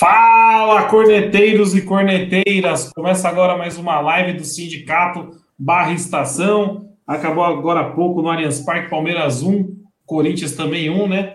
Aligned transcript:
Fala, 0.00 0.84
corneteiros 0.84 1.74
e 1.74 1.82
corneteiras! 1.82 2.90
Começa 2.94 3.28
agora 3.28 3.58
mais 3.58 3.76
uma 3.76 4.00
live 4.00 4.32
do 4.32 4.44
Sindicato 4.44 5.28
Barra 5.58 5.92
Estação. 5.92 6.88
Acabou 7.06 7.44
agora 7.44 7.80
há 7.80 7.90
pouco 7.90 8.22
no 8.22 8.30
Allianz 8.30 8.60
Parque, 8.60 8.88
Palmeiras 8.88 9.42
1, 9.42 9.76
Corinthians 10.06 10.52
também 10.52 10.88
1, 10.88 11.06
né? 11.06 11.34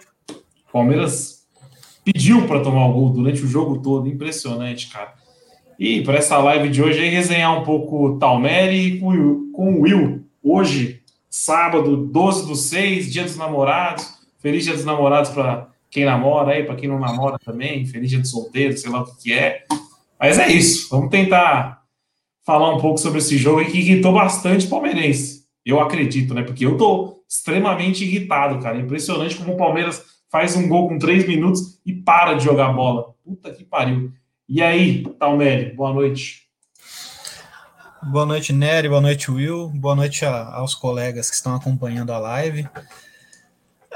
Palmeiras 0.73 1.45
pediu 2.03 2.47
para 2.47 2.59
tomar 2.59 2.87
o 2.87 2.93
gol 2.93 3.11
durante 3.11 3.43
o 3.43 3.47
jogo 3.47 3.83
todo, 3.83 4.09
impressionante, 4.09 4.89
cara. 4.89 5.13
E 5.77 6.01
para 6.01 6.15
essa 6.15 6.39
live 6.39 6.67
de 6.69 6.81
hoje, 6.81 7.01
aí, 7.01 7.09
resenhar 7.09 7.55
um 7.55 7.63
pouco 7.63 8.03
o 8.03 8.17
Talmeri 8.17 8.99
com, 8.99 9.51
com 9.53 9.75
o 9.75 9.81
Will. 9.81 10.25
Hoje, 10.41 11.03
sábado, 11.29 11.95
12 11.95 12.47
do 12.47 12.55
6, 12.55 13.13
Dia 13.13 13.25
dos 13.25 13.37
Namorados. 13.37 14.11
Feliz 14.39 14.63
Dia 14.63 14.73
dos 14.73 14.85
Namorados 14.85 15.29
para 15.29 15.74
quem 15.95 16.03
namora 16.03 16.51
aí, 16.51 16.65
para 16.65 16.75
quem 16.75 16.89
não 16.89 16.99
namora 16.99 17.39
também, 17.39 17.85
feliz 17.85 18.09
dia 18.09 18.19
de 18.19 18.27
solteiro, 18.27 18.77
sei 18.77 18.91
lá 18.91 19.03
o 19.03 19.15
que 19.15 19.31
é. 19.31 19.63
Mas 20.19 20.37
é 20.37 20.51
isso, 20.51 20.89
vamos 20.89 21.09
tentar 21.09 21.83
falar 22.45 22.75
um 22.75 22.81
pouco 22.81 22.97
sobre 22.97 23.19
esse 23.19 23.37
jogo 23.37 23.63
que 23.63 23.77
irritou 23.77 24.11
bastante 24.11 24.65
o 24.65 24.69
palmeirense. 24.69 25.45
Eu 25.65 25.79
acredito, 25.79 26.33
né? 26.33 26.43
Porque 26.43 26.65
eu 26.65 26.75
tô 26.75 27.23
extremamente 27.29 28.03
irritado, 28.03 28.59
cara. 28.59 28.77
Impressionante 28.77 29.37
como 29.37 29.53
o 29.53 29.57
Palmeiras 29.57 30.03
faz 30.29 30.53
um 30.57 30.67
gol 30.67 30.89
com 30.89 30.99
três 30.99 31.25
minutos 31.25 31.79
e 31.85 31.93
para 31.93 32.33
de 32.33 32.43
jogar 32.43 32.73
bola. 32.73 33.13
Puta 33.23 33.53
que 33.53 33.63
pariu. 33.63 34.11
E 34.49 34.61
aí, 34.61 35.01
Talmere, 35.17 35.73
boa 35.73 35.93
noite. 35.93 36.41
Boa 38.03 38.25
noite, 38.25 38.51
Nery, 38.51 38.89
boa 38.89 39.01
noite, 39.01 39.31
Will, 39.31 39.69
boa 39.69 39.95
noite 39.95 40.25
a, 40.25 40.55
aos 40.55 40.75
colegas 40.75 41.29
que 41.29 41.37
estão 41.37 41.55
acompanhando 41.55 42.11
a 42.11 42.19
live. 42.19 42.67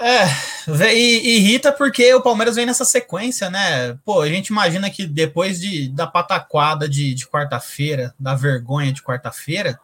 É, 0.02 0.94
e, 0.94 1.38
irrita 1.38 1.74
porque 1.74 2.14
o 2.14 2.22
Palmeiras 2.22 2.56
vem 2.56 2.66
nessa 2.66 2.86
sequência, 2.86 3.50
né? 3.50 3.98
Pô, 4.06 4.22
a 4.22 4.30
gente 4.30 4.48
imagina 4.48 4.90
que 4.90 5.06
depois 5.06 5.60
de, 5.60 5.90
da 5.90 6.08
pataquada 6.08 6.88
de, 6.88 7.14
de 7.14 7.28
quarta-feira, 7.28 8.14
da 8.18 8.34
vergonha 8.34 8.94
de 8.94 9.04
quarta-feira, 9.04 9.80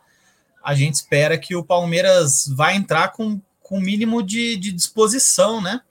a 0.64 0.74
gente 0.74 0.96
espera 0.96 1.38
que 1.38 1.56
o 1.56 1.64
Palmeiras 1.64 2.46
vai 2.56 2.76
entrar 2.76 3.10
com 3.10 3.42
o 3.70 3.80
mínimo 3.80 4.24
de, 4.24 4.56
de 4.56 4.72
disposição, 4.72 5.62
né? 5.62 5.82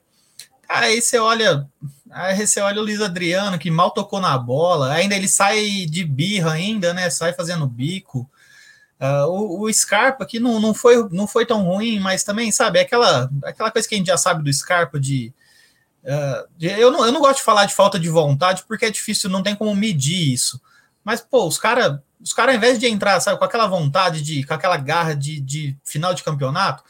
Aí 0.67 1.01
você 1.01 1.19
olha, 1.19 1.67
aí 2.09 2.47
você 2.47 2.59
olha 2.59 2.81
o 2.81 2.83
Luiz 2.83 3.01
Adriano, 3.01 3.59
que 3.59 3.69
mal 3.69 3.91
tocou 3.91 4.19
na 4.19 4.35
bola, 4.37 4.91
ainda 4.91 5.15
ele 5.15 5.27
sai 5.27 5.85
de 5.85 6.03
birra 6.03 6.53
ainda, 6.53 6.93
né? 6.93 7.09
Sai 7.09 7.33
fazendo 7.33 7.67
bico. 7.67 8.29
Uh, 8.99 9.27
o, 9.27 9.61
o, 9.63 9.73
Scarpa 9.73 10.25
que 10.25 10.39
não, 10.39 10.59
não, 10.59 10.73
foi, 10.73 11.09
não 11.11 11.27
foi 11.27 11.45
tão 11.45 11.63
ruim, 11.63 11.99
mas 11.99 12.23
também, 12.23 12.49
sabe, 12.49 12.79
é 12.79 12.83
aquela, 12.83 13.29
aquela 13.43 13.69
coisa 13.69 13.87
que 13.87 13.93
a 13.93 13.97
gente 13.97 14.07
já 14.07 14.17
sabe 14.17 14.41
do 14.41 14.53
Scarpa 14.53 14.97
de, 14.97 15.33
uh, 16.03 16.47
de. 16.57 16.67
eu, 16.67 16.91
não, 16.91 17.05
eu 17.05 17.11
não 17.11 17.19
gosto 17.19 17.37
de 17.37 17.43
falar 17.43 17.65
de 17.65 17.73
falta 17.73 17.99
de 17.99 18.07
vontade, 18.07 18.63
porque 18.65 18.85
é 18.85 18.89
difícil, 18.89 19.29
não 19.29 19.43
tem 19.43 19.53
como 19.53 19.75
medir 19.75 20.33
isso. 20.33 20.61
Mas, 21.03 21.19
pô, 21.19 21.45
os 21.45 21.57
caras, 21.57 21.99
os 22.21 22.31
cara, 22.31 22.53
ao 22.53 22.57
invés 22.57 22.79
de 22.79 22.87
entrar, 22.87 23.19
sabe, 23.19 23.37
com 23.37 23.43
aquela 23.43 23.67
vontade, 23.67 24.21
de, 24.21 24.45
com 24.45 24.53
aquela 24.53 24.77
garra 24.77 25.13
de, 25.13 25.41
de 25.41 25.77
final 25.83 26.13
de 26.13 26.23
campeonato, 26.23 26.81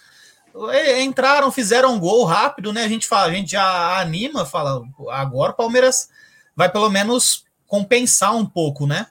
entraram, 1.02 1.52
fizeram 1.52 1.96
um 1.96 2.00
gol 2.00 2.24
rápido, 2.24 2.72
né? 2.72 2.84
A 2.84 2.88
gente 2.88 3.08
fala, 3.08 3.26
a 3.26 3.32
gente 3.34 3.52
já 3.52 4.00
anima, 4.00 4.46
fala, 4.46 4.82
agora 5.10 5.52
o 5.52 5.56
Palmeiras 5.56 6.08
vai 6.56 6.72
pelo 6.72 6.90
menos 6.90 7.44
compensar 7.68 8.34
um 8.36 8.46
pouco, 8.46 8.88
né? 8.88 9.08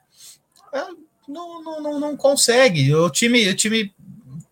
É, 1.29 1.33
não, 1.33 1.62
não, 1.62 2.01
não, 2.01 2.17
consegue. 2.17 2.95
O 2.95 3.11
time, 3.11 3.49
o 3.49 3.55
time 3.55 3.95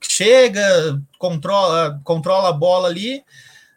chega, 0.00 1.00
controla, 1.18 2.00
controla 2.04 2.48
a 2.48 2.52
bola 2.52 2.88
ali, 2.88 3.24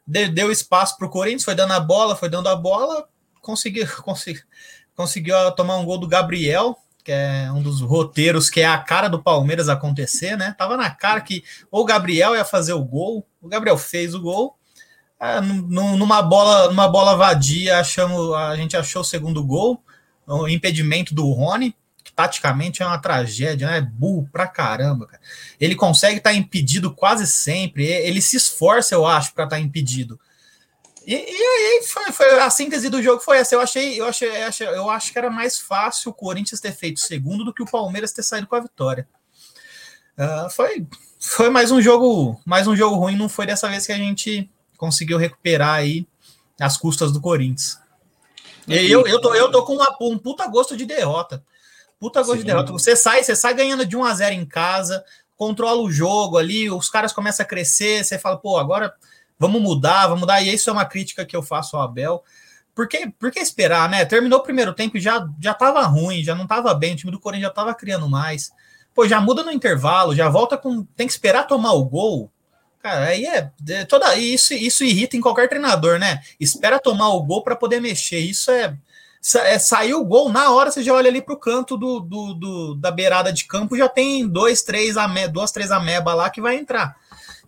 deu 0.07 0.51
espaço 0.51 0.97
para 0.97 1.07
o 1.07 1.09
Corinthians, 1.09 1.43
foi 1.43 1.55
dando 1.55 1.73
a 1.73 1.79
bola, 1.79 2.15
foi 2.15 2.29
dando 2.29 2.49
a 2.49 2.55
bola, 2.55 3.07
conseguiu, 3.41 3.87
conseguiu, 4.03 4.43
conseguiu 4.95 5.51
tomar 5.51 5.77
um 5.77 5.85
gol 5.85 5.97
do 5.97 6.07
Gabriel, 6.07 6.77
que 7.03 7.11
é 7.11 7.51
um 7.51 7.61
dos 7.61 7.81
roteiros 7.81 8.49
que 8.49 8.61
é 8.61 8.65
a 8.65 8.79
cara 8.79 9.07
do 9.07 9.21
Palmeiras 9.21 9.69
acontecer, 9.69 10.35
né? 10.35 10.55
Tava 10.57 10.75
na 10.75 10.89
cara 10.89 11.21
que 11.21 11.43
ou 11.69 11.81
o 11.81 11.85
Gabriel 11.85 12.35
ia 12.35 12.43
fazer 12.43 12.73
o 12.73 12.83
gol, 12.83 13.27
o 13.41 13.47
Gabriel 13.47 13.77
fez 13.77 14.15
o 14.15 14.21
gol. 14.21 14.57
É, 15.19 15.39
numa 15.39 16.21
bola, 16.21 16.67
numa 16.67 16.89
bola 16.89 17.15
vadia, 17.15 17.79
achamos, 17.79 18.33
a 18.33 18.55
gente 18.55 18.75
achou 18.75 19.01
o 19.01 19.05
segundo 19.05 19.43
gol, 19.45 19.81
o 20.27 20.47
impedimento 20.47 21.15
do 21.15 21.31
Rony 21.31 21.75
taticamente 22.15 22.81
é 22.81 22.85
uma 22.85 22.97
tragédia, 22.97 23.67
né? 23.67 23.77
É 23.77 23.81
burro 23.81 24.29
pra 24.31 24.47
caramba, 24.47 25.05
cara. 25.05 25.21
Ele 25.59 25.75
consegue 25.75 26.17
estar 26.17 26.29
tá 26.29 26.35
impedido 26.35 26.93
quase 26.93 27.27
sempre, 27.27 27.85
ele 27.85 28.21
se 28.21 28.37
esforça, 28.37 28.95
eu 28.95 29.05
acho, 29.05 29.33
para 29.33 29.43
estar 29.43 29.57
tá 29.57 29.61
impedido. 29.61 30.19
E, 31.05 31.13
aí 31.13 31.83
foi, 31.83 32.11
foi, 32.11 32.39
a 32.39 32.49
síntese 32.49 32.89
do 32.89 33.01
jogo 33.01 33.21
foi 33.21 33.37
essa. 33.37 33.53
Eu 33.53 33.61
achei, 33.61 33.99
eu 33.99 34.07
achei, 34.07 34.29
eu 34.29 34.47
achei, 34.47 34.67
eu 34.67 34.89
acho 34.89 35.11
que 35.11 35.19
era 35.19 35.29
mais 35.29 35.59
fácil 35.59 36.09
o 36.09 36.13
Corinthians 36.13 36.59
ter 36.59 36.71
feito 36.71 36.99
segundo 36.99 37.43
do 37.43 37.53
que 37.53 37.61
o 37.61 37.69
Palmeiras 37.69 38.11
ter 38.11 38.23
saído 38.23 38.47
com 38.47 38.55
a 38.55 38.61
vitória. 38.61 39.07
Uh, 40.17 40.49
foi, 40.49 40.87
foi 41.19 41.49
mais 41.49 41.69
um 41.69 41.81
jogo, 41.81 42.39
mais 42.45 42.65
um 42.65 42.75
jogo 42.75 42.95
ruim. 42.95 43.15
Não 43.15 43.29
foi 43.29 43.45
dessa 43.45 43.69
vez 43.69 43.85
que 43.85 43.91
a 43.91 43.97
gente 43.97 44.49
conseguiu 44.77 45.17
recuperar 45.17 45.75
aí 45.75 46.07
as 46.59 46.75
custas 46.75 47.11
do 47.11 47.21
Corinthians. 47.21 47.77
Eu, 48.67 49.05
eu, 49.05 49.21
tô, 49.21 49.35
eu 49.35 49.51
tô 49.51 49.63
com 49.63 49.73
uma, 49.73 49.95
um 50.01 50.17
puta 50.17 50.47
gosto 50.47 50.75
de 50.75 50.85
derrota. 50.85 51.43
Puta 52.05 52.21
gol 52.21 52.37
de 52.37 52.43
derrota. 52.43 52.71
Você 52.71 52.95
sai, 52.95 53.23
você 53.23 53.35
sai 53.35 53.55
ganhando 53.55 53.83
de 53.83 53.97
1 53.97 54.03
a 54.03 54.13
0 54.13 54.35
em 54.35 54.45
casa, 54.45 55.03
controla 55.35 55.81
o 55.81 55.89
jogo 55.91 56.37
ali, 56.37 56.69
os 56.69 56.87
caras 56.87 57.11
começam 57.11 57.43
a 57.43 57.49
crescer, 57.49 58.03
você 58.03 58.19
fala, 58.19 58.37
pô, 58.37 58.59
agora 58.59 58.93
vamos 59.39 59.59
mudar, 59.59 60.05
vamos 60.05 60.19
mudar. 60.19 60.39
E 60.39 60.53
isso 60.53 60.69
é 60.69 60.73
uma 60.73 60.85
crítica 60.85 61.25
que 61.25 61.35
eu 61.35 61.41
faço 61.41 61.75
ao 61.75 61.81
Abel. 61.81 62.23
Por 62.75 62.87
que, 62.87 63.09
por 63.09 63.31
que 63.31 63.39
esperar, 63.39 63.89
né? 63.89 64.05
Terminou 64.05 64.37
o 64.37 64.43
primeiro 64.43 64.71
tempo 64.71 64.97
e 64.97 65.01
já, 65.01 65.27
já 65.41 65.55
tava 65.55 65.81
ruim, 65.81 66.23
já 66.23 66.35
não 66.35 66.45
tava 66.45 66.71
bem, 66.75 66.93
o 66.93 66.95
time 66.95 67.11
do 67.11 67.19
Corinthians 67.19 67.49
já 67.49 67.53
tava 67.55 67.73
criando 67.73 68.07
mais. 68.07 68.51
Pô, 68.93 69.07
já 69.07 69.19
muda 69.19 69.41
no 69.41 69.51
intervalo, 69.51 70.15
já 70.15 70.29
volta 70.29 70.59
com. 70.59 70.83
Tem 70.95 71.07
que 71.07 71.13
esperar 71.13 71.47
tomar 71.47 71.73
o 71.73 71.85
gol. 71.85 72.31
Cara, 72.83 73.05
aí 73.05 73.25
é, 73.25 73.51
é 73.69 73.83
toda 73.83 74.15
isso 74.15 74.53
isso 74.53 74.83
irrita 74.83 75.17
em 75.17 75.21
qualquer 75.21 75.49
treinador, 75.49 75.97
né? 75.97 76.21
Espera 76.39 76.79
tomar 76.79 77.09
o 77.09 77.23
gol 77.23 77.43
para 77.43 77.55
poder 77.55 77.81
mexer. 77.81 78.19
Isso 78.19 78.51
é, 78.51 78.77
saiu 79.59 80.01
o 80.01 80.05
gol, 80.05 80.29
na 80.29 80.51
hora 80.51 80.69
você 80.69 80.83
já 80.83 80.93
olha 80.93 81.09
ali 81.09 81.19
para 81.19 81.33
o 81.33 81.39
canto 81.39 81.75
do, 81.75 81.99
do, 81.99 82.33
do, 82.35 82.75
da 82.75 82.91
beirada 82.91 83.33
de 83.33 83.45
campo, 83.45 83.75
já 83.75 83.89
tem 83.89 84.27
dois, 84.27 84.61
três, 84.61 84.97
ame, 84.97 85.27
duas, 85.27 85.51
três 85.51 85.71
ameba 85.71 86.13
lá 86.13 86.29
que 86.29 86.39
vai 86.39 86.57
entrar. 86.57 86.95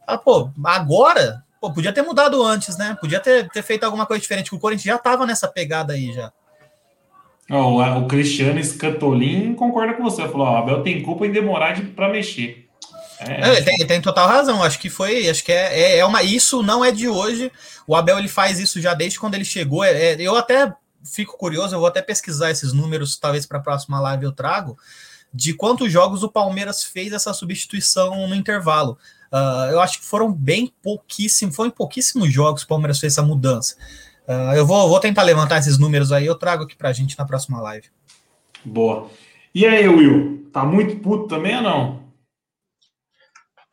Ah, 0.08 0.18
pô, 0.18 0.50
agora, 0.64 1.44
pô, 1.62 1.72
podia 1.72 1.94
ter 1.94 2.02
mudado 2.02 2.42
antes, 2.42 2.78
né? 2.78 2.98
Podia 3.00 3.20
ter, 3.20 3.48
ter 3.50 3.62
feito 3.62 3.84
alguma 3.84 4.08
coisa 4.08 4.20
diferente, 4.20 4.56
o 4.56 4.60
Corinthians 4.60 4.86
já 4.86 4.96
estava 4.96 5.26
nessa 5.28 5.48
pegada 5.48 5.94
aí 5.94 6.12
já. 6.12 6.32
Oh, 7.50 7.82
o 7.82 8.08
Cristiano 8.08 8.62
Scatolin 8.62 9.54
concorda 9.54 9.94
com 9.94 10.04
você, 10.04 10.28
falou: 10.28 10.48
o 10.48 10.58
Abel 10.58 10.82
tem 10.82 11.02
culpa 11.02 11.26
em 11.26 11.32
demorar 11.32 11.80
para 11.96 12.09
mexer. 12.09 12.68
É, 13.20 13.50
ele 13.50 13.64
tem, 13.64 13.88
tem, 13.88 14.02
total 14.02 14.28
razão. 14.28 14.62
Acho 14.64 14.80
que 14.80 14.90
foi, 14.90 15.30
acho 15.30 15.44
que 15.44 15.52
é, 15.52 15.80
é, 15.80 15.98
é, 16.00 16.06
uma. 16.06 16.24
Isso 16.24 16.62
não 16.62 16.84
é 16.84 16.92
de 16.92 17.08
hoje. 17.08 17.52
O 17.88 17.96
Abel 17.96 18.20
ele 18.20 18.28
faz 18.28 18.59
isso 18.59 18.82
já 18.82 18.94
desde 18.94 19.20
quando 19.20 19.35
ele 19.35 19.46
chegou. 19.46 19.84
É, 19.84 20.14
é 20.14 20.16
eu 20.20 20.35
até 20.35 20.73
fico 21.08 21.38
curioso, 21.38 21.76
eu 21.76 21.80
vou 21.80 21.88
até 21.88 22.02
pesquisar 22.02 22.52
esses 22.52 22.74
números, 22.74 23.18
talvez 23.18 23.46
para 23.46 23.58
a 23.58 23.62
próxima 23.62 24.00
live 24.00 24.26
eu 24.26 24.32
trago, 24.32 24.78
de 25.34 25.54
quantos 25.54 25.92
jogos 25.92 26.24
o 26.24 26.30
Palmeiras 26.30 26.84
fez 26.84 27.14
essa 27.14 27.34
substituição 27.34 28.28
no 28.28 28.36
intervalo. 28.36 28.98
Uh, 29.32 29.72
eu 29.72 29.82
acho 29.82 30.00
que 30.00 30.06
foram 30.06 30.32
bem 30.32 30.74
pouquíssimos, 30.82 31.56
foram 31.56 31.72
pouquíssimos 31.72 32.32
jogos 32.32 32.62
que 32.62 32.66
o 32.66 32.70
Palmeiras 32.70 33.00
fez 33.00 33.14
essa 33.14 33.22
mudança. 33.22 33.76
Uh, 34.28 34.54
eu 34.56 34.66
vou, 34.66 34.88
vou 34.90 35.00
tentar 35.00 35.24
levantar 35.24 35.58
esses 35.58 35.78
números 35.78 36.12
aí, 36.12 36.26
eu 36.26 36.36
trago 36.36 36.64
aqui 36.64 36.76
para 36.76 36.90
a 36.90 36.94
gente 36.94 37.18
na 37.18 37.26
próxima 37.26 37.62
live. 37.62 37.88
Boa. 38.64 39.09
E 39.54 39.66
aí, 39.66 39.88
Will? 39.88 40.50
Tá 40.52 40.66
muito 40.66 40.98
puto 40.98 41.28
também 41.28 41.56
ou 41.58 41.62
não? 41.62 42.04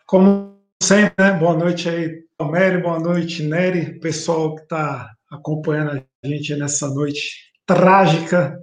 Como 0.07 0.55
sempre, 0.83 1.15
né? 1.19 1.33
Boa 1.33 1.57
noite 1.57 1.89
aí, 1.89 2.25
Tomelli, 2.37 2.83
boa 2.83 2.99
noite, 2.99 3.43
Nery, 3.43 3.99
pessoal 4.01 4.55
que 4.55 4.63
está 4.63 5.15
acompanhando 5.35 6.03
a 6.23 6.27
gente 6.27 6.55
nessa 6.57 6.89
noite 6.89 7.53
trágica, 7.67 8.59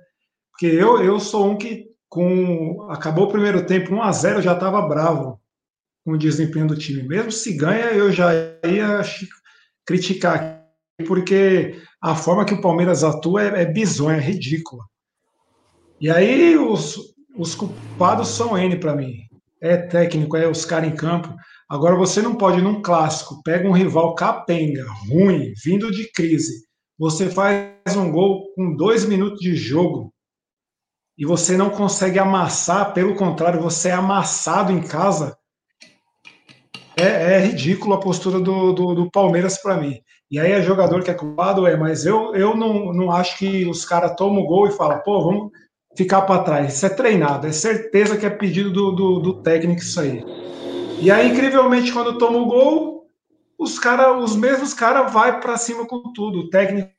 porque 0.51 0.67
eu, 0.67 1.03
eu 1.03 1.19
sou 1.19 1.49
um 1.49 1.57
que 1.57 1.85
com 2.09 2.87
acabou 2.89 3.25
o 3.25 3.31
primeiro 3.31 3.65
tempo 3.65 3.93
1 3.93 4.01
a 4.01 4.11
0 4.11 4.41
já 4.41 4.53
estava 4.53 4.81
bravo 4.81 5.39
com 6.03 6.13
o 6.13 6.17
desempenho 6.17 6.67
do 6.67 6.75
time. 6.75 7.03
Mesmo 7.03 7.31
se 7.31 7.53
ganha, 7.53 7.85
eu 7.91 8.11
já 8.11 8.33
ia 8.65 9.01
criticar 9.85 10.61
porque 11.07 11.81
a 12.01 12.15
forma 12.15 12.45
que 12.45 12.53
o 12.53 12.61
Palmeiras 12.61 13.03
atua 13.03 13.43
é, 13.43 13.61
é 13.63 13.65
bizonha, 13.65 14.17
é 14.17 14.21
ridícula. 14.21 14.83
E 15.99 16.09
aí 16.09 16.57
os, 16.57 17.13
os 17.35 17.55
culpados 17.55 18.29
são 18.29 18.57
N 18.57 18.75
para 18.77 18.95
mim. 18.95 19.19
É 19.61 19.77
técnico, 19.77 20.35
é 20.35 20.47
os 20.47 20.65
caras 20.65 20.89
em 20.89 20.95
campo. 20.95 21.33
Agora 21.71 21.95
você 21.95 22.21
não 22.21 22.35
pode, 22.35 22.61
num 22.61 22.81
clássico, 22.81 23.41
pega 23.43 23.65
um 23.65 23.71
rival 23.71 24.13
capenga, 24.13 24.85
ruim, 25.09 25.53
vindo 25.63 25.89
de 25.89 26.11
crise. 26.11 26.65
Você 26.99 27.29
faz 27.29 27.95
um 27.95 28.11
gol 28.11 28.43
com 28.53 28.75
dois 28.75 29.05
minutos 29.05 29.39
de 29.39 29.55
jogo 29.55 30.13
e 31.17 31.25
você 31.25 31.55
não 31.55 31.69
consegue 31.69 32.19
amassar, 32.19 32.93
pelo 32.93 33.15
contrário, 33.15 33.61
você 33.61 33.87
é 33.87 33.93
amassado 33.93 34.73
em 34.73 34.81
casa. 34.81 35.37
É, 36.97 37.35
é 37.35 37.39
ridículo 37.39 37.93
a 37.93 38.01
postura 38.01 38.41
do, 38.41 38.73
do, 38.73 38.93
do 38.93 39.09
Palmeiras 39.09 39.57
para 39.57 39.77
mim. 39.77 39.97
E 40.29 40.41
aí 40.41 40.51
é 40.51 40.61
jogador 40.61 41.01
que 41.01 41.11
é 41.11 41.13
culpado, 41.13 41.65
é, 41.65 41.77
mas 41.77 42.05
eu, 42.05 42.35
eu 42.35 42.53
não, 42.53 42.91
não 42.91 43.09
acho 43.13 43.37
que 43.37 43.65
os 43.65 43.85
caras 43.85 44.13
tomam 44.17 44.43
o 44.43 44.45
gol 44.45 44.67
e 44.67 44.73
falam, 44.73 44.99
pô, 45.05 45.23
vamos 45.23 45.51
ficar 45.95 46.23
para 46.23 46.43
trás. 46.43 46.73
Isso 46.73 46.85
é 46.85 46.89
treinado, 46.89 47.47
é 47.47 47.53
certeza 47.53 48.17
que 48.17 48.25
é 48.25 48.29
pedido 48.29 48.73
do, 48.73 48.91
do, 48.91 49.19
do 49.21 49.41
técnico 49.41 49.81
isso 49.81 50.01
aí. 50.01 50.40
E 51.01 51.09
aí, 51.09 51.31
incrivelmente, 51.31 51.91
quando 51.91 52.19
toma 52.19 52.37
o 52.37 52.45
gol, 52.45 53.07
os 53.57 53.79
cara, 53.79 54.15
os 54.19 54.35
mesmos 54.35 54.71
caras 54.71 55.11
vai 55.11 55.39
para 55.41 55.57
cima 55.57 55.83
com 55.87 56.13
tudo. 56.13 56.41
O 56.41 56.49
técnico, 56.51 56.91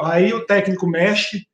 aí 0.00 0.32
o 0.32 0.46
técnico 0.46 0.86
mexe, 0.86 1.46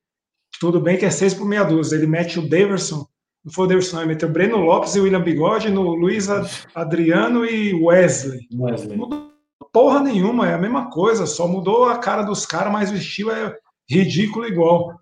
tudo 0.60 0.80
bem 0.80 0.96
que 0.96 1.04
é 1.04 1.10
6 1.10 1.34
por 1.34 1.46
meia 1.46 1.64
dúzia, 1.64 1.96
ele 1.96 2.06
mete 2.06 2.38
o 2.38 2.48
Daverson, 2.48 3.04
não 3.44 3.52
foi 3.52 3.64
o 3.64 3.68
Daverson, 3.68 3.96
não, 3.96 4.02
ele 4.04 4.12
meteu 4.12 4.28
o 4.28 4.32
Breno 4.32 4.58
Lopes 4.58 4.94
e 4.94 5.00
o 5.00 5.02
William 5.02 5.20
Bigode 5.20 5.68
no 5.68 5.82
Luiz 5.82 6.28
Adriano 6.76 7.44
e 7.44 7.74
Wesley. 7.74 8.46
Wesley. 8.54 8.96
Mudou 8.96 9.30
porra 9.72 10.00
nenhuma, 10.00 10.48
é 10.48 10.54
a 10.54 10.58
mesma 10.58 10.90
coisa, 10.90 11.26
só 11.26 11.48
mudou 11.48 11.86
a 11.86 11.98
cara 11.98 12.22
dos 12.22 12.46
caras, 12.46 12.72
mas 12.72 12.92
o 12.92 12.94
estilo 12.94 13.32
é 13.32 13.56
ridículo 13.88 14.46
igual. 14.46 14.94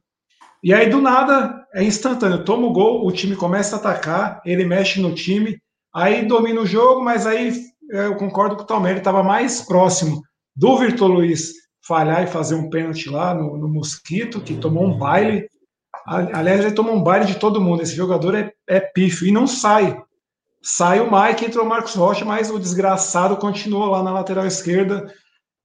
E 0.62 0.72
aí, 0.72 0.88
do 0.88 1.02
nada, 1.02 1.66
é 1.74 1.84
instantâneo. 1.84 2.44
Toma 2.44 2.66
o 2.66 2.72
gol, 2.72 3.06
o 3.06 3.12
time 3.12 3.36
começa 3.36 3.76
a 3.76 3.78
atacar, 3.78 4.40
ele 4.44 4.64
mexe 4.64 5.00
no 5.00 5.14
time, 5.14 5.60
aí 5.98 6.26
domina 6.26 6.60
o 6.60 6.66
jogo, 6.66 7.02
mas 7.02 7.26
aí 7.26 7.52
é, 7.90 8.06
eu 8.06 8.16
concordo 8.16 8.56
com 8.56 8.62
o 8.62 8.66
Talmer, 8.66 8.96
estava 8.96 9.22
mais 9.22 9.62
próximo 9.62 10.22
do 10.54 10.76
Vitor 10.78 11.08
Luiz 11.08 11.52
falhar 11.86 12.22
e 12.22 12.26
fazer 12.26 12.54
um 12.54 12.68
pênalti 12.68 13.08
lá 13.08 13.34
no, 13.34 13.56
no 13.56 13.68
Mosquito, 13.68 14.40
que 14.40 14.56
tomou 14.56 14.84
um 14.84 14.96
baile. 14.96 15.48
Aliás, 16.06 16.60
ele 16.60 16.74
tomou 16.74 16.94
um 16.94 17.02
baile 17.02 17.26
de 17.26 17.38
todo 17.38 17.60
mundo. 17.60 17.82
Esse 17.82 17.94
jogador 17.94 18.34
é, 18.34 18.52
é 18.66 18.80
pífio 18.80 19.26
e 19.26 19.32
não 19.32 19.46
sai. 19.46 19.98
Sai 20.62 21.00
o 21.00 21.10
Mike, 21.10 21.46
entrou 21.46 21.64
o 21.64 21.68
Marcos 21.68 21.94
Rocha, 21.94 22.24
mas 22.24 22.50
o 22.50 22.58
desgraçado 22.58 23.36
continuou 23.36 23.86
lá 23.86 24.02
na 24.02 24.12
lateral 24.12 24.46
esquerda 24.46 25.06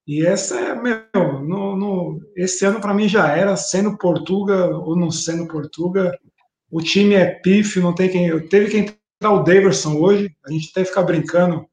e 0.05 0.25
essa 0.25 0.59
é, 0.59 0.75
meu, 0.75 1.01
no, 1.41 1.75
no 1.77 2.19
esse 2.35 2.65
ano 2.65 2.81
para 2.81 2.93
mim 2.93 3.07
já 3.07 3.29
era, 3.29 3.55
sendo 3.55 3.97
Portuga 3.97 4.67
ou 4.77 4.97
não 4.97 5.09
sendo 5.09 5.47
Portuga, 5.47 6.17
o 6.69 6.81
time 6.81 7.15
é 7.15 7.25
pífio, 7.25 7.81
não 7.81 7.95
tem 7.95 8.09
quem. 8.09 8.47
Teve 8.47 8.69
que 8.69 8.77
entrar 8.77 8.95
o 9.31 9.43
Daverson 9.43 9.95
hoje, 9.97 10.35
a 10.45 10.51
gente 10.51 10.69
até 10.71 10.85
ficar 10.85 11.03
brincando 11.03 11.67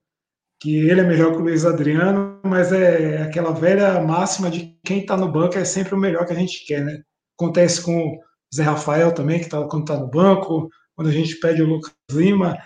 que 0.61 0.89
ele 0.89 1.01
é 1.01 1.05
melhor 1.05 1.33
que 1.33 1.39
o 1.39 1.41
Luiz 1.41 1.65
Adriano, 1.65 2.39
mas 2.45 2.71
é 2.71 3.23
aquela 3.23 3.53
velha 3.53 4.01
máxima 4.03 4.51
de 4.51 4.79
quem 4.85 5.01
está 5.01 5.17
no 5.17 5.31
banco 5.31 5.57
é 5.57 5.65
sempre 5.65 5.95
o 5.95 5.99
melhor 5.99 6.27
que 6.27 6.33
a 6.33 6.37
gente 6.37 6.67
quer, 6.67 6.85
né? 6.85 7.03
Acontece 7.39 7.81
com 7.83 8.09
o 8.09 8.21
Zé 8.55 8.63
Rafael 8.63 9.13
também, 9.13 9.41
que 9.41 9.49
tá, 9.49 9.63
quando 9.67 9.85
está 9.85 9.97
no 9.97 10.07
banco, 10.07 10.69
quando 10.95 11.09
a 11.09 11.13
gente 11.13 11.37
pede 11.37 11.63
o 11.63 11.67
Lucas 11.67 11.95
Lima, 12.11 12.59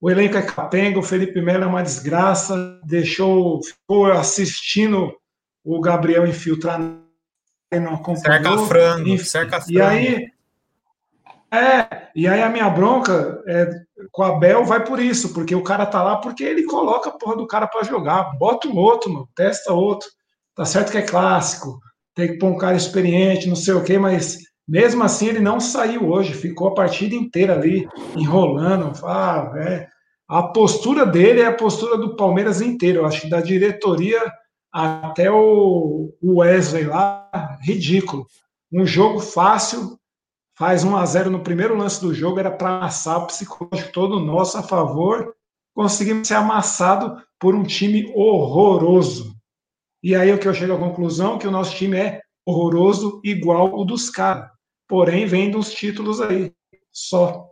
o 0.00 0.10
elenco 0.10 0.36
é 0.36 0.42
capenga, 0.42 0.98
o 0.98 1.02
Felipe 1.02 1.42
Melo 1.42 1.64
é 1.64 1.66
uma 1.66 1.82
desgraça, 1.82 2.80
deixou, 2.84 3.62
ficou 3.62 4.10
assistindo 4.10 5.12
o 5.64 5.80
Gabriel 5.80 6.26
infiltrar 6.26 6.80
não 7.80 7.94
acompanhou. 7.94 8.58
Cerca 8.58 8.58
frango, 8.66 9.18
cerca 9.18 9.60
frango. 9.60 9.72
E 9.72 9.80
aí, 9.80 10.30
é, 11.50 12.08
e 12.14 12.26
aí 12.26 12.42
a 12.42 12.48
minha 12.48 12.68
bronca 12.68 13.42
é, 13.46 13.70
com 14.12 14.22
a 14.22 14.38
Bel 14.38 14.64
vai 14.64 14.84
por 14.84 15.00
isso, 15.00 15.32
porque 15.32 15.54
o 15.54 15.62
cara 15.62 15.86
tá 15.86 16.02
lá 16.02 16.16
porque 16.18 16.44
ele 16.44 16.64
coloca 16.64 17.08
a 17.08 17.12
porra 17.12 17.34
do 17.34 17.46
cara 17.46 17.66
para 17.66 17.82
jogar. 17.82 18.36
Bota 18.38 18.68
um 18.68 18.76
outro, 18.76 19.10
mano, 19.10 19.28
testa 19.34 19.72
outro. 19.72 20.08
Tá 20.54 20.66
certo 20.66 20.92
que 20.92 20.98
é 20.98 21.02
clássico, 21.02 21.80
tem 22.14 22.28
que 22.28 22.38
pôr 22.38 22.48
um 22.48 22.58
cara 22.58 22.76
experiente, 22.76 23.48
não 23.48 23.56
sei 23.56 23.72
o 23.72 23.82
quê, 23.82 23.98
mas 23.98 24.38
mesmo 24.68 25.02
assim 25.02 25.28
ele 25.28 25.40
não 25.40 25.58
saiu 25.58 26.10
hoje, 26.10 26.34
ficou 26.34 26.68
a 26.68 26.74
partida 26.74 27.14
inteira 27.14 27.54
ali 27.54 27.88
enrolando. 28.14 28.92
Ah, 29.04 29.50
é, 29.56 29.88
a 30.28 30.42
postura 30.42 31.06
dele 31.06 31.40
é 31.40 31.46
a 31.46 31.54
postura 31.54 31.96
do 31.96 32.14
Palmeiras 32.14 32.60
inteiro. 32.60 33.00
Eu 33.00 33.06
acho 33.06 33.22
que 33.22 33.30
da 33.30 33.40
diretoria 33.40 34.20
até 34.70 35.30
o 35.30 36.12
Wesley 36.22 36.84
lá, 36.84 37.58
ridículo. 37.62 38.26
Um 38.70 38.86
jogo 38.86 39.20
fácil, 39.20 39.98
faz 40.56 40.84
1 40.84 40.96
a 40.96 41.06
0 41.06 41.30
no 41.30 41.40
primeiro 41.40 41.76
lance 41.76 42.00
do 42.00 42.14
jogo, 42.14 42.38
era 42.38 42.50
para 42.50 42.76
amassar 42.76 43.18
o 43.18 43.26
psicológico 43.26 43.92
todo 43.92 44.20
nosso 44.20 44.58
a 44.58 44.62
favor. 44.62 45.34
Conseguimos 45.74 46.28
ser 46.28 46.34
amassado 46.34 47.22
por 47.38 47.54
um 47.54 47.62
time 47.62 48.12
horroroso. 48.14 49.34
E 50.02 50.14
aí 50.14 50.32
o 50.32 50.38
que 50.38 50.46
eu 50.46 50.54
chego 50.54 50.74
à 50.74 50.78
conclusão 50.78 51.38
que 51.38 51.46
o 51.46 51.50
nosso 51.50 51.76
time 51.76 51.96
é 51.96 52.20
horroroso 52.46 53.20
igual 53.24 53.72
o 53.78 53.84
dos 53.84 54.10
caras. 54.10 54.50
Porém, 54.88 55.26
vem 55.26 55.50
dos 55.50 55.72
títulos 55.72 56.20
aí. 56.20 56.52
Só. 56.90 57.48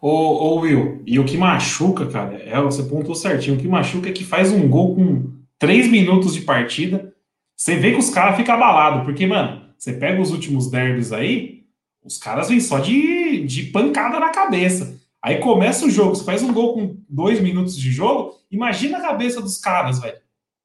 Ô, 0.00 0.08
ô, 0.10 0.60
Will, 0.60 1.02
e 1.06 1.18
o 1.18 1.24
que 1.24 1.36
machuca, 1.36 2.06
cara, 2.06 2.36
é, 2.36 2.60
você 2.62 2.82
pontuou 2.84 3.14
certinho, 3.14 3.56
o 3.56 3.60
que 3.60 3.66
machuca 3.66 4.08
é 4.08 4.12
que 4.12 4.24
faz 4.24 4.52
um 4.52 4.68
gol 4.68 4.94
com 4.94 5.32
três 5.58 5.88
minutos 5.88 6.34
de 6.34 6.42
partida, 6.42 7.12
você 7.56 7.74
vê 7.74 7.90
que 7.90 7.98
os 7.98 8.10
caras 8.10 8.36
ficam 8.36 8.54
abalados, 8.54 9.04
porque, 9.04 9.26
mano, 9.26 9.57
você 9.78 9.92
pega 9.92 10.20
os 10.20 10.30
últimos 10.32 10.70
derbys 10.70 11.12
aí, 11.12 11.64
os 12.04 12.18
caras 12.18 12.48
vêm 12.48 12.60
só 12.60 12.78
de, 12.78 13.44
de 13.44 13.64
pancada 13.64 14.18
na 14.18 14.30
cabeça. 14.30 14.98
Aí 15.22 15.38
começa 15.38 15.86
o 15.86 15.90
jogo, 15.90 16.14
você 16.14 16.24
faz 16.24 16.42
um 16.42 16.52
gol 16.52 16.74
com 16.74 16.96
dois 17.08 17.40
minutos 17.40 17.76
de 17.76 17.90
jogo, 17.90 18.38
imagina 18.50 18.98
a 18.98 19.02
cabeça 19.02 19.40
dos 19.40 19.58
caras, 19.58 20.00
velho. 20.00 20.18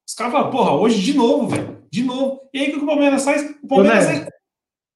Os 0.07 0.13
caras 0.13 0.33
falam, 0.33 0.51
porra, 0.51 0.71
hoje 0.71 1.01
de 1.01 1.13
novo, 1.13 1.48
velho, 1.48 1.83
de 1.89 2.04
novo. 2.04 2.42
E 2.54 2.60
aí 2.60 2.69
o 2.69 2.74
que 2.74 2.83
o 2.83 2.86
Palmeiras 2.86 3.24
faz? 3.24 3.56
O 3.63 3.68
Palmeiras 3.68 4.06
é 4.07 4.27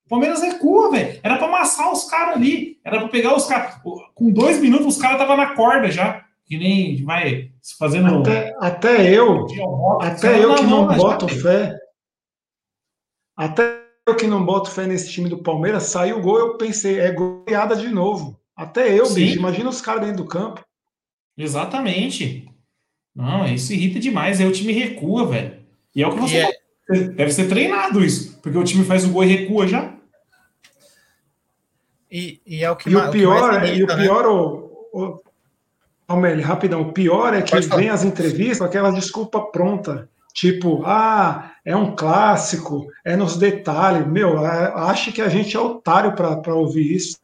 o 0.07 0.09
Palmeiras 0.09 0.41
recua, 0.41 0.89
velho. 0.89 1.19
Era 1.21 1.37
pra 1.37 1.47
amassar 1.47 1.91
os 1.91 2.05
caras 2.05 2.37
ali. 2.37 2.79
Era 2.81 2.97
pra 2.99 3.09
pegar 3.09 3.35
os 3.35 3.45
caras. 3.45 3.75
Com 4.15 4.31
dois 4.31 4.57
minutos, 4.61 4.95
os 4.95 5.01
caras 5.01 5.19
estavam 5.19 5.35
na 5.35 5.53
corda 5.53 5.91
já. 5.91 6.25
Que 6.45 6.57
nem 6.57 7.03
vai 7.03 7.51
fazendo. 7.77 8.19
Até, 8.19 8.55
até 8.57 9.13
eu. 9.13 9.45
Até 9.99 10.41
eu 10.41 10.55
que 10.55 10.63
não 10.63 10.87
boto 10.87 11.27
fé. 11.27 11.77
Até 13.35 13.86
que 14.15 14.27
não 14.27 14.45
boto 14.45 14.71
fé 14.71 14.85
nesse 14.85 15.11
time 15.11 15.29
do 15.29 15.37
Palmeiras, 15.37 15.83
saiu 15.83 16.17
o 16.17 16.21
gol, 16.21 16.39
eu 16.39 16.57
pensei, 16.57 16.99
é 16.99 17.11
goleada 17.11 17.75
de 17.75 17.89
novo. 17.89 18.39
Até 18.55 18.97
eu, 18.97 19.05
Sim. 19.05 19.15
bicho. 19.15 19.37
Imagina 19.37 19.69
os 19.69 19.81
caras 19.81 20.01
dentro 20.01 20.23
do 20.23 20.29
campo. 20.29 20.65
Exatamente. 21.37 22.49
Não, 23.15 23.45
isso 23.45 23.73
irrita 23.73 23.99
demais. 23.99 24.39
Aí 24.39 24.47
o 24.47 24.51
time 24.51 24.73
recua, 24.73 25.27
velho. 25.27 25.57
E 25.95 26.03
é 26.03 26.07
o 26.07 26.13
que 26.13 26.19
você. 26.19 26.37
É... 26.37 26.57
Deve 26.89 27.31
ser 27.31 27.47
treinado 27.47 28.03
isso. 28.03 28.39
Porque 28.41 28.57
o 28.57 28.63
time 28.63 28.85
faz 28.85 29.03
o 29.03 29.09
gol 29.09 29.23
e 29.23 29.27
recua 29.27 29.67
já. 29.67 29.93
E, 32.09 32.41
e, 32.45 32.63
é 32.63 32.71
o 32.71 32.75
que 32.75 32.89
e 32.89 32.95
o 32.95 33.11
pior, 33.11 33.53
o 33.53 33.65
irrita, 33.65 33.75
e 33.75 33.83
o 33.83 33.87
pior, 33.87 34.23
né? 34.23 34.29
o, 34.29 35.21
o, 36.07 36.41
rapidão, 36.41 36.81
o 36.81 36.93
pior 36.93 37.33
é 37.33 37.41
que 37.41 37.59
vem 37.59 37.89
as 37.89 38.05
entrevistas, 38.05 38.61
aquela 38.61 38.91
desculpa 38.91 39.41
pronta. 39.41 40.09
Tipo, 40.37 40.83
ah, 40.85 41.55
é 41.65 41.75
um 41.75 41.95
clássico, 41.95 42.85
é 43.03 43.15
nos 43.15 43.37
detalhes. 43.37 44.05
Meu, 44.05 44.45
acho 44.45 45.11
que 45.11 45.19
a 45.19 45.29
gente 45.29 45.57
é 45.57 45.59
otário 45.59 46.13
para 46.13 46.53
ouvir 46.53 46.95
isso. 46.95 47.17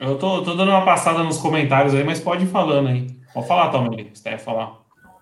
Eu 0.00 0.18
tô, 0.18 0.42
tô, 0.42 0.54
dando 0.54 0.70
uma 0.70 0.82
passada 0.82 1.22
nos 1.22 1.36
comentários 1.36 1.94
aí, 1.94 2.02
mas 2.04 2.18
pode 2.18 2.44
ir 2.44 2.48
falando 2.48 2.88
aí. 2.88 3.06
Pode 3.34 3.46
falar, 3.46 3.68
Tom, 3.68 3.90
se 4.14 4.22
quer 4.22 4.38
falar. 4.38 4.77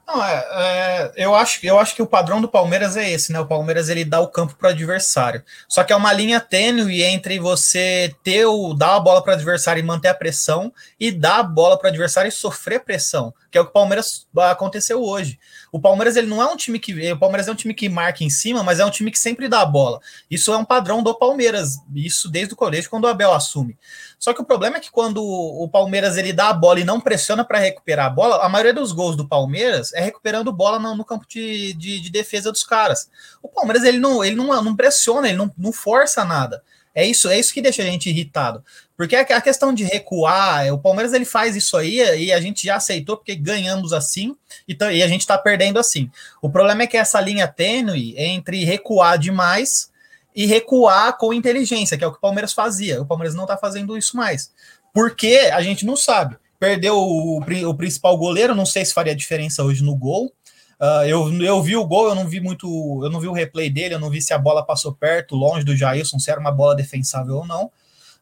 Não, 0.06 0.24
é, 0.24 0.46
é, 0.52 1.12
eu, 1.16 1.34
acho, 1.34 1.58
eu 1.66 1.80
acho 1.80 1.92
que 1.94 2.00
o 2.00 2.06
padrão 2.06 2.40
do 2.40 2.48
Palmeiras 2.48 2.96
é 2.96 3.10
esse, 3.10 3.32
né? 3.32 3.40
O 3.40 3.46
Palmeiras 3.46 3.88
ele 3.88 4.04
dá 4.04 4.20
o 4.20 4.28
campo 4.28 4.54
para 4.54 4.68
o 4.68 4.70
adversário. 4.70 5.42
Só 5.68 5.82
que 5.82 5.92
é 5.92 5.96
uma 5.96 6.12
linha 6.12 6.38
tênue 6.38 7.02
entre 7.02 7.40
você 7.40 8.14
ter 8.22 8.46
o 8.46 8.72
dar 8.72 8.94
a 8.94 9.00
bola 9.00 9.20
para 9.20 9.32
o 9.32 9.34
adversário 9.34 9.80
e 9.80 9.82
manter 9.82 10.08
a 10.08 10.14
pressão 10.14 10.72
e 10.98 11.10
dar 11.10 11.40
a 11.40 11.42
bola 11.42 11.76
para 11.76 11.86
o 11.86 11.90
adversário 11.90 12.28
e 12.28 12.32
sofrer 12.32 12.84
pressão, 12.84 13.34
que 13.50 13.58
é 13.58 13.60
o 13.60 13.64
que 13.64 13.70
o 13.70 13.72
Palmeiras 13.72 14.28
aconteceu 14.36 15.02
hoje. 15.02 15.40
O 15.70 15.80
Palmeiras 15.80 16.16
ele 16.16 16.26
não 16.26 16.40
é 16.40 16.46
um 16.46 16.56
time 16.56 16.78
que 16.78 17.12
o 17.12 17.18
Palmeiras 17.18 17.48
é 17.48 17.52
um 17.52 17.54
time 17.54 17.74
que 17.74 17.88
marca 17.88 18.24
em 18.24 18.30
cima, 18.30 18.62
mas 18.62 18.80
é 18.80 18.84
um 18.84 18.90
time 18.90 19.10
que 19.10 19.18
sempre 19.18 19.48
dá 19.48 19.60
a 19.60 19.66
bola. 19.66 20.00
Isso 20.30 20.52
é 20.52 20.56
um 20.56 20.64
padrão 20.64 21.02
do 21.02 21.14
Palmeiras, 21.14 21.78
isso 21.94 22.28
desde 22.28 22.54
o 22.54 22.56
colégio 22.56 22.90
quando 22.90 23.04
o 23.04 23.08
Abel 23.08 23.32
assume. 23.32 23.76
Só 24.18 24.32
que 24.32 24.40
o 24.40 24.44
problema 24.44 24.76
é 24.76 24.80
que 24.80 24.90
quando 24.90 25.22
o 25.22 25.68
Palmeiras 25.68 26.16
ele 26.16 26.32
dá 26.32 26.48
a 26.48 26.54
bola 26.54 26.80
e 26.80 26.84
não 26.84 27.00
pressiona 27.00 27.44
para 27.44 27.58
recuperar 27.58 28.06
a 28.06 28.10
bola, 28.10 28.44
a 28.44 28.48
maioria 28.48 28.72
dos 28.72 28.92
gols 28.92 29.16
do 29.16 29.28
Palmeiras 29.28 29.92
é 29.92 30.00
recuperando 30.00 30.52
bola 30.52 30.78
no, 30.78 30.94
no 30.94 31.04
campo 31.04 31.26
de, 31.28 31.74
de, 31.74 32.00
de, 32.00 32.10
defesa 32.10 32.50
dos 32.50 32.64
caras. 32.64 33.10
O 33.42 33.48
Palmeiras 33.48 33.84
ele 33.84 33.98
não, 33.98 34.24
ele 34.24 34.36
não, 34.36 34.62
não 34.62 34.74
pressiona, 34.74 35.28
ele 35.28 35.36
não, 35.36 35.52
não 35.56 35.72
força 35.72 36.24
nada. 36.24 36.62
É 36.96 37.04
isso, 37.04 37.28
é 37.28 37.38
isso 37.38 37.52
que 37.52 37.60
deixa 37.60 37.82
a 37.82 37.84
gente 37.84 38.08
irritado. 38.08 38.64
Porque 38.96 39.14
a 39.14 39.40
questão 39.42 39.74
de 39.74 39.84
recuar, 39.84 40.72
o 40.72 40.78
Palmeiras 40.78 41.12
ele 41.12 41.26
faz 41.26 41.54
isso 41.54 41.76
aí 41.76 41.98
e 41.98 42.32
a 42.32 42.40
gente 42.40 42.64
já 42.64 42.76
aceitou 42.76 43.18
porque 43.18 43.34
ganhamos 43.34 43.92
assim 43.92 44.34
e, 44.66 44.74
e 44.74 45.02
a 45.02 45.06
gente 45.06 45.20
está 45.20 45.36
perdendo 45.36 45.78
assim. 45.78 46.10
O 46.40 46.48
problema 46.48 46.84
é 46.84 46.86
que 46.86 46.96
essa 46.96 47.20
linha 47.20 47.46
tênue 47.46 48.14
entre 48.16 48.64
recuar 48.64 49.18
demais 49.18 49.90
e 50.34 50.46
recuar 50.46 51.18
com 51.18 51.34
inteligência, 51.34 51.98
que 51.98 52.04
é 52.04 52.06
o 52.06 52.12
que 52.12 52.16
o 52.16 52.20
Palmeiras 52.20 52.54
fazia. 52.54 53.02
O 53.02 53.06
Palmeiras 53.06 53.34
não 53.34 53.44
está 53.44 53.58
fazendo 53.58 53.98
isso 53.98 54.16
mais. 54.16 54.50
Porque 54.94 55.50
a 55.52 55.60
gente 55.60 55.84
não 55.84 55.96
sabe. 55.96 56.38
Perdeu 56.58 56.96
o, 56.96 57.40
o 57.40 57.74
principal 57.74 58.16
goleiro, 58.16 58.54
não 58.54 58.64
sei 58.64 58.86
se 58.86 58.94
faria 58.94 59.14
diferença 59.14 59.62
hoje 59.62 59.84
no 59.84 59.94
gol. 59.94 60.32
Uh, 60.78 61.06
eu, 61.06 61.42
eu 61.42 61.62
vi 61.62 61.74
o 61.74 61.86
gol, 61.86 62.08
eu 62.08 62.14
não 62.14 62.28
vi 62.28 62.38
muito, 62.38 62.66
eu 63.02 63.10
não 63.10 63.18
vi 63.18 63.28
o 63.28 63.32
replay 63.32 63.70
dele, 63.70 63.94
eu 63.94 63.98
não 63.98 64.10
vi 64.10 64.20
se 64.20 64.34
a 64.34 64.38
bola 64.38 64.64
passou 64.64 64.92
perto, 64.92 65.34
longe 65.34 65.64
do 65.64 65.74
Jailson, 65.74 66.18
se 66.18 66.30
era 66.30 66.38
uma 66.38 66.52
bola 66.52 66.76
defensável 66.76 67.36
ou 67.36 67.46
não. 67.46 67.70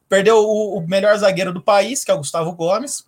Perdeu 0.09 0.39
o, 0.39 0.79
o 0.79 0.87
melhor 0.87 1.17
zagueiro 1.19 1.53
do 1.53 1.61
país, 1.61 2.05
que 2.05 2.11
é 2.11 2.15
o 2.15 2.19
Gustavo 2.19 2.53
Gomes, 2.53 3.05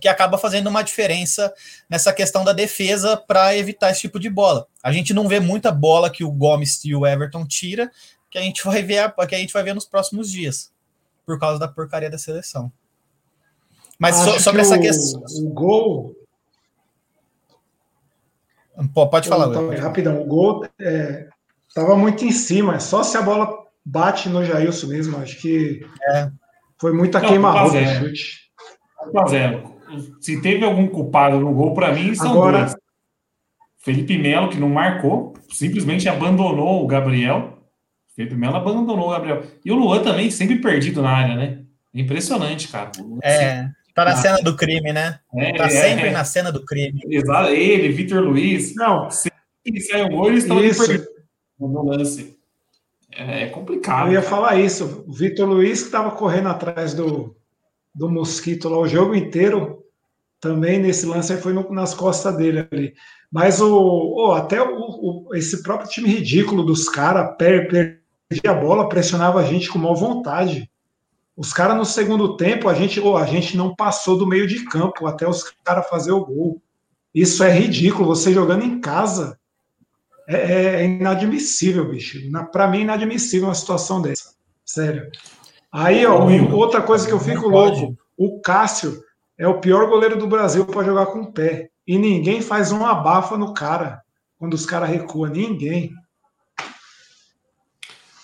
que 0.00 0.06
acaba 0.06 0.38
fazendo 0.38 0.68
uma 0.68 0.82
diferença 0.82 1.52
nessa 1.90 2.12
questão 2.12 2.44
da 2.44 2.52
defesa 2.52 3.16
para 3.16 3.56
evitar 3.56 3.90
esse 3.90 4.02
tipo 4.02 4.20
de 4.20 4.30
bola. 4.30 4.66
A 4.82 4.92
gente 4.92 5.12
não 5.12 5.26
vê 5.26 5.40
muita 5.40 5.72
bola 5.72 6.08
que 6.08 6.22
o 6.22 6.30
Gomes 6.30 6.84
e 6.84 6.94
o 6.94 7.04
Everton 7.04 7.44
tira, 7.44 7.90
que 8.30 8.38
a 8.38 8.42
gente 8.42 8.64
vai 8.64 8.82
ver, 8.82 9.12
que 9.28 9.34
a 9.34 9.38
gente 9.38 9.52
vai 9.52 9.64
ver 9.64 9.74
nos 9.74 9.86
próximos 9.86 10.30
dias, 10.30 10.70
por 11.26 11.38
causa 11.40 11.58
da 11.58 11.66
porcaria 11.66 12.10
da 12.10 12.18
seleção. 12.18 12.70
Mas 13.98 14.14
so, 14.14 14.38
sobre 14.38 14.60
essa 14.60 14.78
questão. 14.78 15.20
O 15.42 15.48
gol 15.50 16.17
Pode 18.92 19.28
falar. 19.28 19.48
Então, 19.48 19.70
rapidão, 19.76 20.22
o 20.22 20.26
gol 20.26 20.64
estava 21.68 21.92
é, 21.92 21.96
muito 21.96 22.24
em 22.24 22.32
cima, 22.32 22.76
é 22.76 22.78
só 22.78 23.02
se 23.02 23.16
a 23.16 23.22
bola 23.22 23.66
bate 23.84 24.28
no 24.28 24.44
Jailson 24.44 24.86
mesmo, 24.88 25.16
acho 25.18 25.40
que 25.40 25.84
é. 26.10 26.30
foi 26.78 26.92
muita 26.92 27.20
queima-roupa 27.20 27.78
o 27.78 27.86
chute. 27.86 28.48
Zero. 29.28 29.78
Se 30.20 30.40
teve 30.40 30.64
algum 30.64 30.86
culpado 30.86 31.40
no 31.40 31.52
gol, 31.52 31.74
para 31.74 31.92
mim, 31.92 32.14
são 32.14 32.32
Agora... 32.32 32.58
dois. 32.60 32.76
Felipe 33.80 34.18
Melo, 34.18 34.50
que 34.50 34.58
não 34.58 34.68
marcou, 34.68 35.34
simplesmente 35.48 36.08
abandonou 36.08 36.84
o 36.84 36.86
Gabriel. 36.86 37.58
Felipe 38.14 38.34
Melo 38.34 38.56
abandonou 38.56 39.06
o 39.06 39.10
Gabriel. 39.10 39.44
E 39.64 39.70
o 39.70 39.76
Luan 39.76 40.02
também, 40.02 40.30
sempre 40.30 40.60
perdido 40.60 41.00
na 41.00 41.10
área, 41.10 41.36
né? 41.36 41.62
Impressionante, 41.94 42.68
cara. 42.68 42.90
É. 43.22 43.70
Tá 43.98 44.04
na 44.04 44.16
cena 44.16 44.38
do 44.38 44.54
crime, 44.54 44.92
né? 44.92 45.18
É, 45.34 45.56
tá 45.56 45.68
sempre 45.68 46.06
é, 46.06 46.12
na 46.12 46.22
cena 46.22 46.52
do 46.52 46.64
crime. 46.64 47.00
Exato, 47.04 47.50
ele, 47.50 47.88
Vitor 47.88 48.22
Luiz. 48.22 48.72
Não. 48.76 49.10
Se 49.10 49.28
sai 49.90 50.04
um 50.04 50.10
gol, 50.10 50.28
eles 50.28 50.44
estão 50.44 50.56
no 51.58 51.84
lance. 51.84 52.38
É, 53.12 53.42
é 53.42 53.46
complicado. 53.48 54.06
Eu 54.06 54.12
ia 54.12 54.22
cara. 54.22 54.30
falar 54.30 54.60
isso. 54.60 55.04
O 55.04 55.12
Vitor 55.12 55.48
Luiz, 55.48 55.80
que 55.80 55.86
estava 55.86 56.12
correndo 56.12 56.48
atrás 56.48 56.94
do, 56.94 57.36
do 57.92 58.08
Mosquito 58.08 58.68
lá 58.68 58.78
o 58.78 58.86
jogo 58.86 59.16
inteiro, 59.16 59.84
também 60.40 60.78
nesse 60.78 61.04
lance 61.04 61.32
aí 61.32 61.40
foi 61.40 61.52
no, 61.52 61.68
nas 61.72 61.92
costas 61.92 62.36
dele 62.36 62.68
ali. 62.70 62.94
Mas 63.32 63.60
o, 63.60 64.14
oh, 64.16 64.30
até 64.30 64.62
o, 64.62 64.76
o, 64.76 65.34
esse 65.34 65.60
próprio 65.60 65.90
time 65.90 66.08
ridículo 66.08 66.62
dos 66.62 66.88
caras 66.88 67.36
per, 67.36 67.68
perdia 67.68 68.52
a 68.52 68.54
bola, 68.54 68.88
pressionava 68.88 69.40
a 69.40 69.44
gente 69.44 69.68
com 69.68 69.76
má 69.76 69.92
vontade. 69.92 70.70
Os 71.38 71.52
caras 71.52 71.76
no 71.76 71.84
segundo 71.84 72.36
tempo, 72.36 72.68
a 72.68 72.74
gente, 72.74 72.98
oh, 72.98 73.16
a 73.16 73.24
gente 73.24 73.56
não 73.56 73.72
passou 73.72 74.18
do 74.18 74.26
meio 74.26 74.44
de 74.44 74.64
campo 74.64 75.06
até 75.06 75.24
os 75.26 75.44
caras 75.64 75.88
fazer 75.88 76.10
o 76.10 76.24
gol. 76.24 76.60
Isso 77.14 77.44
é 77.44 77.50
ridículo. 77.56 78.08
Você 78.08 78.32
jogando 78.32 78.64
em 78.64 78.80
casa 78.80 79.38
é, 80.26 80.34
é, 80.34 80.64
é 80.80 80.84
inadmissível, 80.84 81.88
bicho. 81.88 82.18
Para 82.50 82.66
mim, 82.66 82.78
é 82.78 82.82
inadmissível 82.82 83.46
uma 83.46 83.54
situação 83.54 84.02
dessa. 84.02 84.34
Sério. 84.64 85.08
Aí, 85.70 86.04
ó, 86.04 86.26
outra 86.52 86.82
coisa 86.82 87.06
que 87.06 87.12
eu 87.12 87.20
fico 87.20 87.48
louco: 87.48 87.96
o 88.16 88.40
Cássio 88.40 89.00
é 89.38 89.46
o 89.46 89.60
pior 89.60 89.88
goleiro 89.88 90.18
do 90.18 90.26
Brasil 90.26 90.66
para 90.66 90.82
jogar 90.82 91.06
com 91.06 91.20
o 91.20 91.32
pé. 91.32 91.70
E 91.86 91.96
ninguém 91.96 92.42
faz 92.42 92.72
uma 92.72 92.90
abafa 92.90 93.38
no 93.38 93.54
cara 93.54 94.02
quando 94.36 94.54
os 94.54 94.66
caras 94.66 94.90
recuam. 94.90 95.30
Ninguém. 95.30 95.92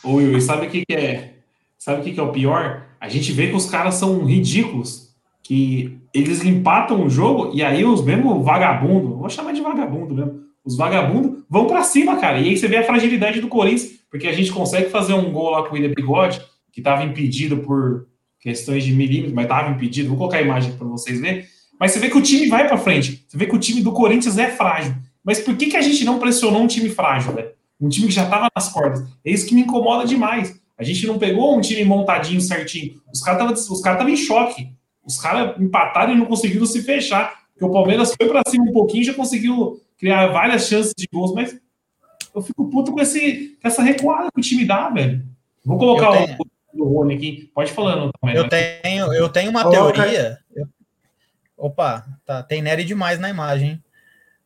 Ô, 0.02 0.14
Will, 0.14 0.40
sabe 0.40 0.66
o 0.66 0.70
que, 0.70 0.84
que 0.84 0.94
é? 0.94 1.33
Sabe 1.84 2.00
o 2.00 2.02
que, 2.02 2.12
que 2.12 2.20
é 2.20 2.22
o 2.22 2.32
pior? 2.32 2.86
A 2.98 3.10
gente 3.10 3.30
vê 3.30 3.48
que 3.48 3.54
os 3.54 3.66
caras 3.66 3.96
são 3.96 4.24
ridículos, 4.24 5.10
que 5.42 5.98
eles 6.14 6.42
empatam 6.42 7.04
o 7.04 7.10
jogo 7.10 7.50
e 7.52 7.62
aí 7.62 7.84
os 7.84 8.02
mesmos 8.02 8.42
vagabundos, 8.42 9.18
vou 9.18 9.28
chamar 9.28 9.52
de 9.52 9.60
vagabundo 9.60 10.14
mesmo, 10.14 10.40
os 10.64 10.78
vagabundos 10.78 11.44
vão 11.46 11.66
para 11.66 11.82
cima, 11.82 12.16
cara. 12.16 12.40
E 12.40 12.48
aí 12.48 12.56
você 12.56 12.66
vê 12.68 12.78
a 12.78 12.84
fragilidade 12.84 13.38
do 13.38 13.48
Corinthians, 13.48 14.00
porque 14.10 14.26
a 14.26 14.32
gente 14.32 14.50
consegue 14.50 14.88
fazer 14.88 15.12
um 15.12 15.30
gol 15.30 15.50
lá 15.50 15.62
com 15.62 15.72
o 15.72 15.72
William 15.74 15.92
Bigode, 15.94 16.40
que 16.72 16.80
estava 16.80 17.04
impedido 17.04 17.58
por 17.58 18.06
questões 18.40 18.82
de 18.82 18.90
milímetros, 18.90 19.34
mas 19.34 19.44
estava 19.44 19.70
impedido. 19.70 20.08
Vou 20.08 20.16
colocar 20.16 20.38
a 20.38 20.42
imagem 20.42 20.72
para 20.72 20.86
vocês 20.86 21.20
verem. 21.20 21.44
Mas 21.78 21.92
você 21.92 21.98
vê 21.98 22.08
que 22.08 22.16
o 22.16 22.22
time 22.22 22.48
vai 22.48 22.66
para 22.66 22.78
frente. 22.78 23.26
Você 23.28 23.36
vê 23.36 23.44
que 23.44 23.54
o 23.54 23.60
time 23.60 23.82
do 23.82 23.92
Corinthians 23.92 24.38
é 24.38 24.50
frágil. 24.50 24.94
Mas 25.22 25.40
por 25.40 25.54
que, 25.54 25.66
que 25.66 25.76
a 25.76 25.82
gente 25.82 26.02
não 26.02 26.18
pressionou 26.18 26.62
um 26.62 26.66
time 26.66 26.88
frágil, 26.88 27.34
velho? 27.34 27.50
Um 27.78 27.90
time 27.90 28.06
que 28.06 28.14
já 28.14 28.24
estava 28.24 28.48
nas 28.56 28.70
cordas. 28.70 29.06
É 29.22 29.30
isso 29.30 29.46
que 29.46 29.54
me 29.54 29.60
incomoda 29.60 30.06
demais. 30.06 30.63
A 30.76 30.82
gente 30.82 31.06
não 31.06 31.18
pegou 31.18 31.56
um 31.56 31.60
time 31.60 31.84
montadinho 31.84 32.40
certinho. 32.40 33.00
Os 33.12 33.20
caras 33.20 33.60
estavam 33.60 33.82
cara 33.82 34.10
em 34.10 34.16
choque. 34.16 34.72
Os 35.04 35.18
caras 35.18 35.60
empataram 35.60 36.14
e 36.14 36.16
não 36.16 36.26
conseguiram 36.26 36.66
se 36.66 36.82
fechar. 36.82 37.44
Porque 37.52 37.64
o 37.64 37.70
Palmeiras 37.70 38.14
foi 38.16 38.28
para 38.28 38.42
cima 38.48 38.64
um 38.64 38.72
pouquinho 38.72 39.02
e 39.02 39.06
já 39.06 39.14
conseguiu 39.14 39.80
criar 39.96 40.26
várias 40.28 40.66
chances 40.66 40.92
de 40.96 41.06
gols, 41.12 41.32
mas 41.32 41.56
eu 42.34 42.42
fico 42.42 42.68
puto 42.68 42.92
com, 42.92 43.00
esse, 43.00 43.56
com 43.62 43.68
essa 43.68 43.82
recuada 43.82 44.30
que 44.32 44.40
o 44.40 44.42
time 44.42 44.64
dá, 44.64 44.90
velho. 44.90 45.24
Vou 45.64 45.78
colocar 45.78 46.10
tenho... 46.10 46.36
o 46.40 46.76
do 46.76 46.84
Rony 46.84 47.14
aqui. 47.14 47.50
Pode 47.54 47.72
falar, 47.72 48.10
também. 48.20 48.36
Eu 48.36 48.48
tenho, 48.48 49.14
eu 49.14 49.28
tenho 49.28 49.50
uma 49.50 49.70
teoria. 49.70 50.38
Eu... 50.54 50.66
Opa, 51.56 52.04
tá, 52.26 52.42
tem 52.42 52.60
Nery 52.60 52.84
demais 52.84 53.20
na 53.20 53.30
imagem. 53.30 53.80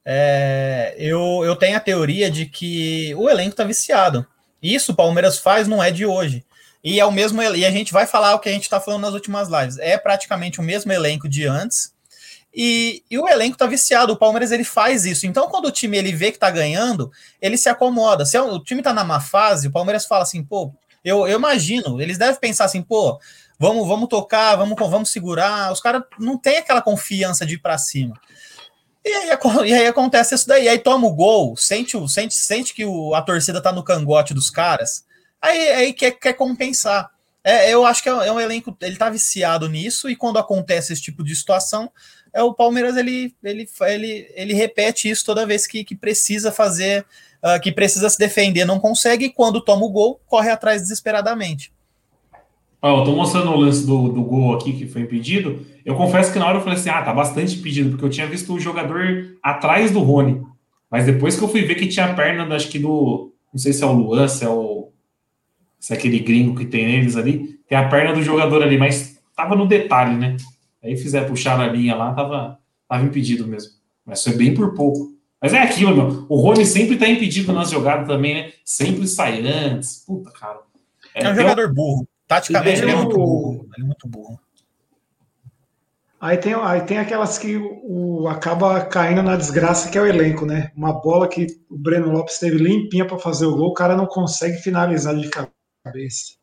É, 0.04 0.94
eu, 0.98 1.42
eu 1.44 1.56
tenho 1.56 1.76
a 1.76 1.80
teoria 1.80 2.30
de 2.30 2.46
que 2.46 3.14
o 3.14 3.28
elenco 3.28 3.56
tá 3.56 3.64
viciado. 3.64 4.26
Isso 4.62 4.92
o 4.92 4.94
Palmeiras 4.94 5.38
faz 5.38 5.68
não 5.68 5.82
é 5.82 5.90
de 5.90 6.04
hoje. 6.06 6.44
E 6.82 7.00
é 7.00 7.04
o 7.04 7.12
mesmo 7.12 7.42
e 7.42 7.64
a 7.64 7.70
gente 7.70 7.92
vai 7.92 8.06
falar 8.06 8.34
o 8.34 8.38
que 8.38 8.48
a 8.48 8.52
gente 8.52 8.62
está 8.62 8.80
falando 8.80 9.02
nas 9.02 9.14
últimas 9.14 9.48
lives. 9.48 9.78
É 9.78 9.98
praticamente 9.98 10.60
o 10.60 10.62
mesmo 10.62 10.92
elenco 10.92 11.28
de 11.28 11.46
antes. 11.46 11.92
E, 12.54 13.02
e, 13.10 13.18
o 13.18 13.28
elenco 13.28 13.56
tá 13.56 13.66
viciado. 13.66 14.12
O 14.12 14.16
Palmeiras 14.16 14.52
ele 14.52 14.64
faz 14.64 15.04
isso. 15.04 15.26
Então, 15.26 15.48
quando 15.48 15.66
o 15.66 15.70
time 15.70 15.96
ele 15.96 16.12
vê 16.12 16.32
que 16.32 16.38
tá 16.38 16.50
ganhando, 16.50 17.10
ele 17.40 17.58
se 17.58 17.68
acomoda. 17.68 18.24
Se 18.24 18.36
é 18.36 18.42
o 18.42 18.58
time 18.58 18.82
tá 18.82 18.92
na 18.92 19.04
má 19.04 19.20
fase, 19.20 19.68
o 19.68 19.70
Palmeiras 19.70 20.06
fala 20.06 20.22
assim, 20.22 20.42
pô, 20.42 20.72
eu, 21.04 21.26
eu 21.26 21.38
imagino, 21.38 22.00
eles 22.00 22.18
devem 22.18 22.40
pensar 22.40 22.64
assim, 22.64 22.82
pô, 22.82 23.20
vamos, 23.58 23.86
vamos 23.86 24.08
tocar, 24.08 24.56
vamos, 24.56 24.76
vamos 24.78 25.10
segurar. 25.10 25.72
Os 25.72 25.80
caras 25.80 26.02
não 26.18 26.38
têm 26.38 26.58
aquela 26.58 26.82
confiança 26.82 27.44
de 27.44 27.54
ir 27.54 27.58
para 27.58 27.78
cima. 27.78 28.14
E 29.08 29.14
aí, 29.14 29.38
e 29.64 29.72
aí, 29.72 29.86
acontece 29.86 30.34
isso 30.34 30.46
daí. 30.46 30.68
Aí 30.68 30.78
toma 30.78 31.06
o 31.06 31.14
gol, 31.14 31.56
sente, 31.56 31.96
sente, 32.10 32.34
sente 32.34 32.74
que 32.74 32.84
o, 32.84 33.14
a 33.14 33.22
torcida 33.22 33.58
tá 33.58 33.72
no 33.72 33.82
cangote 33.82 34.34
dos 34.34 34.50
caras. 34.50 35.02
Aí, 35.40 35.70
aí 35.70 35.92
quer, 35.94 36.10
quer 36.12 36.34
compensar. 36.34 37.10
É, 37.42 37.72
eu 37.72 37.86
acho 37.86 38.02
que 38.02 38.08
é, 38.10 38.12
é 38.12 38.30
um 38.30 38.38
elenco, 38.38 38.76
ele 38.82 38.96
tá 38.96 39.08
viciado 39.08 39.66
nisso, 39.66 40.10
e 40.10 40.16
quando 40.16 40.38
acontece 40.38 40.92
esse 40.92 41.00
tipo 41.00 41.24
de 41.24 41.34
situação, 41.34 41.90
é 42.34 42.42
o 42.42 42.52
Palmeiras 42.52 42.98
ele, 42.98 43.34
ele, 43.42 43.66
ele, 43.80 44.30
ele 44.34 44.52
repete 44.52 45.08
isso 45.08 45.24
toda 45.24 45.46
vez 45.46 45.66
que, 45.66 45.84
que 45.84 45.96
precisa 45.96 46.52
fazer, 46.52 47.06
uh, 47.42 47.58
que 47.62 47.72
precisa 47.72 48.10
se 48.10 48.18
defender, 48.18 48.66
não 48.66 48.78
consegue, 48.78 49.26
e 49.26 49.32
quando 49.32 49.64
toma 49.64 49.86
o 49.86 49.90
gol, 49.90 50.20
corre 50.26 50.50
atrás 50.50 50.82
desesperadamente. 50.82 51.72
Ó, 52.80 53.00
eu 53.00 53.04
tô 53.04 53.12
mostrando 53.14 53.50
o 53.50 53.56
lance 53.56 53.86
do, 53.86 54.08
do 54.08 54.22
gol 54.22 54.54
aqui 54.54 54.72
que 54.72 54.86
foi 54.86 55.02
impedido. 55.02 55.66
Eu 55.84 55.96
confesso 55.96 56.32
que 56.32 56.38
na 56.38 56.46
hora 56.46 56.58
eu 56.58 56.62
falei 56.62 56.78
assim: 56.78 56.90
ah, 56.90 57.02
tá 57.02 57.12
bastante 57.12 57.58
impedido, 57.58 57.90
porque 57.90 58.04
eu 58.04 58.10
tinha 58.10 58.26
visto 58.26 58.52
o 58.52 58.60
jogador 58.60 59.36
atrás 59.42 59.90
do 59.90 60.00
Rony. 60.00 60.42
Mas 60.90 61.04
depois 61.04 61.36
que 61.36 61.42
eu 61.42 61.48
fui 61.48 61.62
ver 61.62 61.74
que 61.74 61.88
tinha 61.88 62.06
a 62.06 62.14
perna, 62.14 62.54
acho 62.54 62.68
que 62.68 62.78
do. 62.78 63.32
Não 63.52 63.58
sei 63.58 63.72
se 63.72 63.82
é 63.82 63.86
o 63.86 63.92
Luan, 63.92 64.28
se 64.28 64.44
é 64.44 64.48
o. 64.48 64.90
Se 65.80 65.92
é 65.92 65.96
aquele 65.96 66.18
gringo 66.20 66.56
que 66.56 66.66
tem 66.66 66.84
eles 66.96 67.16
ali. 67.16 67.58
Tem 67.68 67.76
a 67.76 67.88
perna 67.88 68.12
do 68.12 68.22
jogador 68.22 68.62
ali, 68.62 68.78
mas 68.78 69.20
tava 69.36 69.54
no 69.54 69.66
detalhe, 69.66 70.16
né? 70.16 70.36
Aí 70.82 70.96
fizer 70.96 71.26
puxar 71.26 71.60
a 71.60 71.66
linha 71.66 71.94
lá, 71.94 72.14
tava, 72.14 72.58
tava 72.88 73.04
impedido 73.04 73.46
mesmo. 73.46 73.72
Mas 74.06 74.22
foi 74.22 74.34
bem 74.34 74.54
por 74.54 74.74
pouco. 74.74 75.12
Mas 75.40 75.52
é 75.52 75.58
aquilo, 75.60 75.94
meu. 75.94 76.26
O 76.28 76.40
Rony 76.40 76.64
sempre 76.64 76.96
tá 76.96 77.08
impedido 77.08 77.52
nas 77.52 77.70
jogadas 77.70 78.06
também, 78.08 78.34
né? 78.34 78.52
Sempre 78.64 79.06
sai 79.06 79.46
antes. 79.46 80.04
Puta, 80.06 80.30
cara. 80.30 80.60
É, 81.14 81.24
é 81.24 81.30
um 81.30 81.34
jogador 81.34 81.72
burro. 81.72 82.08
Taticamente, 82.28 82.82
ele 82.82 82.90
é 82.90 82.94
muito 82.94 83.16
burro. 83.16 83.68
Ele 83.74 83.84
é 83.84 83.86
muito 83.86 84.06
burro. 84.06 84.40
Aí 86.20 86.36
tem, 86.36 86.52
aí 86.52 86.80
tem 86.82 86.98
aquelas 86.98 87.38
que 87.38 87.56
o, 87.56 88.22
o, 88.22 88.28
acaba 88.28 88.84
caindo 88.84 89.22
na 89.22 89.36
desgraça, 89.36 89.88
que 89.88 89.96
é 89.96 90.00
o 90.00 90.06
elenco, 90.06 90.44
né? 90.44 90.70
Uma 90.76 90.92
bola 90.92 91.28
que 91.28 91.46
o 91.70 91.78
Breno 91.78 92.10
Lopes 92.10 92.38
teve 92.38 92.58
limpinha 92.58 93.06
para 93.06 93.18
fazer 93.18 93.46
o 93.46 93.56
gol, 93.56 93.70
o 93.70 93.74
cara 93.74 93.96
não 93.96 94.06
consegue 94.06 94.58
finalizar 94.58 95.16
de 95.16 95.30
cabeça. 95.30 96.37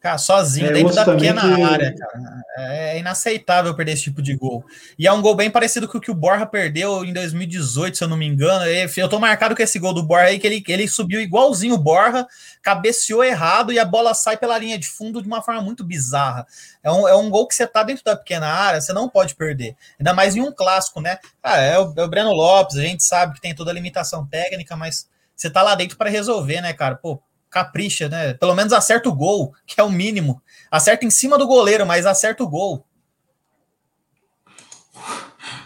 Cara, 0.00 0.16
sozinho, 0.16 0.68
é, 0.68 0.72
dentro 0.72 0.94
da 0.94 1.04
pequena 1.04 1.42
que... 1.42 1.62
área, 1.62 1.94
cara. 1.94 2.40
É 2.56 2.98
inaceitável 2.98 3.74
perder 3.74 3.92
esse 3.92 4.04
tipo 4.04 4.22
de 4.22 4.34
gol. 4.34 4.64
E 4.98 5.06
é 5.06 5.12
um 5.12 5.20
gol 5.20 5.34
bem 5.34 5.50
parecido 5.50 5.86
com 5.86 5.98
o 5.98 6.00
que 6.00 6.10
o 6.10 6.14
Borja 6.14 6.46
perdeu 6.46 7.04
em 7.04 7.12
2018, 7.12 7.98
se 7.98 8.04
eu 8.04 8.08
não 8.08 8.16
me 8.16 8.26
engano. 8.26 8.64
Eu 8.64 9.08
tô 9.10 9.18
marcado 9.18 9.54
com 9.54 9.62
esse 9.62 9.78
gol 9.78 9.92
do 9.92 10.02
Borja 10.02 10.28
aí, 10.28 10.38
que 10.38 10.46
ele, 10.46 10.64
ele 10.66 10.88
subiu 10.88 11.20
igualzinho 11.20 11.74
o 11.74 11.78
Borja, 11.78 12.26
cabeceou 12.62 13.22
errado 13.22 13.72
e 13.72 13.78
a 13.78 13.84
bola 13.84 14.14
sai 14.14 14.38
pela 14.38 14.56
linha 14.56 14.78
de 14.78 14.88
fundo 14.88 15.20
de 15.20 15.28
uma 15.28 15.42
forma 15.42 15.60
muito 15.60 15.84
bizarra. 15.84 16.46
É 16.82 16.90
um, 16.90 17.06
é 17.06 17.14
um 17.14 17.28
gol 17.28 17.46
que 17.46 17.54
você 17.54 17.66
tá 17.66 17.82
dentro 17.82 18.02
da 18.02 18.16
pequena 18.16 18.46
área, 18.46 18.80
você 18.80 18.94
não 18.94 19.06
pode 19.06 19.34
perder. 19.34 19.76
Ainda 19.98 20.14
mais 20.14 20.34
em 20.34 20.40
um 20.40 20.50
clássico, 20.50 21.02
né? 21.02 21.18
Ah, 21.42 21.58
é 21.58 21.78
o, 21.78 21.92
é 21.94 22.02
o 22.02 22.08
Breno 22.08 22.32
Lopes, 22.32 22.78
a 22.78 22.82
gente 22.82 23.02
sabe 23.02 23.34
que 23.34 23.40
tem 23.40 23.54
toda 23.54 23.70
a 23.70 23.74
limitação 23.74 24.26
técnica, 24.26 24.74
mas 24.76 25.06
você 25.36 25.50
tá 25.50 25.60
lá 25.62 25.74
dentro 25.74 25.98
para 25.98 26.08
resolver, 26.08 26.62
né, 26.62 26.72
cara? 26.72 26.94
Pô, 26.94 27.20
capricha, 27.50 28.08
né? 28.08 28.34
Pelo 28.34 28.54
menos 28.54 28.72
acerta 28.72 29.08
o 29.08 29.14
gol, 29.14 29.52
que 29.66 29.80
é 29.80 29.84
o 29.84 29.90
mínimo. 29.90 30.40
Acerta 30.70 31.04
em 31.04 31.10
cima 31.10 31.36
do 31.36 31.46
goleiro, 31.46 31.84
mas 31.84 32.06
acerta 32.06 32.42
o 32.42 32.48
gol. 32.48 32.86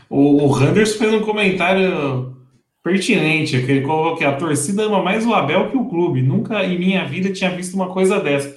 O, 0.09 0.47
o 0.47 0.55
fez 0.55 1.01
um 1.01 1.21
comentário 1.21 2.37
pertinente, 2.83 3.63
que 3.63 3.73
ele 3.73 3.81
colocou 3.81 4.17
que 4.17 4.25
a 4.25 4.37
torcida 4.37 4.85
ama 4.85 5.03
mais 5.03 5.27
o 5.27 5.35
Abel 5.35 5.71
que 5.71 5.77
o 5.77 5.89
clube. 5.89 6.23
Nunca 6.23 6.65
em 6.65 6.79
minha 6.79 7.05
vida 7.05 7.33
tinha 7.33 7.51
visto 7.51 7.75
uma 7.75 7.93
coisa 7.93 8.21
dessa. 8.21 8.57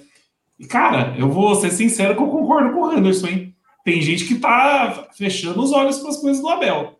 E, 0.60 0.66
cara, 0.66 1.16
eu 1.18 1.30
vou 1.30 1.56
ser 1.56 1.72
sincero 1.72 2.16
que 2.16 2.22
eu 2.22 2.28
concordo 2.28 2.74
com 2.74 2.82
o 2.82 2.90
Anderson, 2.90 3.28
hein? 3.28 3.56
Tem 3.86 4.02
gente 4.02 4.26
que 4.26 4.36
tá 4.36 5.08
fechando 5.18 5.62
os 5.62 5.72
olhos 5.72 6.00
para 6.00 6.10
as 6.10 6.18
coisas 6.18 6.42
do 6.42 6.50
Abel. 6.50 7.00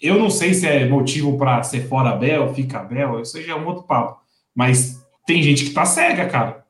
Eu 0.00 0.18
não 0.18 0.30
sei 0.30 0.54
se 0.54 0.66
é 0.66 0.88
motivo 0.88 1.36
para 1.38 1.62
ser 1.62 1.86
fora 1.86 2.10
Abel, 2.10 2.52
fica 2.54 2.80
Abel, 2.80 3.20
isso 3.20 3.40
já 3.42 3.52
é 3.52 3.56
um 3.56 3.66
outro 3.66 3.84
papo. 3.84 4.20
Mas 4.54 4.99
tem 5.30 5.44
gente 5.44 5.64
que 5.64 5.70
tá 5.70 5.84
cega, 5.84 6.26
cara. 6.26 6.64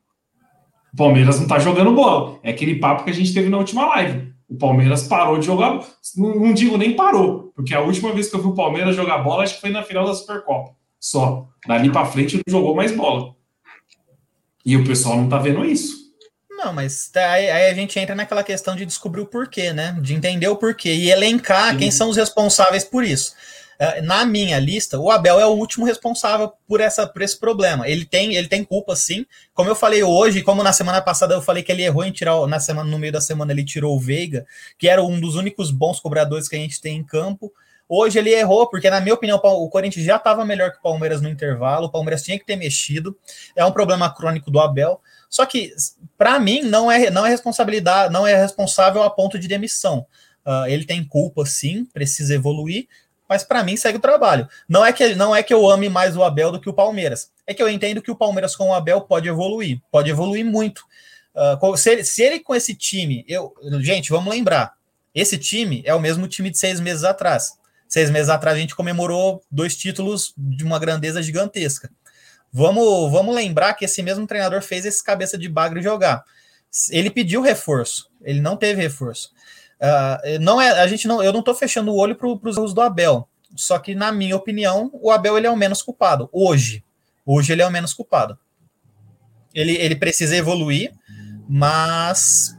O 0.93 0.97
Palmeiras 0.97 1.41
não 1.41 1.49
tá 1.49 1.59
jogando 1.59 1.95
bola. 1.95 2.39
É 2.43 2.51
aquele 2.51 2.75
papo 2.75 3.05
que 3.05 3.11
a 3.11 3.15
gente 3.15 3.33
teve 3.33 3.49
na 3.49 3.57
última 3.57 3.87
live. 3.87 4.35
O 4.47 4.55
Palmeiras 4.55 5.05
parou 5.05 5.39
de 5.39 5.47
jogar. 5.47 5.81
Não, 6.15 6.35
não 6.35 6.53
digo 6.53 6.77
nem 6.77 6.95
parou, 6.95 7.53
porque 7.57 7.75
a 7.75 7.81
última 7.81 8.13
vez 8.13 8.29
que 8.29 8.37
eu 8.37 8.43
vi 8.43 8.49
o 8.49 8.55
Palmeiras 8.55 8.95
jogar 8.95 9.19
bola, 9.19 9.45
acho 9.45 9.55
que 9.55 9.63
foi 9.63 9.71
na 9.71 9.83
final 9.83 10.05
da 10.05 10.13
Supercopa. 10.13 10.75
Só. 10.99 11.49
Dali 11.67 11.91
para 11.91 12.05
frente 12.05 12.37
não 12.37 12.43
jogou 12.47 12.75
mais 12.75 12.95
bola. 12.95 13.35
E 14.67 14.77
o 14.77 14.85
pessoal 14.85 15.17
não 15.17 15.29
tá 15.29 15.39
vendo 15.39 15.65
isso. 15.65 16.11
Não, 16.51 16.75
mas 16.75 17.09
tá, 17.09 17.31
aí, 17.31 17.49
aí, 17.49 17.71
a 17.71 17.75
gente 17.75 17.99
entra 17.99 18.15
naquela 18.15 18.45
questão 18.45 18.77
de 18.77 18.85
descobrir 18.85 19.23
o 19.23 19.27
porquê, 19.27 19.73
né? 19.73 19.97
De 20.03 20.15
entender 20.15 20.49
o 20.49 20.57
porquê 20.57 20.93
e 20.93 21.11
elencar 21.11 21.73
Sim. 21.73 21.79
quem 21.79 21.91
são 21.91 22.11
os 22.11 22.19
responsáveis 22.19 22.85
por 22.85 23.03
isso. 23.05 23.35
É, 23.83 24.03
na 24.03 24.27
minha 24.27 24.59
lista, 24.59 24.99
o 25.01 25.11
Abel 25.11 25.41
é 25.41 25.47
o 25.47 25.55
último 25.55 25.87
responsável 25.87 26.53
por, 26.69 26.83
essa, 26.83 27.07
por 27.07 27.23
esse 27.23 27.41
problema. 27.41 27.89
Ele 27.89 28.05
tem, 28.05 28.35
ele 28.35 28.47
tem 28.47 28.63
culpa, 28.63 28.95
sim. 28.95 29.25
Como 29.55 29.71
eu 29.71 29.75
falei 29.75 30.03
hoje, 30.03 30.43
como 30.43 30.63
na 30.63 30.71
semana 30.71 31.01
passada 31.01 31.33
eu 31.33 31.41
falei 31.41 31.63
que 31.63 31.73
ele 31.73 31.83
errou 31.83 32.05
em 32.05 32.13
tirar, 32.13 32.47
na 32.47 32.61
semana, 32.61 32.91
no 32.91 32.99
meio 32.99 33.15
da 33.15 33.23
semana 33.23 33.53
ele 33.53 33.65
tirou 33.65 33.97
o 33.97 33.99
Veiga, 33.99 34.45
que 34.79 34.87
era 34.87 35.03
um 35.03 35.19
dos 35.19 35.35
únicos 35.35 35.71
bons 35.71 35.99
cobradores 35.99 36.47
que 36.47 36.57
a 36.57 36.59
gente 36.59 36.79
tem 36.79 36.99
em 36.99 37.03
campo. 37.03 37.51
Hoje 37.89 38.19
ele 38.19 38.29
errou, 38.29 38.69
porque, 38.69 38.91
na 38.91 39.01
minha 39.01 39.15
opinião, 39.15 39.41
o 39.43 39.69
Corinthians 39.71 40.05
já 40.05 40.17
estava 40.17 40.45
melhor 40.45 40.73
que 40.73 40.79
o 40.79 40.83
Palmeiras 40.83 41.23
no 41.23 41.29
intervalo, 41.31 41.87
o 41.87 41.91
Palmeiras 41.91 42.23
tinha 42.23 42.39
que 42.39 42.45
ter 42.45 42.57
mexido. 42.57 43.17
É 43.57 43.65
um 43.65 43.73
problema 43.73 44.15
crônico 44.15 44.51
do 44.51 44.61
Abel. 44.61 45.01
Só 45.31 45.47
que, 45.47 45.73
para 46.19 46.39
mim, 46.39 46.61
não 46.61 46.93
é, 46.93 47.09
não 47.09 47.25
é 47.25 47.31
responsabilidade, 47.31 48.13
não 48.13 48.27
é 48.27 48.37
responsável 48.37 49.03
a 49.03 49.09
ponto 49.09 49.39
de 49.39 49.49
demissão. 49.49 50.07
Uh, 50.45 50.67
ele 50.69 50.85
tem 50.85 51.05
culpa, 51.05 51.45
sim, 51.45 51.85
precisa 51.85 52.35
evoluir, 52.35 52.89
mas 53.31 53.45
para 53.45 53.63
mim 53.63 53.77
segue 53.77 53.99
o 53.99 54.01
trabalho. 54.01 54.49
Não 54.69 54.85
é 54.85 54.93
que 54.93 55.15
não 55.15 55.35
é 55.35 55.41
que 55.41 55.55
eu 55.55 55.71
ame 55.71 55.89
mais 55.89 56.17
o 56.17 56.25
Abel 56.25 56.51
do 56.51 56.61
que 56.61 56.69
o 56.69 56.73
Palmeiras. 56.73 57.31
É 57.47 57.55
que 57.55 57.63
eu 57.63 57.69
entendo 57.69 58.03
que 58.03 58.11
o 58.11 58.17
Palmeiras 58.17 58.57
com 58.57 58.71
o 58.71 58.75
Abel 58.75 59.03
pode 59.03 59.29
evoluir, 59.29 59.81
pode 59.89 60.11
evoluir 60.11 60.45
muito. 60.45 60.85
Uh, 61.33 61.77
se, 61.77 61.91
ele, 61.91 62.05
se, 62.05 62.23
ele, 62.25 62.41
com 62.41 62.57
esse 62.57 62.75
time, 62.75 63.25
eu, 63.29 63.55
gente, 63.81 64.11
vamos 64.11 64.35
lembrar, 64.35 64.75
esse 65.15 65.39
time 65.39 65.81
é 65.87 65.95
o 65.95 66.01
mesmo 66.01 66.27
time 66.27 66.51
de 66.51 66.59
seis 66.59 66.81
meses 66.81 67.05
atrás. 67.05 67.53
Seis 67.87 68.11
meses 68.11 68.29
atrás 68.29 68.57
a 68.57 68.61
gente 68.61 68.75
comemorou 68.75 69.45
dois 69.49 69.77
títulos 69.77 70.35
de 70.37 70.65
uma 70.65 70.81
grandeza 70.81 71.23
gigantesca. 71.23 71.89
Vamos, 72.53 73.13
vamos 73.13 73.33
lembrar 73.33 73.75
que 73.75 73.85
esse 73.85 74.03
mesmo 74.03 74.27
treinador 74.27 74.61
fez 74.61 74.85
esse 74.85 75.05
cabeça 75.05 75.39
de 75.39 75.49
bagre 75.49 75.81
jogar. 75.81 76.25
Ele 76.91 77.11
pediu 77.11 77.41
reforço, 77.41 78.11
ele 78.23 78.41
não 78.41 78.57
teve 78.57 78.83
reforço. 78.83 79.31
Uh, 79.81 80.39
não 80.41 80.61
é, 80.61 80.81
a 80.81 80.87
gente 80.87 81.09
não, 81.09 81.23
eu 81.23 81.33
não 81.33 81.41
estou 81.41 81.55
fechando 81.55 81.91
o 81.91 81.97
olho 81.97 82.15
para 82.15 82.29
os 82.29 82.57
erros 82.57 82.75
do 82.75 82.83
Abel. 82.83 83.27
Só 83.57 83.79
que, 83.79 83.95
na 83.95 84.13
minha 84.13 84.37
opinião, 84.37 84.91
o 84.93 85.11
Abel 85.11 85.37
ele 85.37 85.47
é 85.47 85.51
o 85.51 85.57
menos 85.57 85.83
culpado. 85.83 86.29
Hoje. 86.33 86.85
Hoje 87.25 87.53
ele 87.53 87.63
é 87.63 87.67
o 87.67 87.71
menos 87.71 87.95
culpado. 87.95 88.39
Ele, 89.55 89.77
ele 89.77 89.97
precisa 89.97 90.37
evoluir, 90.37 90.93
mas 91.49 92.57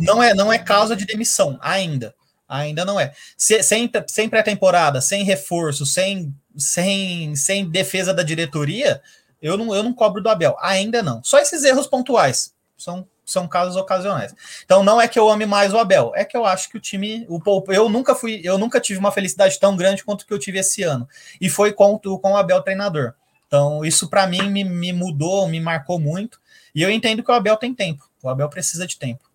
não 0.00 0.22
é, 0.22 0.34
não 0.34 0.52
é 0.52 0.58
causa 0.58 0.94
de 0.94 1.06
demissão 1.06 1.58
ainda. 1.60 2.14
Ainda 2.48 2.84
não 2.84 2.98
é. 2.98 3.12
Se, 3.36 3.62
sem 3.62 3.90
sem 4.06 4.28
pré-temporada, 4.28 5.00
sem 5.00 5.22
reforço, 5.22 5.84
sem, 5.84 6.34
sem, 6.56 7.34
sem 7.36 7.68
defesa 7.68 8.14
da 8.14 8.22
diretoria, 8.22 9.02
eu 9.40 9.56
não, 9.56 9.74
eu 9.74 9.82
não 9.82 9.92
cobro 9.92 10.22
do 10.22 10.28
Abel. 10.28 10.56
Ainda 10.60 11.02
não. 11.02 11.22
Só 11.22 11.38
esses 11.38 11.62
erros 11.64 11.86
pontuais. 11.86 12.54
São 12.76 13.06
são 13.30 13.46
casos 13.46 13.76
ocasionais. 13.76 14.34
Então 14.64 14.82
não 14.82 15.00
é 15.00 15.06
que 15.06 15.18
eu 15.18 15.28
ame 15.28 15.44
mais 15.44 15.72
o 15.74 15.78
Abel, 15.78 16.12
é 16.14 16.24
que 16.24 16.36
eu 16.36 16.46
acho 16.46 16.70
que 16.70 16.76
o 16.76 16.80
time, 16.80 17.26
o 17.28 17.40
eu 17.68 17.88
nunca 17.88 18.14
fui, 18.14 18.40
eu 18.42 18.56
nunca 18.56 18.80
tive 18.80 18.98
uma 18.98 19.12
felicidade 19.12 19.58
tão 19.60 19.76
grande 19.76 20.04
quanto 20.04 20.26
que 20.26 20.32
eu 20.32 20.38
tive 20.38 20.58
esse 20.58 20.82
ano. 20.82 21.08
E 21.40 21.48
foi 21.48 21.72
com, 21.72 21.98
com 21.98 22.32
o 22.32 22.36
Abel 22.36 22.62
treinador. 22.62 23.14
Então 23.46 23.84
isso 23.84 24.08
para 24.08 24.26
mim 24.26 24.50
me, 24.50 24.64
me 24.64 24.92
mudou, 24.92 25.46
me 25.46 25.60
marcou 25.60 25.98
muito. 26.00 26.40
E 26.74 26.82
eu 26.82 26.90
entendo 26.90 27.22
que 27.22 27.30
o 27.30 27.34
Abel 27.34 27.56
tem 27.56 27.74
tempo. 27.74 28.08
O 28.22 28.28
Abel 28.28 28.48
precisa 28.48 28.86
de 28.86 28.98
tempo. 28.98 29.28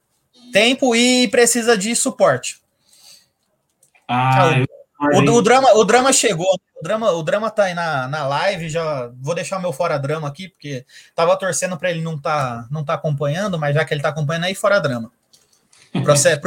Tempo 0.51 0.95
e 0.95 1.27
precisa 1.27 1.77
de 1.77 1.95
suporte. 1.95 2.61
Ah, 4.07 4.59
eu 4.59 4.67
o, 5.11 5.37
o, 5.37 5.41
drama, 5.41 5.73
o 5.73 5.83
drama 5.83 6.13
chegou. 6.13 6.59
O 6.83 6.89
drama, 6.93 7.11
o 7.13 7.23
drama 7.23 7.49
tá 7.49 7.63
aí 7.63 7.73
na, 7.73 8.09
na 8.09 8.27
live. 8.27 8.67
Já 8.67 9.09
vou 9.21 9.33
deixar 9.33 9.57
o 9.57 9.61
meu 9.61 9.71
fora 9.71 9.97
drama 9.97 10.27
aqui, 10.27 10.49
porque 10.49 10.83
tava 11.15 11.37
torcendo 11.37 11.77
para 11.77 11.89
ele 11.89 12.01
não 12.01 12.19
tá, 12.19 12.67
não 12.69 12.83
tá 12.83 12.95
acompanhando, 12.95 13.57
mas 13.57 13.73
já 13.73 13.85
que 13.85 13.93
ele 13.93 14.01
tá 14.01 14.09
acompanhando 14.09 14.43
aí, 14.43 14.53
fora 14.53 14.81
drama. 14.81 15.09
Prossiga, 16.03 16.41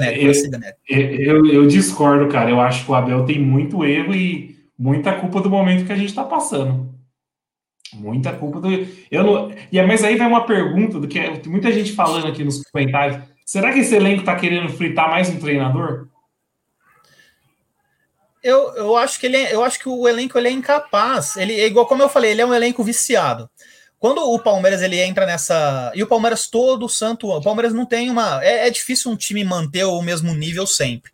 né? 0.00 0.18
Prossiga, 0.20 0.56
né? 0.56 0.72
Eu, 0.88 1.16
eu, 1.16 1.46
eu, 1.46 1.66
discordo, 1.66 2.28
cara. 2.28 2.48
Eu 2.48 2.58
acho 2.58 2.82
que 2.82 2.90
o 2.90 2.94
Abel 2.94 3.26
tem 3.26 3.38
muito 3.38 3.84
erro 3.84 4.14
e 4.14 4.56
muita 4.78 5.12
culpa 5.12 5.42
do 5.42 5.50
momento 5.50 5.84
que 5.84 5.92
a 5.92 5.96
gente 5.96 6.14
tá 6.14 6.24
passando. 6.24 6.88
Muita 7.92 8.32
culpa 8.32 8.60
do. 8.60 8.70
Eu 9.10 9.22
não... 9.22 9.52
e, 9.70 9.82
mas 9.82 10.02
aí 10.02 10.16
vai 10.16 10.28
uma 10.28 10.46
pergunta 10.46 10.98
do 10.98 11.06
que 11.06 11.20
tem 11.20 11.52
muita 11.52 11.70
gente 11.72 11.92
falando 11.92 12.26
aqui 12.26 12.42
nos 12.42 12.62
comentários. 12.62 13.22
Será 13.44 13.70
que 13.70 13.80
esse 13.80 13.94
elenco 13.94 14.24
tá 14.24 14.34
querendo 14.34 14.70
fritar 14.70 15.10
mais 15.10 15.28
um 15.28 15.38
treinador? 15.38 16.08
Eu, 18.42 18.74
eu 18.76 18.96
acho 18.96 19.18
que 19.18 19.26
ele 19.26 19.36
é, 19.36 19.54
eu 19.54 19.62
acho 19.64 19.78
que 19.78 19.88
o 19.88 20.08
elenco 20.08 20.38
ele 20.38 20.48
é 20.48 20.50
incapaz. 20.52 21.36
Ele 21.36 21.58
é 21.58 21.66
igual 21.66 21.86
como 21.86 22.02
eu 22.02 22.08
falei, 22.08 22.32
ele 22.32 22.40
é 22.40 22.46
um 22.46 22.54
elenco 22.54 22.82
viciado. 22.84 23.48
Quando 23.98 24.18
o 24.22 24.38
Palmeiras 24.38 24.80
ele 24.80 25.00
entra 25.00 25.26
nessa 25.26 25.90
e 25.94 26.02
o 26.02 26.06
Palmeiras 26.06 26.46
todo 26.46 26.88
santo, 26.88 27.28
o 27.28 27.42
Palmeiras 27.42 27.74
não 27.74 27.84
tem 27.84 28.10
uma 28.10 28.42
é, 28.44 28.68
é 28.68 28.70
difícil 28.70 29.10
um 29.10 29.16
time 29.16 29.44
manter 29.44 29.84
o 29.84 30.00
mesmo 30.02 30.34
nível 30.34 30.66
sempre. 30.66 31.10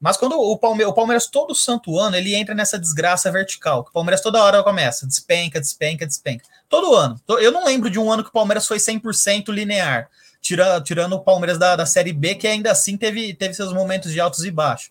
Mas 0.00 0.16
quando 0.16 0.38
o 0.38 0.58
Palmeiras, 0.58 0.92
o 0.92 0.94
Palmeiras 0.94 1.26
todo 1.26 1.54
santo 1.54 1.98
ano 1.98 2.16
ele 2.16 2.34
entra 2.34 2.54
nessa 2.54 2.78
desgraça 2.78 3.30
vertical, 3.30 3.82
que 3.82 3.90
o 3.90 3.92
Palmeiras 3.92 4.20
toda 4.20 4.42
hora 4.42 4.62
começa, 4.62 5.06
despenca, 5.06 5.58
despenca, 5.60 6.06
despenca. 6.06 6.44
Todo 6.68 6.94
ano. 6.94 7.20
Eu 7.40 7.50
não 7.50 7.64
lembro 7.64 7.88
de 7.88 7.98
um 7.98 8.12
ano 8.12 8.22
que 8.22 8.28
o 8.28 8.32
Palmeiras 8.32 8.66
foi 8.66 8.78
100% 8.78 9.48
linear, 9.52 10.10
tirando, 10.40 10.84
tirando 10.84 11.12
o 11.14 11.20
Palmeiras 11.20 11.58
da, 11.58 11.76
da 11.76 11.86
Série 11.86 12.12
B, 12.12 12.34
que 12.34 12.46
ainda 12.46 12.70
assim 12.70 12.96
teve, 12.96 13.32
teve 13.34 13.54
seus 13.54 13.72
momentos 13.72 14.12
de 14.12 14.20
altos 14.20 14.44
e 14.44 14.50
baixos. 14.50 14.90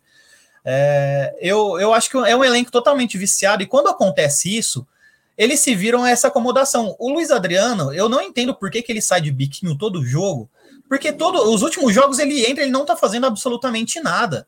É, 0.68 1.36
eu, 1.40 1.80
eu 1.80 1.94
acho 1.94 2.10
que 2.10 2.18
é 2.18 2.36
um 2.36 2.44
elenco 2.44 2.72
totalmente 2.72 3.18
viciado, 3.20 3.62
e 3.62 3.68
quando 3.68 3.88
acontece 3.88 4.56
isso, 4.58 4.86
eles 5.38 5.60
se 5.60 5.76
viram 5.76 6.04
a 6.04 6.10
essa 6.10 6.28
acomodação. 6.28 6.96
O 6.98 7.12
Luiz 7.12 7.30
Adriano, 7.30 7.94
eu 7.94 8.10
não 8.10 8.22
entendo 8.22 8.56
por 8.56 8.72
que, 8.72 8.82
que 8.82 8.92
ele 8.92 9.02
sai 9.02 9.22
de 9.22 9.32
biquinho 9.32 9.78
todo 9.78 10.04
jogo, 10.04 10.50
porque 10.90 11.14
todo, 11.14 11.54
os 11.54 11.62
últimos 11.62 11.94
jogos 11.94 12.18
ele 12.18 12.46
entra, 12.46 12.64
ele 12.64 12.72
não 12.72 12.86
tá 12.86 12.96
fazendo 12.96 13.28
absolutamente 13.28 14.00
nada. 14.00 14.48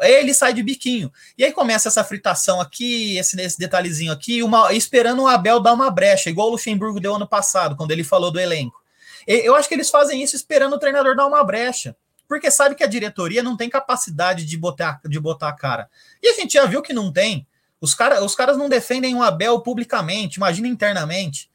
Ele 0.00 0.32
sai 0.32 0.52
de 0.52 0.62
biquinho. 0.62 1.12
E 1.36 1.44
aí 1.44 1.52
começa 1.52 1.88
essa 1.88 2.04
fritação 2.04 2.60
aqui, 2.60 3.16
esse, 3.16 3.40
esse 3.40 3.58
detalhezinho 3.58 4.12
aqui, 4.12 4.44
uma, 4.44 4.72
esperando 4.72 5.22
o 5.22 5.26
Abel 5.26 5.58
dar 5.58 5.72
uma 5.72 5.90
brecha, 5.90 6.30
igual 6.30 6.48
o 6.48 6.50
Luxemburgo 6.52 7.00
deu 7.00 7.16
ano 7.16 7.26
passado, 7.26 7.74
quando 7.74 7.90
ele 7.90 8.04
falou 8.04 8.30
do 8.30 8.38
elenco. 8.38 8.80
Eu 9.26 9.56
acho 9.56 9.68
que 9.68 9.74
eles 9.74 9.90
fazem 9.90 10.22
isso 10.22 10.36
esperando 10.36 10.74
o 10.74 10.78
treinador 10.78 11.16
dar 11.16 11.26
uma 11.26 11.42
brecha 11.42 11.96
porque 12.28 12.50
sabe 12.50 12.74
que 12.74 12.84
a 12.84 12.86
diretoria 12.86 13.42
não 13.42 13.56
tem 13.56 13.70
capacidade 13.70 14.44
de 14.44 14.56
botar, 14.56 15.00
de 15.04 15.18
botar 15.18 15.48
a 15.48 15.52
cara. 15.52 15.88
E 16.22 16.28
a 16.28 16.34
gente 16.34 16.52
já 16.52 16.66
viu 16.66 16.82
que 16.82 16.92
não 16.92 17.10
tem. 17.10 17.46
Os, 17.80 17.94
cara, 17.94 18.22
os 18.22 18.34
caras 18.34 18.58
não 18.58 18.68
defendem 18.68 19.14
o 19.14 19.22
Abel 19.22 19.60
publicamente, 19.60 20.36
imagina 20.36 20.68
internamente. 20.68 21.50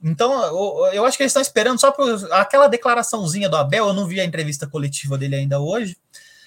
Então, 0.00 0.40
eu, 0.44 0.92
eu 0.92 1.04
acho 1.04 1.16
que 1.16 1.24
eles 1.24 1.32
estão 1.32 1.42
esperando 1.42 1.80
só 1.80 1.90
por 1.90 2.32
aquela 2.32 2.68
declaraçãozinha 2.68 3.48
do 3.48 3.56
Abel. 3.56 3.88
Eu 3.88 3.92
não 3.92 4.06
vi 4.06 4.20
a 4.20 4.24
entrevista 4.24 4.66
coletiva 4.66 5.18
dele 5.18 5.34
ainda 5.34 5.58
hoje, 5.58 5.96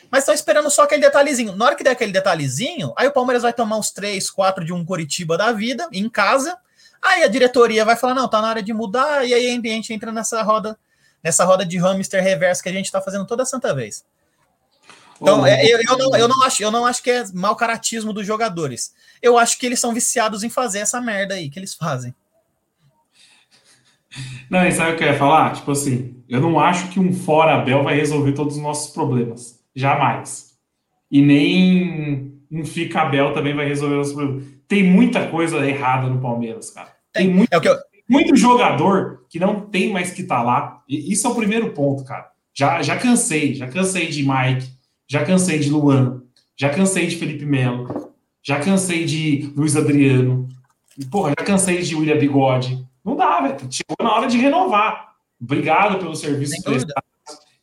mas 0.10 0.22
estão 0.22 0.34
esperando 0.34 0.70
só 0.70 0.84
aquele 0.84 1.02
detalhezinho. 1.02 1.56
Na 1.56 1.66
hora 1.66 1.76
que 1.76 1.84
der 1.84 1.92
aquele 1.92 2.14
detalhezinho, 2.14 2.94
aí 2.96 3.08
o 3.08 3.12
Palmeiras 3.12 3.44
vai 3.44 3.52
tomar 3.52 3.78
uns 3.78 3.92
3, 3.92 4.30
4 4.30 4.64
de 4.64 4.72
um 4.72 4.86
Coritiba 4.86 5.38
da 5.38 5.52
vida 5.52 5.90
em 5.92 6.10
casa. 6.10 6.58
Aí 7.02 7.24
a 7.24 7.28
diretoria 7.28 7.84
vai 7.84 7.98
falar, 7.98 8.14
não, 8.14 8.30
tá 8.30 8.42
na 8.42 8.50
hora 8.50 8.64
de 8.64 8.72
mudar, 8.72 9.28
e 9.28 9.34
aí 9.34 9.48
a 9.48 9.52
gente 9.52 9.92
entra 9.92 10.12
nessa 10.12 10.42
roda, 10.44 10.78
nessa 11.24 11.46
roda 11.46 11.66
de 11.66 11.78
hamster 11.78 12.24
reverso 12.24 12.64
que 12.64 12.70
a 12.70 12.74
gente 12.74 12.86
está 12.86 13.02
fazendo 13.02 13.26
toda 13.26 13.46
santa 13.46 13.74
vez. 13.74 14.04
Então, 15.22 15.46
é, 15.46 15.64
eu, 15.66 15.80
eu, 15.88 15.98
não, 15.98 16.18
eu, 16.18 16.28
não 16.28 16.44
acho, 16.44 16.64
eu 16.64 16.72
não 16.72 16.86
acho 16.86 17.04
que 17.04 17.12
é 17.12 17.24
mau 17.34 17.56
caratismo 17.56 18.12
dos 18.12 18.26
jogadores. 18.26 18.92
Eu 19.22 19.38
acho 19.38 19.60
que 19.60 19.66
eles 19.68 19.80
são 19.80 19.94
viciados 19.94 20.44
em 20.44 20.50
fazer 20.50 20.80
essa 20.80 21.00
merda 21.00 21.36
aí 21.36 21.48
que 21.48 21.60
eles 21.60 21.76
fazem. 21.76 22.14
Não, 24.50 24.66
e 24.68 24.72
sabe 24.72 24.94
o 24.94 24.98
que 24.98 25.04
eu 25.04 25.08
ia 25.08 25.18
falar? 25.18 25.54
Tipo 25.54 25.72
assim, 25.72 26.22
eu 26.28 26.42
não 26.42 26.60
acho 26.60 26.90
que 26.90 27.00
um 27.00 27.14
fora 27.14 27.56
Abel 27.56 27.84
vai 27.84 27.96
resolver 27.96 28.34
todos 28.34 28.56
os 28.56 28.62
nossos 28.62 28.92
problemas. 28.92 29.60
Jamais. 29.76 30.58
E 31.10 31.22
nem 31.22 32.42
um 32.52 32.66
fica 32.66 33.02
Abel 33.02 33.34
também 33.34 33.56
vai 33.56 33.68
resolver 33.68 33.96
os 33.96 34.12
problemas. 34.12 34.46
Tem 34.68 34.84
muita 34.84 35.28
coisa 35.28 35.66
errada 35.66 36.08
no 36.08 36.20
Palmeiras, 36.20 36.72
cara. 36.72 36.90
Tem, 37.14 37.28
tem 37.28 37.36
muito, 37.36 37.54
é 37.54 37.58
eu... 37.58 37.78
muito 38.12 38.36
jogador 38.36 39.26
que 39.30 39.40
não 39.40 39.62
tem 39.62 39.92
mais 39.92 40.12
que 40.12 40.22
estar 40.22 40.38
tá 40.38 40.44
lá. 40.44 40.84
E 40.88 41.12
isso 41.12 41.26
é 41.26 41.30
o 41.30 41.36
primeiro 41.36 41.72
ponto, 41.72 42.04
cara. 42.04 42.30
Já, 42.54 42.82
já 42.82 42.98
cansei, 42.98 43.54
já 43.54 43.68
cansei 43.68 44.08
de 44.08 44.28
Mike, 44.28 44.70
já 45.08 45.24
cansei 45.24 45.58
de 45.60 45.70
Luan, 45.70 46.22
já 46.58 46.70
cansei 46.70 47.08
de 47.08 47.16
Felipe 47.16 47.46
Melo, 47.46 48.12
já 48.44 48.60
cansei 48.60 49.06
de 49.06 49.54
Luiz 49.56 49.78
Adriano, 49.78 50.50
porra, 51.10 51.34
já 51.40 51.46
cansei 51.46 51.82
de 51.82 51.96
William 51.96 52.18
Bigode. 52.18 52.86
Não 53.04 53.16
dá, 53.16 53.40
velho. 53.40 53.58
Chegou 53.72 53.96
na 54.02 54.14
hora 54.14 54.28
de 54.28 54.38
renovar. 54.38 55.16
Obrigado 55.42 55.98
pelo 55.98 56.16
serviço 56.16 56.62
prestado. 56.62 57.06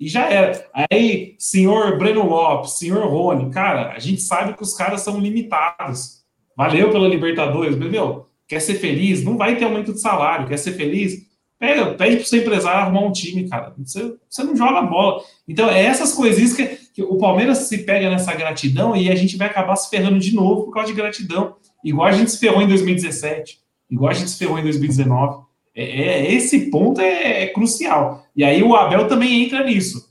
E 0.00 0.08
já 0.08 0.28
era. 0.28 0.64
Aí, 0.90 1.34
senhor 1.38 1.98
Breno 1.98 2.24
Lopes, 2.24 2.78
senhor 2.78 3.06
Rony, 3.06 3.50
cara, 3.50 3.92
a 3.92 3.98
gente 3.98 4.22
sabe 4.22 4.54
que 4.54 4.62
os 4.62 4.74
caras 4.74 5.02
são 5.02 5.18
limitados. 5.18 6.24
Valeu 6.56 6.90
pela 6.90 7.08
Libertadores, 7.08 7.76
mas, 7.76 7.90
meu, 7.90 8.27
quer 8.48 8.61
ser 8.61 8.74
feliz? 8.74 9.22
Não 9.22 9.37
vai 9.37 9.56
ter 9.56 9.64
aumento 9.64 9.92
de 9.92 10.00
salário. 10.00 10.48
Quer 10.48 10.56
ser 10.56 10.72
feliz? 10.72 11.28
Pega, 11.58 11.94
pede 11.94 12.16
pro 12.16 12.26
seu 12.26 12.40
empresário 12.40 12.80
arrumar 12.80 13.06
um 13.06 13.12
time, 13.12 13.48
cara. 13.48 13.74
Você, 13.78 14.14
você 14.28 14.42
não 14.42 14.56
joga 14.56 14.82
bola. 14.82 15.22
Então, 15.46 15.68
é 15.68 15.84
essas 15.84 16.12
coisinhas 16.12 16.54
que, 16.54 16.66
que 16.94 17.02
o 17.02 17.18
Palmeiras 17.18 17.58
se 17.58 17.78
pega 17.78 18.08
nessa 18.08 18.34
gratidão 18.34 18.96
e 18.96 19.11
a 19.11 19.14
gente 19.14 19.37
vai 19.37 19.48
acabar 19.48 19.76
se 19.76 19.90
ferrando 19.90 20.18
de 20.18 20.34
novo 20.34 20.64
por 20.64 20.72
causa 20.72 20.88
de 20.88 20.96
gratidão. 20.96 21.56
Igual 21.84 22.08
a 22.08 22.12
gente 22.12 22.30
se 22.30 22.38
ferrou 22.38 22.62
em 22.62 22.68
2017 22.68 23.68
igual 23.90 24.11
a 24.11 24.14
gente 24.14 24.30
se 24.30 24.38
ferrou 24.38 24.58
em 24.58 24.62
2019. 24.62 25.44
É, 25.74 25.82
é, 25.84 26.32
esse 26.32 26.70
ponto 26.70 27.00
é, 27.00 27.44
é, 27.44 27.46
crucial. 27.48 28.26
E 28.34 28.44
aí 28.44 28.62
o 28.62 28.74
Abel 28.74 29.08
também 29.08 29.44
entra 29.44 29.64
nisso. 29.64 30.08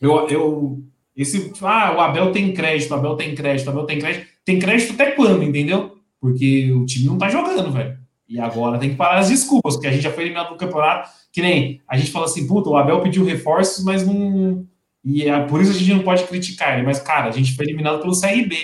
Eu, 0.00 0.28
eu, 0.28 0.78
esse, 1.16 1.52
ah, 1.62 1.94
o 1.96 2.00
Abel 2.00 2.32
tem 2.32 2.52
crédito, 2.52 2.90
o 2.90 2.94
Abel 2.94 3.16
tem 3.16 3.34
crédito, 3.34 3.66
o 3.66 3.70
Abel 3.70 3.86
tem 3.86 3.98
crédito. 3.98 4.26
Tem 4.44 4.58
crédito 4.58 4.92
até 4.92 5.12
quando, 5.12 5.42
entendeu? 5.42 5.96
Porque 6.24 6.72
o 6.72 6.86
time 6.86 7.04
não 7.04 7.18
tá 7.18 7.28
jogando, 7.28 7.70
velho. 7.70 7.98
E 8.26 8.40
agora 8.40 8.78
tem 8.78 8.88
que 8.88 8.96
parar 8.96 9.18
as 9.18 9.28
desculpas, 9.28 9.74
porque 9.74 9.88
a 9.88 9.92
gente 9.92 10.04
já 10.04 10.10
foi 10.10 10.22
eliminado 10.24 10.48
do 10.48 10.56
campeonato, 10.56 11.10
que 11.30 11.42
nem 11.42 11.82
a 11.86 11.98
gente 11.98 12.10
fala 12.10 12.24
assim, 12.24 12.46
puta, 12.46 12.70
o 12.70 12.78
Abel 12.78 13.02
pediu 13.02 13.26
reforços, 13.26 13.84
mas 13.84 14.06
não. 14.06 14.66
E 15.04 15.28
é 15.28 15.38
por 15.40 15.60
isso 15.60 15.72
a 15.72 15.74
gente 15.74 15.92
não 15.92 16.02
pode 16.02 16.24
criticar 16.24 16.72
ele. 16.72 16.86
Mas, 16.86 16.98
cara, 16.98 17.28
a 17.28 17.30
gente 17.30 17.54
foi 17.54 17.66
eliminado 17.66 18.00
pelo 18.00 18.18
CRB. 18.18 18.56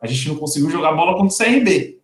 A 0.00 0.06
gente 0.06 0.28
não 0.28 0.36
conseguiu 0.36 0.70
jogar 0.70 0.92
bola 0.92 1.16
contra 1.18 1.34
o 1.34 1.36
CRB. 1.36 1.98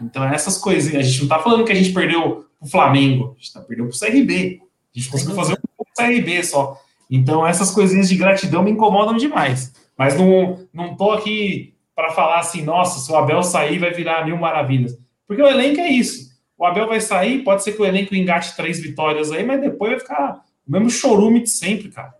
Então, 0.00 0.22
essas 0.22 0.56
coisas. 0.58 0.94
A 0.94 1.02
gente 1.02 1.16
não 1.16 1.24
está 1.24 1.40
falando 1.40 1.64
que 1.64 1.72
a 1.72 1.74
gente 1.74 1.90
perdeu 1.92 2.46
o 2.60 2.66
Flamengo, 2.68 3.34
a 3.36 3.40
gente 3.40 3.52
tá, 3.52 3.60
perdeu 3.62 3.88
para 3.88 3.96
o 3.96 3.98
CRB. 3.98 4.60
A 4.94 4.96
gente 4.96 5.10
conseguiu 5.10 5.34
fazer 5.34 5.54
um 5.54 5.84
CRB 5.96 6.44
só. 6.44 6.80
Então, 7.10 7.44
essas 7.44 7.72
coisinhas 7.72 8.08
de 8.08 8.14
gratidão 8.14 8.62
me 8.62 8.70
incomodam 8.70 9.16
demais. 9.16 9.72
Mas 9.98 10.16
não, 10.16 10.60
não 10.72 10.94
tô 10.94 11.10
aqui 11.10 11.74
para 12.02 12.10
falar 12.10 12.40
assim, 12.40 12.64
nossa, 12.64 12.98
se 12.98 13.12
o 13.12 13.16
Abel 13.16 13.44
sair, 13.44 13.78
vai 13.78 13.92
virar 13.92 14.24
mil 14.24 14.36
maravilhas. 14.36 14.98
Porque 15.24 15.40
o 15.40 15.46
elenco 15.46 15.80
é 15.80 15.88
isso. 15.88 16.32
O 16.58 16.66
Abel 16.66 16.88
vai 16.88 17.00
sair, 17.00 17.44
pode 17.44 17.62
ser 17.62 17.72
que 17.72 17.80
o 17.80 17.86
elenco 17.86 18.12
engate 18.12 18.56
três 18.56 18.80
vitórias 18.80 19.30
aí, 19.30 19.44
mas 19.44 19.60
depois 19.60 19.92
vai 19.92 20.00
ficar 20.00 20.40
o 20.66 20.72
mesmo 20.72 20.90
chorume 20.90 21.40
de 21.40 21.50
sempre, 21.50 21.90
cara. 21.90 22.12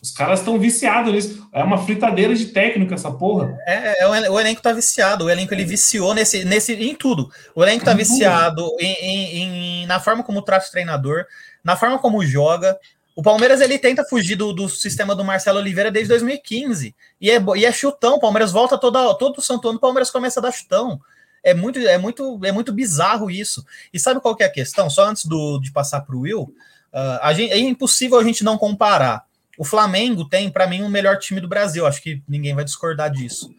Os 0.00 0.12
caras 0.12 0.38
estão 0.38 0.56
viciados 0.56 1.12
nisso. 1.12 1.48
É 1.52 1.64
uma 1.64 1.78
fritadeira 1.78 2.32
de 2.32 2.46
técnico 2.46 2.94
essa 2.94 3.10
porra. 3.10 3.58
É, 3.66 4.04
é 4.04 4.30
o, 4.30 4.38
elenco 4.38 4.62
tá 4.62 4.72
viciado. 4.72 5.24
O 5.24 5.30
elenco 5.30 5.52
ele 5.52 5.64
viciou 5.64 6.14
nesse, 6.14 6.44
nesse, 6.44 6.74
em 6.74 6.94
tudo. 6.94 7.28
O 7.56 7.64
elenco 7.64 7.84
tá 7.84 7.94
viciado 7.94 8.70
em, 8.78 8.92
em, 8.92 9.82
em, 9.82 9.86
na 9.86 9.98
forma 9.98 10.22
como 10.22 10.42
trata 10.42 10.68
o 10.68 10.70
treinador, 10.70 11.26
na 11.64 11.74
forma 11.74 11.98
como 11.98 12.24
joga. 12.24 12.78
O 13.18 13.22
Palmeiras 13.22 13.60
ele 13.60 13.80
tenta 13.80 14.04
fugir 14.04 14.36
do, 14.36 14.52
do 14.52 14.68
sistema 14.68 15.12
do 15.12 15.24
Marcelo 15.24 15.58
Oliveira 15.58 15.90
desde 15.90 16.10
2015. 16.10 16.94
E 17.20 17.28
é, 17.28 17.42
e 17.56 17.66
é 17.66 17.72
chutão. 17.72 18.14
O 18.14 18.20
Palmeiras 18.20 18.52
volta 18.52 18.78
toda, 18.78 19.12
todo 19.14 19.42
santo 19.42 19.68
ano, 19.68 19.78
o 19.78 19.80
Palmeiras 19.80 20.08
começa 20.08 20.38
a 20.38 20.42
dar 20.44 20.52
chutão. 20.52 21.00
É 21.42 21.52
muito, 21.52 21.80
é 21.80 21.98
muito, 21.98 22.38
é 22.44 22.52
muito 22.52 22.72
bizarro 22.72 23.28
isso. 23.28 23.66
E 23.92 23.98
sabe 23.98 24.20
qual 24.20 24.36
que 24.36 24.44
é 24.44 24.46
a 24.46 24.52
questão? 24.52 24.88
Só 24.88 25.04
antes 25.04 25.24
do, 25.24 25.58
de 25.58 25.72
passar 25.72 26.02
para 26.02 26.14
o 26.14 26.20
Will, 26.20 26.54
uh, 26.94 27.34
gente, 27.34 27.52
é 27.52 27.58
impossível 27.58 28.20
a 28.20 28.22
gente 28.22 28.44
não 28.44 28.56
comparar 28.56 29.26
o 29.58 29.64
Flamengo 29.64 30.24
tem, 30.24 30.48
para 30.48 30.68
mim, 30.68 30.84
o 30.84 30.88
melhor 30.88 31.18
time 31.18 31.40
do 31.40 31.48
Brasil. 31.48 31.88
Acho 31.88 32.00
que 32.00 32.22
ninguém 32.28 32.54
vai 32.54 32.64
discordar 32.64 33.10
disso. 33.10 33.52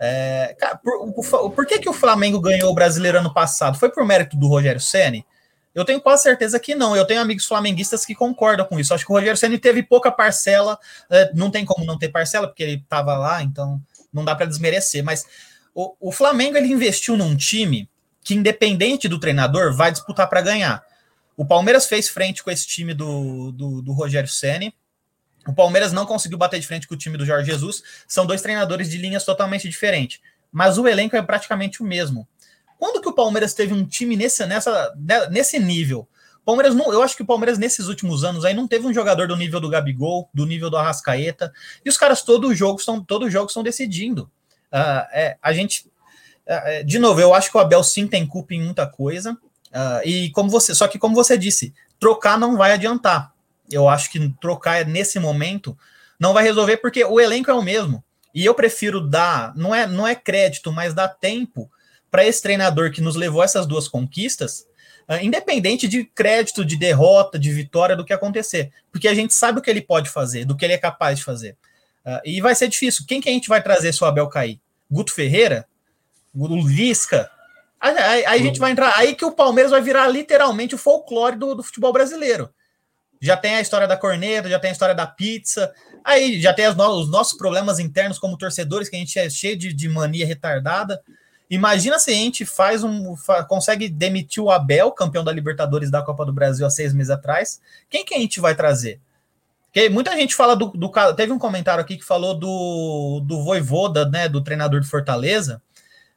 É, 0.00 0.56
cara, 0.58 0.74
por, 0.78 1.12
por, 1.12 1.50
por, 1.50 1.64
que, 1.64 1.78
que 1.78 1.88
o 1.88 1.92
Flamengo 1.92 2.40
ganhou 2.40 2.72
o 2.72 2.74
brasileiro 2.74 3.18
ano 3.18 3.32
passado? 3.32 3.78
Foi 3.78 3.88
por 3.88 4.04
mérito 4.04 4.36
do 4.36 4.48
Rogério 4.48 4.80
Ceni? 4.80 5.24
Eu 5.76 5.84
tenho 5.84 6.00
quase 6.00 6.24
certeza 6.24 6.58
que 6.58 6.74
não. 6.74 6.96
Eu 6.96 7.04
tenho 7.04 7.20
amigos 7.20 7.44
flamenguistas 7.46 8.04
que 8.04 8.14
concordam 8.14 8.66
com 8.66 8.80
isso. 8.80 8.92
Acho 8.92 9.04
que 9.04 9.12
o 9.12 9.14
Rogério 9.14 9.36
Ceni 9.36 9.58
teve 9.58 9.82
pouca 9.82 10.10
parcela. 10.10 10.78
É, 11.08 11.30
não 11.34 11.50
tem 11.50 11.64
como 11.64 11.84
não 11.84 11.98
ter 11.98 12.08
parcela, 12.08 12.48
porque 12.48 12.62
ele 12.62 12.76
estava 12.76 13.16
lá, 13.16 13.42
então 13.42 13.80
não 14.12 14.24
dá 14.24 14.34
para 14.34 14.46
desmerecer. 14.46 15.04
Mas 15.04 15.24
o, 15.74 15.94
o 16.00 16.10
Flamengo 16.10 16.56
ele 16.56 16.72
investiu 16.72 17.16
num 17.16 17.36
time 17.36 17.88
que, 18.24 18.34
independente 18.34 19.06
do 19.06 19.20
treinador, 19.20 19.72
vai 19.72 19.92
disputar 19.92 20.28
para 20.28 20.40
ganhar. 20.40 20.82
O 21.36 21.44
Palmeiras 21.44 21.86
fez 21.86 22.08
frente 22.08 22.42
com 22.42 22.50
esse 22.50 22.66
time 22.66 22.94
do, 22.94 23.52
do, 23.52 23.82
do 23.82 23.92
Rogério 23.92 24.28
Ceni 24.28 24.74
o 25.46 25.52
Palmeiras 25.52 25.92
não 25.92 26.04
conseguiu 26.04 26.36
bater 26.36 26.58
de 26.58 26.66
frente 26.66 26.88
com 26.88 26.94
o 26.94 26.98
time 26.98 27.16
do 27.16 27.24
Jorge 27.24 27.50
Jesus. 27.50 27.82
São 28.08 28.26
dois 28.26 28.42
treinadores 28.42 28.90
de 28.90 28.98
linhas 28.98 29.24
totalmente 29.24 29.68
diferentes. 29.68 30.20
Mas 30.50 30.76
o 30.76 30.88
elenco 30.88 31.16
é 31.16 31.22
praticamente 31.22 31.82
o 31.82 31.86
mesmo. 31.86 32.26
Quando 32.78 33.00
que 33.00 33.08
o 33.08 33.14
Palmeiras 33.14 33.54
teve 33.54 33.72
um 33.72 33.84
time 33.86 34.16
nesse, 34.16 34.44
nessa, 34.46 34.94
nesse 35.30 35.58
nível? 35.58 36.08
Palmeiras 36.44 36.74
não, 36.74 36.92
eu 36.92 37.02
acho 37.02 37.16
que 37.16 37.22
o 37.22 37.26
Palmeiras 37.26 37.58
nesses 37.58 37.88
últimos 37.88 38.22
anos 38.22 38.44
aí 38.44 38.54
não 38.54 38.68
teve 38.68 38.86
um 38.86 38.94
jogador 38.94 39.26
do 39.26 39.36
nível 39.36 39.58
do 39.58 39.68
Gabigol, 39.68 40.28
do 40.32 40.46
nível 40.46 40.70
do 40.70 40.76
Arrascaeta, 40.76 41.52
e 41.84 41.88
os 41.88 41.96
caras 41.96 42.22
todo 42.22 42.54
jogo 42.54 42.78
estão 42.78 43.02
todo 43.02 43.28
jogo 43.28 43.46
estão 43.46 43.64
decidindo. 43.64 44.30
Uh, 44.72 45.06
é, 45.12 45.36
a 45.42 45.52
gente, 45.52 45.90
uh, 46.46 46.84
de 46.84 46.98
novo, 46.98 47.20
eu 47.20 47.34
acho 47.34 47.50
que 47.50 47.56
o 47.56 47.60
Abel 47.60 47.82
sim 47.82 48.06
tem 48.06 48.26
culpa 48.26 48.54
em 48.54 48.62
muita 48.62 48.86
coisa. 48.86 49.32
Uh, 49.32 50.06
e 50.06 50.30
como 50.30 50.48
você, 50.48 50.74
só 50.74 50.86
que 50.86 50.98
como 50.98 51.16
você 51.16 51.36
disse, 51.36 51.74
trocar 51.98 52.38
não 52.38 52.56
vai 52.56 52.72
adiantar 52.72 53.34
eu 53.70 53.88
acho 53.88 54.10
que 54.10 54.28
trocar 54.40 54.84
nesse 54.84 55.18
momento 55.18 55.76
não 56.18 56.32
vai 56.32 56.44
resolver 56.44 56.78
porque 56.78 57.04
o 57.04 57.20
elenco 57.20 57.50
é 57.50 57.54
o 57.54 57.62
mesmo. 57.62 58.02
E 58.34 58.44
eu 58.44 58.54
prefiro 58.54 59.00
dar, 59.00 59.54
não 59.56 59.74
é, 59.74 59.86
não 59.86 60.06
é 60.06 60.14
crédito, 60.14 60.72
mas 60.72 60.94
dar 60.94 61.08
tempo 61.08 61.70
para 62.16 62.24
esse 62.24 62.40
treinador 62.40 62.90
que 62.90 63.02
nos 63.02 63.14
levou 63.14 63.42
a 63.42 63.44
essas 63.44 63.66
duas 63.66 63.86
conquistas, 63.86 64.66
uh, 65.06 65.22
independente 65.22 65.86
de 65.86 66.02
crédito, 66.02 66.64
de 66.64 66.74
derrota, 66.74 67.38
de 67.38 67.52
vitória, 67.52 67.94
do 67.94 68.06
que 68.06 68.12
acontecer. 68.14 68.72
Porque 68.90 69.06
a 69.06 69.12
gente 69.12 69.34
sabe 69.34 69.58
o 69.58 69.62
que 69.62 69.68
ele 69.68 69.82
pode 69.82 70.08
fazer, 70.08 70.46
do 70.46 70.56
que 70.56 70.64
ele 70.64 70.72
é 70.72 70.78
capaz 70.78 71.18
de 71.18 71.24
fazer. 71.24 71.58
Uh, 72.06 72.20
e 72.24 72.40
vai 72.40 72.54
ser 72.54 72.68
difícil. 72.68 73.04
Quem 73.06 73.20
que 73.20 73.28
a 73.28 73.32
gente 73.32 73.50
vai 73.50 73.62
trazer 73.62 73.92
se 73.92 74.02
o 74.02 74.06
Abel 74.06 74.28
cair? 74.28 74.58
Guto 74.90 75.12
Ferreira? 75.12 75.66
O 76.34 76.46
Lisca? 76.66 77.30
Aí, 77.78 77.94
aí, 77.98 78.24
aí, 78.24 78.40
a 78.40 78.42
gente 78.42 78.58
vai 78.58 78.70
entrar. 78.70 78.94
Aí 78.96 79.14
que 79.14 79.26
o 79.26 79.32
Palmeiras 79.32 79.72
vai 79.72 79.82
virar 79.82 80.08
literalmente 80.08 80.74
o 80.74 80.78
folclore 80.78 81.36
do, 81.36 81.54
do 81.54 81.62
futebol 81.62 81.92
brasileiro 81.92 82.48
já 83.20 83.36
tem 83.36 83.54
a 83.54 83.60
história 83.60 83.88
da 83.88 83.96
corneta, 83.96 84.48
já 84.48 84.58
tem 84.58 84.70
a 84.70 84.72
história 84.72 84.94
da 84.94 85.06
pizza, 85.06 85.72
aí 86.04 86.40
já 86.40 86.52
tem 86.52 86.72
no 86.74 87.00
os 87.00 87.10
nossos 87.10 87.36
problemas 87.36 87.78
internos 87.78 88.18
como 88.18 88.36
torcedores, 88.36 88.88
que 88.88 88.96
a 88.96 88.98
gente 88.98 89.18
é 89.18 89.28
cheio 89.30 89.56
de, 89.56 89.72
de 89.72 89.88
mania 89.88 90.26
retardada. 90.26 91.02
Imagina 91.48 91.98
se 91.98 92.10
a 92.10 92.14
gente 92.14 92.44
faz 92.44 92.82
um. 92.82 93.14
consegue 93.48 93.88
demitir 93.88 94.42
o 94.42 94.50
Abel, 94.50 94.90
campeão 94.90 95.22
da 95.22 95.32
Libertadores 95.32 95.90
da 95.90 96.02
Copa 96.02 96.24
do 96.24 96.32
Brasil 96.32 96.66
há 96.66 96.70
seis 96.70 96.92
meses 96.92 97.10
atrás. 97.10 97.60
Quem 97.88 98.04
que 98.04 98.14
a 98.14 98.18
gente 98.18 98.40
vai 98.40 98.54
trazer? 98.54 99.00
Porque 99.66 99.88
muita 99.88 100.16
gente 100.16 100.34
fala 100.34 100.56
do, 100.56 100.66
do. 100.68 100.90
Teve 101.14 101.32
um 101.32 101.38
comentário 101.38 101.82
aqui 101.82 101.96
que 101.96 102.04
falou 102.04 102.34
do, 102.34 103.20
do 103.24 103.44
Voivoda, 103.44 104.08
né? 104.08 104.28
Do 104.28 104.42
treinador 104.42 104.80
de 104.80 104.88
Fortaleza. 104.88 105.62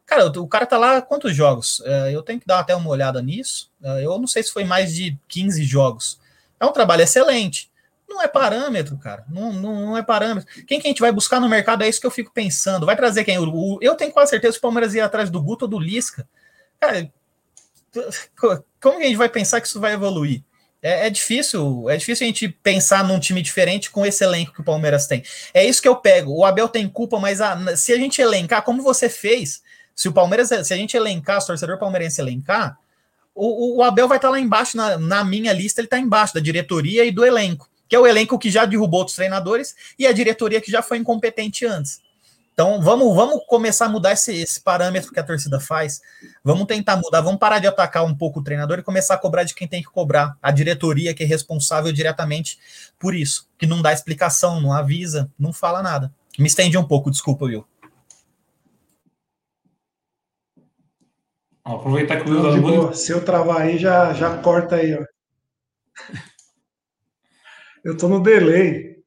Cara, 0.06 0.26
o, 0.26 0.48
cara 0.48 0.66
tá 0.66 0.78
lá 0.78 1.02
quantos 1.04 1.36
jogos? 1.36 1.84
É, 1.86 2.16
eu 2.16 2.24
tenho 2.24 2.40
que 2.40 2.48
dar 2.48 2.60
até 2.60 2.76
uma 2.76 2.90
olhada 2.90 3.22
nisso. 3.22 3.70
É, 3.84 4.04
eu 4.04 4.18
não 4.18 4.26
sei 4.26 4.42
se 4.42 4.52
foi 4.52 4.64
mais 4.64 4.96
de 4.96 5.16
15 5.28 5.64
jogos. 5.64 6.20
É 6.60 6.66
um 6.66 6.72
trabalho 6.72 7.04
excelente. 7.04 7.70
Não 8.10 8.24
é 8.24 8.28
parâmetro, 8.28 8.98
cara. 8.98 9.24
Não, 9.30 9.54
não, 9.54 9.86
não, 9.86 9.98
é 9.98 10.02
parâmetro. 10.02 10.50
Quem 10.66 10.80
que 10.80 10.88
a 10.88 10.90
gente 10.90 11.00
vai 11.00 11.12
buscar 11.12 11.40
no 11.40 11.48
mercado? 11.48 11.84
É 11.84 11.88
isso 11.88 12.02
que 12.02 12.08
eu 12.08 12.12
fico 12.12 12.34
pensando. 12.34 12.86
Vai 12.86 12.96
trazer 12.96 13.24
quem? 13.24 13.38
O, 13.38 13.78
eu 13.82 13.96
tenho 13.96 14.12
quase 14.12 14.32
certeza 14.32 14.54
que 14.54 14.58
o 14.58 14.62
Palmeiras 14.62 14.96
ia 14.96 15.06
atrás 15.06 15.30
do 15.30 15.42
Guto 15.42 15.66
ou 15.66 15.70
do 15.70 15.80
Lisca. 15.80 16.28
Cara, 16.80 17.12
como 18.82 18.98
que 18.98 19.04
a 19.04 19.08
gente 19.08 19.16
vai 19.16 19.30
pensar 19.30 19.62
que 19.62 19.68
isso 19.68 19.80
vai 19.80 19.94
evoluir? 19.94 20.44
É, 20.82 21.06
é, 21.06 21.10
difícil, 21.10 21.88
é 21.90 21.98
difícil 21.98 22.26
a 22.26 22.28
gente 22.28 22.50
pensar 22.50 23.04
num 23.04 23.20
time 23.20 23.42
diferente 23.42 23.92
com 23.92 24.06
esse 24.06 24.24
elenco 24.24 24.54
que 24.54 24.62
o 24.62 24.64
Palmeiras 24.64 25.06
tem. 25.06 25.24
É 25.54 25.64
isso 25.64 25.82
que 25.82 25.88
eu 25.88 25.96
pego. 25.96 26.34
O 26.34 26.44
Abel 26.44 26.68
tem 26.68 26.90
culpa, 26.90 27.20
mas 27.20 27.42
a, 27.42 27.76
se 27.78 27.94
a 27.94 27.98
gente 27.98 28.20
elencar, 28.20 28.64
como 28.64 28.82
você 28.82 29.08
fez, 29.08 29.62
se 29.94 30.08
o 30.08 30.14
Palmeiras, 30.14 30.48
se 30.48 30.74
a 30.74 30.78
gente 30.78 30.98
elencar, 30.98 31.42
se 31.42 31.46
o 31.46 31.48
torcedor 31.48 31.78
palmeirense 31.78 32.22
elencar, 32.22 32.80
o, 33.36 33.78
o 33.78 33.84
Abel 33.84 34.08
vai 34.08 34.18
estar 34.18 34.30
tá 34.30 34.32
lá 34.32 34.40
embaixo, 34.40 34.76
na, 34.76 34.98
na 34.98 35.24
minha 35.24 35.54
lista, 35.54 35.82
ele 35.82 35.88
está 35.88 36.00
embaixo 36.00 36.34
da 36.34 36.40
diretoria 36.40 37.06
e 37.06 37.12
do 37.12 37.26
elenco, 37.26 37.70
que 37.90 37.96
é 37.96 38.00
o 38.00 38.08
elenco 38.08 38.38
que 38.38 38.52
já 38.52 38.64
derrubou 38.66 39.00
outros 39.00 39.16
treinadores 39.16 39.76
e 39.98 40.06
a 40.06 40.14
diretoria 40.14 40.62
que 40.62 40.72
já 40.72 40.82
foi 40.82 41.00
incompetente 41.00 41.66
antes. 41.66 42.00
Então 42.54 42.82
vamos, 42.82 43.16
vamos 43.16 43.42
começar 43.48 43.86
a 43.86 43.90
mudar 43.90 44.12
esse, 44.12 44.36
esse, 44.36 44.62
parâmetro 44.62 45.12
que 45.12 45.20
a 45.20 45.24
torcida 45.24 45.60
faz. 45.60 46.02
Vamos 46.44 46.68
tentar 46.68 46.98
mudar, 46.98 47.22
vamos 47.22 47.40
parar 47.40 47.58
de 47.58 47.68
atacar 47.68 48.06
um 48.06 48.14
pouco 48.14 48.42
o 48.42 48.44
treinador 48.44 48.78
e 48.78 48.84
começar 48.84 49.16
a 49.16 49.18
cobrar 49.18 49.44
de 49.44 49.56
quem 49.56 49.68
tem 49.68 49.82
que 49.82 49.90
cobrar. 49.90 50.38
A 50.42 50.52
diretoria 50.52 51.14
que 51.14 51.24
é 51.24 51.26
responsável 51.26 51.92
diretamente 51.92 52.60
por 53.00 53.16
isso, 53.16 53.48
que 53.58 53.66
não 53.66 53.82
dá 53.82 53.92
explicação, 53.92 54.62
não 54.62 54.72
avisa, 54.72 55.32
não 55.40 55.52
fala 55.52 55.82
nada. 55.82 56.14
Me 56.38 56.48
estende 56.48 56.78
um 56.78 56.84
pouco, 56.86 57.10
desculpa, 57.10 57.46
Will. 57.46 57.66
aproveitar 61.64 62.22
que 62.22 62.30
o 62.30 62.66
Will 62.66 62.88
tá. 62.88 62.94
Se 62.94 63.12
eu 63.12 63.24
travar 63.24 63.62
aí, 63.62 63.78
já, 63.78 64.14
já 64.14 64.38
corta 64.38 64.76
aí, 64.76 64.96
ó. 64.96 65.06
Eu 67.84 67.98
tô 67.98 68.08
no 68.08 68.22
delay. 68.22 68.98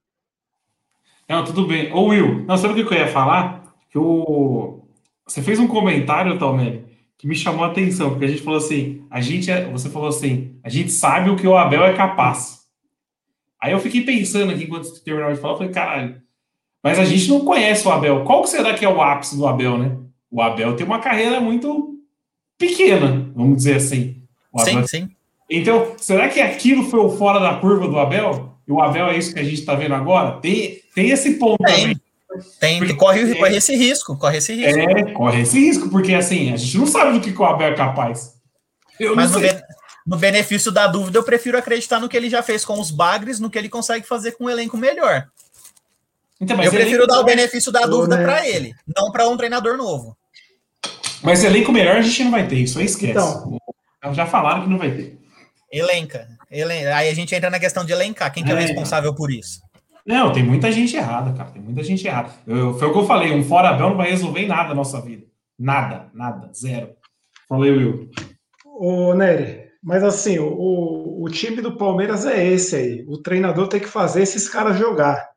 Não, 1.28 1.44
tudo 1.44 1.66
bem. 1.66 1.92
Ô, 1.92 2.06
Will, 2.06 2.44
não, 2.44 2.56
sabe 2.56 2.80
o 2.80 2.86
que 2.86 2.94
eu 2.94 2.98
ia 2.98 3.08
falar? 3.08 3.74
Que 3.90 3.98
o... 3.98 4.84
Você 5.26 5.42
fez 5.42 5.58
um 5.58 5.68
comentário, 5.68 6.38
Talmere, 6.38 6.84
que 7.16 7.26
me 7.26 7.34
chamou 7.34 7.64
a 7.64 7.68
atenção, 7.68 8.10
porque 8.10 8.24
a 8.24 8.28
gente 8.28 8.42
falou 8.42 8.58
assim, 8.58 9.06
a 9.10 9.20
gente 9.20 9.50
é... 9.50 9.64
você 9.70 9.88
falou 9.88 10.08
assim, 10.08 10.56
a 10.62 10.68
gente 10.68 10.90
sabe 10.90 11.30
o 11.30 11.36
que 11.36 11.46
o 11.46 11.56
Abel 11.56 11.84
é 11.84 11.94
capaz. 11.94 12.62
Aí 13.60 13.72
eu 13.72 13.78
fiquei 13.78 14.02
pensando 14.02 14.52
aqui, 14.52 14.64
enquanto 14.64 14.84
você 14.84 15.02
terminava 15.02 15.32
de 15.32 15.40
falar, 15.40 15.54
eu 15.54 15.58
falei, 15.58 15.72
caralho, 15.72 16.22
mas 16.82 16.98
a 16.98 17.04
gente 17.04 17.28
não 17.28 17.44
conhece 17.44 17.86
o 17.86 17.92
Abel. 17.92 18.24
Qual 18.24 18.42
que 18.42 18.50
será 18.50 18.74
que 18.74 18.84
é 18.84 18.88
o 18.88 19.00
ápice 19.00 19.36
do 19.36 19.46
Abel, 19.46 19.78
né? 19.78 19.96
O 20.30 20.42
Abel 20.42 20.74
tem 20.74 20.84
uma 20.84 20.98
carreira 20.98 21.40
muito 21.40 21.98
pequena, 22.58 23.30
vamos 23.34 23.56
dizer 23.56 23.76
assim. 23.76 24.22
Abel... 24.52 24.64
Sim, 24.64 24.86
sim. 24.86 25.10
Então, 25.48 25.94
será 25.98 26.28
que 26.28 26.40
aquilo 26.40 26.84
foi 26.84 26.98
o 26.98 27.10
fora 27.10 27.38
da 27.38 27.56
curva 27.56 27.86
do 27.86 27.98
Abel? 27.98 28.51
O 28.72 28.80
Abel 28.80 29.08
é 29.08 29.18
isso 29.18 29.34
que 29.34 29.40
a 29.40 29.44
gente 29.44 29.60
está 29.60 29.74
vendo 29.74 29.94
agora? 29.94 30.40
Tem, 30.40 30.80
tem 30.94 31.10
esse 31.10 31.34
ponto 31.34 31.62
tem, 31.64 31.76
também. 31.76 32.00
Tem, 32.58 32.78
porque, 32.78 32.94
corre, 32.94 33.34
corre 33.34 33.56
esse 33.56 33.76
risco, 33.76 34.16
corre 34.16 34.38
esse 34.38 34.54
risco. 34.54 34.80
É, 34.80 35.12
corre 35.12 35.42
esse 35.42 35.58
risco, 35.58 35.90
porque 35.90 36.14
assim, 36.14 36.52
a 36.52 36.56
gente 36.56 36.78
não 36.78 36.86
sabe 36.86 37.12
do 37.12 37.20
que, 37.20 37.32
que 37.32 37.40
o 37.40 37.44
Abel 37.44 37.68
é 37.68 37.74
capaz. 37.74 38.34
Eu 38.98 39.14
Mas 39.14 39.32
no, 39.32 39.40
be 39.40 39.62
no, 40.06 40.16
benefício 40.16 40.72
da 40.72 40.86
dúvida, 40.86 41.18
eu 41.18 41.22
prefiro 41.22 41.58
acreditar 41.58 42.00
no 42.00 42.08
que 42.08 42.16
ele 42.16 42.30
já 42.30 42.42
fez 42.42 42.64
com 42.64 42.80
os 42.80 42.90
bagres, 42.90 43.38
no 43.38 43.50
que 43.50 43.58
ele 43.58 43.68
consegue 43.68 44.06
fazer 44.06 44.32
com 44.32 44.44
um 44.44 44.50
elenco 44.50 44.76
melhor. 44.76 45.28
Então, 46.40 46.60
eu 46.62 46.70
prefiro 46.70 47.06
dar 47.06 47.20
o 47.20 47.24
benefício 47.24 47.70
da 47.70 47.86
dúvida 47.86 48.16
né? 48.16 48.24
para 48.24 48.48
ele, 48.48 48.74
não 48.96 49.12
para 49.12 49.28
um 49.28 49.36
treinador 49.36 49.76
novo. 49.76 50.16
Mas 51.22 51.44
elenco 51.44 51.70
melhor 51.70 51.96
a 51.96 52.02
gente 52.02 52.24
não 52.24 52.30
vai 52.30 52.48
ter, 52.48 52.56
isso 52.56 52.78
aí 52.78 52.86
esquece. 52.86 53.12
Então, 53.12 54.14
já 54.14 54.26
falaram 54.26 54.62
que 54.62 54.68
não 54.68 54.78
vai 54.78 54.90
ter. 54.90 55.18
Elenca. 55.70 56.28
Aí 56.52 57.08
a 57.08 57.14
gente 57.14 57.34
entra 57.34 57.48
na 57.48 57.58
questão 57.58 57.84
de 57.84 57.92
elencar. 57.92 58.32
Quem 58.32 58.44
que 58.44 58.50
é, 58.50 58.52
é 58.52 58.56
o 58.56 58.60
responsável 58.60 59.14
por 59.14 59.30
isso? 59.30 59.60
Não, 60.06 60.32
tem 60.32 60.42
muita 60.42 60.70
gente 60.70 60.96
errada, 60.96 61.32
cara. 61.32 61.50
Tem 61.50 61.62
muita 61.62 61.82
gente 61.82 62.06
errada. 62.06 62.30
Eu, 62.46 62.74
foi 62.78 62.88
o 62.88 62.92
que 62.92 62.98
eu 62.98 63.06
falei. 63.06 63.32
Um 63.32 63.42
fora 63.42 63.70
Abel 63.70 63.90
não 63.90 63.96
vai 63.96 64.10
resolver 64.10 64.46
nada 64.46 64.70
na 64.70 64.74
nossa 64.74 65.00
vida. 65.00 65.24
Nada, 65.58 66.10
nada, 66.12 66.50
zero. 66.52 66.90
Falei, 67.48 67.70
Will. 67.70 68.10
Ô, 68.64 69.14
Nery, 69.14 69.68
mas 69.82 70.02
assim, 70.02 70.38
o, 70.38 71.22
o 71.22 71.28
time 71.28 71.60
do 71.60 71.76
Palmeiras 71.76 72.26
é 72.26 72.44
esse 72.44 72.76
aí. 72.76 73.04
O 73.08 73.18
treinador 73.18 73.68
tem 73.68 73.80
que 73.80 73.88
fazer 73.88 74.22
esses 74.22 74.48
caras 74.48 74.78
jogar. 74.78 75.30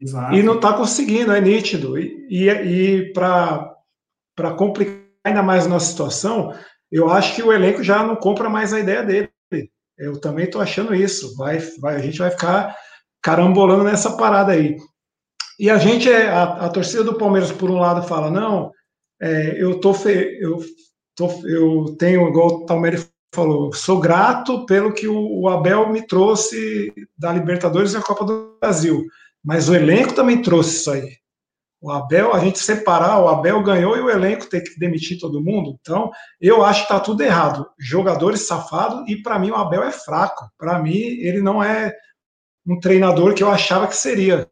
Exato. 0.00 0.34
E 0.34 0.42
não 0.42 0.56
está 0.56 0.72
conseguindo, 0.72 1.32
é 1.32 1.40
nítido. 1.40 1.98
E, 1.98 2.26
e, 2.30 2.48
e 2.48 3.12
para 3.12 3.74
complicar 4.56 5.00
ainda 5.24 5.42
mais 5.42 5.66
a 5.66 5.68
nossa 5.68 5.86
situação, 5.86 6.54
eu 6.90 7.10
acho 7.10 7.34
que 7.34 7.42
o 7.42 7.52
elenco 7.52 7.82
já 7.82 8.02
não 8.02 8.16
compra 8.16 8.48
mais 8.48 8.72
a 8.72 8.80
ideia 8.80 9.02
dele. 9.02 9.30
Eu 10.00 10.18
também 10.18 10.46
estou 10.46 10.60
achando 10.60 10.94
isso. 10.94 11.36
Vai, 11.36 11.58
vai, 11.78 11.96
a 11.96 11.98
gente 11.98 12.18
vai 12.18 12.30
ficar 12.30 12.74
carambolando 13.22 13.84
nessa 13.84 14.16
parada 14.16 14.52
aí. 14.52 14.76
E 15.58 15.68
a 15.68 15.76
gente, 15.76 16.10
é, 16.10 16.28
a, 16.28 16.42
a 16.42 16.68
torcida 16.70 17.04
do 17.04 17.18
Palmeiras, 17.18 17.52
por 17.52 17.70
um 17.70 17.78
lado, 17.78 18.02
fala: 18.02 18.30
não, 18.30 18.72
é, 19.20 19.62
eu, 19.62 19.78
tô 19.78 19.92
fe, 19.92 20.38
eu, 20.40 20.58
tô, 21.14 21.28
eu 21.46 21.96
tenho, 21.98 22.26
igual 22.28 22.48
o 22.48 22.66
Palmeiras 22.66 23.06
falou, 23.32 23.72
sou 23.72 24.00
grato 24.00 24.64
pelo 24.66 24.92
que 24.92 25.06
o, 25.06 25.42
o 25.42 25.48
Abel 25.48 25.92
me 25.92 26.06
trouxe 26.06 26.92
da 27.16 27.32
Libertadores 27.32 27.92
e 27.92 27.94
da 27.94 28.02
Copa 28.02 28.24
do 28.24 28.56
Brasil. 28.60 29.04
Mas 29.44 29.68
o 29.68 29.74
elenco 29.74 30.14
também 30.14 30.42
trouxe 30.42 30.76
isso 30.76 30.90
aí. 30.90 31.19
O 31.80 31.90
Abel, 31.90 32.34
a 32.34 32.38
gente 32.38 32.58
separar, 32.58 33.18
o 33.20 33.28
Abel 33.28 33.62
ganhou 33.62 33.96
e 33.96 34.00
o 34.00 34.10
elenco 34.10 34.46
tem 34.46 34.62
que 34.62 34.78
demitir 34.78 35.18
todo 35.18 35.42
mundo. 35.42 35.78
Então, 35.80 36.10
eu 36.38 36.62
acho 36.62 36.80
que 36.80 36.92
está 36.92 37.00
tudo 37.00 37.22
errado. 37.22 37.66
Jogadores 37.78 38.46
safados, 38.46 39.08
e 39.08 39.22
para 39.22 39.38
mim 39.38 39.50
o 39.50 39.56
Abel 39.56 39.82
é 39.82 39.90
fraco. 39.90 40.50
Para 40.58 40.78
mim, 40.78 40.98
ele 40.98 41.40
não 41.40 41.62
é 41.62 41.94
um 42.66 42.78
treinador 42.78 43.32
que 43.34 43.42
eu 43.42 43.50
achava 43.50 43.86
que 43.86 43.96
seria. 43.96 44.46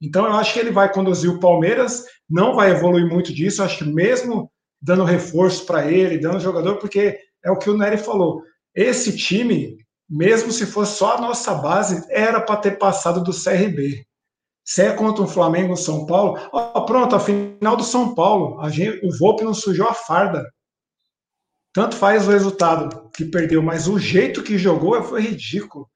Então, 0.00 0.24
eu 0.24 0.34
acho 0.34 0.52
que 0.52 0.60
ele 0.60 0.70
vai 0.70 0.92
conduzir 0.92 1.30
o 1.30 1.40
Palmeiras, 1.40 2.04
não 2.30 2.54
vai 2.54 2.70
evoluir 2.70 3.08
muito 3.08 3.32
disso. 3.32 3.60
Eu 3.60 3.66
acho 3.66 3.78
que 3.78 3.84
mesmo 3.84 4.50
dando 4.80 5.04
reforço 5.04 5.66
para 5.66 5.90
ele, 5.90 6.18
dando 6.18 6.38
jogador, 6.38 6.76
porque 6.76 7.18
é 7.44 7.50
o 7.50 7.58
que 7.58 7.70
o 7.70 7.76
Nery 7.76 7.98
falou. 7.98 8.42
Esse 8.72 9.16
time, 9.16 9.76
mesmo 10.08 10.52
se 10.52 10.64
fosse 10.64 10.96
só 10.96 11.16
a 11.16 11.20
nossa 11.20 11.54
base, 11.54 12.06
era 12.08 12.40
para 12.40 12.56
ter 12.56 12.78
passado 12.78 13.22
do 13.22 13.32
CRB. 13.32 14.06
Se 14.64 14.82
é 14.82 14.92
contra 14.92 15.24
o 15.24 15.28
Flamengo 15.28 15.76
São 15.76 16.06
Paulo, 16.06 16.38
ó, 16.52 16.82
pronto, 16.82 17.16
a 17.16 17.20
final 17.20 17.76
do 17.76 17.82
São 17.82 18.14
Paulo, 18.14 18.60
a 18.60 18.70
gente, 18.70 19.04
o 19.04 19.16
Volpe 19.18 19.44
não 19.44 19.54
sujou 19.54 19.88
a 19.88 19.94
farda. 19.94 20.44
Tanto 21.72 21.96
faz 21.96 22.28
o 22.28 22.30
resultado 22.30 23.10
que 23.10 23.24
perdeu, 23.24 23.62
mas 23.62 23.88
o 23.88 23.98
jeito 23.98 24.42
que 24.42 24.58
jogou 24.58 25.02
foi 25.02 25.22
ridículo. 25.22 25.88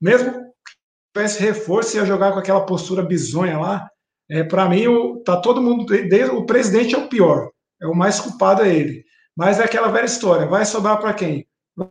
Mesmo 0.00 0.32
que 0.32 0.72
tivesse 1.14 1.40
reforço, 1.40 1.96
ia 1.96 2.06
jogar 2.06 2.32
com 2.32 2.38
aquela 2.38 2.64
postura 2.64 3.02
bizonha 3.02 3.58
lá. 3.58 3.90
É, 4.30 4.44
Para 4.44 4.68
mim, 4.68 4.86
o, 4.86 5.22
tá 5.22 5.36
todo 5.36 5.62
mundo. 5.62 5.86
O 6.32 6.46
presidente 6.46 6.94
é 6.94 6.98
o 6.98 7.08
pior. 7.08 7.50
É 7.80 7.86
o 7.86 7.94
mais 7.94 8.20
culpado 8.20 8.62
é 8.62 8.74
ele. 8.74 9.04
Mas 9.36 9.58
é 9.58 9.64
aquela 9.64 9.88
velha 9.88 10.06
história. 10.06 10.46
Vai 10.46 10.64
sobrar 10.64 10.98
para 10.98 11.12
quem? 11.12 11.46
Vai 11.76 11.90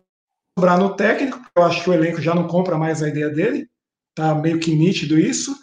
sobrar 0.58 0.80
no 0.80 0.96
técnico, 0.96 1.40
eu 1.56 1.64
acho 1.64 1.84
que 1.84 1.90
o 1.90 1.94
elenco 1.94 2.22
já 2.22 2.34
não 2.34 2.48
compra 2.48 2.78
mais 2.78 3.04
a 3.04 3.10
ideia 3.10 3.30
dele. 3.30 3.70
Tá 4.16 4.34
meio 4.34 4.60
que 4.60 4.74
nítido 4.74 5.20
isso. 5.20 5.56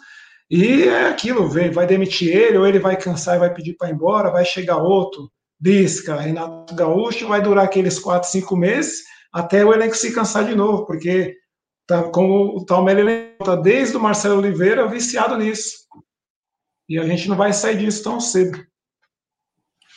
E 0.55 0.83
é 0.83 1.07
aquilo, 1.07 1.49
vai 1.49 1.87
demitir 1.87 2.29
ele, 2.29 2.59
ou 2.59 2.67
ele 2.67 2.77
vai 2.77 2.95
cansar 2.95 3.37
e 3.37 3.39
vai 3.39 3.51
pedir 3.51 3.73
para 3.73 3.89
ir 3.89 3.93
embora, 3.93 4.29
vai 4.29 4.45
chegar 4.45 4.77
outro, 4.77 5.31
Bisca, 5.59 6.15
Renato 6.15 6.75
Gaúcho, 6.75 7.27
vai 7.27 7.41
durar 7.41 7.65
aqueles 7.65 7.97
quatro, 7.97 8.29
cinco 8.29 8.55
meses, 8.55 9.01
até 9.33 9.65
o 9.65 9.73
elenco 9.73 9.97
se 9.97 10.13
cansar 10.13 10.45
de 10.45 10.53
novo, 10.53 10.85
porque, 10.85 11.35
tá, 11.87 12.03
como 12.03 12.55
o 12.55 12.63
Talmere 12.63 13.33
está 13.39 13.55
desde 13.55 13.97
o 13.97 13.99
Marcelo 13.99 14.37
Oliveira 14.37 14.87
viciado 14.87 15.39
nisso. 15.39 15.87
E 16.87 16.99
a 16.99 17.07
gente 17.07 17.27
não 17.27 17.35
vai 17.35 17.51
sair 17.51 17.79
disso 17.79 18.03
tão 18.03 18.19
cedo. 18.19 18.63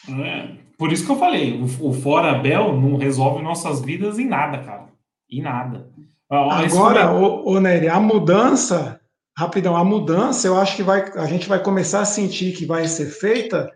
É, 0.09 0.57
por 0.79 0.91
isso 0.91 1.05
que 1.05 1.13
eu 1.13 1.19
falei, 1.19 1.61
o, 1.61 1.65
o 1.87 1.93
Fora 1.93 2.33
Bel 2.33 2.81
não 2.81 2.97
resolve 2.97 3.43
nossas 3.43 3.83
vidas 3.83 4.19
em 4.19 4.27
nada, 4.27 4.65
cara. 4.65 4.89
Em 5.31 5.43
nada. 5.43 5.91
Agora, 6.31 7.13
o, 7.13 7.47
o 7.47 7.61
Nery, 7.61 7.89
a 7.89 8.01
mudança 8.01 8.99
rapidão, 9.37 9.77
a 9.77 9.85
mudança 9.85 10.47
eu 10.47 10.57
acho 10.57 10.77
que 10.77 10.83
vai, 10.83 11.13
a 11.17 11.27
gente 11.27 11.49
vai 11.49 11.63
começar 11.63 12.01
a 12.01 12.07
sentir 12.07 12.57
que 12.57 12.65
vai 12.65 12.89
ser 12.89 13.07
feita 13.07 13.71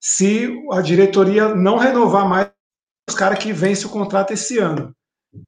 se 0.00 0.52
a 0.72 0.80
diretoria 0.80 1.54
não 1.54 1.78
renovar 1.78 2.28
mais 2.28 2.50
os 3.08 3.14
caras 3.14 3.38
que 3.38 3.52
vencem 3.52 3.86
o 3.86 3.90
contrato 3.90 4.32
esse 4.32 4.58
ano. 4.58 4.94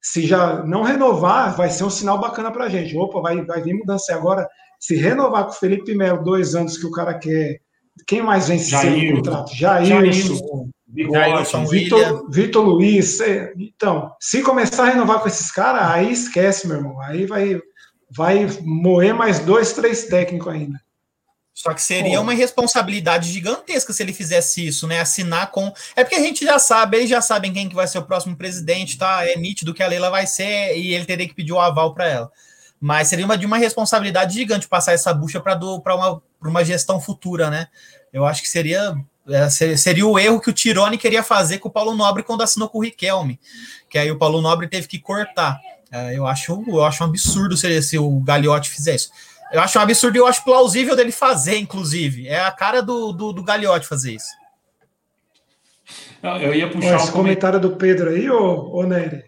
Se 0.02 0.26
já 0.26 0.62
não 0.64 0.82
renovar, 0.82 1.56
vai 1.56 1.70
ser 1.70 1.84
um 1.84 1.90
sinal 1.90 2.18
bacana 2.18 2.50
para 2.50 2.64
a 2.64 2.68
gente. 2.68 2.96
Opa, 2.96 3.20
vai, 3.20 3.44
vai 3.44 3.62
vir 3.62 3.74
mudança. 3.74 4.14
Agora, 4.14 4.48
se 4.80 4.96
renovar 4.96 5.44
com 5.44 5.50
o 5.50 5.54
Felipe 5.54 5.94
Melo 5.94 6.24
dois 6.24 6.54
anos 6.54 6.76
que 6.76 6.86
o 6.86 6.90
cara 6.90 7.14
quer. 7.14 7.60
Quem 8.06 8.22
mais 8.22 8.48
vence 8.48 8.74
esse 8.74 9.12
contrato? 9.12 9.54
Jailson. 9.54 10.70
Jailson 10.94 11.66
Vitor, 11.66 12.30
Vitor 12.30 12.64
Luiz. 12.64 13.20
Então, 13.56 14.10
se 14.20 14.42
começar 14.42 14.84
a 14.84 14.90
renovar 14.90 15.20
com 15.20 15.28
esses 15.28 15.50
caras, 15.50 15.90
aí 15.90 16.12
esquece, 16.12 16.66
meu 16.66 16.78
irmão. 16.78 17.00
Aí 17.00 17.26
vai, 17.26 17.60
vai 18.10 18.46
moer 18.62 19.14
mais 19.14 19.40
dois, 19.40 19.72
três 19.72 20.04
técnicos 20.04 20.52
ainda. 20.52 20.80
Só 21.56 21.72
que 21.72 21.80
seria 21.80 22.20
uma 22.20 22.34
responsabilidade 22.34 23.32
gigantesca 23.32 23.90
se 23.90 24.02
ele 24.02 24.12
fizesse 24.12 24.66
isso, 24.66 24.86
né? 24.86 25.00
Assinar 25.00 25.50
com. 25.50 25.72
É 25.96 26.04
porque 26.04 26.16
a 26.16 26.20
gente 26.20 26.44
já 26.44 26.58
sabe, 26.58 26.98
eles 26.98 27.08
já 27.08 27.22
sabem 27.22 27.50
quem 27.50 27.66
que 27.66 27.74
vai 27.74 27.86
ser 27.86 27.96
o 27.96 28.04
próximo 28.04 28.36
presidente, 28.36 28.98
tá? 28.98 29.26
É 29.26 29.36
nítido 29.36 29.72
que 29.72 29.82
a 29.82 29.86
Leila 29.86 30.10
vai 30.10 30.26
ser 30.26 30.76
e 30.76 30.92
ele 30.92 31.06
teria 31.06 31.26
que 31.26 31.34
pedir 31.34 31.54
o 31.54 31.58
aval 31.58 31.94
para 31.94 32.06
ela. 32.06 32.32
Mas 32.78 33.08
seria 33.08 33.24
uma 33.24 33.38
de 33.38 33.46
uma 33.46 33.56
responsabilidade 33.56 34.34
gigante 34.34 34.68
passar 34.68 34.92
essa 34.92 35.14
bucha 35.14 35.40
para 35.40 35.56
uma, 35.96 36.22
uma 36.42 36.62
gestão 36.62 37.00
futura, 37.00 37.48
né? 37.48 37.68
Eu 38.12 38.26
acho 38.26 38.42
que 38.42 38.50
seria 38.50 38.94
é, 39.28 39.48
seria 39.48 40.06
o 40.06 40.18
erro 40.18 40.40
que 40.40 40.50
o 40.50 40.52
Tirone 40.52 40.98
queria 40.98 41.22
fazer 41.22 41.58
com 41.58 41.68
o 41.68 41.72
Paulo 41.72 41.94
Nobre 41.94 42.22
quando 42.22 42.42
assinou 42.42 42.68
com 42.68 42.78
o 42.78 42.82
Riquelme, 42.82 43.40
que 43.88 43.98
aí 43.98 44.10
o 44.10 44.18
Paulo 44.18 44.42
Nobre 44.42 44.68
teve 44.68 44.86
que 44.86 44.98
cortar. 44.98 45.58
É, 45.90 46.16
eu, 46.16 46.26
acho, 46.26 46.64
eu 46.66 46.84
acho 46.84 47.02
um 47.02 47.06
absurdo 47.06 47.56
se, 47.56 47.82
se 47.82 47.98
o 47.98 48.20
Gagliotti 48.20 48.70
fizer 48.70 48.94
isso. 48.94 49.10
Eu 49.52 49.60
acho 49.60 49.78
um 49.78 49.82
absurdo 49.82 50.16
e 50.16 50.18
eu 50.18 50.26
acho 50.26 50.44
plausível 50.44 50.96
dele 50.96 51.12
fazer, 51.12 51.58
inclusive. 51.58 52.26
É 52.26 52.40
a 52.40 52.50
cara 52.50 52.82
do, 52.82 53.12
do, 53.12 53.32
do 53.32 53.44
Gagliotti 53.44 53.86
fazer 53.86 54.14
isso. 54.14 54.28
Eu 56.22 56.54
ia 56.54 56.68
puxar 56.68 56.96
Esse 56.96 57.10
um 57.10 57.12
comentário 57.12 57.60
do 57.60 57.76
Pedro 57.76 58.10
aí, 58.10 58.28
ô, 58.28 58.70
ô 58.72 58.82
Nery. 58.82 59.24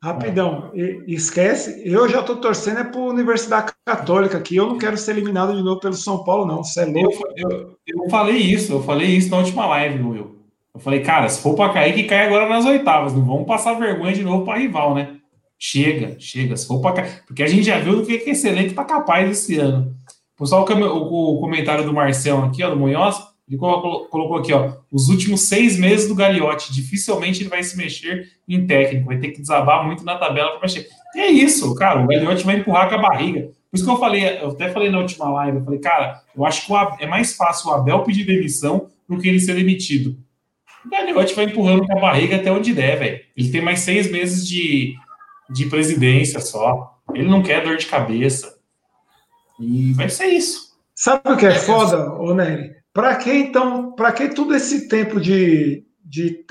Rapidão, 0.00 0.70
esquece, 1.08 1.82
eu 1.84 2.08
já 2.08 2.20
estou 2.20 2.36
torcendo 2.36 2.78
é 2.78 2.84
para 2.84 3.00
a 3.00 3.04
Universidade 3.04 3.72
Católica, 3.84 4.40
que 4.40 4.54
eu 4.54 4.66
não 4.66 4.78
quero 4.78 4.96
ser 4.96 5.10
eliminado 5.10 5.56
de 5.56 5.62
novo 5.62 5.80
pelo 5.80 5.94
São 5.94 6.22
Paulo, 6.22 6.46
não. 6.46 6.62
Você 6.62 6.82
é 6.82 6.84
louco. 6.84 7.20
Eu, 7.34 7.50
eu, 7.50 7.78
eu 7.84 8.08
falei 8.08 8.36
isso, 8.36 8.74
eu 8.74 8.82
falei 8.82 9.08
isso 9.08 9.28
na 9.28 9.38
última 9.38 9.66
live, 9.66 10.00
Will. 10.04 10.38
Eu 10.72 10.78
falei, 10.78 11.00
cara, 11.00 11.28
se 11.28 11.42
for 11.42 11.56
para 11.56 11.72
cair, 11.72 11.94
que 11.94 12.04
cai 12.04 12.26
agora 12.26 12.48
nas 12.48 12.64
oitavas. 12.64 13.12
Não 13.12 13.24
vamos 13.24 13.48
passar 13.48 13.74
vergonha 13.74 14.12
de 14.12 14.22
novo 14.22 14.44
para 14.44 14.60
rival, 14.60 14.94
né? 14.94 15.17
Chega, 15.58 16.16
chega. 16.20 16.56
Se 16.56 16.66
for. 16.66 16.80
Porque 17.26 17.42
a 17.42 17.46
gente 17.46 17.64
já 17.64 17.78
viu 17.78 17.98
o 17.98 18.06
que 18.06 18.12
esse 18.12 18.46
elenco 18.46 18.74
tá 18.74 18.84
capaz 18.84 19.28
esse 19.28 19.58
ano. 19.58 19.96
Só 20.46 20.64
o, 20.64 21.34
o, 21.34 21.40
comentário 21.40 21.84
do 21.84 21.92
Marcel 21.92 22.44
aqui, 22.44 22.62
ó, 22.62 22.70
do 22.70 22.76
Munhoz, 22.76 23.16
ele 23.48 23.58
colocou, 23.58 24.04
colocou, 24.06 24.38
aqui, 24.38 24.52
ó, 24.52 24.72
os 24.92 25.08
últimos 25.08 25.40
seis 25.42 25.76
meses 25.76 26.06
do 26.06 26.14
Gagliotti, 26.14 26.72
dificilmente 26.72 27.42
ele 27.42 27.48
vai 27.48 27.62
se 27.62 27.76
mexer 27.76 28.28
em 28.46 28.64
técnico, 28.64 29.06
vai 29.06 29.18
ter 29.18 29.32
que 29.32 29.40
desabar 29.40 29.84
muito 29.84 30.04
na 30.04 30.16
tabela 30.16 30.50
para 30.50 30.60
mexer. 30.60 30.86
E 31.16 31.18
é 31.18 31.28
isso, 31.28 31.74
cara, 31.74 32.04
o 32.04 32.06
Gagliotti 32.06 32.44
vai 32.44 32.56
empurrar 32.56 32.88
com 32.88 32.94
a 32.94 32.98
barriga. 32.98 33.50
Por 33.70 33.76
isso 33.76 33.84
que 33.84 33.90
eu 33.90 33.98
falei, 33.98 34.38
eu 34.40 34.50
até 34.50 34.70
falei 34.70 34.90
na 34.90 34.98
última 34.98 35.28
live, 35.28 35.58
eu 35.58 35.64
falei, 35.64 35.80
cara, 35.80 36.22
eu 36.36 36.44
acho 36.44 36.66
que 36.66 36.72
é 37.00 37.06
mais 37.06 37.34
fácil 37.34 37.70
o 37.70 37.74
Abel 37.74 38.04
pedir 38.04 38.24
demissão 38.24 38.88
do 39.08 39.18
que 39.18 39.26
ele 39.26 39.40
ser 39.40 39.56
demitido. 39.56 40.16
O 40.84 40.88
Gagliotti 40.88 41.34
vai 41.34 41.46
empurrando 41.46 41.84
com 41.84 41.98
a 41.98 42.00
barriga 42.00 42.36
até 42.36 42.52
onde 42.52 42.72
der, 42.72 42.98
velho. 42.98 43.20
Ele 43.36 43.50
tem 43.50 43.60
mais 43.60 43.80
seis 43.80 44.10
meses 44.10 44.46
de, 44.46 44.94
de 45.48 45.66
presidência 45.66 46.40
só. 46.40 46.98
Ele 47.14 47.28
não 47.28 47.42
quer 47.42 47.64
dor 47.64 47.76
de 47.76 47.86
cabeça. 47.86 48.58
E 49.58 49.92
vai 49.92 50.08
ser 50.08 50.26
isso. 50.26 50.68
Sabe 50.94 51.32
o 51.32 51.36
que 51.36 51.46
é 51.46 51.54
foda, 51.54 52.12
ô 52.14 52.34
Nery? 52.34 52.72
Para 52.92 53.16
que 53.16 53.32
então, 53.32 53.92
para 53.92 54.12
que 54.12 54.28
todo 54.30 54.54
esse 54.54 54.88
tempo 54.88 55.20
de, 55.20 55.84
de, 56.04 56.44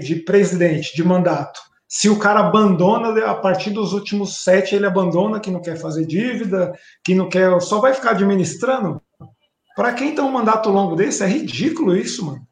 de 0.00 0.16
presidente, 0.16 0.94
de 0.94 1.02
mandato? 1.02 1.60
Se 1.88 2.08
o 2.08 2.18
cara 2.18 2.40
abandona, 2.40 3.24
a 3.24 3.34
partir 3.34 3.70
dos 3.70 3.92
últimos 3.92 4.42
sete, 4.42 4.74
ele 4.74 4.86
abandona 4.86 5.40
que 5.40 5.50
não 5.50 5.62
quer 5.62 5.76
fazer 5.76 6.04
dívida, 6.04 6.72
que 7.04 7.14
não 7.14 7.28
quer, 7.28 7.60
só 7.60 7.80
vai 7.80 7.94
ficar 7.94 8.10
administrando? 8.10 9.00
Para 9.74 9.92
que 9.92 10.04
então 10.04 10.28
um 10.28 10.32
mandato 10.32 10.68
longo 10.68 10.96
desse? 10.96 11.22
É 11.22 11.26
ridículo 11.26 11.96
isso, 11.96 12.26
mano. 12.26 12.46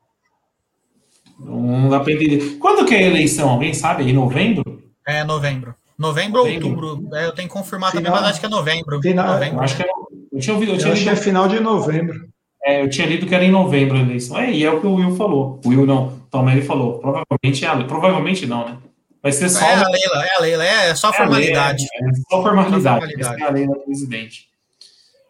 Não 1.38 1.88
dá 1.88 2.00
para 2.00 2.12
entender. 2.12 2.58
Quando 2.58 2.86
que 2.86 2.94
é 2.94 2.98
a 2.98 3.02
eleição? 3.08 3.50
Alguém 3.50 3.74
sabe? 3.74 4.04
Em 4.04 4.12
novembro? 4.12 4.82
É 5.06 5.24
novembro. 5.24 5.74
Novembro 5.98 6.40
ou 6.40 6.48
outubro? 6.48 7.08
É, 7.14 7.26
eu 7.26 7.32
tenho 7.32 7.48
que 7.48 7.54
confirmar 7.54 7.90
final, 7.90 8.04
também, 8.04 8.20
mas 8.20 8.30
acho 8.30 8.40
que 8.40 8.46
é 8.46 8.48
novembro. 8.48 9.00
Final, 9.00 9.26
novembro. 9.28 9.60
Acho 9.62 9.76
que 9.76 9.82
é, 9.82 9.86
eu 10.32 10.40
tinha 10.40 10.54
ouvido. 10.54 10.72
Eu, 10.72 10.78
tinha 10.78 10.90
eu 10.90 10.94
lido, 10.94 11.10
acho 11.10 11.16
que 11.16 11.20
é 11.20 11.24
final 11.24 11.48
de 11.48 11.60
novembro. 11.60 12.28
É, 12.64 12.82
eu 12.82 12.88
tinha 12.88 13.06
lido 13.06 13.26
que 13.26 13.34
era 13.34 13.44
em 13.44 13.50
novembro 13.50 13.96
a 13.96 14.00
eleição. 14.00 14.38
É, 14.38 14.50
e 14.50 14.64
é 14.64 14.70
o 14.70 14.80
que 14.80 14.86
o 14.86 14.94
Will 14.94 15.14
falou. 15.16 15.60
O 15.64 15.68
Will 15.68 15.86
não, 15.86 16.18
Tom 16.30 16.48
ele 16.48 16.62
falou. 16.62 16.98
Provavelmente 16.98 17.64
é 17.64 17.68
a 17.68 17.84
Provavelmente 17.84 18.46
não, 18.46 18.66
né? 18.66 18.78
Vai 19.22 19.32
ser 19.32 19.48
só. 19.48 19.64
É 19.64 19.74
a 19.74 19.88
Leila, 19.88 20.24
é 20.24 20.36
a 20.36 20.40
Leila, 20.40 20.64
é 20.64 20.94
só 20.94 21.10
é 21.10 21.12
formalidade. 21.12 21.86
Lei, 22.00 22.10
é, 22.10 22.14
só 22.28 22.42
formalidade. 22.42 23.20
Essa 23.20 23.34
é 23.34 23.42
a 23.42 23.50
lei 23.50 23.66
da 23.66 23.76
presidente. 23.76 24.48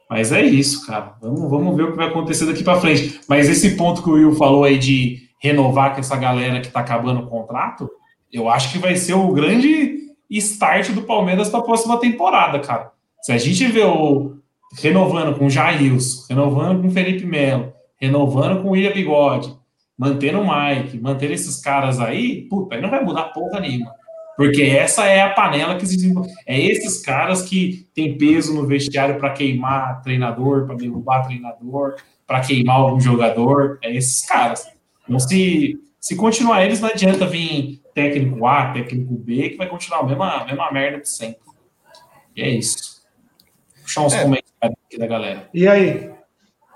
Mas 0.08 0.32
é 0.32 0.42
isso, 0.42 0.86
cara. 0.86 1.14
Vamos, 1.20 1.50
vamos 1.50 1.76
ver 1.76 1.84
o 1.84 1.90
que 1.90 1.96
vai 1.96 2.08
acontecer 2.08 2.46
daqui 2.46 2.64
para 2.64 2.80
frente. 2.80 3.20
Mas 3.28 3.48
esse 3.48 3.76
ponto 3.76 4.02
que 4.02 4.10
o 4.10 4.14
Will 4.14 4.34
falou 4.34 4.64
aí 4.64 4.78
de 4.78 5.28
renovar 5.40 5.92
com 5.92 6.00
essa 6.00 6.16
galera 6.16 6.60
que 6.60 6.70
tá 6.70 6.80
acabando 6.80 7.20
o 7.20 7.26
contrato, 7.26 7.90
eu 8.32 8.48
acho 8.48 8.72
que 8.72 8.78
vai 8.78 8.96
ser 8.96 9.14
o 9.14 9.32
grande 9.32 9.93
start 10.30 10.90
do 10.90 11.02
Palmeiras 11.02 11.48
para 11.48 11.60
a 11.60 11.64
próxima 11.64 11.98
temporada, 11.98 12.58
cara. 12.58 12.92
Se 13.22 13.32
a 13.32 13.38
gente 13.38 13.66
vê 13.66 13.82
o 13.82 14.36
renovando 14.76 15.38
com 15.38 15.46
o 15.46 15.50
Jailson, 15.50 16.26
renovando 16.28 16.82
com 16.82 16.88
o 16.88 16.90
Felipe 16.90 17.24
Melo, 17.24 17.72
renovando 17.96 18.62
com 18.62 18.68
o 18.68 18.70
William 18.72 18.92
Bigode, 18.92 19.56
mantendo 19.96 20.40
o 20.40 20.44
Mike, 20.44 20.98
mantendo 20.98 21.32
esses 21.32 21.60
caras 21.60 22.00
aí, 22.00 22.42
puta, 22.48 22.74
aí 22.74 22.82
não 22.82 22.90
vai 22.90 23.02
mudar 23.02 23.24
porra 23.24 23.60
nenhuma. 23.60 23.92
Porque 24.36 24.62
essa 24.62 25.06
é 25.06 25.22
a 25.22 25.30
panela 25.30 25.76
que 25.76 25.86
se 25.86 25.94
desenvolve. 25.94 26.28
É 26.44 26.60
esses 26.60 27.00
caras 27.00 27.42
que 27.42 27.86
tem 27.94 28.18
peso 28.18 28.52
no 28.52 28.66
vestiário 28.66 29.18
para 29.18 29.30
queimar 29.30 30.02
treinador, 30.02 30.66
para 30.66 30.74
derrubar 30.74 31.22
treinador, 31.22 31.94
para 32.26 32.40
queimar 32.40 32.76
algum 32.76 33.00
jogador. 33.00 33.78
É 33.80 33.94
esses 33.94 34.26
caras. 34.26 34.66
Então, 35.04 35.20
se, 35.20 35.78
se 36.00 36.16
continuar 36.16 36.64
eles, 36.64 36.80
não 36.80 36.88
adianta 36.88 37.26
vir 37.26 37.80
técnico 37.94 38.46
A, 38.46 38.72
técnico 38.72 39.14
B, 39.14 39.50
que 39.50 39.56
vai 39.56 39.68
continuar 39.68 40.00
a 40.00 40.02
mesma, 40.02 40.42
a 40.42 40.44
mesma 40.44 40.72
merda 40.72 41.00
de 41.00 41.08
sempre. 41.08 41.40
E 42.36 42.42
é 42.42 42.48
isso. 42.48 43.02
Puxar 43.82 44.02
uns 44.02 44.14
é. 44.14 44.22
comentários 44.22 44.78
aqui 44.86 44.98
da 44.98 45.06
galera. 45.06 45.48
E 45.54 45.68
aí? 45.68 46.12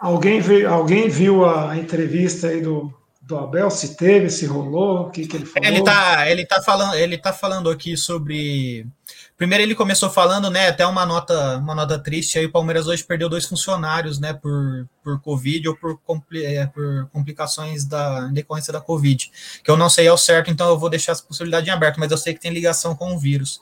Alguém 0.00 0.40
viu, 0.40 0.72
alguém 0.72 1.08
viu 1.08 1.44
a 1.44 1.76
entrevista 1.76 2.48
aí 2.48 2.60
do, 2.60 2.94
do 3.20 3.36
Abel? 3.36 3.68
Se 3.68 3.96
teve, 3.96 4.30
se 4.30 4.46
rolou? 4.46 5.06
O 5.06 5.10
que, 5.10 5.26
que 5.26 5.36
ele 5.36 5.44
falou? 5.44 5.68
Ele 5.68 5.82
tá, 5.82 6.30
ele, 6.30 6.46
tá 6.46 6.62
falando, 6.62 6.94
ele 6.94 7.18
tá 7.18 7.32
falando 7.32 7.68
aqui 7.68 7.96
sobre 7.96 8.86
Primeiro 9.38 9.62
ele 9.62 9.74
começou 9.76 10.10
falando, 10.10 10.50
né, 10.50 10.66
até 10.66 10.84
uma 10.84 11.06
nota, 11.06 11.58
uma 11.58 11.72
nota 11.72 11.96
triste, 11.96 12.36
aí 12.36 12.46
o 12.46 12.50
Palmeiras 12.50 12.88
hoje 12.88 13.04
perdeu 13.04 13.28
dois 13.28 13.46
funcionários, 13.46 14.18
né, 14.18 14.32
por, 14.32 14.88
por 15.00 15.20
Covid 15.20 15.68
ou 15.68 15.76
por, 15.76 15.96
compli 16.00 16.44
é, 16.44 16.66
por 16.66 17.08
complicações 17.12 17.84
da 17.84 18.26
decorrência 18.26 18.72
da 18.72 18.80
Covid, 18.80 19.30
que 19.62 19.70
eu 19.70 19.76
não 19.76 19.88
sei 19.88 20.08
ao 20.08 20.18
certo, 20.18 20.50
então 20.50 20.68
eu 20.68 20.76
vou 20.76 20.90
deixar 20.90 21.12
essa 21.12 21.22
possibilidade 21.22 21.70
em 21.70 21.72
aberto, 21.72 22.00
mas 22.00 22.10
eu 22.10 22.18
sei 22.18 22.34
que 22.34 22.40
tem 22.40 22.50
ligação 22.50 22.96
com 22.96 23.14
o 23.14 23.18
vírus. 23.18 23.60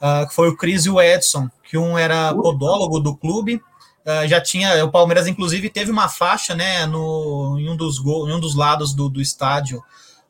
Uh, 0.00 0.32
foi 0.32 0.48
o 0.48 0.56
Cris 0.56 0.86
e 0.86 0.90
o 0.90 0.98
Edson, 0.98 1.50
que 1.62 1.76
um 1.76 1.98
era 1.98 2.32
podólogo 2.32 2.98
do 2.98 3.14
clube, 3.14 3.56
uh, 3.56 4.26
já 4.26 4.40
tinha, 4.40 4.82
o 4.82 4.90
Palmeiras 4.90 5.26
inclusive 5.26 5.68
teve 5.68 5.90
uma 5.90 6.08
faixa, 6.08 6.54
né, 6.54 6.86
no, 6.86 7.58
em, 7.58 7.68
um 7.68 7.76
dos 7.76 7.98
em 7.98 8.32
um 8.32 8.40
dos 8.40 8.54
lados 8.54 8.94
do, 8.94 9.10
do 9.10 9.20
estádio, 9.20 9.84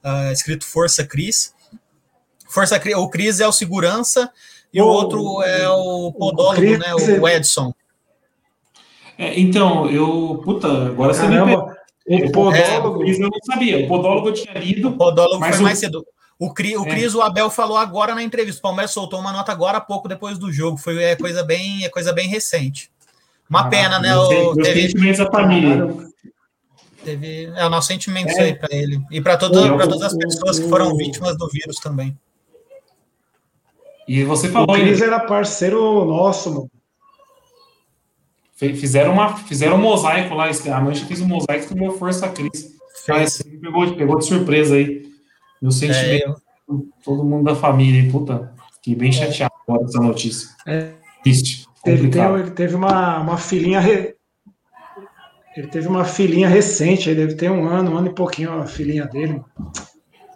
uh, 0.05 0.33
escrito 0.33 0.67
Força 0.67 1.05
Cris, 1.05 1.55
Força 2.49 2.81
o 2.97 3.09
Cris 3.09 3.39
é 3.39 3.47
o 3.47 3.53
segurança 3.53 4.29
e 4.73 4.81
o, 4.81 4.85
o 4.85 4.89
outro 4.89 5.43
é 5.43 5.69
o 5.69 6.13
podólogo, 6.13 6.61
o 6.61 6.79
né? 6.79 6.95
O 6.95 7.29
Edson. 7.29 7.73
É, 9.19 9.39
então, 9.39 9.91
eu. 9.91 10.41
Puta, 10.45 10.69
agora 10.69 11.13
você 11.13 11.23
Caramba, 11.23 11.77
me 12.07 12.25
O 12.25 12.33
podólogo. 12.33 13.05
É, 13.05 13.11
eu 13.11 13.19
não 13.19 13.31
sabia. 13.45 13.85
O 13.85 13.89
podólogo 13.89 14.29
eu 14.29 14.33
tinha 14.33 14.55
lido. 14.55 14.89
O 14.89 14.97
podólogo 14.97 15.45
foi 15.45 15.59
o... 15.59 15.63
mais 15.63 15.79
cedo. 15.79 16.07
O, 16.39 16.55
Cri, 16.55 16.77
o 16.77 16.87
é. 16.87 16.91
Cris, 16.91 17.15
o 17.17 17.21
Abel 17.21 17.51
falou 17.51 17.77
agora 17.77 18.15
na 18.15 18.23
entrevista. 18.23 18.61
O 18.61 18.63
Palmeiras 18.63 18.93
soltou 18.93 19.19
uma 19.19 19.33
nota 19.33 19.51
agora, 19.51 19.81
pouco 19.81 20.07
depois 20.07 20.39
do 20.39 20.53
jogo. 20.53 20.77
Foi 20.77 21.03
é, 21.03 21.17
coisa, 21.17 21.43
bem, 21.43 21.85
é 21.85 21.89
coisa 21.89 22.13
bem 22.13 22.29
recente. 22.29 22.91
Uma 23.51 23.63
ah, 23.63 23.69
pena, 23.69 23.99
né? 23.99 24.17
O, 24.17 24.55
teve, 24.55 24.83
sentimentos 24.83 25.27
família. 25.33 25.89
Teve, 27.05 27.47
é 27.57 27.67
o 27.67 27.71
nosso 27.71 27.89
sentimento 27.89 28.29
é. 28.29 28.41
aí 28.41 28.55
para 28.55 28.75
ele. 28.77 29.01
E 29.11 29.21
para 29.21 29.37
todas, 29.37 29.65
todas 29.65 30.03
as 30.03 30.17
pessoas 30.17 30.61
que 30.61 30.69
foram 30.69 30.97
vítimas 30.97 31.37
do 31.37 31.49
vírus 31.49 31.77
também. 31.79 32.17
E 34.09 34.25
você 34.25 34.49
falou. 34.49 34.75
O 34.75 34.81
Cris 34.81 35.03
era 35.03 35.21
parceiro 35.21 36.05
nosso, 36.07 36.51
mano. 36.51 36.71
Fizeram, 38.57 39.13
uma, 39.13 39.37
fizeram 39.37 39.77
um 39.77 39.81
mosaico 39.81 40.35
lá. 40.35 40.47
A 40.49 40.81
Mancha 40.81 41.07
fez 41.07 41.21
um 41.21 41.29
mosaico 41.29 41.69
com 41.69 41.79
meu 41.79 41.93
Força 41.93 42.29
Cris. 42.29 42.77
Pegou, 43.61 43.95
pegou 43.95 44.19
de 44.19 44.25
surpresa 44.25 44.75
aí. 44.75 45.07
Meu 45.63 45.71
sentimento. 45.71 46.31
É, 46.31 46.75
todo 47.05 47.25
mundo 47.25 47.45
da 47.45 47.55
família. 47.55 48.11
Puta, 48.11 48.53
fiquei 48.75 48.97
bem 48.97 49.13
chateado 49.13 49.55
com 49.65 49.85
essa 49.85 50.01
notícia. 50.01 50.49
É. 50.67 50.91
Triste. 51.23 51.69
Ele, 51.87 52.07
ele 52.07 52.51
teve 52.51 52.75
uma, 52.75 53.21
uma 53.21 53.37
filhinha. 53.37 53.79
Re... 53.79 54.17
Ele 55.57 55.67
teve 55.69 55.87
uma 55.87 56.05
filhinha 56.05 56.49
recente, 56.49 57.11
ele 57.11 57.27
deve 57.27 57.35
ter 57.35 57.51
um 57.51 57.67
ano, 57.67 57.93
um 57.93 57.99
ano 57.99 58.09
e 58.09 58.15
pouquinho 58.15 58.53
a 58.53 58.67
filhinha 58.67 59.07
dele. 59.07 59.41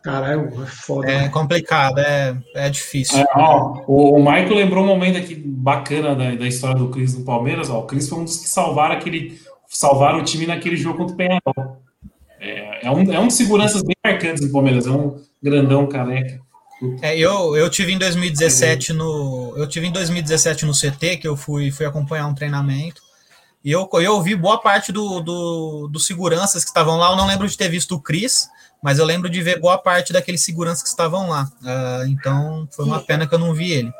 Caralho, 0.03 0.51
é 0.63 0.67
foda. 0.67 1.11
É 1.11 1.29
complicado, 1.29 2.01
é, 2.01 2.37
é 2.55 2.69
difícil. 2.69 3.19
É, 3.19 3.25
ó, 3.37 3.83
o, 3.87 4.17
o 4.17 4.19
Michael 4.19 4.55
lembrou 4.55 4.83
um 4.83 4.87
momento 4.89 5.17
aqui 5.17 5.35
bacana 5.35 6.15
da, 6.15 6.35
da 6.35 6.47
história 6.47 6.77
do 6.77 6.89
Cris 6.89 7.17
no 7.17 7.25
Palmeiras. 7.25 7.71
Ó, 7.71 7.79
o 7.79 7.87
Cris 7.87 8.09
foi 8.09 8.19
um 8.19 8.25
dos 8.25 8.39
que 8.39 8.49
salvaram 8.49 8.97
aquele, 8.97 9.41
salvaram 9.69 10.19
o 10.19 10.25
time 10.25 10.45
naquele 10.45 10.77
jogo 10.77 10.99
contra 10.99 11.15
o 11.15 11.17
Penharol. 11.17 11.83
É, 12.41 12.87
é, 12.87 12.91
um, 12.91 13.13
é 13.13 13.21
um 13.21 13.29
de 13.29 13.35
seguranças 13.35 13.83
bem 13.83 13.95
marcantes 14.05 14.45
do 14.45 14.53
Palmeiras, 14.53 14.87
é 14.87 14.91
um 14.91 15.21
grandão 15.41 15.87
careca. 15.87 16.41
É, 17.01 17.17
eu, 17.17 17.57
eu 17.57 17.71
tive 17.71 17.93
em 17.93 17.99
2017 17.99 18.93
no 18.93 19.55
eu 19.57 19.69
tive 19.69 19.87
em 19.87 19.93
2017 19.93 20.67
no 20.67 20.73
CT 20.73 21.19
que 21.19 21.29
eu 21.29 21.37
fui 21.37 21.71
fui 21.71 21.87
acompanhar 21.87 22.27
um 22.27 22.35
treinamento 22.35 23.01
e 23.65 23.71
eu 23.71 23.89
eu 23.93 24.15
ouvi 24.15 24.35
boa 24.35 24.59
parte 24.59 24.91
do, 24.91 25.21
do 25.21 25.87
dos 25.87 26.05
seguranças 26.05 26.65
que 26.65 26.71
estavam 26.71 26.97
lá. 26.97 27.11
Eu 27.11 27.17
não 27.17 27.29
lembro 27.29 27.47
de 27.47 27.57
ter 27.57 27.69
visto 27.69 27.95
o 27.95 28.01
Cris, 28.01 28.49
mas 28.83 28.99
eu 28.99 29.05
lembro 29.05 29.31
de 29.31 29.41
ver 29.41 29.61
boa 29.61 29.79
parte 29.79 30.13
daqueles 30.13 30.43
seguranças 30.43 30.83
que 30.83 30.89
estavam 30.89 31.29
lá. 31.29 31.51
Uh, 31.63 32.09
então 32.09 32.69
foi 32.73 32.85
uma 32.85 33.01
pena 33.01 33.27
que 33.27 33.35
eu 33.35 33.39
não 33.39 33.55
vi 33.55 33.73
ele. 33.73 33.93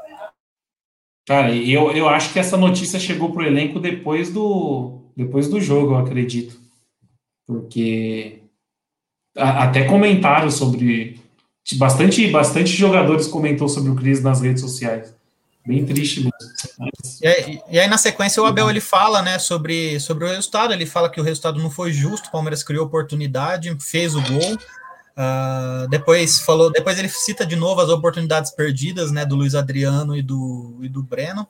Cara, 1.27 1.55
eu, 1.55 1.93
eu 1.93 2.09
acho 2.09 2.33
que 2.33 2.39
essa 2.39 2.57
notícia 2.57 2.99
chegou 2.99 3.33
para 3.33 3.43
o 3.43 3.47
elenco 3.47 3.79
depois 3.79 4.33
do, 4.33 5.03
depois 5.17 5.49
do 5.49 5.61
jogo, 5.61 5.93
eu 5.93 5.99
acredito. 5.99 6.61
Porque 7.47 8.41
a, 9.37 9.65
até 9.65 9.85
comentaram 9.85 10.51
sobre. 10.51 11.21
Bastante, 11.75 12.29
bastante 12.29 12.71
jogadores 12.71 13.29
comentou 13.29 13.69
sobre 13.69 13.93
o 13.93 13.95
Cris 13.95 14.21
nas 14.21 14.41
redes 14.41 14.61
sociais. 14.61 15.15
Bem 15.65 15.87
triste 15.87 16.21
mesmo. 16.21 16.33
E, 17.21 17.27
aí, 17.27 17.61
e 17.71 17.79
aí, 17.79 17.87
na 17.87 17.97
sequência, 17.97 18.43
o 18.43 18.47
Abel 18.47 18.69
ele 18.69 18.81
fala 18.81 19.23
né, 19.23 19.39
sobre, 19.39 20.01
sobre 20.01 20.25
o 20.25 20.29
resultado. 20.29 20.73
Ele 20.73 20.87
fala 20.87 21.09
que 21.09 21.21
o 21.21 21.25
resultado 21.25 21.61
não 21.61 21.71
foi 21.71 21.93
justo, 21.93 22.29
o 22.29 22.33
Palmeiras 22.33 22.65
criou 22.65 22.85
oportunidade, 22.85 23.75
fez 23.81 24.15
o 24.17 24.23
gol. 24.23 24.59
Uh, 25.13 25.87
depois 25.89 26.41
falou, 26.41 26.73
depois 26.73 26.99
ele 26.99 27.09
cita 27.09 27.45
de 27.45 27.55
novo 27.55 27.81
as 27.81 27.91
oportunidades 27.91 28.51
perdidas, 28.51 29.13
né, 29.13 29.25
do 29.25 29.37
Luiz 29.37 29.55
Adriano 29.55 30.17
e 30.17 30.23
do, 30.23 30.79
e 30.81 30.89
do 30.89 31.03
Breno, 31.03 31.47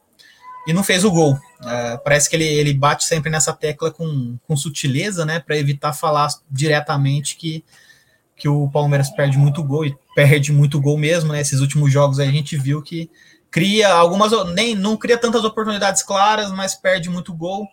e 0.66 0.72
não 0.72 0.82
fez 0.82 1.04
o 1.04 1.10
gol. 1.10 1.34
Uh, 1.34 1.98
parece 2.04 2.28
que 2.28 2.36
ele, 2.36 2.44
ele 2.44 2.74
bate 2.74 3.04
sempre 3.04 3.30
nessa 3.30 3.52
tecla 3.52 3.90
com, 3.90 4.36
com 4.46 4.56
sutileza, 4.56 5.24
né, 5.24 5.38
para 5.38 5.56
evitar 5.56 5.92
falar 5.92 6.28
diretamente 6.50 7.36
que, 7.36 7.64
que 8.36 8.48
o 8.48 8.68
Palmeiras 8.68 9.10
perde 9.10 9.38
muito 9.38 9.62
gol 9.62 9.86
e 9.86 9.96
perde 10.14 10.52
muito 10.52 10.80
gol 10.80 10.98
mesmo, 10.98 11.32
né? 11.32 11.40
Esses 11.40 11.60
últimos 11.60 11.92
jogos 11.92 12.18
aí 12.18 12.28
a 12.28 12.32
gente 12.32 12.56
viu 12.56 12.82
que 12.82 13.08
cria 13.52 13.92
algumas, 13.92 14.32
nem 14.54 14.74
não 14.74 14.96
cria 14.96 15.18
tantas 15.18 15.44
oportunidades 15.44 16.02
claras, 16.02 16.50
mas 16.50 16.74
perde 16.74 17.10
muito 17.10 17.34
gol. 17.34 17.64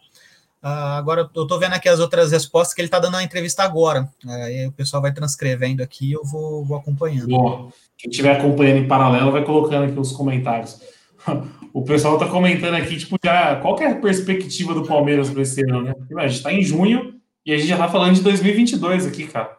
Uh, 0.61 0.97
agora 0.97 1.29
eu 1.33 1.47
tô 1.47 1.57
vendo 1.57 1.73
aqui 1.73 1.87
as 1.87 2.01
outras 2.01 2.33
respostas 2.33 2.75
que 2.75 2.81
ele 2.81 2.89
tá 2.89 2.99
dando 2.99 3.13
na 3.13 3.23
entrevista 3.23 3.63
agora. 3.63 4.09
Uh, 4.25 4.67
o 4.67 4.71
pessoal 4.73 5.01
vai 5.01 5.13
transcrevendo 5.13 5.81
aqui 5.81 6.11
eu 6.11 6.23
vou, 6.23 6.65
vou 6.65 6.77
acompanhando. 6.77 7.29
Boa. 7.29 7.69
Quem 7.97 8.11
estiver 8.11 8.37
acompanhando 8.37 8.79
em 8.79 8.87
paralelo 8.87 9.31
vai 9.31 9.43
colocando 9.43 9.85
aqui 9.85 9.97
os 9.97 10.11
comentários. 10.11 10.79
O 11.71 11.83
pessoal 11.83 12.17
tá 12.17 12.27
comentando 12.27 12.73
aqui, 12.73 12.97
tipo, 12.97 13.15
já 13.23 13.55
qual 13.57 13.79
é 13.79 13.85
a 13.85 13.95
perspectiva 13.95 14.73
do 14.73 14.87
Palmeiras 14.87 15.29
para 15.29 15.43
esse 15.43 15.61
ano, 15.61 15.83
né? 15.83 15.93
A 16.17 16.27
gente 16.27 16.41
tá 16.41 16.51
em 16.51 16.63
junho 16.63 17.13
e 17.45 17.53
a 17.53 17.57
gente 17.57 17.67
já 17.67 17.77
tá 17.77 17.87
falando 17.87 18.15
de 18.15 18.21
2022 18.23 19.05
aqui, 19.05 19.27
cara. 19.27 19.55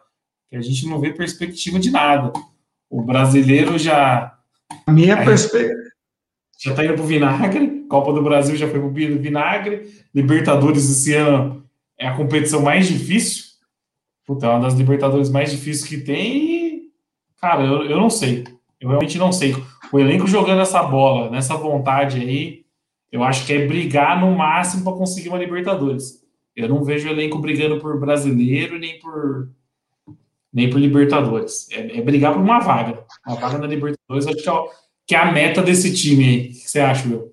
Que 0.49 0.57
a 0.57 0.61
gente 0.61 0.85
não 0.87 0.99
vê 0.99 1.13
perspectiva 1.13 1.79
de 1.79 1.89
nada. 1.89 2.33
O 2.89 3.01
brasileiro 3.01 3.79
já. 3.79 4.37
A 4.85 4.91
minha 4.91 5.23
perspectiva. 5.23 5.90
Já 6.61 6.75
tá 6.75 6.85
indo 6.85 6.93
pro 6.93 7.03
vinagre. 7.03 7.85
Copa 7.89 8.13
do 8.13 8.21
Brasil 8.21 8.55
já 8.55 8.67
foi 8.67 8.79
pro 8.79 8.91
vinagre. 8.91 9.91
Libertadores 10.13 10.89
esse 10.89 11.13
ano 11.15 11.65
é 11.97 12.07
a 12.07 12.15
competição 12.15 12.61
mais 12.61 12.87
difícil. 12.87 13.45
Puta, 14.25 14.45
é 14.45 14.49
uma 14.49 14.59
das 14.59 14.75
Libertadores 14.75 15.29
mais 15.29 15.51
difíceis 15.51 15.83
que 15.83 15.97
tem. 15.97 16.91
cara, 17.41 17.63
eu, 17.63 17.83
eu 17.85 17.97
não 17.97 18.09
sei. 18.09 18.43
Eu 18.79 18.89
realmente 18.89 19.17
não 19.17 19.31
sei. 19.31 19.55
O 19.91 19.99
elenco 19.99 20.27
jogando 20.27 20.61
essa 20.61 20.81
bola, 20.83 21.29
nessa 21.29 21.55
vontade 21.55 22.19
aí, 22.19 22.63
eu 23.11 23.23
acho 23.23 23.45
que 23.45 23.53
é 23.53 23.67
brigar 23.67 24.21
no 24.21 24.31
máximo 24.35 24.83
para 24.83 24.93
conseguir 24.93 25.29
uma 25.29 25.39
Libertadores. 25.39 26.21
Eu 26.55 26.69
não 26.69 26.83
vejo 26.83 27.07
o 27.07 27.11
elenco 27.11 27.39
brigando 27.39 27.79
por 27.79 27.99
brasileiro 27.99 28.77
nem 28.77 28.99
por 28.99 29.49
nem 30.53 30.69
por 30.69 30.79
Libertadores. 30.79 31.69
É, 31.71 31.97
é 31.97 32.01
brigar 32.01 32.33
por 32.33 32.41
uma 32.41 32.59
vaga. 32.59 33.03
Uma 33.25 33.35
vaga 33.35 33.57
na 33.57 33.67
Libertadores, 33.67 34.27
acho 34.27 34.43
que 34.43 34.49
é, 34.49 34.53
que 35.11 35.15
é 35.15 35.17
a 35.17 35.29
meta 35.29 35.61
desse 35.61 35.93
time 35.93 36.23
aí. 36.23 36.37
O 36.37 36.49
que 36.51 36.69
você 36.69 36.79
acha, 36.79 37.05
Will? 37.05 37.29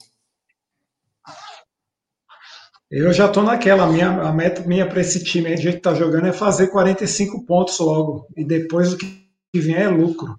Eu 2.90 3.12
já 3.12 3.26
estou 3.26 3.44
naquela. 3.44 3.86
Minha, 3.86 4.20
a 4.20 4.32
meta 4.32 4.62
minha 4.62 4.84
para 4.84 5.00
esse 5.00 5.22
time 5.22 5.46
aí, 5.46 5.54
do 5.54 5.60
jeito 5.60 5.74
que 5.76 5.88
está 5.88 5.94
jogando, 5.94 6.26
é 6.26 6.32
fazer 6.32 6.72
45 6.72 7.46
pontos 7.46 7.78
logo. 7.78 8.26
E 8.36 8.44
depois 8.44 8.92
o 8.92 8.98
que 8.98 9.30
vier 9.54 9.82
é 9.82 9.88
lucro. 9.88 10.36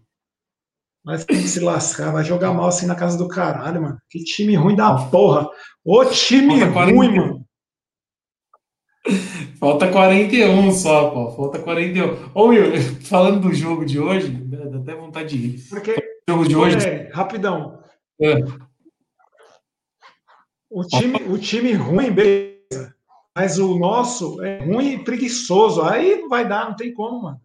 Mas 1.02 1.24
tem 1.24 1.42
que 1.42 1.48
se 1.48 1.62
lascar, 1.62 2.12
vai 2.12 2.26
jogar 2.26 2.52
mal 2.52 2.68
assim 2.68 2.86
na 2.86 2.94
casa 2.94 3.18
do 3.18 3.30
caralho, 3.30 3.84
mano. 3.84 3.98
Que 4.10 4.22
time 4.22 4.54
ruim 4.58 4.76
da 4.76 4.94
porra. 5.06 5.48
Ô 5.86 6.04
time 6.04 6.62
ruim, 6.62 7.16
mano. 7.16 7.46
Falta 9.60 9.91
41 9.91 10.72
só, 10.72 11.10
pô. 11.10 11.32
Falta 11.32 11.60
41. 11.60 12.32
Ô, 12.34 12.47
Will, 12.47 12.82
falando 13.03 13.41
do 13.41 13.53
jogo 13.53 13.86
de 13.86 13.99
hoje, 13.99 14.30
dá 14.30 14.78
até 14.78 14.95
vontade 14.95 15.38
de 15.38 15.47
rir. 15.47 15.64
Porque, 15.70 15.91
o 15.91 16.32
jogo 16.32 16.47
de 16.47 16.55
hoje. 16.55 16.88
É, 16.88 17.10
rapidão. 17.14 17.80
É. 18.22 18.36
O 20.70 20.84
time, 20.84 21.18
o 21.28 21.38
time 21.38 21.74
ruim, 21.74 22.12
beleza. 22.12 22.95
Mas 23.36 23.60
o 23.60 23.78
nosso 23.78 24.41
é 24.43 24.64
ruim 24.64 24.93
e 24.93 25.03
preguiçoso. 25.03 25.82
Aí 25.82 26.22
não 26.22 26.30
vai 26.30 26.47
dar, 26.47 26.70
não 26.70 26.76
tem 26.76 26.93
como, 26.93 27.24
mano. 27.24 27.41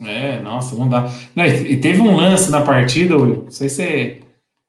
É, 0.00 0.40
nossa, 0.40 0.74
não 0.74 0.88
dá. 0.88 1.08
Não, 1.34 1.46
e 1.46 1.80
teve 1.80 2.00
um 2.00 2.16
lance 2.16 2.50
na 2.50 2.62
partida, 2.62 3.16
Will. 3.16 3.44
Não 3.44 3.50
sei 3.50 3.68
se 3.68 3.76
você, 3.76 4.20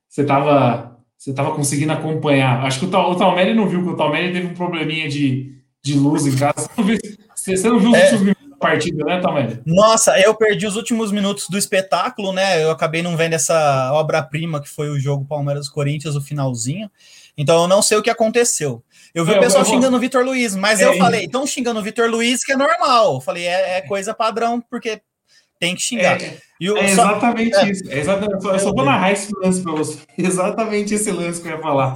você 0.07 0.23
tava 0.23 0.92
você 1.23 1.29
estava 1.29 1.55
conseguindo 1.55 1.93
acompanhar. 1.93 2.65
Acho 2.65 2.79
que 2.79 2.85
o, 2.85 2.89
o 2.89 3.15
Talmere 3.15 3.53
não 3.53 3.65
viu 3.65 3.81
que 3.81 3.89
o 3.91 3.95
Talmere 3.95 4.33
teve 4.33 4.47
um 4.47 4.53
probleminha 4.53 5.07
de, 5.07 5.55
de 5.81 5.93
luz 5.93 6.27
em 6.27 6.35
casa. 6.35 6.67
Você 6.67 6.69
não 6.77 6.83
viu, 6.83 6.97
você, 7.33 7.55
você 7.55 7.69
não 7.69 7.79
viu 7.79 7.91
os 7.91 7.97
é. 7.97 8.01
últimos 8.01 8.21
minutos 8.23 8.49
da 8.49 8.55
partida, 8.57 9.05
né, 9.05 9.21
Talmere? 9.21 9.61
Nossa, 9.65 10.19
eu 10.19 10.35
perdi 10.35 10.67
os 10.67 10.75
últimos 10.75 11.13
minutos 11.13 11.47
do 11.47 11.57
espetáculo, 11.57 12.33
né? 12.33 12.61
Eu 12.61 12.71
acabei 12.71 13.01
não 13.01 13.15
vendo 13.15 13.35
essa 13.35 13.93
obra-prima 13.93 14.61
que 14.61 14.67
foi 14.67 14.89
o 14.89 14.99
jogo 14.99 15.23
Palmeiras-Corinthians, 15.23 16.17
o 16.17 16.21
finalzinho. 16.21 16.91
Então 17.37 17.61
eu 17.61 17.67
não 17.69 17.81
sei 17.81 17.97
o 17.97 18.03
que 18.03 18.09
aconteceu. 18.09 18.83
Eu 19.15 19.23
vi 19.23 19.31
é, 19.31 19.37
o 19.37 19.39
pessoal 19.39 19.63
xingando 19.63 19.95
o 19.95 19.99
Vitor 20.01 20.25
Luiz, 20.25 20.57
mas 20.57 20.81
é, 20.81 20.87
eu 20.87 20.97
falei, 20.97 21.23
estão 21.23 21.47
xingando 21.47 21.79
o 21.79 21.83
Vitor 21.83 22.09
Luiz, 22.09 22.43
que 22.43 22.51
é 22.51 22.57
normal. 22.57 23.13
Eu 23.13 23.21
falei, 23.21 23.47
é, 23.47 23.77
é 23.77 23.81
coisa 23.81 24.13
padrão, 24.13 24.59
porque 24.59 25.01
tem 25.57 25.73
que 25.73 25.81
xingar. 25.81 26.21
É, 26.21 26.37
é 26.77 26.85
exatamente 26.85 27.55
só... 27.55 27.65
isso. 27.65 27.91
É 27.91 27.99
exatamente, 27.99 28.45
eu 28.45 28.59
só 28.59 28.73
vou 28.73 28.85
narrar 28.85 29.11
esse 29.11 29.31
lance 29.41 29.61
para 29.61 29.71
você. 29.73 29.99
Exatamente 30.17 30.93
esse 30.93 31.11
lance 31.11 31.41
que 31.41 31.47
eu 31.47 31.53
ia 31.53 31.59
falar. 31.59 31.93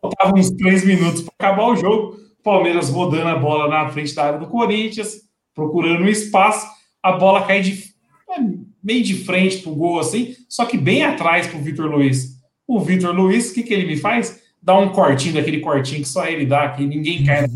Faltavam 0.00 0.38
uns 0.38 0.50
três 0.50 0.84
minutos 0.84 1.22
para 1.22 1.48
acabar 1.48 1.66
o 1.68 1.76
jogo. 1.76 2.18
Palmeiras 2.42 2.90
rodando 2.90 3.28
a 3.28 3.36
bola 3.36 3.68
na 3.68 3.88
frente 3.90 4.14
da 4.14 4.24
área 4.24 4.38
do 4.38 4.46
Corinthians, 4.46 5.22
procurando 5.54 6.02
um 6.02 6.08
espaço. 6.08 6.66
A 7.02 7.12
bola 7.12 7.46
cai 7.46 7.60
de 7.60 7.84
é, 8.30 8.40
meio 8.82 9.02
de 9.02 9.14
frente 9.24 9.58
pro 9.58 9.74
gol 9.74 10.00
assim, 10.00 10.34
só 10.48 10.64
que 10.64 10.76
bem 10.76 11.04
atrás 11.04 11.46
pro 11.46 11.58
Vitor 11.58 11.86
Luiz. 11.86 12.40
O 12.66 12.80
Vitor 12.80 13.14
Luiz, 13.14 13.50
o 13.50 13.54
que, 13.54 13.62
que 13.62 13.74
ele 13.74 13.86
me 13.86 13.96
faz? 13.96 14.40
Dá 14.62 14.78
um 14.78 14.90
cortinho 14.90 15.34
daquele 15.34 15.60
cortinho 15.60 16.02
que 16.02 16.08
só 16.08 16.26
ele 16.26 16.46
dá, 16.46 16.68
que 16.70 16.84
ninguém 16.84 17.24
cai 17.24 17.46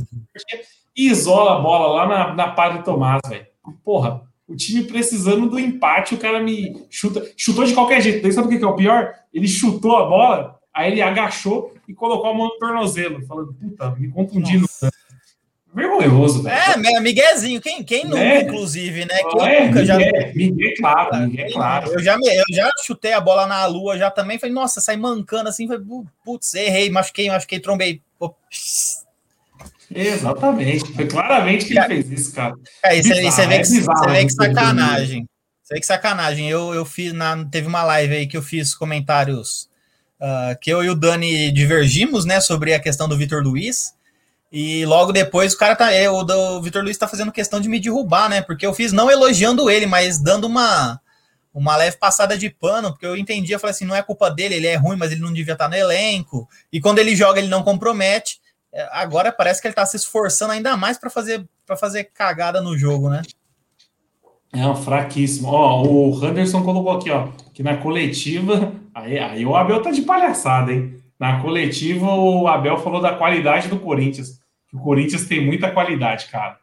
e 0.97 1.09
isola 1.09 1.59
a 1.59 1.61
bola 1.61 1.95
lá 1.95 2.07
na, 2.07 2.35
na 2.35 2.49
Padre 2.49 2.83
Tomás, 2.83 3.21
velho. 3.29 3.47
Porra, 3.85 4.23
o 4.47 4.55
time 4.55 4.84
precisando 4.84 5.49
do 5.49 5.59
empate, 5.59 6.14
o 6.14 6.18
cara 6.18 6.40
me 6.40 6.86
chuta, 6.90 7.26
chutou 7.36 7.64
de 7.64 7.74
qualquer 7.74 8.01
jeito. 8.01 8.22
Daí 8.22 8.32
sabe 8.32 8.47
o 8.47 8.59
que 8.59 8.64
é 8.64 8.66
o 8.66 8.76
pior? 8.76 9.14
Ele 9.32 9.49
chutou 9.49 9.97
a 9.97 10.07
bola, 10.07 10.59
aí 10.72 10.92
ele 10.92 11.03
agachou 11.03 11.72
e 11.88 11.95
colocou 11.95 12.30
a 12.30 12.34
mão 12.34 12.47
no 12.47 12.59
tornozelo, 12.59 13.24
falando, 13.26 13.55
puta, 13.55 13.90
me 13.99 14.11
confundindo. 14.11 14.66
Vergonhoso, 15.74 16.45
velho. 16.45 16.55
É, 16.55 17.01
Miguezinho, 17.01 17.61
quem, 17.61 17.82
quem 17.82 18.05
nunca, 18.05 18.20
é. 18.20 18.42
inclusive, 18.42 19.05
né? 19.07 19.18
Quem 19.30 19.49
é, 19.49 19.66
nunca 19.66 19.84
já. 19.84 19.97
Miguel, 19.97 20.72
claro, 20.78 21.16
Miguel, 21.26 21.53
claro. 21.53 21.92
Eu 21.92 22.01
já, 22.01 22.14
eu 22.14 22.45
já 22.55 22.70
chutei 22.84 23.12
a 23.12 23.20
bola 23.20 23.45
na 23.45 23.66
lua, 23.66 23.99
já 23.99 24.09
também. 24.09 24.38
Falei, 24.38 24.55
nossa, 24.55 24.80
sai 24.80 24.97
mancando 24.97 25.49
assim. 25.49 25.66
Falei, 25.66 25.82
putz, 26.24 26.55
errei, 26.55 26.90
machuquei, 26.90 27.28
machuquei, 27.28 27.59
trombei. 27.59 28.01
Pô, 28.20 28.32
Exatamente. 29.95 30.93
Foi 30.93 31.07
claramente 31.07 31.66
que 31.66 31.78
ele 31.78 31.87
fez 31.87 32.11
isso, 32.11 32.35
cara. 32.35 32.55
É, 32.82 32.97
isso, 32.97 33.09
bizarro, 33.09 33.49
vê 33.49 33.61
que, 33.61 33.70
bizarro, 33.70 33.99
você 33.99 34.11
vê 34.11 34.24
que 34.24 34.32
sacanagem. 34.32 35.28
Você 35.62 35.74
vê 35.74 35.80
que 35.80 35.87
sacanagem. 35.87 36.49
Eu, 36.49 36.74
eu 36.74 36.85
fiz, 36.85 37.12
na, 37.12 37.45
teve 37.47 37.66
uma 37.66 37.82
live 37.82 38.14
aí 38.14 38.26
que 38.26 38.37
eu 38.37 38.43
fiz 38.43 38.74
comentários 38.74 39.68
uh, 40.20 40.59
que 40.61 40.70
eu 40.70 40.82
e 40.82 40.91
o 40.91 40.95
Dani 40.95 41.51
divergimos, 41.53 42.24
né, 42.24 42.41
sobre 42.41 42.74
a 42.74 42.80
questão 42.80 43.09
do 43.09 43.16
Vitor 43.16 43.43
Luiz. 43.43 43.95
E 44.51 44.87
logo 44.87 45.12
depois 45.12 45.53
o 45.53 45.59
cara 45.59 45.74
tá. 45.74 45.91
É, 45.91 46.09
o, 46.09 46.20
o 46.20 46.62
Vitor 46.62 46.82
Luiz 46.82 46.97
tá 46.97 47.09
fazendo 47.09 47.32
questão 47.32 47.61
de 47.61 47.68
me 47.68 47.80
derrubar, 47.80 48.28
né? 48.28 48.41
Porque 48.41 48.64
eu 48.64 48.72
fiz 48.72 48.93
não 48.93 49.11
elogiando 49.11 49.68
ele, 49.68 49.85
mas 49.85 50.20
dando 50.20 50.47
uma, 50.47 51.01
uma 51.53 51.76
leve 51.76 51.97
passada 51.97 52.39
de 52.39 52.49
pano, 52.49 52.93
porque 52.93 53.05
eu 53.05 53.16
entendi, 53.16 53.53
eu 53.53 53.59
falei 53.59 53.72
assim, 53.72 53.85
não 53.85 53.97
é 53.97 54.03
culpa 54.03 54.30
dele, 54.30 54.55
ele 54.55 54.68
é 54.68 54.76
ruim, 54.76 54.97
mas 54.97 55.11
ele 55.11 55.22
não 55.22 55.32
devia 55.32 55.55
estar 55.55 55.68
no 55.68 55.74
elenco. 55.74 56.49
E 56.72 56.80
quando 56.80 57.01
ele 57.01 57.16
joga, 57.16 57.41
ele 57.41 57.49
não 57.49 57.64
compromete. 57.64 58.39
É, 58.75 58.89
agora 58.91 59.31
parece 59.31 59.61
que 59.61 59.68
ele 59.68 59.72
está 59.72 59.87
se 59.87 59.97
esforçando 59.97 60.53
ainda 60.53 60.77
mais 60.77 60.99
para 60.99 61.09
fazer 61.09 61.47
para 61.64 61.77
fazer 61.77 62.05
cagada 62.12 62.61
no 62.61 62.77
jogo, 62.77 63.09
né? 63.09 63.22
É 64.53 64.66
um 64.66 64.75
fraquíssimo. 64.75 65.49
Ó, 65.49 65.83
o 65.83 66.25
Henderson 66.25 66.62
colocou 66.62 66.93
aqui, 66.93 67.11
ó, 67.11 67.29
que 67.55 67.62
na 67.62 67.77
coletiva, 67.77 68.72
aí, 68.93 69.18
aí 69.18 69.47
o 69.47 69.55
Abel 69.55 69.81
tá 69.81 69.91
de 69.93 70.03
palhaçada, 70.03 70.72
hein? 70.72 70.97
Na 71.18 71.41
coletiva 71.41 72.07
o 72.07 72.49
Abel 72.49 72.77
falou 72.79 73.01
da 73.01 73.14
qualidade 73.14 73.68
do 73.68 73.79
Corinthians. 73.79 74.41
Que 74.68 74.77
o 74.77 74.81
Corinthians 74.81 75.27
tem 75.27 75.45
muita 75.45 75.70
qualidade, 75.70 76.27
cara. 76.27 76.59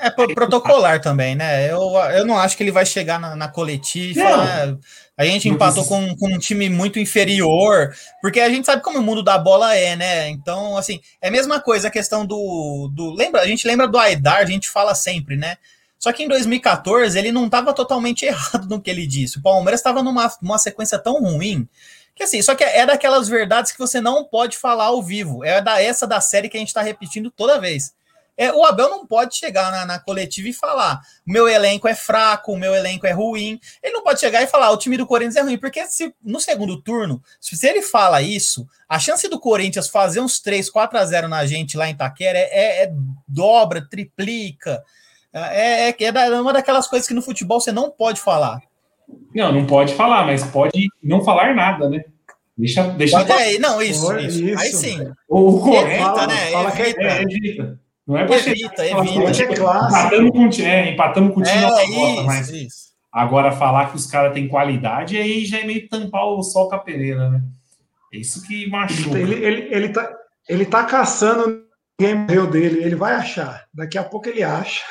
É 0.00 0.10
protocolar 0.10 1.00
também, 1.00 1.34
né? 1.34 1.70
Eu, 1.70 1.80
eu 2.14 2.24
não 2.24 2.38
acho 2.38 2.56
que 2.56 2.62
ele 2.62 2.70
vai 2.70 2.86
chegar 2.86 3.18
na, 3.18 3.34
na 3.34 3.48
coletiva 3.48 4.20
e 4.20 4.22
falar. 4.22 4.68
Ah, 4.68 4.76
a 5.16 5.24
gente 5.24 5.48
empatou 5.48 5.84
com, 5.84 6.16
com 6.16 6.28
um 6.28 6.38
time 6.38 6.70
muito 6.70 6.98
inferior, 6.98 7.94
porque 8.22 8.40
a 8.40 8.48
gente 8.48 8.64
sabe 8.64 8.82
como 8.82 8.98
o 8.98 9.02
mundo 9.02 9.22
da 9.22 9.36
bola 9.36 9.74
é, 9.74 9.94
né? 9.94 10.28
Então, 10.30 10.76
assim, 10.76 11.00
é 11.20 11.28
a 11.28 11.30
mesma 11.30 11.60
coisa 11.60 11.88
a 11.88 11.90
questão 11.90 12.24
do. 12.24 12.90
do 12.94 13.12
lembra, 13.12 13.42
a 13.42 13.46
gente 13.46 13.66
lembra 13.66 13.86
do 13.86 13.98
Aidar, 13.98 14.38
a 14.38 14.46
gente 14.46 14.68
fala 14.68 14.94
sempre, 14.94 15.36
né? 15.36 15.56
Só 15.98 16.10
que 16.12 16.22
em 16.22 16.28
2014 16.28 17.18
ele 17.18 17.30
não 17.30 17.44
estava 17.44 17.74
totalmente 17.74 18.24
errado 18.26 18.66
no 18.68 18.80
que 18.80 18.90
ele 18.90 19.06
disse. 19.06 19.38
O 19.38 19.42
Palmeiras 19.42 19.80
estava 19.80 20.02
numa, 20.02 20.32
numa 20.40 20.58
sequência 20.58 20.98
tão 20.98 21.20
ruim 21.20 21.68
que 22.14 22.24
assim, 22.24 22.42
só 22.42 22.54
que 22.54 22.62
é 22.62 22.84
daquelas 22.84 23.28
verdades 23.28 23.72
que 23.72 23.78
você 23.78 24.00
não 24.00 24.24
pode 24.24 24.56
falar 24.58 24.84
ao 24.84 25.02
vivo. 25.02 25.44
É 25.44 25.60
da 25.60 25.80
essa 25.82 26.06
da 26.06 26.20
série 26.20 26.48
que 26.48 26.56
a 26.56 26.60
gente 26.60 26.68
está 26.68 26.82
repetindo 26.82 27.30
toda 27.30 27.60
vez. 27.60 27.94
É, 28.40 28.50
o 28.54 28.64
Abel 28.64 28.88
não 28.88 29.06
pode 29.06 29.36
chegar 29.36 29.70
na, 29.70 29.84
na, 29.84 29.98
coletiva 29.98 30.48
e 30.48 30.52
falar: 30.54 30.98
meu 31.26 31.46
elenco 31.46 31.86
é 31.86 31.94
fraco, 31.94 32.54
o 32.54 32.56
meu 32.56 32.74
elenco 32.74 33.06
é 33.06 33.10
ruim. 33.10 33.60
Ele 33.82 33.92
não 33.92 34.02
pode 34.02 34.18
chegar 34.18 34.42
e 34.42 34.46
falar: 34.46 34.70
o 34.70 34.78
time 34.78 34.96
do 34.96 35.06
Corinthians 35.06 35.36
é 35.36 35.42
ruim, 35.42 35.58
porque 35.58 35.86
se 35.86 36.14
no 36.24 36.40
segundo 36.40 36.80
turno, 36.80 37.22
se, 37.38 37.54
se 37.54 37.68
ele 37.68 37.82
fala 37.82 38.22
isso, 38.22 38.66
a 38.88 38.98
chance 38.98 39.28
do 39.28 39.38
Corinthians 39.38 39.90
fazer 39.90 40.20
uns 40.20 40.40
3, 40.40 40.70
4 40.70 40.98
a 40.98 41.04
0 41.04 41.28
na 41.28 41.44
gente 41.44 41.76
lá 41.76 41.86
em 41.86 41.94
Taquera 41.94 42.38
é, 42.38 42.48
é, 42.50 42.82
é 42.84 42.92
dobra, 43.28 43.86
triplica. 43.86 44.82
É, 45.34 45.90
é, 45.90 45.96
é 46.00 46.40
uma 46.40 46.54
daquelas 46.54 46.86
coisas 46.86 47.06
que 47.06 47.12
no 47.12 47.20
futebol 47.20 47.60
você 47.60 47.70
não 47.70 47.90
pode 47.90 48.22
falar. 48.22 48.62
Não, 49.34 49.52
não 49.52 49.66
pode 49.66 49.92
falar, 49.92 50.24
mas 50.24 50.42
pode 50.44 50.88
não 51.02 51.22
falar 51.22 51.54
nada, 51.54 51.90
né? 51.90 52.04
Deixa, 52.56 52.84
deixa 52.84 53.22
pode, 53.22 53.32
é, 53.32 53.58
não, 53.58 53.82
isso, 53.82 54.16
isso, 54.16 54.44
isso. 54.44 54.58
Aí 54.58 54.72
sim. 54.72 55.12
O 55.28 55.60
correto, 55.60 55.92
evita, 55.92 56.26
né? 56.26 56.50
Fala 56.52 56.68
evita. 56.70 57.00
Que 57.00 57.06
é, 57.06 57.22
evita. 57.22 57.80
Não 58.10 58.18
é 58.18 58.26
pra 58.26 58.38
evita, 58.38 58.84
chegar, 58.84 59.06
evita. 59.06 59.32
Tipo, 59.32 59.52
empatamos 59.52 60.30
com, 60.32 60.62
é, 60.64 60.90
empatamos 60.90 61.32
com 61.32 61.40
o 61.40 61.42
time 61.44 61.56
é, 61.56 61.84
isso, 61.84 62.24
mas 62.24 62.48
isso. 62.50 62.76
agora 63.12 63.52
falar 63.52 63.90
que 63.90 63.96
os 63.96 64.06
caras 64.06 64.34
têm 64.34 64.48
qualidade 64.48 65.16
aí 65.16 65.44
já 65.44 65.60
é 65.60 65.64
meio 65.64 65.88
tampar 65.88 66.24
o 66.26 66.42
sol 66.42 66.68
com 66.68 66.74
a 66.74 66.78
peneira, 66.78 67.30
né? 67.30 67.40
É 68.12 68.18
isso 68.18 68.44
que 68.44 68.68
machuca. 68.68 69.16
Ele, 69.16 69.34
ele, 69.34 69.68
ele, 69.72 69.88
tá, 69.90 70.12
ele 70.48 70.66
tá 70.66 70.82
caçando 70.82 71.62
ninguém 72.00 72.16
morreu 72.16 72.48
dele, 72.48 72.82
ele 72.82 72.96
vai 72.96 73.14
achar. 73.14 73.64
Daqui 73.72 73.96
a 73.96 74.02
pouco 74.02 74.28
ele 74.28 74.42
acha. 74.42 74.82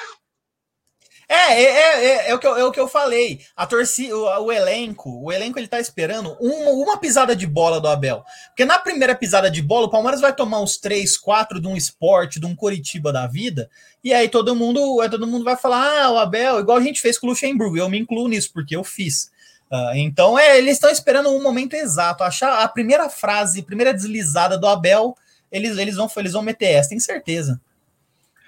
É, 1.32 1.64
é, 1.64 2.06
é, 2.06 2.30
é, 2.32 2.34
o 2.34 2.40
que 2.40 2.48
eu, 2.48 2.58
é 2.58 2.66
o 2.66 2.72
que 2.72 2.80
eu 2.80 2.88
falei. 2.88 3.42
A 3.56 3.68
torcida, 3.68 4.18
o, 4.18 4.46
o, 4.46 4.52
elenco, 4.52 5.24
o 5.24 5.32
elenco 5.32 5.60
ele 5.60 5.68
tá 5.68 5.80
esperando 5.80 6.36
uma, 6.40 6.72
uma 6.72 6.98
pisada 6.98 7.36
de 7.36 7.46
bola 7.46 7.80
do 7.80 7.88
Abel. 7.88 8.24
Porque 8.48 8.66
na 8.66 8.80
primeira 8.80 9.14
pisada 9.14 9.50
de 9.52 9.62
bola, 9.62 9.86
o 9.86 9.92
Palmeiras 9.92 10.22
vai 10.22 10.34
tomar 10.34 10.60
uns 10.60 10.78
3, 10.78 11.16
4 11.20 11.62
de 11.62 11.68
um 11.68 11.78
esporte, 11.78 12.40
de 12.40 12.48
um 12.48 12.56
Coritiba 12.56 13.14
da 13.14 13.28
vida, 13.28 13.70
e 14.04 14.12
aí 14.12 14.28
todo 14.28 14.56
mundo, 14.56 14.82
todo 15.12 15.28
mundo 15.28 15.46
vai 15.46 15.56
falar: 15.56 16.04
ah, 16.04 16.12
o 16.12 16.18
Abel, 16.18 16.60
igual 16.60 16.80
a 16.80 16.82
gente 16.82 17.00
fez 17.00 17.16
com 17.20 17.28
o 17.28 17.30
Luxemburgo. 17.30 17.78
Eu 17.78 17.90
me 17.90 18.00
incluo 18.00 18.28
nisso, 18.28 18.50
porque 18.52 18.76
eu 18.76 18.84
fiz. 18.84 19.30
Uh, 19.72 19.94
então, 19.98 20.38
é, 20.40 20.58
eles 20.58 20.74
estão 20.74 20.90
esperando 20.90 21.30
um 21.30 21.44
momento 21.44 21.76
exato. 21.76 22.24
Achar 22.24 22.64
a 22.64 22.68
primeira 22.68 23.08
frase, 23.08 23.60
a 23.60 23.64
primeira 23.64 23.94
deslizada 23.94 24.58
do 24.58 24.66
Abel, 24.66 25.16
eles, 25.52 25.78
eles, 25.78 25.96
vão, 25.96 26.10
eles 26.18 26.34
vão 26.34 26.42
meter 26.42 26.72
essa, 26.72 26.90
tem 26.90 27.00
certeza. 27.00 27.62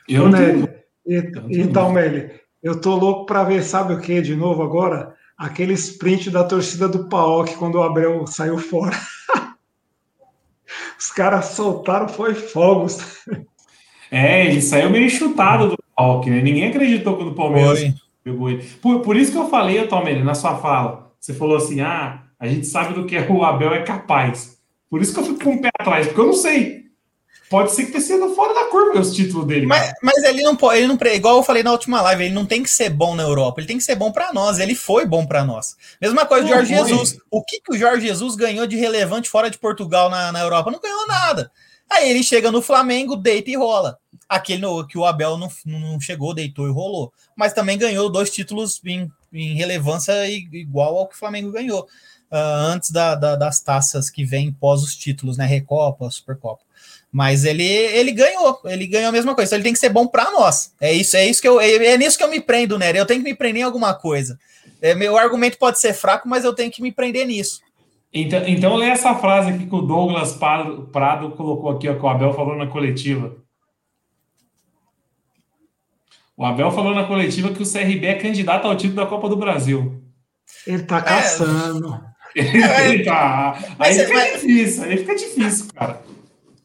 Eu, 0.10 0.28
né? 0.28 0.68
Então, 1.06 1.92
Meli, 1.92 2.42
eu 2.62 2.80
tô 2.80 2.96
louco 2.96 3.26
para 3.26 3.44
ver, 3.44 3.64
sabe 3.64 3.94
o 3.94 4.00
que 4.00 4.22
de 4.22 4.36
novo 4.36 4.62
agora? 4.62 5.16
Aquele 5.38 5.74
sprint 5.74 6.30
da 6.30 6.44
torcida 6.44 6.88
do 6.88 7.10
Paok 7.10 7.56
quando 7.56 7.76
o 7.76 7.84
Abel 7.84 8.28
saiu 8.28 8.58
fora. 8.58 8.96
Os 10.98 11.12
caras 11.12 11.46
soltaram, 11.46 12.08
foi 12.08 12.36
fogos. 12.36 13.00
É, 14.12 14.46
ele 14.46 14.62
saiu 14.62 14.90
meio 14.90 15.10
chutado 15.10 15.70
do 15.70 15.78
Paok, 15.96 16.30
né? 16.30 16.42
Ninguém 16.42 16.68
acreditou 16.68 17.16
quando 17.16 17.32
o 17.32 17.36
Palmeiras 17.36 17.80
foi. 17.80 17.94
pegou 18.24 18.50
ele. 18.50 18.64
Por, 18.82 19.00
por 19.00 19.16
isso 19.16 19.32
que 19.32 19.38
eu 19.38 19.50
falei, 19.50 19.86
Tomé, 19.88 20.22
na 20.22 20.36
sua 20.36 20.58
fala, 20.58 21.12
você 21.20 21.34
falou 21.34 21.58
assim: 21.58 21.82
ah, 21.82 22.24
a 22.40 22.48
gente 22.48 22.68
sabe 22.68 22.94
do 22.94 23.06
que 23.06 23.18
o 23.18 23.44
Abel 23.44 23.74
é 23.74 23.82
capaz. 23.82 24.60
Por 24.90 25.02
isso 25.02 25.14
que 25.14 25.20
eu 25.20 25.24
fico 25.24 25.44
com 25.44 25.56
o 25.56 25.62
pé 25.62 25.70
atrás, 25.80 26.08
porque 26.08 26.22
eu 26.22 26.28
não 26.28 26.34
sei 26.34 26.82
pode 27.52 27.74
ser 27.74 27.86
que 27.86 27.92
tenha 27.92 28.02
sido 28.02 28.34
fora 28.34 28.54
da 28.54 28.64
curva 28.70 29.02
os 29.02 29.14
títulos 29.14 29.46
dele. 29.46 29.66
Mas, 29.66 29.94
mas, 30.02 30.24
ele 30.24 30.42
não 30.42 30.56
pode, 30.56 30.78
ele 30.78 30.88
não, 30.88 30.98
igual 31.14 31.36
eu 31.36 31.44
falei 31.44 31.62
na 31.62 31.74
última 31.74 32.02
live, 32.02 32.24
ele 32.24 32.34
não 32.34 32.46
tem 32.46 32.64
que 32.64 32.70
ser 32.70 32.90
bom 32.90 33.14
na 33.14 33.24
Europa, 33.24 33.60
ele 33.60 33.68
tem 33.68 33.78
que 33.78 33.84
ser 33.84 33.96
bom 33.96 34.10
para 34.10 34.32
nós. 34.32 34.58
Ele 34.58 34.74
foi 34.74 35.06
bom 35.06 35.26
para 35.26 35.44
nós. 35.44 35.76
Mesma 36.02 36.26
coisa 36.26 36.46
do 36.46 36.50
Jorge 36.50 36.74
foi. 36.74 36.88
Jesus. 36.88 37.18
O 37.30 37.44
que, 37.44 37.60
que 37.60 37.74
o 37.74 37.78
Jorge 37.78 38.08
Jesus 38.08 38.38
ganhou 38.38 38.66
de 38.66 38.78
relevante 38.78 39.30
fora 39.30 39.52
de 39.52 39.58
Portugal 39.58 40.10
na, 40.10 40.32
na 40.32 40.40
Europa? 40.40 40.72
Não 40.72 40.80
ganhou 40.80 41.06
nada. 41.06 41.52
Aí 41.90 42.10
ele 42.10 42.24
chega 42.24 42.50
no 42.50 42.62
Flamengo, 42.62 43.18
deita 43.18 43.52
e 43.52 43.58
rola. 43.58 43.98
Aquele 44.30 44.62
no, 44.62 44.88
que 44.88 44.98
o 44.98 45.06
Abel 45.06 45.38
não, 45.38 45.52
não 45.66 46.00
chegou, 46.00 46.34
deitou 46.34 46.68
e 46.68 46.72
rolou. 46.72 47.12
Mas 47.36 47.52
também 47.52 47.78
ganhou 47.78 48.10
dois 48.10 48.30
títulos 48.30 48.80
em, 48.86 49.12
em 49.34 49.56
relevância 49.56 50.14
igual 50.26 50.98
ao 50.98 51.08
que 51.08 51.16
o 51.16 51.20
Flamengo 51.20 51.52
ganhou. 51.52 51.82
Uh, 52.32 52.72
antes 52.72 52.92
da, 52.92 53.14
da, 53.14 53.36
das 53.36 53.60
taças 53.60 54.10
que 54.10 54.24
vêm 54.24 54.54
pós 54.54 54.82
os 54.82 54.96
títulos, 54.96 55.36
né? 55.36 55.46
Recopa, 55.46 56.10
Supercopa. 56.10 56.64
Mas 57.12 57.44
ele, 57.44 57.64
ele 57.64 58.12
ganhou, 58.12 58.62
ele 58.66 58.88
ganhou 58.88 59.10
a 59.10 59.12
mesma 59.12 59.36
coisa. 59.36 59.50
Então 59.50 59.58
ele 59.58 59.64
tem 59.64 59.74
que 59.74 59.80
ser 59.80 59.90
bom 59.90 60.08
para 60.08 60.32
nós. 60.32 60.74
É 60.80 60.94
isso, 60.94 61.18
é 61.18 61.28
isso 61.28 61.42
que 61.42 61.48
eu 61.48 61.60
é, 61.60 61.74
é 61.74 61.98
nisso 61.98 62.18
que 62.18 62.24
eu 62.24 62.30
me 62.30 62.40
prendo, 62.40 62.80
né? 62.80 62.92
Eu 62.96 63.06
tenho 63.06 63.22
que 63.22 63.30
me 63.30 63.36
prender 63.36 63.62
em 63.62 63.66
alguma 63.66 63.94
coisa. 63.94 64.40
É, 64.82 64.96
meu 64.96 65.18
argumento 65.18 65.58
pode 65.58 65.80
ser 65.80 65.94
fraco, 65.94 66.28
mas 66.28 66.46
eu 66.46 66.54
tenho 66.54 66.72
que 66.72 66.82
me 66.82 66.92
prender 66.92 67.28
nisso. 67.28 67.62
Então, 68.14 68.48
então 68.48 68.76
lê 68.76 68.88
essa 68.88 69.14
frase 69.16 69.52
aqui 69.52 69.66
que 69.66 69.76
o 69.76 69.82
Douglas 69.82 70.34
Prado, 70.34 70.90
Prado 70.92 71.32
colocou 71.32 71.72
aqui, 71.72 71.88
ó, 71.88 71.96
que 71.96 72.06
o 72.06 72.10
Abel 72.10 72.34
falou 72.34 72.56
na 72.56 72.68
coletiva. 72.68 73.36
O 76.36 76.46
Abel 76.46 76.72
falou 76.72 76.96
na 76.96 77.04
coletiva 77.04 77.52
que 77.52 77.62
o 77.62 77.72
CRB 77.72 78.06
é 78.06 78.16
candidato 78.16 78.66
ao 78.66 78.76
título 78.76 78.96
da 78.96 79.06
Copa 79.06 79.30
do 79.30 79.38
Brasil. 79.38 80.02
Ele 80.66 80.84
tá 80.84 81.02
caçando. 81.02 82.02
É, 82.36 82.90
ele 82.90 83.04
tá. 83.04 83.54
Aí 83.78 83.96
mas, 83.96 84.02
fica 84.02 84.14
mas... 84.14 84.42
difícil, 84.42 84.84
aí 84.84 84.98
fica 84.98 85.16
difícil, 85.16 85.68
cara. 85.74 86.02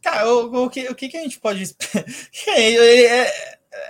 Cara, 0.06 0.28
o, 0.30 0.66
o, 0.66 0.70
que, 0.70 0.88
o 0.88 0.94
que, 0.94 1.08
que 1.08 1.16
a 1.16 1.22
gente 1.22 1.40
pode. 1.40 1.64
é, 2.46 3.22
é, 3.24 3.32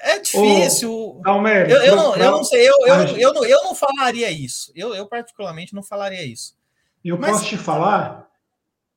é 0.05 0.19
difícil. 0.19 1.21
Eu, 1.69 1.83
eu, 1.83 1.95
não, 1.95 2.17
eu 2.17 2.31
não 2.31 2.43
sei, 2.43 2.67
eu, 2.67 2.75
eu, 2.87 3.17
eu, 3.19 3.35
não, 3.35 3.45
eu 3.45 3.63
não 3.65 3.75
falaria 3.75 4.31
isso. 4.31 4.73
Eu, 4.75 4.95
eu, 4.95 5.07
particularmente, 5.07 5.75
não 5.75 5.83
falaria 5.83 6.25
isso. 6.25 6.57
E 7.05 7.11
eu 7.11 7.19
Mas, 7.19 7.33
posso 7.33 7.45
te 7.45 7.59
falar? 7.59 8.27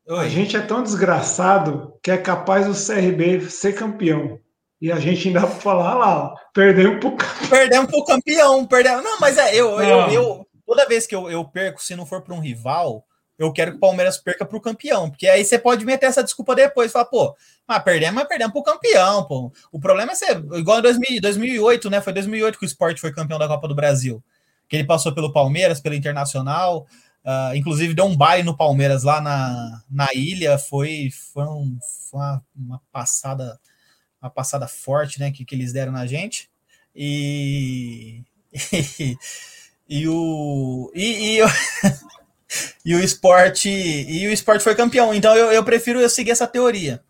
Oi. 0.07 0.17
A 0.17 0.29
gente 0.29 0.55
é 0.55 0.61
tão 0.61 0.81
desgraçado 0.81 1.93
que 2.01 2.09
é 2.09 2.17
capaz 2.17 2.65
do 2.65 2.73
CRB 2.73 3.49
ser 3.49 3.73
campeão. 3.73 4.39
E 4.79 4.89
a 4.89 4.97
gente 4.97 5.27
ainda 5.27 5.45
falar 5.59 5.95
lá, 5.95 6.23
ó, 6.23 6.35
perdemos 6.53 7.01
pro 7.01 7.17
campeão. 7.17 7.49
Perdemos 7.51 7.91
pro 7.91 8.05
campeão, 8.05 8.65
perdemos. 8.65 9.03
Não, 9.03 9.19
mas 9.19 9.37
é, 9.37 9.53
eu, 9.53 9.77
eu, 9.81 10.07
eu, 10.09 10.47
toda 10.65 10.87
vez 10.87 11.05
que 11.05 11.13
eu, 11.13 11.29
eu 11.29 11.43
perco, 11.43 11.83
se 11.83 11.97
não 11.97 12.05
for 12.05 12.21
para 12.21 12.33
um 12.33 12.39
rival, 12.39 13.05
eu 13.39 13.53
quero 13.53 13.71
que 13.71 13.77
o 13.77 13.79
Palmeiras 13.79 14.17
perca 14.17 14.45
para 14.45 14.57
o 14.57 14.61
campeão, 14.61 15.09
porque 15.09 15.25
aí 15.25 15.45
você 15.45 15.57
pode 15.57 15.85
meter 15.85 16.07
essa 16.07 16.21
desculpa 16.21 16.53
depois, 16.53 16.91
falar, 16.91 17.05
pô, 17.05 17.33
mas 17.65 17.81
perdemos, 17.81 18.15
mas 18.15 18.27
perdemos 18.27 18.51
para 18.51 18.59
o 18.59 18.63
campeão, 18.63 19.23
pô. 19.23 19.51
O 19.71 19.79
problema 19.79 20.11
é 20.11 20.15
ser 20.15 20.43
igual 20.55 20.79
em 20.79 20.81
2000, 20.81 21.21
2008, 21.21 21.89
né? 21.89 22.01
Foi 22.01 22.11
2008 22.11 22.59
que 22.59 22.65
o 22.65 22.67
Sport 22.67 22.99
foi 22.99 23.13
campeão 23.13 23.39
da 23.39 23.47
Copa 23.47 23.65
do 23.69 23.73
Brasil, 23.73 24.21
que 24.67 24.75
ele 24.75 24.83
passou 24.83 25.15
pelo 25.15 25.31
Palmeiras, 25.31 25.79
pelo 25.79 25.95
Internacional, 25.95 26.85
uh, 27.23 27.55
inclusive 27.55 27.93
deu 27.93 28.05
um 28.05 28.15
baile 28.15 28.43
no 28.43 28.57
Palmeiras 28.57 29.03
lá 29.03 29.21
na, 29.21 29.83
na 29.89 30.09
ilha, 30.13 30.57
foi, 30.57 31.09
foi, 31.33 31.45
um, 31.45 31.79
foi 32.09 32.19
uma, 32.19 32.43
uma, 32.53 32.81
passada 32.91 33.57
uma 34.21 34.29
passada 34.29 34.67
forte, 34.67 35.17
né, 35.17 35.31
que, 35.31 35.45
que 35.45 35.55
eles 35.55 35.71
deram 35.71 35.93
na 35.93 36.05
gente, 36.05 36.49
e... 36.93 38.21
e, 38.73 39.17
e 39.87 40.07
o... 40.09 40.91
e, 40.93 41.37
e 41.37 41.39
e 42.83 42.95
o 42.95 42.99
esporte 42.99 43.69
e 43.69 44.27
o 44.27 44.31
esporte 44.31 44.63
foi 44.63 44.75
campeão. 44.75 45.13
Então 45.13 45.35
eu, 45.35 45.51
eu 45.51 45.63
prefiro 45.63 45.99
eu 45.99 46.09
seguir 46.09 46.31
essa 46.31 46.47
teoria. 46.47 47.01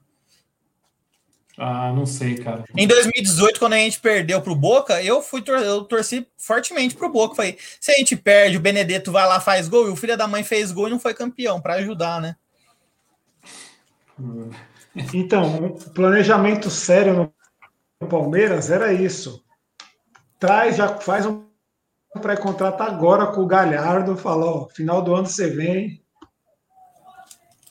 Ah, 1.61 1.91
não 1.93 2.05
sei, 2.05 2.37
cara. 2.37 2.63
Em 2.75 2.87
2018, 2.87 3.59
quando 3.59 3.73
a 3.73 3.77
gente 3.77 3.99
perdeu 3.99 4.41
pro 4.41 4.55
Boca, 4.55 5.03
eu 5.03 5.21
fui 5.21 5.41
tor 5.41 5.59
eu 5.59 5.83
torci 5.83 6.25
fortemente 6.37 6.95
pro 6.95 7.11
Boca. 7.11 7.35
Falei, 7.35 7.57
se 7.81 7.91
a 7.91 7.95
gente 7.95 8.15
perde, 8.15 8.55
o 8.55 8.61
Benedetto 8.61 9.11
vai 9.11 9.27
lá, 9.27 9.41
faz 9.41 9.67
gol, 9.67 9.87
e 9.87 9.91
o 9.91 9.95
filho 9.97 10.15
da 10.15 10.25
mãe 10.25 10.41
fez 10.41 10.71
gol 10.71 10.87
e 10.87 10.91
não 10.91 10.99
foi 10.99 11.13
campeão, 11.13 11.59
para 11.59 11.73
ajudar, 11.73 12.21
né? 12.21 12.37
Então, 15.13 15.65
o 15.65 15.89
planejamento 15.91 16.69
sério 16.69 17.33
no 17.99 18.07
Palmeiras 18.07 18.71
era 18.71 18.93
isso. 18.93 19.43
Traz, 20.39 20.77
já 20.77 20.97
faz 20.97 21.25
um 21.25 21.48
pré-contrato 22.17 22.81
agora 22.81 23.27
com 23.27 23.41
o 23.41 23.47
Galhardo, 23.47 24.17
falou, 24.17 24.69
final 24.73 25.01
do 25.01 25.13
ano 25.13 25.27
você 25.27 25.47
vem. 25.49 26.01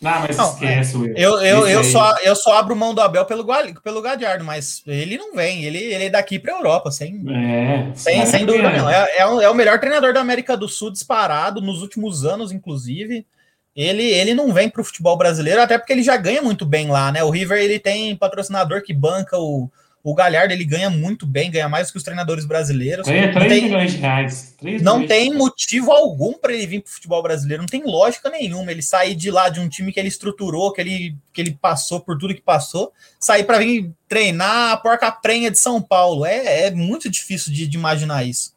Não, 0.00 0.20
mas 0.20 0.36
não, 0.36 0.52
esquece, 0.52 0.96
Will. 0.96 1.12
Eu, 1.16 1.40
eu, 1.40 1.66
eu, 1.66 1.82
só, 1.82 2.16
eu 2.22 2.36
só 2.36 2.56
abro 2.56 2.76
mão 2.76 2.94
do 2.94 3.00
Abel 3.00 3.24
pelo, 3.24 3.44
pelo 3.82 4.00
Galhardo, 4.00 4.44
mas 4.44 4.80
ele 4.86 5.18
não 5.18 5.34
vem, 5.34 5.64
ele, 5.64 5.78
ele 5.78 6.04
é 6.04 6.10
daqui 6.10 6.38
para 6.38 6.52
Europa, 6.52 6.92
sem, 6.92 7.20
é, 7.28 7.92
sem, 7.96 8.24
sem 8.24 8.46
dúvida 8.46 8.70
não. 8.70 8.88
É, 8.88 9.10
é, 9.16 9.22
é, 9.22 9.50
o 9.50 9.54
melhor 9.54 9.80
treinador 9.80 10.12
da 10.12 10.20
América 10.20 10.56
do 10.56 10.68
Sul 10.68 10.92
disparado, 10.92 11.60
nos 11.60 11.82
últimos 11.82 12.24
anos, 12.24 12.52
inclusive. 12.52 13.26
Ele, 13.74 14.02
ele 14.02 14.34
não 14.34 14.52
vem 14.52 14.68
para 14.68 14.80
o 14.80 14.84
futebol 14.84 15.16
brasileiro, 15.16 15.62
até 15.62 15.78
porque 15.78 15.92
ele 15.92 16.02
já 16.02 16.16
ganha 16.16 16.42
muito 16.42 16.66
bem 16.66 16.88
lá, 16.88 17.12
né? 17.12 17.22
O 17.22 17.30
River 17.30 17.60
ele 17.60 17.78
tem 17.78 18.16
patrocinador 18.16 18.82
que 18.82 18.92
banca 18.92 19.38
o, 19.38 19.70
o 20.10 20.14
Galhardo 20.14 20.54
ele 20.54 20.64
ganha 20.64 20.88
muito 20.88 21.26
bem, 21.26 21.50
ganha 21.50 21.68
mais 21.68 21.90
que 21.90 21.98
os 21.98 22.02
treinadores 22.02 22.46
brasileiros. 22.46 23.06
Ganha 23.06 23.30
3 23.30 23.48
tem, 23.48 23.64
milhões 23.64 23.92
de 23.92 23.98
reais. 23.98 24.56
não 24.80 25.06
tem 25.06 25.34
motivo 25.34 25.92
algum 25.92 26.32
para 26.32 26.54
ele 26.54 26.66
vir 26.66 26.80
para 26.80 26.88
o 26.88 26.92
futebol 26.92 27.22
brasileiro, 27.22 27.62
não 27.62 27.68
tem 27.68 27.84
lógica 27.84 28.30
nenhuma. 28.30 28.70
Ele 28.70 28.80
sair 28.80 29.14
de 29.14 29.30
lá 29.30 29.50
de 29.50 29.60
um 29.60 29.68
time 29.68 29.92
que 29.92 30.00
ele 30.00 30.08
estruturou, 30.08 30.72
que 30.72 30.80
ele, 30.80 31.16
que 31.32 31.42
ele 31.42 31.58
passou 31.60 32.00
por 32.00 32.16
tudo 32.16 32.34
que 32.34 32.40
passou, 32.40 32.90
sair 33.20 33.44
para 33.44 33.58
vir 33.58 33.90
treinar 34.08 34.72
a 34.72 34.76
porca 34.78 35.12
prenha 35.12 35.50
de 35.50 35.58
São 35.58 35.82
Paulo. 35.82 36.24
É, 36.24 36.66
é 36.66 36.70
muito 36.70 37.10
difícil 37.10 37.52
de, 37.52 37.66
de 37.66 37.76
imaginar 37.76 38.24
isso. 38.24 38.56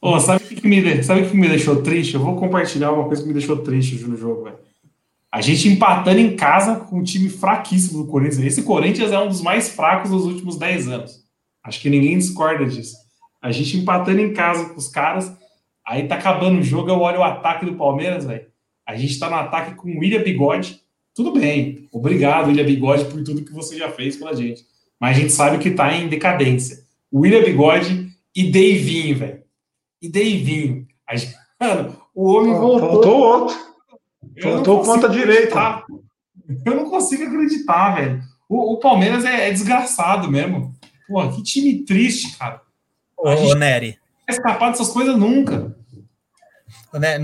Oh, 0.00 0.18
sabe 0.20 0.44
o 0.44 0.46
que, 0.46 0.66
me, 0.66 1.02
sabe 1.02 1.28
que 1.28 1.36
me 1.36 1.48
deixou 1.48 1.82
triste? 1.82 2.14
Eu 2.14 2.20
vou 2.20 2.36
compartilhar 2.36 2.92
uma 2.92 3.06
coisa 3.06 3.22
que 3.22 3.28
me 3.28 3.34
deixou 3.34 3.58
triste 3.58 3.96
no 3.96 4.16
jogo, 4.16 4.44
velho. 4.44 4.69
A 5.32 5.40
gente 5.40 5.68
empatando 5.68 6.18
em 6.18 6.34
casa 6.34 6.76
com 6.76 6.98
um 6.98 7.02
time 7.04 7.28
fraquíssimo 7.28 8.02
do 8.02 8.10
Corinthians. 8.10 8.42
Esse 8.42 8.62
Corinthians 8.62 9.12
é 9.12 9.18
um 9.18 9.28
dos 9.28 9.40
mais 9.40 9.68
fracos 9.68 10.10
dos 10.10 10.24
últimos 10.24 10.56
10 10.56 10.88
anos. 10.88 11.24
Acho 11.62 11.80
que 11.80 11.90
ninguém 11.90 12.18
discorda 12.18 12.66
disso. 12.66 12.96
A 13.40 13.52
gente 13.52 13.76
empatando 13.76 14.20
em 14.20 14.32
casa 14.32 14.68
com 14.68 14.76
os 14.76 14.88
caras, 14.88 15.32
aí 15.86 16.08
tá 16.08 16.16
acabando 16.16 16.58
o 16.58 16.62
jogo, 16.62 16.90
eu 16.90 16.98
olho 17.00 17.20
o 17.20 17.24
ataque 17.24 17.64
do 17.64 17.74
Palmeiras, 17.74 18.24
velho. 18.24 18.46
A 18.86 18.96
gente 18.96 19.18
tá 19.18 19.30
no 19.30 19.36
ataque 19.36 19.76
com 19.76 19.88
o 19.88 20.00
William 20.00 20.22
Bigode. 20.22 20.80
Tudo 21.14 21.32
bem. 21.32 21.88
Obrigado, 21.92 22.48
William 22.48 22.64
Bigode, 22.64 23.04
por 23.04 23.22
tudo 23.22 23.44
que 23.44 23.52
você 23.52 23.78
já 23.78 23.90
fez 23.90 24.16
pela 24.16 24.34
gente. 24.34 24.64
Mas 24.98 25.16
a 25.16 25.20
gente 25.20 25.32
sabe 25.32 25.58
que 25.58 25.70
tá 25.70 25.94
em 25.94 26.08
decadência. 26.08 26.78
William 27.12 27.44
Bigode 27.44 28.10
e 28.34 28.50
dei 28.50 28.78
vinho, 28.78 29.16
velho. 29.16 29.42
E 30.02 30.08
dei 30.08 30.42
vinho. 30.42 30.86
Aí, 31.06 31.18
mano, 31.60 31.96
o 32.14 32.32
homem 32.32 32.52
voltou. 32.52 32.90
Faltou 32.90 33.18
outro. 33.20 33.69
Faltou 34.42 34.82
ponta 34.82 35.08
direita. 35.08 35.84
Eu 36.64 36.74
não 36.74 36.90
consigo 36.90 37.24
acreditar, 37.24 37.94
velho. 37.94 38.22
O, 38.48 38.74
o 38.74 38.76
Palmeiras 38.78 39.24
é, 39.24 39.48
é, 39.48 39.52
desgraçado 39.52 40.30
mesmo. 40.30 40.74
Pô, 41.08 41.28
que 41.30 41.42
time 41.42 41.84
triste, 41.84 42.36
cara. 42.36 42.60
Ô, 43.16 43.54
Nery. 43.54 43.90
Não 43.90 44.26
vai 44.26 44.36
escapar 44.36 44.70
dessas 44.70 44.88
coisas 44.88 45.16
nunca. 45.16 45.74
Né? 46.92 47.18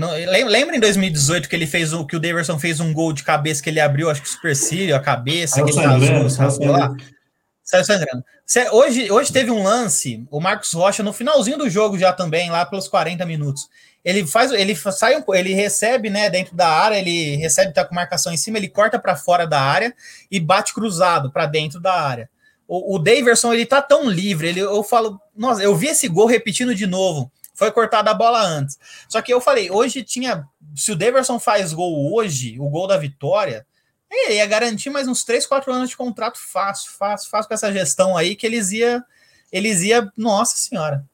Lembra 0.45 0.77
em 0.77 0.79
2018 0.79 1.49
que 1.49 1.55
ele 1.55 1.67
fez 1.67 1.91
o 1.91 2.05
que 2.05 2.15
o 2.15 2.19
Daverson 2.19 2.57
fez 2.57 2.79
um 2.79 2.93
gol 2.93 3.11
de 3.11 3.23
cabeça 3.23 3.61
que 3.61 3.69
ele 3.69 3.81
abriu, 3.81 4.09
acho 4.09 4.21
que 4.21 4.27
o 4.27 4.31
supercílio, 4.31 4.95
a 4.95 4.99
cabeça, 4.99 5.61
aquele 5.61 5.79
rasgou, 5.81 6.71
lá. 6.71 6.95
Saiu 7.67 7.83
sangrando. 7.83 8.23
Hoje, 8.71 9.11
hoje 9.11 9.33
teve 9.33 9.51
um 9.51 9.61
lance, 9.61 10.25
o 10.31 10.39
Marcos 10.39 10.71
Rocha, 10.71 11.03
no 11.03 11.11
finalzinho 11.11 11.57
do 11.57 11.69
jogo 11.69 11.99
já 11.99 12.13
também, 12.13 12.49
lá 12.49 12.65
pelos 12.65 12.87
40 12.87 13.25
minutos. 13.25 13.67
Ele 14.05 14.25
faz, 14.25 14.53
ele 14.53 14.73
sai 14.73 15.17
um, 15.17 15.33
ele 15.33 15.53
recebe, 15.53 16.09
né, 16.09 16.29
dentro 16.29 16.55
da 16.55 16.65
área, 16.65 16.97
ele 16.97 17.35
recebe, 17.35 17.73
tá 17.73 17.83
com 17.83 17.93
marcação 17.93 18.31
em 18.31 18.37
cima, 18.37 18.57
ele 18.57 18.69
corta 18.69 18.97
para 18.97 19.17
fora 19.17 19.45
da 19.45 19.59
área 19.59 19.93
e 20.31 20.39
bate 20.39 20.73
cruzado 20.73 21.29
para 21.29 21.45
dentro 21.45 21.77
da 21.81 21.93
área. 21.93 22.29
O, 22.65 22.95
o 22.95 22.99
Daverson, 22.99 23.53
ele 23.53 23.65
tá 23.65 23.81
tão 23.81 24.09
livre, 24.09 24.47
ele, 24.47 24.61
eu 24.61 24.81
falo, 24.81 25.19
nossa, 25.35 25.61
eu 25.61 25.75
vi 25.75 25.87
esse 25.87 26.07
gol 26.07 26.25
repetindo 26.25 26.73
de 26.73 26.87
novo. 26.87 27.29
Foi 27.53 27.69
cortada 27.69 28.09
a 28.09 28.13
bola 28.13 28.41
antes. 28.41 28.79
Só 29.09 29.21
que 29.21 29.33
eu 29.33 29.41
falei, 29.41 29.69
hoje 29.69 30.03
tinha. 30.03 30.47
Se 30.73 30.93
o 30.93 30.95
Deverson 30.95 31.37
faz 31.37 31.73
gol 31.73 32.13
hoje, 32.13 32.57
o 32.61 32.69
gol 32.69 32.87
da 32.87 32.97
vitória, 32.97 33.66
ele 34.09 34.35
ia 34.35 34.45
garantir 34.45 34.89
mais 34.89 35.07
uns 35.07 35.23
3, 35.23 35.45
4 35.45 35.71
anos 35.71 35.89
de 35.89 35.97
contrato 35.97 36.39
fácil, 36.39 36.91
fácil, 36.91 37.29
fácil 37.29 37.47
com 37.47 37.53
essa 37.53 37.71
gestão 37.71 38.15
aí, 38.15 38.35
que 38.35 38.45
eles 38.45 38.71
ia. 38.71 39.03
Eles 39.51 39.81
ia. 39.81 40.11
Nossa 40.17 40.57
senhora. 40.57 41.05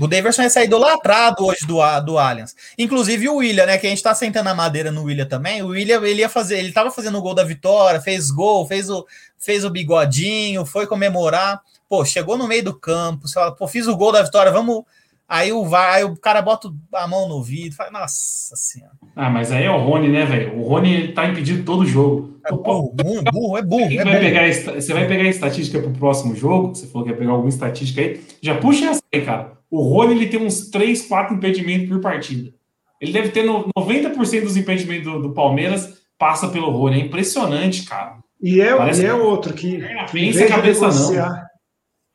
O 0.00 0.06
Daverson 0.06 0.42
ia 0.42 0.50
sair 0.50 0.66
idolatrado 0.66 1.44
hoje 1.44 1.66
do, 1.66 1.78
do 2.02 2.18
Allianz. 2.18 2.54
Inclusive 2.76 3.28
o 3.28 3.36
William, 3.36 3.66
né? 3.66 3.78
Que 3.78 3.86
a 3.86 3.90
gente 3.90 4.02
tá 4.02 4.14
sentando 4.14 4.48
a 4.48 4.54
madeira 4.54 4.92
no 4.92 5.04
William 5.04 5.26
também. 5.26 5.62
O 5.62 5.68
William, 5.68 6.00
ele 6.04 6.20
ia 6.20 6.28
fazer, 6.28 6.58
ele 6.58 6.72
tava 6.72 6.90
fazendo 6.90 7.18
o 7.18 7.22
gol 7.22 7.34
da 7.34 7.42
vitória, 7.42 8.00
fez 8.00 8.30
gol, 8.30 8.66
fez 8.66 8.88
o, 8.90 9.06
fez 9.38 9.64
o 9.64 9.70
bigodinho, 9.70 10.64
foi 10.64 10.86
comemorar. 10.86 11.60
Pô, 11.88 12.04
chegou 12.04 12.36
no 12.36 12.46
meio 12.46 12.62
do 12.62 12.78
campo, 12.78 13.26
você 13.26 13.34
fala, 13.34 13.54
pô, 13.54 13.66
fiz 13.66 13.86
o 13.86 13.96
gol 13.96 14.12
da 14.12 14.22
vitória, 14.22 14.52
vamos 14.52 14.84
Aí 15.28 15.52
o, 15.52 15.62
vai, 15.66 15.96
aí 15.96 16.04
o 16.04 16.16
cara 16.16 16.40
bota 16.40 16.72
a 16.94 17.06
mão 17.06 17.28
no 17.28 17.42
vidro, 17.42 17.76
fala, 17.76 17.90
nossa 17.90 18.56
senhora. 18.56 18.94
Ah, 19.14 19.28
mas 19.28 19.52
aí 19.52 19.64
é 19.64 19.70
o 19.70 19.76
Rony, 19.76 20.08
né, 20.08 20.24
velho? 20.24 20.58
O 20.58 20.66
Rony 20.66 21.08
tá 21.08 21.26
impedido 21.26 21.64
todo 21.64 21.84
jogo. 21.84 22.38
É 22.46 22.50
burro, 22.50 22.94
burro, 22.94 23.22
burro 23.30 23.58
é 23.58 23.62
burro. 23.62 23.92
É 23.92 23.96
vai 23.96 24.04
burro. 24.04 24.20
Pegar, 24.20 24.50
você 24.50 24.94
vai 24.94 25.06
pegar 25.06 25.24
a 25.24 25.28
estatística 25.28 25.80
pro 25.80 25.90
próximo 25.90 26.34
jogo, 26.34 26.74
você 26.74 26.86
falou 26.86 27.04
que 27.04 27.12
ia 27.12 27.16
pegar 27.18 27.32
alguma 27.32 27.50
estatística 27.50 28.00
aí, 28.00 28.22
já 28.40 28.54
puxa 28.56 28.86
essa 28.86 29.02
aí, 29.12 29.20
cara. 29.20 29.52
O 29.70 29.82
Rony, 29.82 30.14
ele 30.14 30.28
tem 30.28 30.40
uns 30.40 30.70
3, 30.70 31.06
4 31.06 31.36
impedimentos 31.36 31.90
por 31.90 32.00
partida. 32.00 32.50
Ele 32.98 33.12
deve 33.12 33.28
ter 33.28 33.44
90% 33.44 34.42
dos 34.42 34.56
impedimentos 34.56 35.04
do, 35.04 35.22
do, 35.22 35.34
Palmeiras 35.34 35.98
passa 36.18 36.48
pelo 36.48 36.70
Rony. 36.70 37.02
É 37.02 37.04
impressionante, 37.04 37.84
cara. 37.84 38.16
E 38.40 38.62
é, 38.62 38.70
e 38.94 39.04
é 39.04 39.12
outro 39.12 39.52
que, 39.52 39.78
que 40.10 40.18
em 40.18 40.30
vez 40.30 40.50
de 40.50 40.62
negociar, 40.62 41.28
não 41.30 41.47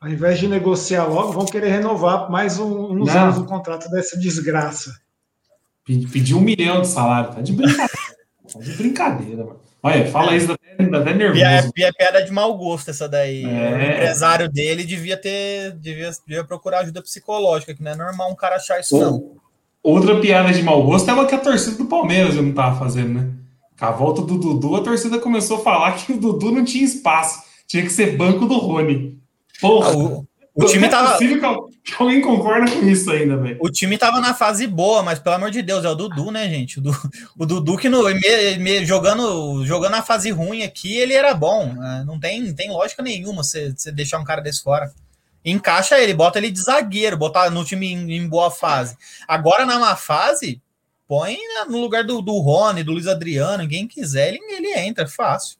ao 0.04 0.10
invés 0.10 0.38
de 0.38 0.46
negociar 0.46 1.06
logo, 1.06 1.32
vão 1.32 1.46
querer 1.46 1.70
renovar 1.70 2.30
mais 2.30 2.58
um, 2.58 2.92
uns 2.92 3.08
Não. 3.08 3.22
anos 3.22 3.38
o 3.38 3.44
contrato 3.44 3.88
dessa 3.90 4.18
desgraça. 4.18 4.94
Pediu 5.82 6.36
um 6.36 6.42
milhão 6.42 6.82
de 6.82 6.88
salário, 6.88 7.34
tá 7.34 7.40
de 7.40 7.52
brincadeira. 7.52 7.88
tá 8.52 8.58
de 8.58 8.72
brincadeira, 8.74 9.44
mano. 9.44 9.60
Olha, 9.82 10.06
fala 10.10 10.36
isso, 10.36 10.46
dá 10.46 10.54
até 10.98 11.14
nervoso. 11.14 11.40
E 11.40 11.42
é, 11.42 11.88
é 11.88 11.92
piada 11.92 12.22
de 12.22 12.30
mau 12.30 12.56
gosto 12.56 12.90
essa 12.90 13.08
daí. 13.08 13.44
É. 13.44 13.46
O 13.46 13.92
empresário 13.94 14.48
dele 14.50 14.84
devia 14.84 15.16
ter, 15.16 15.72
devia, 15.72 16.10
devia 16.26 16.44
procurar 16.44 16.80
ajuda 16.80 17.02
psicológica, 17.02 17.74
que 17.74 17.82
não 17.82 17.92
é 17.92 17.96
normal 17.96 18.30
um 18.30 18.36
cara 18.36 18.56
achar 18.56 18.80
isso, 18.80 18.98
não. 18.98 19.36
Outra 19.82 20.20
piada 20.20 20.52
de 20.52 20.62
mau 20.62 20.82
gosto 20.82 21.10
é 21.10 21.14
uma 21.14 21.26
que 21.26 21.34
a 21.34 21.38
torcida 21.38 21.76
do 21.76 21.86
Palmeiras 21.86 22.34
não 22.34 22.52
tava 22.52 22.78
fazendo, 22.78 23.20
né? 23.20 23.30
Com 23.78 23.84
a 23.86 23.90
volta 23.90 24.20
do 24.20 24.38
Dudu, 24.38 24.76
a 24.76 24.82
torcida 24.82 25.18
começou 25.18 25.58
a 25.58 25.62
falar 25.62 25.92
que 25.92 26.12
o 26.12 26.18
Dudu 26.18 26.52
não 26.52 26.64
tinha 26.64 26.84
espaço. 26.84 27.42
Tinha 27.66 27.82
que 27.82 27.90
ser 27.90 28.16
banco 28.16 28.46
do 28.46 28.58
Rony. 28.58 29.13
Porra! 29.60 29.96
O, 29.96 30.26
o 30.54 30.66
time 30.66 30.88
tava. 30.88 31.18
que 31.18 31.94
alguém 31.98 32.20
concorda 32.20 32.70
com 32.70 32.86
isso 32.86 33.10
ainda, 33.10 33.36
velho. 33.36 33.58
O 33.60 33.68
time 33.68 33.98
tava 33.98 34.20
na 34.20 34.32
fase 34.32 34.68
boa, 34.68 35.02
mas 35.02 35.18
pelo 35.18 35.34
amor 35.34 35.50
de 35.50 35.60
Deus, 35.62 35.84
é 35.84 35.88
o 35.88 35.96
Dudu, 35.96 36.30
né, 36.30 36.48
gente? 36.48 36.78
O, 36.78 36.82
du, 36.82 37.10
o 37.36 37.44
Dudu 37.44 37.76
que 37.76 37.88
no, 37.88 38.04
me, 38.04 38.58
me, 38.58 38.84
jogando, 38.86 39.66
jogando 39.66 39.94
a 39.94 40.02
fase 40.02 40.30
ruim 40.30 40.62
aqui, 40.62 40.96
ele 40.96 41.12
era 41.12 41.34
bom. 41.34 41.72
Né? 41.74 42.04
Não 42.06 42.20
tem, 42.20 42.54
tem 42.54 42.70
lógica 42.70 43.02
nenhuma 43.02 43.42
você, 43.42 43.74
você 43.76 43.90
deixar 43.90 44.20
um 44.20 44.24
cara 44.24 44.40
desse 44.40 44.62
fora. 44.62 44.92
Encaixa 45.44 45.98
ele, 45.98 46.14
bota 46.14 46.38
ele 46.38 46.52
de 46.52 46.60
zagueiro, 46.60 47.18
botar 47.18 47.50
no 47.50 47.64
time 47.64 47.92
em, 47.92 48.12
em 48.12 48.28
boa 48.28 48.50
fase. 48.50 48.96
Agora, 49.26 49.66
na 49.66 49.78
má 49.78 49.96
fase, 49.96 50.62
põe 51.08 51.36
no 51.68 51.80
lugar 51.80 52.04
do, 52.04 52.22
do 52.22 52.38
Rony, 52.38 52.84
do 52.84 52.92
Luiz 52.92 53.08
Adriano, 53.08 53.68
quem 53.68 53.88
quiser, 53.88 54.28
ele, 54.28 54.38
ele 54.54 54.78
entra, 54.78 55.06
fácil. 55.06 55.58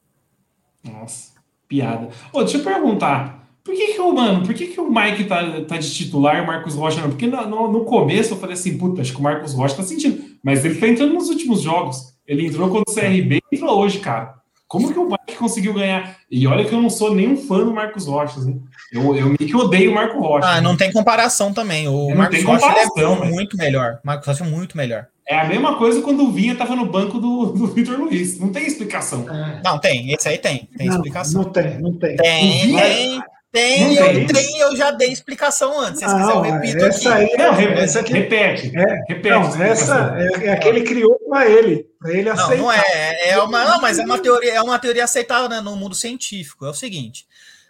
Nossa, 0.83 1.33
piada. 1.69 2.09
Ô, 2.33 2.45
deixa 2.45 2.59
eu 2.59 2.65
perguntar. 2.65 3.44
Por 3.65 3.75
que, 3.75 3.95
que 3.95 4.01
o, 4.01 4.13
mano, 4.13 4.45
por 4.45 4.55
que, 4.55 4.67
que 4.67 4.81
o 4.81 4.91
Mike 4.91 5.25
tá, 5.25 5.63
tá 5.63 5.79
de 5.79 5.93
titular 5.93 6.37
e 6.37 6.41
o 6.43 6.47
Marcos 6.47 6.75
Rocha 6.75 7.01
não? 7.01 7.09
Porque 7.09 7.27
no, 7.27 7.47
no, 7.47 7.73
no, 7.73 7.85
começo 7.87 8.35
eu 8.35 8.37
falei 8.37 8.53
assim, 8.53 8.77
puta, 8.77 9.01
acho 9.01 9.13
que 9.13 9.19
o 9.19 9.23
Marcos 9.23 9.55
Rocha 9.55 9.77
tá 9.77 9.83
sentindo. 9.83 10.23
Mas 10.43 10.63
ele 10.65 10.75
tá 10.75 10.87
entrando 10.87 11.15
nos 11.15 11.31
últimos 11.31 11.63
jogos. 11.63 12.15
Ele 12.27 12.47
entrou 12.47 12.69
contra 12.69 12.93
o 12.93 12.95
CRB 12.95 13.41
e 13.51 13.57
entrou 13.57 13.79
hoje, 13.79 14.01
cara. 14.01 14.35
Como 14.69 14.93
que 14.93 14.99
o 14.99 15.09
Mike 15.09 15.39
conseguiu 15.39 15.73
ganhar? 15.73 16.17
E 16.31 16.47
olha 16.47 16.65
que 16.65 16.75
eu 16.75 16.83
não 16.83 16.91
sou 16.91 17.15
nenhum 17.15 17.37
fã 17.37 17.65
do 17.65 17.73
Marcos 17.73 18.07
Rocha, 18.07 18.41
né? 18.41 18.55
Eu, 18.93 19.15
eu 19.15 19.27
meio 19.27 19.37
que 19.39 19.57
odeio 19.57 19.93
o 19.93 19.95
Marco 19.95 20.19
Rocha. 20.19 20.47
Ah, 20.47 20.55
né? 20.57 20.61
não 20.61 20.77
tem 20.77 20.93
comparação 20.93 21.53
também. 21.53 21.89
O 21.89 22.11
não 22.11 22.17
Marcos 22.17 22.43
Rocha 22.43 22.67
é 22.67 23.31
muito 23.31 23.57
melhor. 23.57 24.01
O 24.03 24.07
Marcos 24.07 24.27
Rocha 24.27 24.45
é 24.45 24.47
muito 24.47 24.77
melhor. 24.77 25.07
É 25.27 25.39
a 25.39 25.45
mesma 25.45 25.79
coisa 25.79 26.03
quando 26.03 26.25
o 26.25 26.33
Vinha 26.33 26.55
tava 26.55 26.77
no 26.77 26.87
banco 26.87 27.19
do, 27.19 27.47
do 27.47 27.67
Vitor 27.69 27.99
Luiz. 27.99 28.39
Não 28.39 28.51
tem 28.51 28.67
explicação. 28.67 29.27
É. 29.31 29.63
Não, 29.65 29.79
tem. 29.79 30.13
Esse 30.13 30.29
aí 30.29 30.39
tem. 30.39 30.69
Tem 30.77 30.87
não, 30.87 30.97
explicação. 30.97 31.43
Não 31.43 31.51
tem, 31.51 31.79
não 31.79 31.93
tem. 31.95 32.17
Tem, 32.17 32.77
tem. 32.77 33.23
Tem, 33.55 33.95
eu, 33.95 34.27
tem, 34.27 34.59
eu 34.59 34.77
já 34.77 34.91
dei 34.91 35.13
explicação 35.13 35.79
antes. 35.79 36.01
Se 36.01 36.07
quiser, 36.07 36.33
eu 36.33 36.41
repito 36.41 36.85
essa 36.85 37.15
aqui. 37.15 37.23
Aí, 37.23 37.37
não, 37.39 37.55
essa 37.79 38.01
aqui, 38.01 38.13
repete. 38.13 38.77
É, 38.77 39.05
repete. 39.09 39.29
Não, 39.29 39.63
essa 39.63 40.17
é, 40.19 40.47
é 40.47 40.53
a 40.55 40.57
que 40.59 40.67
ele 40.67 40.83
criou 40.83 41.17
para 41.31 41.49
ele, 41.49 41.87
para 42.01 42.13
ele 42.13 42.29
aceitar. 42.31 42.57
Não, 42.57 42.65
não 42.65 42.73
é, 42.73 43.29
é 43.29 43.39
uma, 43.41 43.65
não, 43.65 43.81
mas 43.81 44.01
é 44.01 44.05
uma 44.05 44.19
teoria, 44.19 44.55
é 44.55 44.61
uma 44.61 44.77
teoria 44.81 45.05
aceitada 45.05 45.49
né, 45.49 45.61
no 45.61 45.77
mundo 45.77 45.95
científico. 45.95 46.67
É 46.67 46.71
o 46.71 46.75
seguinte, 46.75 47.29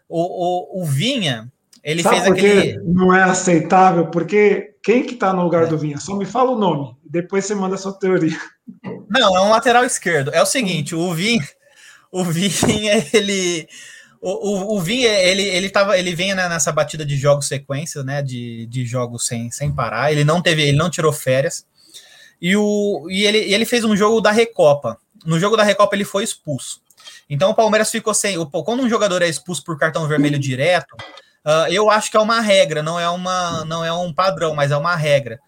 o, 0.08 0.78
o, 0.78 0.82
o 0.82 0.86
Vinha, 0.86 1.52
ele 1.82 2.02
Sabe 2.02 2.16
fez 2.16 2.28
aquele. 2.28 2.80
Não 2.82 3.14
é 3.14 3.22
aceitável, 3.22 4.06
porque 4.06 4.76
quem 4.82 5.02
que 5.02 5.16
tá 5.16 5.34
no 5.34 5.42
lugar 5.42 5.64
é. 5.64 5.66
do 5.66 5.76
Vinha? 5.76 5.98
Só 5.98 6.16
me 6.16 6.24
fala 6.24 6.50
o 6.50 6.58
nome, 6.58 6.96
depois 7.04 7.44
você 7.44 7.54
manda 7.54 7.74
a 7.74 7.78
sua 7.78 7.92
teoria. 7.92 8.38
Não, 9.10 9.36
é 9.36 9.40
um 9.42 9.50
lateral 9.50 9.84
esquerdo. 9.84 10.30
É 10.32 10.40
o 10.40 10.46
seguinte, 10.46 10.94
o 10.94 11.12
Vinha, 11.12 11.46
o 12.10 12.24
Vinha, 12.24 13.06
ele 13.12 13.68
o, 14.24 14.30
o, 14.30 14.76
o 14.76 14.80
Vim, 14.80 15.02
ele, 15.02 15.42
ele, 15.42 15.68
tava, 15.68 15.98
ele 15.98 16.14
vem 16.14 16.34
né, 16.34 16.48
nessa 16.48 16.72
batida 16.72 17.04
de 17.04 17.14
jogos 17.14 17.46
sequência, 17.46 18.02
né? 18.02 18.22
De, 18.22 18.64
de 18.66 18.86
jogos 18.86 19.26
sem, 19.26 19.50
sem 19.50 19.70
parar. 19.70 20.10
Ele 20.10 20.24
não 20.24 20.40
teve, 20.40 20.62
ele 20.62 20.78
não 20.78 20.88
tirou 20.88 21.12
férias. 21.12 21.66
E, 22.40 22.56
o, 22.56 23.06
e 23.10 23.26
ele, 23.26 23.36
ele 23.52 23.66
fez 23.66 23.84
um 23.84 23.94
jogo 23.94 24.22
da 24.22 24.30
Recopa. 24.30 24.96
No 25.26 25.38
jogo 25.38 25.58
da 25.58 25.62
Recopa 25.62 25.94
ele 25.94 26.06
foi 26.06 26.24
expulso. 26.24 26.80
Então 27.28 27.50
o 27.50 27.54
Palmeiras 27.54 27.90
ficou 27.90 28.14
sem. 28.14 28.42
Quando 28.46 28.82
um 28.82 28.88
jogador 28.88 29.20
é 29.20 29.28
expulso 29.28 29.62
por 29.62 29.78
cartão 29.78 30.08
vermelho 30.08 30.38
direto, 30.38 30.92
uh, 31.44 31.70
eu 31.70 31.90
acho 31.90 32.10
que 32.10 32.16
é 32.16 32.20
uma 32.20 32.40
regra, 32.40 32.82
não 32.82 32.98
é, 32.98 33.08
uma, 33.10 33.62
não 33.66 33.84
é 33.84 33.92
um 33.92 34.10
padrão, 34.10 34.54
mas 34.54 34.70
é 34.70 34.76
uma 34.76 34.96
regra 34.96 35.38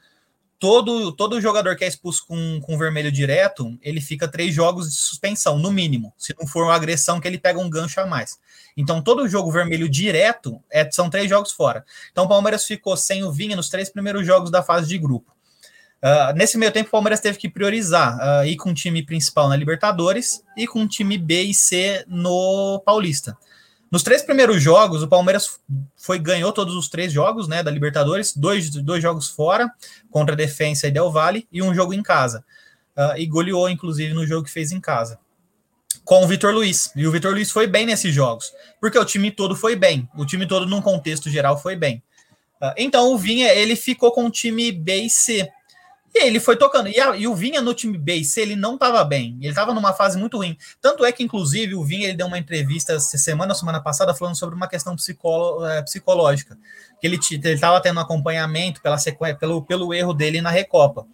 todo, 0.59 1.13
todo 1.13 1.41
jogador 1.41 1.77
que 1.77 1.85
é 1.85 1.89
expulso 1.89 2.25
com, 2.27 2.61
com 2.61 2.79
vermelho 2.79 3.13
direto, 3.13 3.79
ele 3.83 4.01
fica 4.01 4.29
três 4.29 4.55
jogos 4.55 4.91
de 4.91 4.97
suspensão, 4.97 5.59
no 5.59 5.71
mínimo. 5.71 6.13
Se 6.17 6.35
não 6.39 6.47
for 6.47 6.65
uma 6.65 6.75
agressão, 6.75 7.21
que 7.21 7.29
ele 7.29 7.39
pega 7.39 7.59
um 7.59 7.69
gancho 7.71 8.01
a 8.01 8.07
mais. 8.07 8.39
Então, 8.77 9.03
todo 9.03 9.29
jogo 9.29 9.51
vermelho 9.51 9.89
direto 9.89 10.63
é, 10.71 10.89
são 10.91 11.11
três 11.11 11.29
jogos 11.29 11.53
fora. 11.53 11.85
Então, 12.11 12.25
o 12.25 12.29
Palmeiras 12.29 12.65
ficou 12.65 12.97
sem 12.97 13.25
o 13.25 13.33
Vinha 13.33 13.57
nos 13.57 13.69
três 13.69 13.89
primeiros 13.89 14.27
jogos 14.27 14.51
da 14.51 14.63
fase 14.63 14.89
de 14.89 14.99
grupo. 14.99 15.37
Uh, 16.03 16.33
nesse 16.37 16.59
meio 16.59 16.71
tempo, 16.71 16.89
o 16.89 16.93
Palmeiras 16.93 17.21
teve 17.21 17.39
que 17.39 17.49
priorizar 17.49 18.19
uh, 18.19 18.47
ir 18.47 18.57
com 18.57 18.71
o 18.71 18.75
time 18.75 19.03
principal 19.03 19.49
na 19.49 19.57
Libertadores 19.57 20.43
e 20.57 20.67
com 20.67 20.83
o 20.83 20.89
time 20.89 21.17
B 21.17 21.43
e 21.43 21.55
C 21.55 22.05
no 22.07 22.81
Paulista. 22.85 23.37
Nos 23.97 24.03
três 24.03 24.21
primeiros 24.23 24.63
jogos, 24.63 25.03
o 25.03 25.09
Palmeiras 25.09 25.59
foi 25.97 26.19
ganhou 26.19 26.53
todos 26.53 26.75
os 26.75 26.87
três 26.87 27.11
jogos 27.11 27.49
né, 27.49 27.63
da 27.63 27.71
Libertadores, 27.71 28.37
dois, 28.37 28.69
dois 28.69 29.03
jogos 29.03 29.27
fora, 29.27 29.73
contra 30.11 30.35
a 30.35 30.37
Defensa 30.37 30.87
e 30.87 30.91
Del 30.91 31.11
Valle, 31.11 31.49
e 31.51 31.63
um 31.63 31.75
jogo 31.75 31.95
em 31.95 32.03
casa. 32.03 32.45
Uh, 32.95 33.17
e 33.17 33.25
goleou, 33.25 33.71
inclusive, 33.71 34.13
no 34.13 34.27
jogo 34.27 34.45
que 34.45 34.53
fez 34.53 34.71
em 34.71 34.83
casa. 34.83 35.19
Com 36.05 36.23
o 36.23 36.27
Vitor 36.27 36.53
Luiz. 36.53 36.93
E 36.95 37.07
o 37.07 37.11
Vitor 37.11 37.33
Luiz 37.33 37.51
foi 37.51 37.67
bem 37.67 37.87
nesses 37.87 38.15
jogos, 38.15 38.53
porque 38.83 38.99
o 38.99 39.05
time 39.07 39.31
todo 39.31 39.57
foi 39.57 39.75
bem. 39.75 40.07
O 40.15 40.27
time 40.27 40.47
todo, 40.47 40.67
num 40.67 40.83
contexto 40.83 41.31
geral, 41.31 41.57
foi 41.57 41.75
bem. 41.75 42.03
Uh, 42.61 42.75
então, 42.77 43.15
o 43.15 43.17
Vinha, 43.17 43.49
ele 43.55 43.77
ficou 43.77 44.13
com 44.13 44.27
o 44.27 44.31
time 44.31 44.71
B 44.73 45.05
e 45.05 45.09
C. 45.09 45.49
E 46.19 46.25
ele 46.25 46.41
foi 46.41 46.57
tocando. 46.57 46.89
E, 46.89 46.99
a, 46.99 47.15
e, 47.15 47.29
o 47.29 47.35
Vinha 47.35 47.61
no 47.61 47.75
time 47.75 47.99
B 47.99 48.15
e 48.15 48.25
C, 48.25 48.41
ele 48.41 48.57
não 48.57 48.75
estava 48.75 49.05
bem. 49.05 49.37
Ele 49.39 49.51
estava 49.51 49.75
numa 49.75 49.93
fase 49.93 50.19
muito 50.19 50.39
ruim. 50.39 50.57
Tanto 50.81 51.05
é 51.05 51.13
que, 51.13 51.23
inclusive, 51.23 51.75
o 51.75 51.85
Vinha 51.85 52.09
ele 52.09 52.17
deu 52.17 52.27
uma 52.27 52.39
entrevista 52.39 52.99
semana 52.99 53.55
semana 53.55 53.83
passada 53.83 54.15
falando 54.15 54.35
sobre 54.35 54.55
uma 54.55 54.67
questão 54.67 54.97
psicolo, 54.97 55.67
é, 55.67 55.83
psicológica. 55.83 56.57
Que 56.99 57.07
ele 57.07 57.19
estava 57.53 57.83
tendo 57.83 58.01
acompanhamento 58.01 58.81
pela 58.81 58.97
sequência, 58.97 59.37
pelo, 59.37 59.63
pelo 59.63 59.93
erro 59.93 60.15
dele 60.15 60.41
na 60.41 60.49
Recopa. 60.49 61.07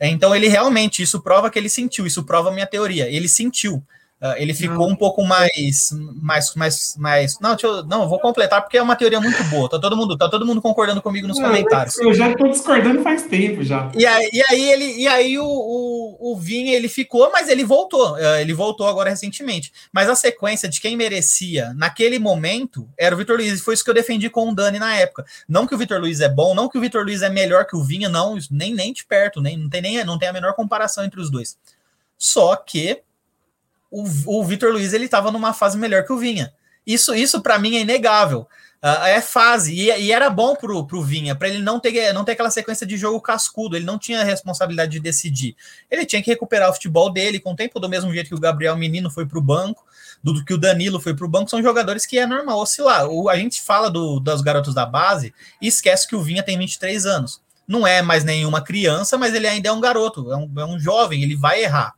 Então 0.00 0.36
ele 0.36 0.46
realmente, 0.46 1.02
isso 1.02 1.20
prova 1.20 1.50
que 1.50 1.58
ele 1.58 1.68
sentiu, 1.68 2.06
isso 2.06 2.22
prova 2.22 2.50
a 2.50 2.52
minha 2.52 2.66
teoria. 2.66 3.08
Ele 3.10 3.28
sentiu. 3.28 3.82
Uh, 4.20 4.32
ele 4.38 4.54
ficou 4.54 4.86
não. 4.86 4.94
um 4.94 4.96
pouco 4.96 5.22
mais, 5.22 5.90
mais, 6.22 6.54
mais, 6.54 6.96
mais. 6.96 7.38
Não, 7.38 7.54
eu, 7.62 7.84
não, 7.84 8.08
vou 8.08 8.18
completar 8.18 8.62
porque 8.62 8.78
é 8.78 8.82
uma 8.82 8.96
teoria 8.96 9.20
muito 9.20 9.44
boa. 9.44 9.68
Tá 9.68 9.78
todo 9.78 9.94
mundo, 9.94 10.16
tá 10.16 10.26
todo 10.26 10.46
mundo 10.46 10.62
concordando 10.62 11.02
comigo 11.02 11.28
nos 11.28 11.38
não, 11.38 11.48
comentários. 11.48 11.98
Eu 11.98 12.14
já 12.14 12.30
estou 12.30 12.48
discordando 12.48 13.02
faz 13.02 13.24
tempo 13.24 13.62
já. 13.62 13.92
E 13.94 14.06
aí, 14.06 14.30
e 14.32 14.42
aí 14.48 14.70
ele, 14.70 15.02
e 15.02 15.06
aí 15.06 15.38
o, 15.38 15.44
o, 15.44 16.32
o 16.32 16.36
Vinha 16.38 16.74
ele 16.74 16.88
ficou, 16.88 17.30
mas 17.30 17.46
ele 17.50 17.62
voltou. 17.62 18.14
Uh, 18.14 18.36
ele 18.40 18.54
voltou 18.54 18.88
agora 18.88 19.10
recentemente. 19.10 19.70
Mas 19.92 20.08
a 20.08 20.14
sequência 20.14 20.66
de 20.66 20.80
quem 20.80 20.96
merecia 20.96 21.74
naquele 21.74 22.18
momento 22.18 22.88
era 22.98 23.14
o 23.14 23.18
Vitor 23.18 23.36
Luiz. 23.36 23.60
E 23.60 23.62
foi 23.62 23.74
isso 23.74 23.84
que 23.84 23.90
eu 23.90 23.94
defendi 23.94 24.30
com 24.30 24.48
o 24.48 24.54
Dani 24.54 24.78
na 24.78 24.96
época. 24.96 25.26
Não 25.46 25.66
que 25.66 25.74
o 25.74 25.78
Vitor 25.78 26.00
Luiz 26.00 26.22
é 26.22 26.28
bom, 26.28 26.54
não 26.54 26.70
que 26.70 26.78
o 26.78 26.80
Vitor 26.80 27.04
Luiz 27.04 27.20
é 27.20 27.28
melhor 27.28 27.66
que 27.66 27.76
o 27.76 27.84
Vinha, 27.84 28.08
não, 28.08 28.38
nem 28.50 28.72
nem 28.72 28.94
de 28.94 29.04
perto, 29.04 29.42
nem 29.42 29.58
não 29.58 29.68
tem 29.68 29.82
nem 29.82 30.02
não 30.06 30.18
tem 30.18 30.30
a 30.30 30.32
menor 30.32 30.54
comparação 30.54 31.04
entre 31.04 31.20
os 31.20 31.30
dois. 31.30 31.58
Só 32.16 32.56
que 32.56 33.02
o, 33.90 34.04
o 34.26 34.44
Vitor 34.44 34.72
Luiz 34.72 34.92
ele 34.92 35.04
estava 35.04 35.30
numa 35.30 35.52
fase 35.52 35.78
melhor 35.78 36.04
que 36.04 36.12
o 36.12 36.18
Vinha. 36.18 36.52
Isso, 36.86 37.14
isso 37.14 37.40
para 37.40 37.58
mim 37.58 37.76
é 37.76 37.80
inegável. 37.80 38.46
Uh, 38.82 39.04
é 39.06 39.20
fase, 39.20 39.74
e, 39.74 39.90
e, 39.90 40.12
era 40.12 40.28
bom 40.28 40.54
pro, 40.54 40.86
pro 40.86 41.02
Vinha, 41.02 41.34
para 41.34 41.48
ele 41.48 41.58
não 41.58 41.80
ter, 41.80 42.12
não 42.12 42.24
ter 42.24 42.32
aquela 42.32 42.50
sequência 42.50 42.86
de 42.86 42.96
jogo 42.96 43.20
cascudo, 43.20 43.74
ele 43.74 43.86
não 43.86 43.98
tinha 43.98 44.20
a 44.20 44.24
responsabilidade 44.24 44.92
de 44.92 45.00
decidir. 45.00 45.56
Ele 45.90 46.04
tinha 46.04 46.22
que 46.22 46.30
recuperar 46.30 46.70
o 46.70 46.74
futebol 46.74 47.10
dele 47.10 47.40
com 47.40 47.52
o 47.52 47.56
tempo, 47.56 47.80
do 47.80 47.88
mesmo 47.88 48.12
jeito 48.12 48.28
que 48.28 48.34
o 48.34 48.38
Gabriel 48.38 48.76
Menino 48.76 49.10
foi 49.10 49.26
para 49.26 49.38
o 49.38 49.42
banco, 49.42 49.84
do 50.22 50.44
que 50.44 50.54
o 50.54 50.58
Danilo 50.58 51.00
foi 51.00 51.14
para 51.14 51.24
o 51.24 51.28
banco, 51.28 51.50
são 51.50 51.62
jogadores 51.62 52.04
que 52.04 52.18
é 52.18 52.26
normal 52.26 52.60
oscilar. 52.60 53.08
O, 53.08 53.28
a 53.28 53.36
gente 53.36 53.62
fala 53.62 53.90
do, 53.90 54.20
dos 54.20 54.42
garotos 54.42 54.74
da 54.74 54.84
base 54.84 55.34
e 55.60 55.66
esquece 55.66 56.06
que 56.06 56.14
o 56.14 56.22
Vinha 56.22 56.42
tem 56.42 56.58
23 56.58 57.06
anos. 57.06 57.40
Não 57.66 57.86
é 57.86 58.02
mais 58.02 58.24
nenhuma 58.24 58.60
criança, 58.60 59.18
mas 59.18 59.34
ele 59.34 59.48
ainda 59.48 59.68
é 59.68 59.72
um 59.72 59.80
garoto, 59.80 60.30
é 60.32 60.36
um, 60.36 60.52
é 60.58 60.64
um 60.64 60.78
jovem, 60.78 61.22
ele 61.22 61.34
vai 61.34 61.64
errar. 61.64 61.94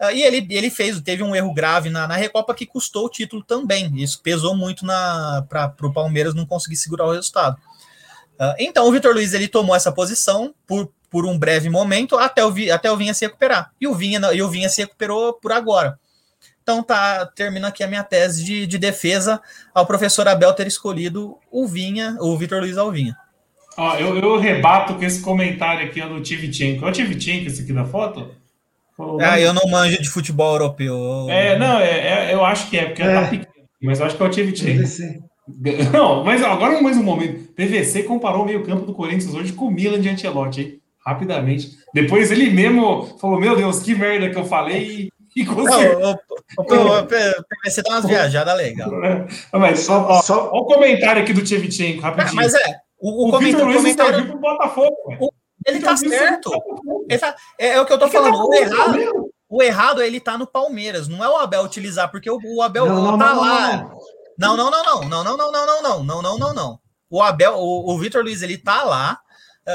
Uh, 0.00 0.10
e 0.12 0.22
ele, 0.22 0.46
ele 0.50 0.70
fez, 0.70 1.00
teve 1.00 1.22
um 1.22 1.34
erro 1.34 1.54
grave 1.54 1.88
na, 1.88 2.06
na 2.06 2.16
Recopa 2.16 2.54
que 2.54 2.66
custou 2.66 3.06
o 3.06 3.10
título 3.10 3.42
também. 3.42 3.90
Isso 3.96 4.20
pesou 4.22 4.54
muito 4.54 4.84
para 5.48 5.74
o 5.82 5.92
Palmeiras 5.92 6.34
não 6.34 6.44
conseguir 6.44 6.76
segurar 6.76 7.06
o 7.06 7.12
resultado. 7.12 7.56
Uh, 8.38 8.54
então 8.58 8.86
o 8.86 8.92
Vitor 8.92 9.14
Luiz 9.14 9.32
ele 9.32 9.48
tomou 9.48 9.74
essa 9.74 9.90
posição 9.90 10.54
por, 10.66 10.92
por 11.10 11.24
um 11.24 11.38
breve 11.38 11.70
momento 11.70 12.18
até 12.18 12.44
o, 12.44 12.52
até 12.72 12.92
o 12.92 12.96
Vinha 12.96 13.14
se 13.14 13.24
recuperar. 13.24 13.72
E 13.80 13.88
o 13.88 13.94
Vinha, 13.94 14.20
e 14.34 14.42
o 14.42 14.50
Vinha 14.50 14.68
se 14.68 14.82
recuperou 14.82 15.32
por 15.32 15.52
agora. 15.52 15.98
Então 16.62 16.82
tá, 16.82 17.24
termino 17.26 17.66
aqui 17.66 17.82
a 17.82 17.86
minha 17.86 18.02
tese 18.02 18.44
de, 18.44 18.66
de 18.66 18.76
defesa 18.76 19.40
ao 19.72 19.86
professor 19.86 20.28
Abel 20.28 20.52
ter 20.52 20.66
escolhido 20.66 21.38
o 21.50 21.66
Vinha, 21.66 22.18
o 22.20 22.36
Vitor 22.36 22.60
Luiz 22.60 22.76
Alvinha. 22.76 23.16
Ó, 23.78 23.94
eu, 23.96 24.18
eu 24.18 24.38
rebato 24.38 24.94
com 24.94 25.04
esse 25.04 25.20
comentário 25.20 25.86
aqui 25.86 26.02
do 26.02 26.20
Tivchenko. 26.20 26.84
É 26.84 26.88
o 26.88 26.92
Tivchenko 26.92 27.46
esse 27.46 27.62
aqui 27.62 27.72
da 27.72 27.84
foto? 27.84 28.34
Ah, 29.20 29.38
eu 29.38 29.52
não 29.52 29.68
manjo 29.70 30.00
de 30.00 30.08
futebol 30.08 30.52
europeu. 30.52 31.26
É, 31.28 31.58
não, 31.58 31.78
é, 31.78 32.30
é 32.30 32.34
eu 32.34 32.44
acho 32.44 32.70
que 32.70 32.78
é, 32.78 32.86
porque 32.86 33.02
é. 33.02 33.14
tá 33.14 33.28
pequeno, 33.28 33.68
mas 33.82 34.00
eu 34.00 34.06
acho 34.06 34.16
que 34.16 34.22
é 34.22 34.26
o 34.26 34.30
Tivchenko. 34.30 34.82
Não, 35.92 36.24
mas 36.24 36.42
agora 36.42 36.80
mais 36.80 36.96
um 36.96 37.02
momento. 37.02 37.52
PVC 37.52 38.02
comparou 38.02 38.42
o 38.42 38.46
meio-campo 38.46 38.84
do 38.84 38.94
Corinthians 38.94 39.34
hoje 39.34 39.52
com 39.52 39.66
o 39.66 39.70
Milan 39.70 40.00
de 40.00 40.08
Ancelotti, 40.08 40.60
hein? 40.60 40.80
Rapidamente. 41.04 41.70
Depois 41.94 42.32
ele 42.32 42.50
mesmo 42.50 43.16
falou: 43.20 43.38
Meu 43.38 43.54
Deus, 43.54 43.80
que 43.80 43.94
merda 43.94 44.28
que 44.28 44.36
eu 44.36 44.44
falei. 44.44 45.08
E 45.36 45.44
conseguiu. 45.44 46.00
Não, 46.00 46.18
o, 46.58 46.62
o, 46.62 46.98
o, 46.98 47.06
PVC 47.06 47.82
dá 47.82 47.90
umas 47.90 48.06
viajadas 48.06 48.56
legais. 48.56 48.90
Mas 49.52 49.80
só, 49.80 50.02
ó, 50.08 50.22
só... 50.22 50.50
Ó, 50.50 50.60
o 50.60 50.64
comentário 50.64 51.22
aqui 51.22 51.34
do 51.34 51.44
Tchevchenko, 51.44 52.00
rapidinho. 52.00 52.36
mas 52.36 52.54
é, 52.54 52.76
o, 52.98 53.26
o, 53.26 53.28
o 53.28 53.30
comentário, 53.30 53.74
comentário... 53.74 54.26
pro 54.26 54.38
Botafogo, 54.38 54.96
o, 55.20 55.30
ele 55.66 55.80
tá 55.80 55.96
certo. 55.96 56.50
Ele 57.08 57.18
tá, 57.18 57.34
é, 57.58 57.68
é, 57.70 57.80
o 57.80 57.86
que 57.86 57.92
eu 57.92 57.98
tô 57.98 58.08
falando. 58.08 58.48
O 58.48 58.54
errado, 58.54 59.32
o 59.48 59.62
errado 59.62 60.00
é 60.00 60.06
ele 60.06 60.20
tá 60.20 60.38
no 60.38 60.46
Palmeiras, 60.46 61.08
não 61.08 61.24
é 61.24 61.28
o 61.28 61.36
Abel 61.36 61.62
utilizar, 61.62 62.10
porque 62.10 62.30
o, 62.30 62.38
o 62.42 62.62
Abel 62.62 62.86
não, 62.86 63.02
não, 63.02 63.18
tá 63.18 63.34
não, 63.34 63.40
lá. 63.40 63.90
Não, 64.38 64.56
não, 64.56 64.70
não, 64.70 64.82
não, 64.82 65.00
não, 65.02 65.24
não, 65.24 65.36
não, 65.36 65.36
não, 65.36 65.66
não, 65.66 65.82
não, 65.82 66.04
não, 66.04 66.22
não, 66.22 66.38
não, 66.38 66.54
não. 66.54 66.80
O 67.10 67.22
Abel, 67.22 67.54
o, 67.56 67.92
o 67.92 67.98
Vitor 67.98 68.22
Luiz, 68.22 68.42
ele 68.42 68.58
tá 68.58 68.84
lá, 68.84 69.18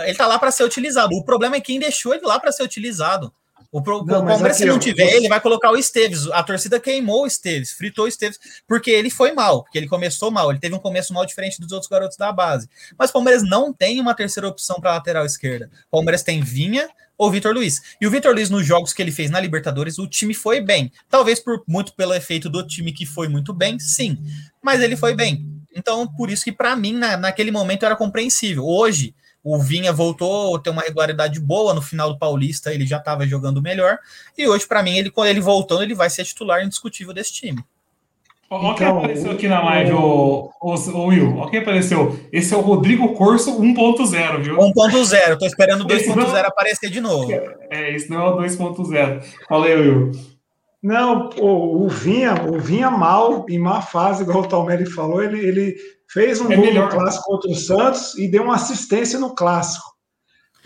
ele 0.05 0.17
tá 0.17 0.27
lá 0.27 0.39
para 0.39 0.51
ser 0.51 0.63
utilizado. 0.63 1.13
O 1.13 1.25
problema 1.25 1.57
é 1.57 1.61
quem 1.61 1.79
deixou 1.79 2.13
ele 2.13 2.25
lá 2.25 2.39
para 2.39 2.51
ser 2.51 2.63
utilizado. 2.63 3.33
O, 3.71 3.81
pro, 3.81 4.03
não, 4.05 4.23
o 4.23 4.25
Palmeiras, 4.25 4.57
se 4.57 4.65
não 4.65 4.77
tiver, 4.77 5.13
eu... 5.13 5.17
ele 5.17 5.29
vai 5.29 5.39
colocar 5.39 5.71
o 5.71 5.77
Esteves. 5.77 6.27
A 6.31 6.43
torcida 6.43 6.77
queimou 6.77 7.23
o 7.23 7.27
Esteves, 7.27 7.71
fritou 7.71 8.03
o 8.03 8.07
Esteves, 8.07 8.37
porque 8.67 8.91
ele 8.91 9.09
foi 9.09 9.31
mal, 9.31 9.63
porque 9.63 9.77
ele 9.77 9.87
começou 9.87 10.29
mal. 10.29 10.51
Ele 10.51 10.59
teve 10.59 10.75
um 10.75 10.79
começo 10.79 11.13
mal 11.13 11.25
diferente 11.25 11.59
dos 11.59 11.71
outros 11.71 11.89
garotos 11.89 12.17
da 12.17 12.33
base. 12.33 12.69
Mas 12.97 13.09
o 13.11 13.13
Palmeiras 13.13 13.43
não 13.43 13.71
tem 13.71 14.01
uma 14.01 14.13
terceira 14.13 14.47
opção 14.47 14.81
para 14.81 14.91
lateral 14.91 15.25
esquerda. 15.25 15.69
O 15.87 15.91
Palmeiras 15.91 16.21
tem 16.21 16.41
Vinha 16.41 16.89
ou 17.17 17.31
Vitor 17.31 17.53
Luiz. 17.53 17.81
E 18.01 18.05
o 18.05 18.11
Vitor 18.11 18.33
Luiz, 18.33 18.49
nos 18.49 18.65
jogos 18.65 18.91
que 18.91 19.01
ele 19.01 19.11
fez 19.11 19.29
na 19.29 19.39
Libertadores, 19.39 19.97
o 19.99 20.07
time 20.07 20.33
foi 20.33 20.59
bem. 20.59 20.91
Talvez 21.07 21.39
por 21.39 21.63
muito 21.65 21.93
pelo 21.93 22.13
efeito 22.13 22.49
do 22.49 22.67
time 22.67 22.91
que 22.91 23.05
foi 23.05 23.29
muito 23.29 23.53
bem, 23.53 23.79
sim. 23.79 24.17
Mas 24.61 24.81
ele 24.81 24.97
foi 24.97 25.15
bem. 25.15 25.47
Então, 25.73 26.05
por 26.05 26.29
isso 26.29 26.43
que 26.43 26.51
para 26.51 26.75
mim, 26.75 26.93
na, 26.93 27.15
naquele 27.15 27.51
momento, 27.51 27.85
era 27.85 27.95
compreensível. 27.95 28.65
Hoje, 28.65 29.15
o 29.43 29.59
Vinha 29.59 29.91
voltou 29.91 30.55
a 30.55 30.59
ter 30.59 30.69
uma 30.69 30.81
regularidade 30.81 31.39
boa 31.39 31.73
no 31.73 31.81
final 31.81 32.13
do 32.13 32.19
Paulista, 32.19 32.73
ele 32.73 32.85
já 32.85 32.97
estava 32.97 33.27
jogando 33.27 33.61
melhor. 33.61 33.97
E 34.37 34.47
hoje, 34.47 34.67
para 34.67 34.83
mim, 34.83 34.97
ele, 34.97 35.09
quando 35.09 35.29
ele 35.29 35.41
voltando, 35.41 35.83
ele 35.83 35.95
vai 35.95 36.09
ser 36.09 36.23
titular 36.23 36.63
indiscutível 36.63 37.13
desse 37.13 37.33
time. 37.33 37.63
Olha 38.49 38.73
então, 38.73 38.75
quem 38.75 38.87
apareceu 38.87 39.31
aqui 39.31 39.47
na 39.47 39.63
live, 39.63 39.93
o, 39.93 40.51
o, 40.61 40.73
o 40.73 41.05
Will. 41.05 41.37
Olha 41.37 41.49
quem 41.49 41.61
apareceu. 41.61 42.19
Esse 42.33 42.53
é 42.53 42.57
o 42.57 42.61
Rodrigo 42.61 43.13
Corso 43.13 43.57
1.0, 43.61 44.41
viu? 44.41 44.57
1.0. 44.57 45.37
Tô 45.37 45.45
esperando 45.45 45.85
o 45.85 45.87
2.0 45.87 46.45
aparecer 46.45 46.89
de 46.89 46.99
novo. 46.99 47.31
É, 47.69 47.95
isso 47.95 48.11
não 48.11 48.21
é 48.21 48.29
o 48.29 48.37
2.0. 48.37 49.23
Fala 49.47 49.67
aí, 49.67 49.75
Will. 49.75 50.11
Não, 50.81 51.29
o, 51.37 51.85
o 51.85 51.89
Vinha, 51.89 52.33
o 52.49 52.59
Vinha 52.59 52.89
mal, 52.89 53.45
em 53.47 53.59
má 53.59 53.81
fase, 53.81 54.23
igual 54.23 54.43
o 54.43 54.47
Talmeri 54.47 54.85
falou, 54.85 55.21
ele, 55.23 55.39
ele 55.39 55.75
Fez 56.11 56.41
um 56.41 56.51
é 56.51 56.55
gol 56.57 56.65
melhor. 56.65 56.91
no 56.91 56.97
clássico 56.97 57.23
contra 57.23 57.49
o 57.49 57.55
Santos 57.55 58.17
e 58.17 58.27
deu 58.27 58.43
uma 58.43 58.55
assistência 58.55 59.17
no 59.17 59.33
clássico. 59.33 59.85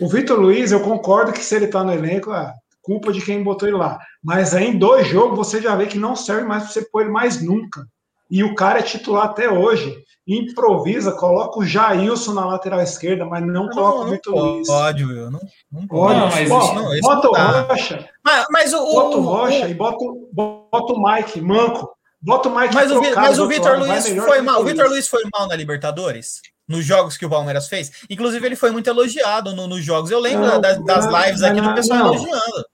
O 0.00 0.08
Vitor 0.08 0.38
Luiz, 0.38 0.72
eu 0.72 0.80
concordo 0.80 1.32
que 1.32 1.42
se 1.42 1.54
ele 1.54 1.66
está 1.66 1.84
no 1.84 1.92
elenco, 1.92 2.32
é 2.32 2.52
culpa 2.82 3.12
de 3.12 3.20
quem 3.20 3.44
botou 3.44 3.68
ele 3.68 3.76
lá. 3.76 3.98
Mas 4.22 4.54
aí 4.54 4.66
em 4.66 4.78
dois 4.78 5.06
jogos 5.06 5.38
você 5.38 5.62
já 5.62 5.76
vê 5.76 5.86
que 5.86 5.98
não 5.98 6.16
serve 6.16 6.44
mais 6.44 6.64
para 6.64 6.72
você 6.72 6.82
pôr 6.82 7.02
ele 7.02 7.10
mais 7.10 7.40
nunca. 7.40 7.86
E 8.30 8.42
o 8.42 8.54
cara 8.54 8.80
é 8.80 8.82
titular 8.82 9.26
até 9.26 9.48
hoje. 9.48 10.04
Improvisa, 10.26 11.12
coloca 11.12 11.60
o 11.60 11.64
Jailson 11.64 12.34
na 12.34 12.44
lateral 12.44 12.80
esquerda, 12.80 13.24
mas 13.24 13.46
não, 13.46 13.66
não 13.66 13.68
coloca 13.68 14.00
o 14.00 14.10
Vitor 14.10 14.34
Luiz. 14.34 14.66
Pode, 14.66 15.04
Will. 15.04 15.30
Não, 15.30 15.40
não 15.70 15.86
pode. 15.86 16.18
Não, 16.18 16.26
mas 16.26 16.48
não, 16.48 17.00
bota 17.00 17.28
o 17.28 17.68
Rocha. 17.68 18.08
Mas, 18.24 18.46
mas 18.50 18.74
o, 18.74 18.92
bota 18.92 19.16
o 19.16 19.20
Rocha 19.20 19.66
o, 19.66 19.68
e 19.68 19.74
bota, 19.74 20.04
bota 20.32 20.92
o 20.92 21.02
Mike, 21.02 21.40
Manco. 21.40 21.96
Bota 22.20 22.48
o 22.48 22.56
Mike 22.56 22.74
Mas 22.74 22.90
o, 22.90 23.00
mas 23.14 23.38
o 23.38 23.46
Vitor 23.46 23.78
Luiz 23.78 24.08
foi 24.08 24.40
mal. 24.40 24.60
O 24.60 24.64
Vitor 24.64 24.88
Luiz 24.88 25.06
foi 25.06 25.22
mal 25.32 25.46
na 25.46 25.54
Libertadores? 25.54 26.40
Nos 26.66 26.84
jogos 26.84 27.16
que 27.16 27.24
o 27.24 27.30
Palmeiras 27.30 27.68
fez? 27.68 27.92
Inclusive, 28.10 28.44
ele 28.44 28.56
foi 28.56 28.72
muito 28.72 28.90
elogiado 28.90 29.54
no, 29.54 29.68
nos 29.68 29.84
jogos. 29.84 30.10
Eu 30.10 30.18
lembro 30.18 30.44
não, 30.44 30.60
das, 30.60 30.84
das 30.84 31.06
não, 31.06 31.22
lives 31.22 31.42
aqui 31.44 31.60
não, 31.60 31.68
do 31.68 31.74
pessoal 31.76 32.00
elogiando. 32.00 32.66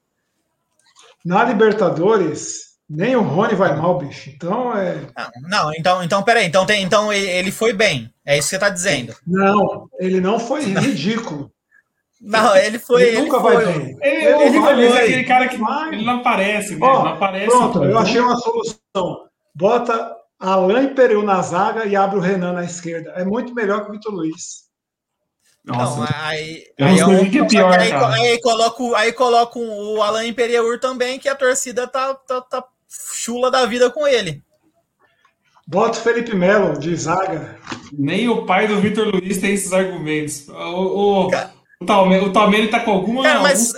Na 1.23 1.43
Libertadores, 1.43 2.72
nem 2.95 3.15
o 3.15 3.21
Rony 3.21 3.55
vai 3.55 3.75
mal, 3.75 3.97
bicho. 3.97 4.29
Então 4.29 4.77
é. 4.77 5.01
Não, 5.41 5.73
então, 5.73 6.03
então 6.03 6.23
peraí. 6.23 6.45
Então, 6.45 6.65
tem, 6.65 6.83
então 6.83 7.11
ele 7.11 7.51
foi 7.51 7.73
bem. 7.73 8.13
É 8.25 8.37
isso 8.37 8.47
que 8.47 8.49
você 8.51 8.55
está 8.55 8.69
dizendo. 8.69 9.15
Não, 9.25 9.89
ele 9.99 10.21
não 10.21 10.39
foi 10.39 10.63
ridículo. 10.63 11.51
Não, 12.21 12.55
ele 12.55 12.79
foi. 12.79 13.01
Ele, 13.01 13.17
ele 13.17 13.21
nunca 13.21 13.41
foi. 13.41 13.55
vai 13.55 13.65
bem. 13.65 13.97
Ele, 14.01 14.25
ele, 14.25 14.43
ele 14.43 14.59
vai 14.59 14.83
é 14.83 15.03
aquele 15.03 15.23
cara 15.23 15.47
que 15.47 15.55
ele 15.55 16.05
não 16.05 16.19
aparece, 16.19 16.75
né? 16.75 16.79
não 16.79 17.07
aparece. 17.07 17.47
Pronto, 17.47 17.83
eu 17.83 17.97
achei 17.97 18.21
uma 18.21 18.37
solução 18.37 19.27
bota 19.53 20.15
Alain 20.39 20.93
Pereu 20.93 21.23
na 21.23 21.41
zaga 21.41 21.85
e 21.85 21.95
abre 21.95 22.17
o 22.17 22.21
Renan 22.21 22.53
na 22.53 22.63
esquerda. 22.63 23.11
É 23.11 23.23
muito 23.23 23.53
melhor 23.53 23.83
que 23.83 23.89
o 23.89 23.91
Vitor 23.91 24.13
Luiz. 24.13 24.63
Nossa, 25.63 25.99
não, 26.01 26.07
aí, 26.23 26.65
aí, 26.77 26.99
é 26.99 27.05
um, 27.05 27.31
que 27.31 27.39
é 27.39 27.47
pior, 27.47 27.79
aí, 27.79 27.93
aí, 27.93 28.41
coloco, 28.41 28.93
aí 28.95 29.13
coloco 29.13 29.59
o 29.61 30.01
Alain 30.01 30.33
Pereur 30.33 30.77
também, 30.77 31.17
que 31.17 31.29
a 31.29 31.35
torcida 31.35 31.87
tá, 31.87 32.13
tá, 32.15 32.41
tá 32.41 32.67
chula 33.13 33.49
da 33.49 33.65
vida 33.65 33.89
com 33.89 34.07
ele. 34.07 34.43
Bota 35.65 35.97
o 35.97 36.01
Felipe 36.01 36.35
Melo 36.35 36.77
de 36.77 36.95
zaga. 36.95 37.57
Nem 37.91 38.27
o 38.27 38.45
pai 38.45 38.67
do 38.67 38.81
Vitor 38.81 39.07
Luiz 39.07 39.37
tem 39.39 39.53
esses 39.53 39.71
argumentos. 39.71 40.47
O, 40.49 40.53
o, 40.53 41.27
o, 41.27 41.85
Talme, 41.85 42.19
o 42.19 42.33
Talmeiro 42.33 42.69
tá 42.69 42.81
com 42.81 42.91
alguma. 42.91 43.23
Cara, 43.23 43.39
mas, 43.39 43.73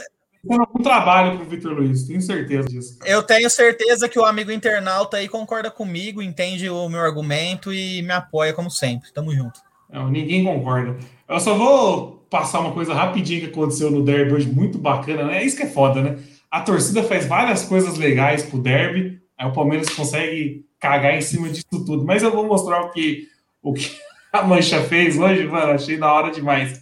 algum 0.49 0.81
trabalho 0.81 1.37
para 1.37 1.45
o 1.45 1.49
Vitor 1.49 1.73
Luiz, 1.73 2.03
tenho 2.03 2.21
certeza 2.21 2.67
disso. 2.67 2.97
Cara. 2.99 3.11
Eu 3.11 3.21
tenho 3.21 3.49
certeza 3.49 4.09
que 4.09 4.17
o 4.17 4.25
amigo 4.25 4.51
internauta 4.51 5.17
aí 5.17 5.27
concorda 5.27 5.69
comigo, 5.69 6.21
entende 6.21 6.69
o 6.69 6.89
meu 6.89 7.01
argumento 7.01 7.71
e 7.71 8.01
me 8.01 8.11
apoia 8.11 8.53
como 8.53 8.69
sempre. 8.69 9.11
Tamo 9.13 9.33
junto. 9.33 9.59
Não, 9.91 10.09
ninguém 10.09 10.43
concorda. 10.43 10.97
Eu 11.29 11.39
só 11.39 11.53
vou 11.53 12.25
passar 12.29 12.59
uma 12.59 12.73
coisa 12.73 12.93
rapidinho 12.93 13.41
que 13.41 13.47
aconteceu 13.47 13.91
no 13.91 14.03
derby 14.03 14.33
hoje, 14.33 14.47
muito 14.47 14.77
bacana, 14.77 15.23
né? 15.25 15.37
É 15.37 15.45
isso 15.45 15.55
que 15.55 15.63
é 15.63 15.69
foda, 15.69 16.01
né? 16.01 16.17
A 16.55 16.61
torcida 16.61 17.03
faz 17.03 17.25
várias 17.27 17.65
coisas 17.65 17.97
legais 17.97 18.43
pro 18.43 18.57
derby, 18.57 19.21
aí 19.37 19.45
o 19.45 19.51
Palmeiras 19.51 19.89
consegue 19.89 20.65
cagar 20.79 21.13
em 21.13 21.19
cima 21.19 21.49
disso 21.49 21.65
tudo. 21.85 22.05
Mas 22.05 22.23
eu 22.23 22.31
vou 22.31 22.47
mostrar 22.47 22.79
o 22.83 22.91
que, 22.91 23.27
o 23.61 23.73
que 23.73 23.91
a 24.31 24.41
Mancha 24.41 24.81
fez 24.81 25.19
hoje, 25.19 25.45
mano, 25.47 25.73
achei 25.73 25.97
da 25.97 26.13
hora 26.13 26.31
demais. 26.31 26.81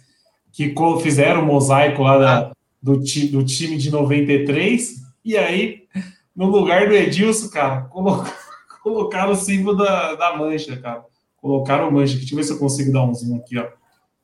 Que 0.52 0.72
fizeram 1.02 1.42
o 1.42 1.46
mosaico 1.46 2.04
lá 2.04 2.18
da, 2.18 2.52
do, 2.80 3.02
ti, 3.02 3.26
do 3.26 3.44
time 3.44 3.76
de 3.76 3.90
93, 3.90 4.94
e 5.24 5.36
aí, 5.36 5.88
no 6.36 6.46
lugar 6.46 6.86
do 6.86 6.94
Edilson, 6.94 7.48
cara, 7.48 7.80
colocaram, 7.80 8.32
colocaram 8.80 9.32
o 9.32 9.36
símbolo 9.36 9.76
da, 9.76 10.14
da 10.14 10.36
Mancha, 10.36 10.76
cara. 10.76 11.04
Colocaram 11.38 11.88
o 11.88 11.92
Mancha. 11.92 12.16
Deixa 12.16 12.32
eu 12.32 12.36
ver 12.36 12.44
se 12.44 12.52
eu 12.52 12.58
consigo 12.60 12.92
dar 12.92 13.02
um 13.02 13.12
zoom 13.12 13.38
aqui, 13.38 13.58
ó. 13.58 13.66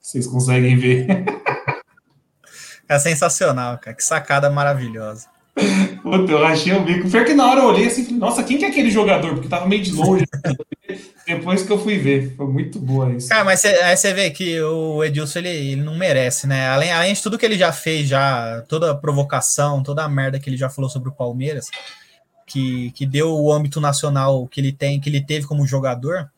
Vocês 0.01 0.29
conseguem 0.29 0.77
ver. 0.77 1.09
É 2.89 2.99
sensacional, 2.99 3.79
cara. 3.79 3.95
Que 3.95 4.03
sacada 4.03 4.51
maravilhosa. 4.51 5.30
Puta, 6.03 6.33
eu 6.33 6.45
achei 6.45 6.73
o 6.73 6.83
bico. 6.83 7.11
Pior 7.11 7.25
que 7.25 7.35
na 7.35 7.51
hora 7.51 7.61
eu 7.61 7.67
olhei 7.67 7.87
assim, 7.87 8.11
nossa, 8.13 8.43
quem 8.43 8.59
que 8.59 8.65
é 8.65 8.69
aquele 8.69 8.91
jogador? 8.91 9.35
Porque 9.35 9.49
tava 9.49 9.67
meio 9.67 9.83
de 9.83 9.93
longe. 9.93 10.25
Depois 11.27 11.63
que 11.63 11.71
eu 11.71 11.79
fui 11.79 11.99
ver, 11.99 12.35
foi 12.37 12.47
muito 12.47 12.81
boa 12.81 13.13
isso. 13.13 13.29
Cara, 13.29 13.45
mas 13.45 13.61
cê, 13.61 13.69
aí 13.69 13.97
você 13.97 14.13
vê 14.13 14.31
que 14.31 14.61
o 14.61 15.05
Edilson 15.05 15.39
ele, 15.41 15.49
ele 15.49 15.83
não 15.83 15.97
merece, 15.97 16.47
né? 16.47 16.69
Além, 16.69 16.91
além 16.91 17.15
de 17.15 17.23
tudo 17.23 17.39
que 17.39 17.47
ele 17.47 17.57
já 17.57 17.71
fez, 17.71 18.09
já 18.09 18.63
toda 18.69 18.91
a 18.91 18.95
provocação, 18.95 19.83
toda 19.83 20.03
a 20.03 20.09
merda 20.09 20.41
que 20.41 20.51
ele 20.51 20.57
já 20.57 20.69
falou 20.69 20.91
sobre 20.91 21.09
o 21.09 21.13
Palmeiras, 21.13 21.69
que, 22.47 22.91
que 22.93 23.07
deu 23.07 23.33
o 23.33 23.53
âmbito 23.53 23.81
nacional 23.81 24.47
que 24.49 24.61
ele 24.61 24.73
tem, 24.73 24.99
que 24.99 25.09
ele 25.09 25.21
teve 25.21 25.47
como 25.47 25.67
jogador. 25.67 26.29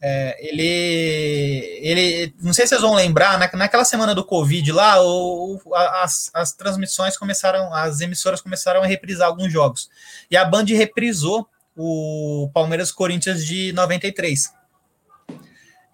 É, 0.00 0.36
ele, 0.38 1.80
ele, 1.82 2.34
não 2.40 2.52
sei 2.52 2.64
se 2.64 2.70
vocês 2.70 2.80
vão 2.80 2.94
lembrar, 2.94 3.36
na, 3.36 3.50
naquela 3.54 3.84
semana 3.84 4.14
do 4.14 4.24
Covid 4.24 4.70
lá, 4.70 5.02
o, 5.02 5.60
as, 5.74 6.30
as 6.32 6.52
transmissões 6.52 7.16
começaram, 7.16 7.74
as 7.74 8.00
emissoras 8.00 8.40
começaram 8.40 8.82
a 8.82 8.86
reprisar 8.86 9.26
alguns 9.26 9.52
jogos. 9.52 9.90
E 10.30 10.36
a 10.36 10.44
Band 10.44 10.66
reprisou 10.66 11.48
o 11.76 12.48
Palmeiras 12.54 12.92
Corinthians 12.92 13.44
de 13.44 13.72
93. 13.72 14.52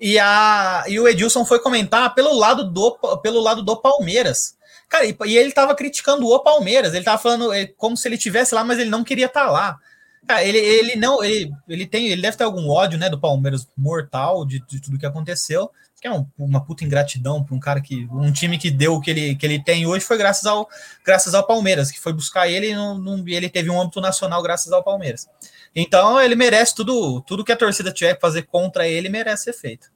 E, 0.01 0.19
a, 0.19 0.85
e 0.87 1.01
o 1.01 1.09
Edilson 1.09 1.45
foi 1.45 1.59
comentar 1.61 2.15
pelo 2.15 2.35
lado 2.35 2.65
do, 2.71 2.93
pelo 3.23 3.41
lado 3.41 3.63
do 3.63 3.77
Palmeiras. 3.77 4.57
Cara, 4.87 5.07
e, 5.07 5.17
e 5.25 5.37
ele 5.37 5.49
estava 5.49 5.75
criticando 5.75 6.27
o 6.27 6.39
Palmeiras, 6.41 6.91
ele 6.91 6.99
estava 6.99 7.17
falando 7.17 7.53
é, 7.53 7.67
como 7.67 7.97
se 7.97 8.07
ele 8.07 8.19
tivesse 8.19 8.55
lá, 8.55 8.63
mas 8.63 8.79
ele 8.79 8.91
não 8.91 9.03
queria 9.03 9.27
estar 9.27 9.47
tá 9.47 9.51
lá. 9.51 9.79
Cara, 10.27 10.43
ele, 10.43 10.59
ele 10.59 10.97
não, 10.97 11.23
ele, 11.23 11.53
ele 11.69 11.87
tem, 11.87 12.09
ele 12.09 12.23
deve 12.23 12.37
ter 12.37 12.45
algum 12.45 12.69
ódio, 12.69 12.99
né, 12.99 13.11
do 13.11 13.21
Palmeiras 13.21 13.69
mortal, 13.77 14.47
de, 14.47 14.65
de 14.67 14.81
tudo 14.81 14.99
que 14.99 15.05
aconteceu, 15.05 15.71
que 16.01 16.09
é 16.09 16.13
um, 16.13 16.27
uma 16.39 16.65
puta 16.65 16.85
ingratidão 16.85 17.45
para 17.45 17.55
um 17.55 17.61
cara 17.61 17.81
que, 17.81 18.09
um 18.11 18.33
time 18.33 18.57
que 18.57 18.71
deu 18.71 18.95
o 18.95 19.01
que 19.01 19.11
ele, 19.11 19.35
que 19.37 19.45
ele 19.45 19.63
tem 19.63 19.87
hoje 19.87 20.05
foi 20.05 20.17
graças 20.17 20.47
ao, 20.47 20.69
graças 21.05 21.35
ao 21.35 21.47
Palmeiras, 21.47 21.91
que 21.91 22.01
foi 22.01 22.13
buscar 22.13 22.49
ele 22.49 22.69
e 22.73 23.35
ele 23.35 23.51
teve 23.51 23.69
um 23.69 23.81
âmbito 23.81 24.01
nacional 24.01 24.43
graças 24.43 24.73
ao 24.73 24.83
Palmeiras. 24.83 25.27
Então 25.75 26.21
ele 26.21 26.35
merece 26.35 26.75
tudo, 26.75 27.21
tudo 27.21 27.45
que 27.45 27.53
a 27.53 27.57
torcida 27.57 27.93
tiver 27.93 28.15
que 28.15 28.21
fazer 28.21 28.43
contra 28.43 28.89
ele 28.89 29.09
merece 29.09 29.45
ser 29.45 29.53
feito. 29.53 29.93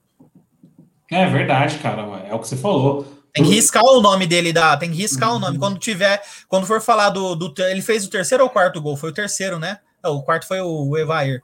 É 1.10 1.26
verdade, 1.26 1.78
cara, 1.78 2.02
é 2.28 2.34
o 2.34 2.38
que 2.38 2.48
você 2.48 2.56
falou. 2.56 3.18
Tem 3.32 3.44
que 3.44 3.50
riscar 3.50 3.84
o 3.84 4.00
nome 4.00 4.26
dele, 4.26 4.52
dá, 4.52 4.76
tem 4.76 4.90
que 4.90 4.96
riscar 4.96 5.30
uhum. 5.30 5.36
o 5.36 5.38
nome. 5.38 5.58
Quando 5.58 5.78
tiver, 5.78 6.20
quando 6.48 6.66
for 6.66 6.80
falar 6.80 7.10
do, 7.10 7.34
do. 7.34 7.54
Ele 7.62 7.80
fez 7.80 8.04
o 8.04 8.10
terceiro 8.10 8.42
ou 8.42 8.50
quarto 8.50 8.80
gol? 8.80 8.96
Foi 8.96 9.10
o 9.10 9.14
terceiro, 9.14 9.58
né? 9.58 9.78
O 10.08 10.22
quarto 10.22 10.46
foi 10.46 10.60
o 10.60 10.96
Evair. 10.96 11.42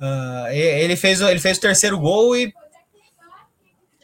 Uh, 0.00 0.48
ele, 0.50 0.96
fez, 0.96 1.20
ele 1.20 1.40
fez 1.40 1.58
o 1.58 1.60
terceiro 1.60 1.98
gol 1.98 2.36
e 2.36 2.52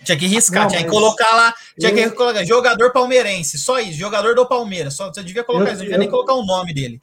tinha 0.05 0.17
que 0.17 0.27
riscar, 0.27 0.63
não, 0.63 0.71
tinha 0.71 0.83
que 0.83 0.89
colocar 0.89 1.31
lá, 1.37 1.55
tinha 1.79 1.93
eu... 1.93 2.11
que 2.11 2.17
colocar 2.17 2.45
jogador 2.45 2.91
palmeirense, 2.91 3.59
só 3.59 3.79
isso, 3.81 3.99
jogador 3.99 4.35
do 4.35 4.47
Palmeiras, 4.47 4.95
só 4.95 5.13
você 5.13 5.23
devia 5.23 5.45
colocar 5.45 5.71
eu, 5.71 5.73
isso, 5.73 5.79
não 5.79 5.83
devia 5.83 5.97
eu... 5.97 6.01
nem 6.01 6.09
colocar 6.09 6.35
o 6.35 6.45
nome 6.45 6.73
dele. 6.73 7.01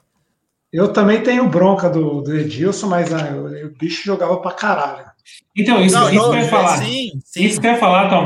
Eu 0.71 0.91
também 0.91 1.21
tenho 1.21 1.47
bronca 1.47 1.89
do, 1.89 2.21
do 2.21 2.35
Edilson, 2.35 2.87
mas 2.87 3.13
ah, 3.13 3.33
o 3.65 3.69
bicho 3.77 4.03
jogava 4.03 4.37
pra 4.37 4.51
caralho. 4.51 5.05
Então, 5.55 5.81
isso, 5.81 5.95
não, 5.97 6.09
isso 6.09 6.29
que 6.29 6.35
eu 6.35 6.39
ia 6.39 6.49
falar. 6.49 6.77
Sim, 6.77 7.11
sim. 7.23 7.43
Isso 7.43 7.59
que 7.59 7.67
eu 7.67 7.71
ia 7.71 7.77
falar, 7.77 8.09
Tom, 8.09 8.25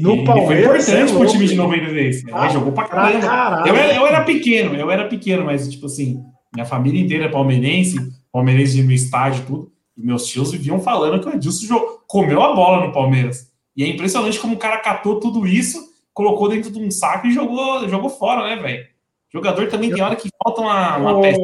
no 0.00 0.24
Palmeiras. 0.24 0.86
Foi 0.86 0.94
importante 0.94 1.12
é 1.12 1.16
pro 1.16 1.26
time 1.26 1.46
de 1.46 1.54
93. 1.54 2.22
Ah, 2.32 2.44
ele 2.44 2.54
jogou 2.54 2.72
pra 2.72 2.84
caralho. 2.84 3.20
caralho. 3.20 3.68
Eu, 3.68 3.76
era, 3.76 3.94
eu 3.94 4.06
era 4.06 4.24
pequeno, 4.24 4.74
eu 4.74 4.90
era 4.90 5.08
pequeno, 5.08 5.44
mas, 5.44 5.68
tipo 5.68 5.86
assim, 5.86 6.24
minha 6.54 6.66
família 6.66 7.00
inteira 7.00 7.26
é 7.26 7.28
palmeirense, 7.28 7.96
palmeirense 8.32 8.82
no 8.82 8.92
estádio 8.92 9.44
tudo, 9.46 9.72
e 9.96 10.02
meus 10.02 10.26
tios 10.26 10.52
viviam 10.52 10.80
falando 10.80 11.20
que 11.20 11.28
o 11.28 11.34
Edilson 11.34 11.78
comeu 12.06 12.42
a 12.42 12.54
bola 12.54 12.86
no 12.86 12.92
Palmeiras. 12.92 13.50
E 13.76 13.82
é 13.82 13.88
impressionante 13.88 14.38
como 14.38 14.54
o 14.54 14.58
cara 14.58 14.78
catou 14.78 15.20
tudo 15.20 15.46
isso, 15.46 15.78
colocou 16.14 16.48
dentro 16.48 16.70
de 16.70 16.80
um 16.80 16.90
saco 16.90 17.26
e 17.26 17.32
jogou, 17.32 17.88
jogou 17.88 18.10
fora, 18.10 18.48
né, 18.48 18.62
velho? 18.62 18.86
Jogador 19.32 19.68
também 19.68 19.92
tem 19.92 20.02
hora 20.02 20.16
que 20.16 20.28
falta 20.42 20.60
uma, 20.60 20.96
uma 20.96 21.20
peça. 21.20 21.38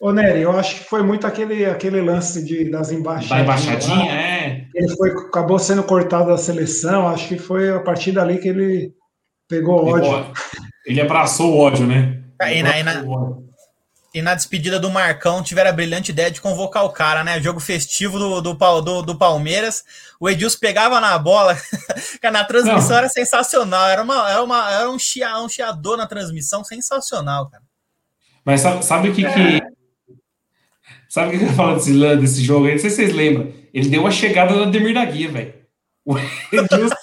Ô, 0.00 0.12
Nery, 0.12 0.42
eu 0.42 0.52
acho 0.52 0.76
que 0.76 0.84
foi 0.84 1.02
muito 1.02 1.26
aquele, 1.26 1.64
aquele 1.64 2.00
lance 2.00 2.44
de, 2.44 2.70
das 2.70 2.92
embaixadinhas. 2.92 3.28
Da 3.28 3.40
embaixadinha, 3.42 4.12
é. 4.12 4.66
Ele 4.74 4.96
foi, 4.96 5.10
acabou 5.10 5.58
sendo 5.58 5.82
cortado 5.82 6.28
da 6.28 6.36
seleção, 6.36 7.08
acho 7.08 7.28
que 7.28 7.36
foi 7.36 7.70
a 7.70 7.80
partir 7.80 8.12
dali 8.12 8.38
que 8.38 8.48
ele 8.48 8.92
pegou 9.48 9.86
ódio. 9.86 10.32
Ele 10.86 11.00
abraçou 11.00 11.52
o 11.52 11.58
ódio, 11.58 11.86
né? 11.86 12.22
Aí, 12.40 12.62
na, 12.62 12.82
na, 12.84 13.04
e 14.14 14.22
na 14.22 14.34
despedida 14.34 14.80
do 14.80 14.90
Marcão 14.90 15.42
tiveram 15.42 15.70
a 15.70 15.72
brilhante 15.72 16.12
ideia 16.12 16.30
de 16.30 16.40
convocar 16.40 16.84
o 16.84 16.90
cara, 16.90 17.22
né? 17.22 17.40
Jogo 17.42 17.60
festivo 17.60 18.18
do, 18.18 18.40
do, 18.40 18.54
do, 18.54 19.02
do 19.02 19.18
Palmeiras. 19.18 19.84
O 20.18 20.30
Edilson 20.30 20.58
pegava 20.58 20.98
na 21.00 21.18
bola. 21.18 21.56
na 22.32 22.42
transmissão 22.44 22.90
Não. 22.90 22.96
era 22.98 23.08
sensacional. 23.08 23.86
Era, 23.88 24.02
uma, 24.02 24.30
era, 24.30 24.42
uma, 24.42 24.72
era 24.72 24.90
um, 24.90 24.98
chia, 24.98 25.38
um 25.38 25.48
chiador 25.48 25.98
na 25.98 26.06
transmissão 26.06 26.64
sensacional, 26.64 27.50
cara. 27.50 27.62
Mas 28.44 28.62
sabe, 28.62 28.84
sabe 28.84 29.08
o 29.10 29.14
que, 29.14 29.26
é. 29.26 29.32
que. 29.32 29.62
Sabe 31.06 31.36
o 31.36 31.38
que 31.38 31.44
eu 31.44 31.52
falo 31.52 31.76
desse, 31.76 31.92
desse 32.16 32.42
jogo 32.42 32.66
aí? 32.66 32.72
Não 32.72 32.78
sei 32.78 32.90
se 32.90 32.96
vocês 32.96 33.12
lembram. 33.12 33.52
Ele 33.74 33.90
deu 33.90 34.00
uma 34.00 34.10
chegada 34.10 34.54
no 34.54 34.62
Ademir 34.62 34.94
da 34.94 35.04
Guia, 35.04 35.30
velho. 35.30 35.54
O 36.08 36.16
Edilson, 36.16 36.96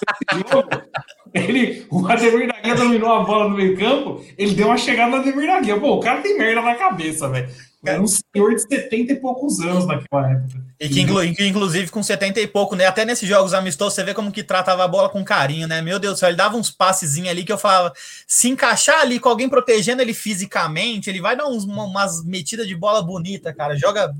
ele, 1.32 1.86
o 1.88 2.04
Ademir 2.08 2.48
da 2.48 2.60
Guia 2.60 2.74
dominou 2.74 3.12
a 3.12 3.22
bola 3.22 3.48
no 3.48 3.56
meio 3.56 3.78
campo, 3.78 4.24
ele 4.36 4.52
deu 4.52 4.66
uma 4.66 4.76
chegada 4.76 5.12
no 5.12 5.16
Ademir 5.18 5.46
da 5.46 5.60
Guia. 5.60 5.78
Pô, 5.78 5.94
o 5.94 6.00
cara 6.00 6.20
tem 6.22 6.36
merda 6.36 6.60
na 6.60 6.74
cabeça, 6.74 7.28
velho. 7.28 7.48
Era 7.84 8.02
um 8.02 8.06
senhor 8.08 8.52
de 8.52 8.62
70 8.62 9.12
e 9.12 9.20
poucos 9.20 9.60
anos 9.60 9.86
naquela 9.86 10.28
época. 10.28 10.60
E 10.80 10.88
que, 10.88 11.02
inclu, 11.02 11.22
inclusive, 11.22 11.88
com 11.88 12.02
70 12.02 12.40
e 12.40 12.48
pouco, 12.48 12.74
né? 12.74 12.84
Até 12.86 13.04
nesses 13.04 13.28
jogos 13.28 13.54
amistosos, 13.54 13.94
você 13.94 14.02
vê 14.02 14.12
como 14.12 14.32
que 14.32 14.42
tratava 14.42 14.82
a 14.82 14.88
bola 14.88 15.08
com 15.08 15.24
carinho, 15.24 15.68
né? 15.68 15.80
Meu 15.80 16.00
Deus 16.00 16.14
do 16.14 16.18
céu, 16.18 16.28
ele 16.28 16.36
dava 16.36 16.56
uns 16.56 16.72
passezinhos 16.72 17.30
ali 17.30 17.44
que 17.44 17.52
eu 17.52 17.58
falava, 17.58 17.92
se 18.26 18.48
encaixar 18.48 19.02
ali 19.02 19.20
com 19.20 19.28
alguém 19.28 19.48
protegendo 19.48 20.02
ele 20.02 20.12
fisicamente, 20.12 21.08
ele 21.08 21.20
vai 21.20 21.36
dar 21.36 21.46
uns, 21.46 21.62
umas 21.62 22.24
metidas 22.24 22.66
de 22.66 22.74
bola 22.74 23.00
bonita, 23.02 23.54
cara. 23.54 23.76
Joga. 23.76 24.12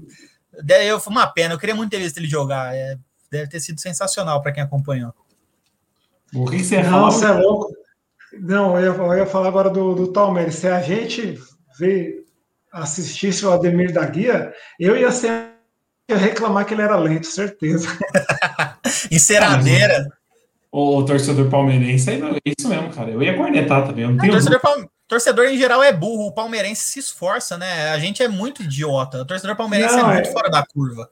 Eu, 0.85 1.03
uma 1.09 1.27
pena, 1.27 1.55
eu 1.55 1.59
queria 1.59 1.75
muito 1.75 1.91
ter 1.91 1.99
visto 1.99 2.19
ele 2.19 2.29
jogar. 2.29 2.73
É, 2.73 2.97
deve 3.31 3.49
ter 3.49 3.61
sido 3.61 3.81
sensacional 3.81 4.43
para 4.43 4.53
quem 4.53 4.63
acompanhou. 4.63 5.13
O 6.35 6.45
Não, 6.45 7.11
você 7.11 7.25
é 7.27 7.33
louco. 7.33 7.73
Não, 8.41 8.79
eu, 8.79 8.95
eu 8.95 9.19
ia 9.19 9.27
falar 9.27 9.49
agora 9.49 9.71
do, 9.71 9.95
do 9.95 10.13
Talmer. 10.13 10.53
Se 10.53 10.69
a 10.69 10.81
gente 10.83 11.41
vê, 11.79 12.25
assistisse 12.73 13.47
o 13.47 13.53
Ademir 13.53 13.93
da 13.93 14.05
Guia, 14.05 14.53
eu 14.79 14.97
ia 14.97 15.11
ser 15.11 15.57
ia 16.09 16.17
reclamar 16.17 16.65
que 16.65 16.75
ele 16.75 16.83
era 16.83 16.97
lento, 16.97 17.27
certeza. 17.27 17.89
Enceradeira. 19.11 20.07
o, 20.71 20.99
o 20.99 21.05
torcedor 21.05 21.51
palmeirense 21.51 22.11
é 22.11 22.21
isso 22.45 22.69
mesmo, 22.69 22.91
cara. 22.91 23.11
Eu 23.11 23.23
ia 23.23 23.37
cornetar 23.37 23.87
também. 23.87 24.05
Eu 24.05 24.11
não 24.11 24.19
tenho 24.19 24.33
torcedor, 24.33 24.61
palme... 24.61 24.89
torcedor 25.09 25.47
em 25.47 25.59
geral 25.59 25.83
é 25.83 25.93
burro, 25.93 26.29
o 26.29 26.33
palmeirense 26.33 26.83
se 26.83 26.99
esforça, 27.01 27.59
né? 27.59 27.91
A 27.91 27.99
gente 27.99 28.23
é 28.23 28.29
muito 28.29 28.63
idiota. 28.63 29.23
O 29.23 29.27
torcedor 29.27 29.57
palmeirense 29.57 29.97
não, 29.97 30.11
é 30.11 30.15
muito 30.15 30.29
é... 30.29 30.33
fora 30.33 30.49
da 30.49 30.65
curva. 30.65 31.11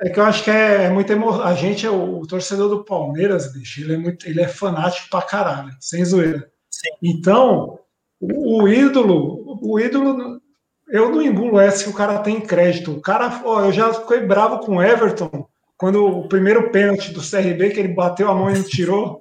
É 0.00 0.10
que 0.10 0.20
eu 0.20 0.24
acho 0.24 0.44
que 0.44 0.50
é, 0.50 0.84
é 0.84 0.90
muito 0.90 1.12
emo... 1.12 1.42
A 1.42 1.54
gente, 1.54 1.84
é 1.84 1.90
o, 1.90 2.20
o, 2.20 2.26
torcedor 2.26 2.68
do 2.68 2.84
Palmeiras, 2.84 3.52
bicho, 3.52 3.80
ele 3.80 3.94
é, 3.94 3.96
muito, 3.96 4.28
ele 4.28 4.40
é 4.40 4.48
fanático 4.48 5.08
pra 5.10 5.22
caralho, 5.22 5.70
sem 5.80 6.04
zoeira. 6.04 6.48
Sim. 6.70 6.90
Então, 7.02 7.80
o, 8.20 8.62
o, 8.62 8.68
ídolo, 8.68 9.58
o 9.60 9.80
ídolo, 9.80 10.40
eu 10.88 11.10
não 11.10 11.20
engulo 11.20 11.58
essa 11.58 11.84
que 11.84 11.90
o 11.90 11.94
cara 11.94 12.20
tem 12.20 12.40
crédito. 12.40 12.92
O 12.92 13.00
cara, 13.00 13.42
ó, 13.44 13.64
eu 13.64 13.72
já 13.72 13.92
fiquei 13.92 14.20
bravo 14.20 14.60
com 14.60 14.76
o 14.76 14.82
Everton, 14.82 15.48
quando 15.76 16.06
o 16.06 16.28
primeiro 16.28 16.70
pênalti 16.70 17.12
do 17.12 17.20
CRB, 17.20 17.70
que 17.70 17.80
ele 17.80 17.94
bateu 17.94 18.30
a 18.30 18.34
mão 18.34 18.50
e 18.50 18.54
não 18.54 18.64
tirou. 18.64 19.20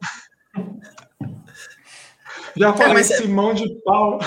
já 2.55 2.73
falei, 2.73 2.97
é, 2.97 3.01
esse 3.01 3.27
mão 3.27 3.53
de 3.53 3.67
pau. 3.83 4.19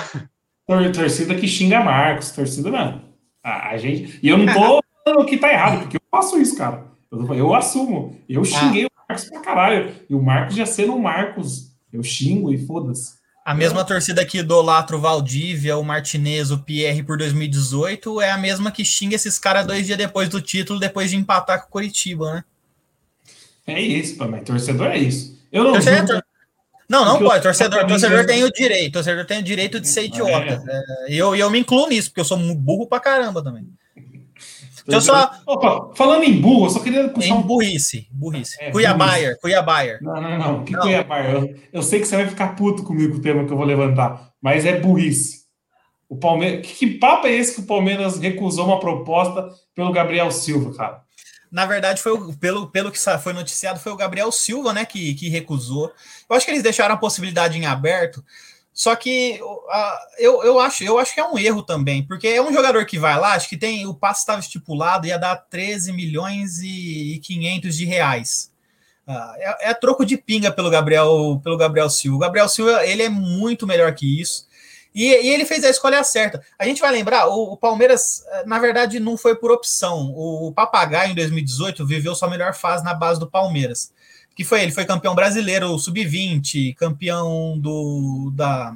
Torcida 0.95 1.35
que 1.35 1.49
xinga 1.49 1.81
Marcos, 1.81 2.31
torcida 2.31 2.71
não. 2.71 3.03
A, 3.43 3.71
a 3.71 3.77
gente, 3.77 4.21
e 4.23 4.29
eu 4.29 4.39
não 4.39 4.47
tô 4.47 4.81
falando 5.05 5.27
que 5.27 5.37
tá 5.37 5.53
errado, 5.53 5.81
porque 5.81 6.00
faço 6.11 6.41
isso, 6.41 6.57
cara. 6.57 6.85
Eu, 7.11 7.35
eu 7.35 7.55
assumo. 7.55 8.17
Eu 8.29 8.45
xinguei 8.45 8.85
ah. 8.85 8.87
o 8.87 9.09
Marcos 9.09 9.29
pra 9.29 9.41
caralho. 9.41 9.95
E 10.09 10.15
o 10.15 10.23
Marcos 10.23 10.57
já 10.57 10.67
sendo 10.67 10.95
o 10.95 11.03
Marcos. 11.03 11.71
Eu 11.93 12.03
xingo 12.03 12.53
e 12.53 12.67
foda-se. 12.67 13.21
A 13.45 13.55
mesma 13.55 13.85
torcida 13.85 14.25
que 14.25 14.39
idolatra 14.39 14.97
o 14.97 15.01
Valdívia, 15.01 15.77
o 15.77 15.83
Martinez, 15.83 16.51
o 16.51 16.59
Pierre 16.59 17.03
por 17.03 17.17
2018 17.17 18.21
é 18.21 18.31
a 18.31 18.39
mesma 18.39 18.71
que 18.71 18.85
xinga 18.85 19.17
esses 19.17 19.39
caras 19.39 19.67
dois 19.67 19.87
dias 19.87 19.99
depois 19.99 20.29
do 20.29 20.41
título, 20.41 20.79
depois 20.79 21.11
de 21.11 21.17
empatar 21.17 21.63
com 21.63 21.67
o 21.67 21.71
Curitiba, 21.71 22.35
né? 22.35 22.45
É 23.67 23.81
isso, 23.81 24.17
mas 24.29 24.45
torcedor 24.45 24.89
é 24.89 24.99
isso. 24.99 25.39
Eu 25.51 25.65
não 25.65 25.73
torcedor, 25.73 26.23
Não, 26.89 27.05
não 27.05 27.19
pode. 27.19 27.43
Torcedor, 27.43 27.87
torcedor 27.87 28.27
tem 28.27 28.45
o 28.45 28.53
direito. 28.53 28.93
Torcedor 28.93 29.25
tem 29.25 29.41
o 29.41 29.43
direito 29.43 29.81
de 29.81 29.89
ser 29.89 30.05
idiota. 30.05 30.63
É. 30.69 31.13
E 31.13 31.19
eu, 31.19 31.35
eu 31.35 31.51
me 31.51 31.59
incluo 31.59 31.89
nisso, 31.89 32.11
porque 32.11 32.21
eu 32.21 32.25
sou 32.25 32.39
burro 32.55 32.87
pra 32.87 33.01
caramba 33.01 33.43
também. 33.43 33.67
Então, 34.87 35.01
só... 35.01 35.31
Opa, 35.47 35.95
falando 35.95 36.25
em 36.25 36.41
burro, 36.41 36.67
eu 36.67 36.71
só 36.71 36.81
queria 36.81 37.09
puxar 37.09 37.35
em 37.35 37.43
burrice, 37.43 38.09
burrice. 38.11 38.57
É, 38.61 38.71
Cuiabaier, 38.71 39.39
Cuiabaier. 39.41 39.99
Não, 40.03 40.21
não, 40.21 40.39
não. 40.39 40.65
Que 40.65 40.73
não. 40.73 40.83
Cuiabaier? 40.83 41.35
Eu, 41.35 41.55
eu 41.73 41.83
sei 41.83 42.01
que 42.01 42.07
você 42.07 42.17
vai 42.17 42.29
ficar 42.29 42.57
puto 42.57 42.83
comigo 42.83 43.13
com 43.13 43.19
o 43.19 43.23
tema 43.23 43.45
que 43.45 43.53
eu 43.53 43.57
vou 43.57 43.67
levantar, 43.67 44.33
mas 44.41 44.65
é 44.65 44.79
burrice. 44.79 45.41
O 46.09 46.17
Palmeiras, 46.17 46.67
que, 46.67 46.75
que 46.75 46.99
papo 46.99 47.27
é 47.27 47.33
esse 47.33 47.55
que 47.55 47.61
o 47.61 47.67
Palmeiras 47.67 48.19
recusou 48.19 48.67
uma 48.67 48.81
proposta 48.81 49.49
pelo 49.75 49.93
Gabriel 49.93 50.31
Silva, 50.31 50.77
cara? 50.77 51.03
Na 51.51 51.67
verdade, 51.67 52.01
foi 52.01 52.13
o, 52.13 52.37
pelo, 52.37 52.69
pelo 52.69 52.93
que 52.93 52.99
foi 53.23 53.33
noticiado, 53.33 53.81
foi 53.81 53.93
o 53.93 53.97
Gabriel 53.97 54.31
Silva, 54.31 54.73
né, 54.73 54.85
que, 54.85 55.15
que 55.15 55.29
recusou. 55.29 55.93
Eu 56.29 56.37
acho 56.37 56.45
que 56.45 56.53
eles 56.53 56.63
deixaram 56.63 56.95
a 56.95 56.99
possibilidade 56.99 57.59
em 57.59 57.67
aberto, 57.67 58.25
só 58.81 58.97
que 58.97 59.39
uh, 59.43 59.69
eu, 60.17 60.43
eu, 60.43 60.59
acho, 60.59 60.83
eu 60.83 60.99
acho 60.99 61.13
que 61.13 61.21
é 61.21 61.29
um 61.29 61.39
erro 61.39 61.63
também, 61.63 62.03
porque 62.03 62.27
é 62.27 62.41
um 62.41 62.51
jogador 62.51 62.87
que 62.87 62.99
vai 62.99 63.21
lá, 63.21 63.35
acho 63.35 63.47
que 63.47 63.59
tem 63.59 63.87
o 63.87 63.93
passe 63.93 64.21
estava 64.21 64.41
estipulado, 64.41 65.07
ia 65.07 65.19
dar 65.19 65.37
13 65.37 65.93
milhões 65.93 66.63
e, 66.63 67.21
500 67.23 67.77
de 67.77 67.85
reais. 67.85 68.51
Uh, 69.07 69.35
é, 69.37 69.69
é, 69.69 69.75
troco 69.75 70.03
de 70.07 70.17
pinga 70.17 70.51
pelo 70.51 70.71
Gabriel, 70.71 71.39
pelo 71.45 71.59
Gabriel 71.59 71.91
Silva. 71.91 72.17
O 72.17 72.21
Gabriel 72.21 72.49
Silva 72.49 72.87
ele 72.87 73.03
é 73.03 73.11
muito 73.11 73.67
melhor 73.67 73.95
que 73.95 74.19
isso. 74.19 74.49
E, 74.95 75.09
e 75.09 75.29
ele 75.29 75.45
fez 75.45 75.63
a 75.63 75.69
escolha 75.69 76.03
certa. 76.03 76.43
A 76.59 76.65
gente 76.65 76.81
vai 76.81 76.91
lembrar, 76.91 77.29
o, 77.29 77.53
o, 77.53 77.59
Palmeiras, 77.59 78.25
eh, 78.29 78.45
na 78.47 78.59
verdade, 78.59 78.99
não 78.99 79.19
foi 79.19 79.37
por 79.37 79.51
opção. 79.51 80.11
O 80.17 80.55
Papagaio, 80.55 81.13
em 81.13 81.15
2018, 81.15 81.87
viveu 81.87 82.15
sua 82.15 82.31
melhor 82.31 82.55
fase 82.55 82.83
na 82.83 82.95
base 82.95 83.21
do 83.21 83.31
Palmeiras 83.31 83.93
que 84.41 84.45
foi 84.45 84.63
ele 84.63 84.73
foi 84.73 84.87
campeão 84.87 85.15
brasileiro 85.15 85.79
sub-20, 85.79 86.75
campeão 86.75 87.59
do, 87.59 88.33
da, 88.35 88.75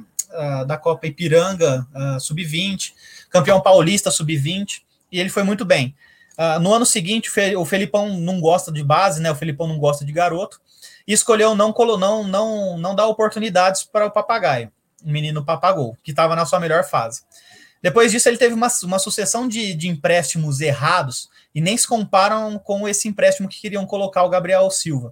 da 0.67 0.77
Copa 0.77 1.07
Ipiranga 1.07 1.87
uh, 1.91 2.19
sub-20, 2.19 2.93
campeão 3.31 3.59
paulista 3.59 4.11
sub-20, 4.11 4.83
e 5.11 5.19
ele 5.19 5.31
foi 5.31 5.41
muito 5.41 5.65
bem. 5.65 5.95
Uh, 6.37 6.59
no 6.59 6.71
ano 6.71 6.85
seguinte, 6.85 7.31
o 7.57 7.65
Felipão 7.65 8.15
não 8.19 8.39
gosta 8.39 8.71
de 8.71 8.83
base, 8.83 9.19
né? 9.19 9.31
O 9.31 9.35
Felipão 9.35 9.67
não 9.67 9.79
gosta 9.79 10.05
de 10.05 10.11
garoto, 10.11 10.61
e 11.07 11.13
escolheu 11.13 11.55
não 11.55 11.73
não 11.97 12.23
não 12.23 12.77
não 12.77 12.95
dar 12.95 13.07
oportunidades 13.07 13.83
para 13.83 14.05
o 14.05 14.11
papagaio, 14.11 14.71
o 15.03 15.09
menino 15.09 15.43
papagou, 15.43 15.97
que 16.03 16.11
estava 16.11 16.35
na 16.35 16.45
sua 16.45 16.59
melhor 16.59 16.83
fase. 16.83 17.23
Depois 17.81 18.11
disso, 18.11 18.29
ele 18.29 18.37
teve 18.37 18.53
uma, 18.53 18.67
uma 18.83 18.99
sucessão 18.99 19.47
de, 19.47 19.73
de 19.73 19.87
empréstimos 19.87 20.61
errados 20.61 21.27
e 21.55 21.59
nem 21.59 21.75
se 21.75 21.87
comparam 21.87 22.59
com 22.59 22.87
esse 22.87 23.07
empréstimo 23.07 23.49
que 23.49 23.59
queriam 23.59 23.87
colocar 23.87 24.21
o 24.23 24.29
Gabriel 24.29 24.69
Silva. 24.69 25.11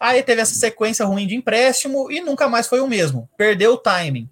Aí 0.00 0.22
teve 0.22 0.40
essa 0.40 0.54
sequência 0.54 1.04
ruim 1.04 1.26
de 1.26 1.36
empréstimo 1.36 2.10
e 2.10 2.22
nunca 2.22 2.48
mais 2.48 2.66
foi 2.66 2.80
o 2.80 2.88
mesmo. 2.88 3.28
Perdeu 3.36 3.74
o 3.74 3.78
timing. 3.78 4.26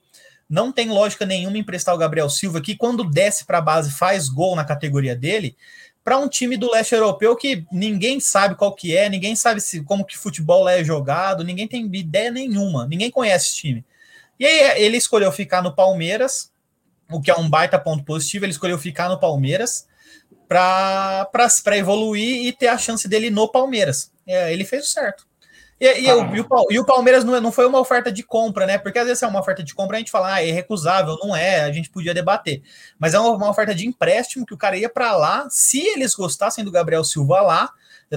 Não 0.49 0.73
tem 0.73 0.89
lógica 0.89 1.27
nenhuma 1.27 1.59
emprestar 1.59 1.95
o 1.95 1.99
Gabriel 1.99 2.31
Silva, 2.31 2.63
que 2.63 2.75
quando 2.75 3.05
desce 3.05 3.45
para 3.45 3.59
a 3.59 3.61
base 3.61 3.91
faz 3.91 4.31
gol 4.31 4.57
na 4.57 4.65
categoria 4.65 5.15
dele, 5.15 5.55
para 6.03 6.17
um 6.17 6.27
time 6.27 6.57
do 6.57 6.71
leste 6.71 6.95
europeu 6.95 7.37
que 7.37 7.67
ninguém 7.71 8.19
sabe 8.19 8.55
qual 8.55 8.75
que 8.75 8.97
é, 8.97 9.11
ninguém 9.11 9.37
sabe 9.37 9.61
se, 9.61 9.83
como 9.83 10.07
que 10.07 10.17
futebol 10.17 10.67
é 10.67 10.83
jogado, 10.83 11.45
ninguém 11.45 11.69
tem 11.69 11.85
ideia 11.95 12.31
nenhuma, 12.31 12.87
ninguém 12.87 13.11
conhece 13.11 13.49
esse 13.49 13.57
time. 13.57 13.85
E 14.41 14.47
aí 14.47 14.83
ele 14.83 14.97
escolheu 14.97 15.31
ficar 15.31 15.63
no 15.63 15.75
Palmeiras, 15.75 16.51
o 17.11 17.21
que 17.21 17.31
é 17.31 17.37
um 17.37 17.51
baita 17.51 17.79
ponto 17.79 18.05
positivo, 18.05 18.47
ele 18.47 18.53
escolheu 18.53 18.79
ficar 18.79 19.11
no 19.11 19.21
Palmeiras 19.21 19.87
para 20.49 21.77
evoluir 21.77 22.47
e 22.47 22.55
ter 22.55 22.69
a 22.69 22.79
chance 22.79 23.07
dele 23.07 23.29
no 23.29 23.47
Palmeiras. 23.47 24.11
É, 24.27 24.51
ele 24.51 24.65
fez 24.65 24.85
o 24.85 24.91
certo. 24.91 25.28
E, 25.81 26.03
e, 26.03 26.11
ah. 26.11 26.17
o, 26.17 26.37
e, 26.37 26.41
o, 26.41 26.47
e, 26.71 26.79
o, 26.79 26.85
Palmeiras 26.85 27.25
não, 27.25 27.37
é, 27.37 27.41
não 27.41 27.53
foi 27.53 27.67
uma 27.67 27.79
oferta 27.79 28.11
de 28.11 28.23
compra, 28.23 28.67
né? 28.67 28.79
Porque 28.79 28.99
às 28.99 29.07
vezes 29.07 29.23
é 29.23 29.27
uma 29.27 29.41
oferta 29.41 29.63
de 29.63 29.75
compra, 29.75 29.97
a 29.97 29.99
gente 30.01 30.11
fala, 30.11 30.35
ah, 30.35 30.45
é 30.45 30.51
recusável, 30.51 31.17
não 31.23 31.35
é, 31.35 31.61
a 31.61 31.73
gente 31.73 31.91
podia 31.91 32.13
debater. 32.13 32.63
Mas 32.99 33.15
é 33.15 33.21
uma, 33.21 33.31
uma 33.31 33.51
oferta 33.51 33.75
de 33.75 33.87
empréstimo 33.87 34.45
que 34.45 34.55
o 34.55 34.59
cara 34.59 34.77
ia 34.77 34.89
para 34.89 35.17
lá, 35.17 35.47
se 35.51 35.81
eles 35.81 36.15
gostassem 36.15 36.65
do 36.65 36.71
Gabriel 36.71 37.05
Silva 37.05 37.41
lá, 37.41 37.71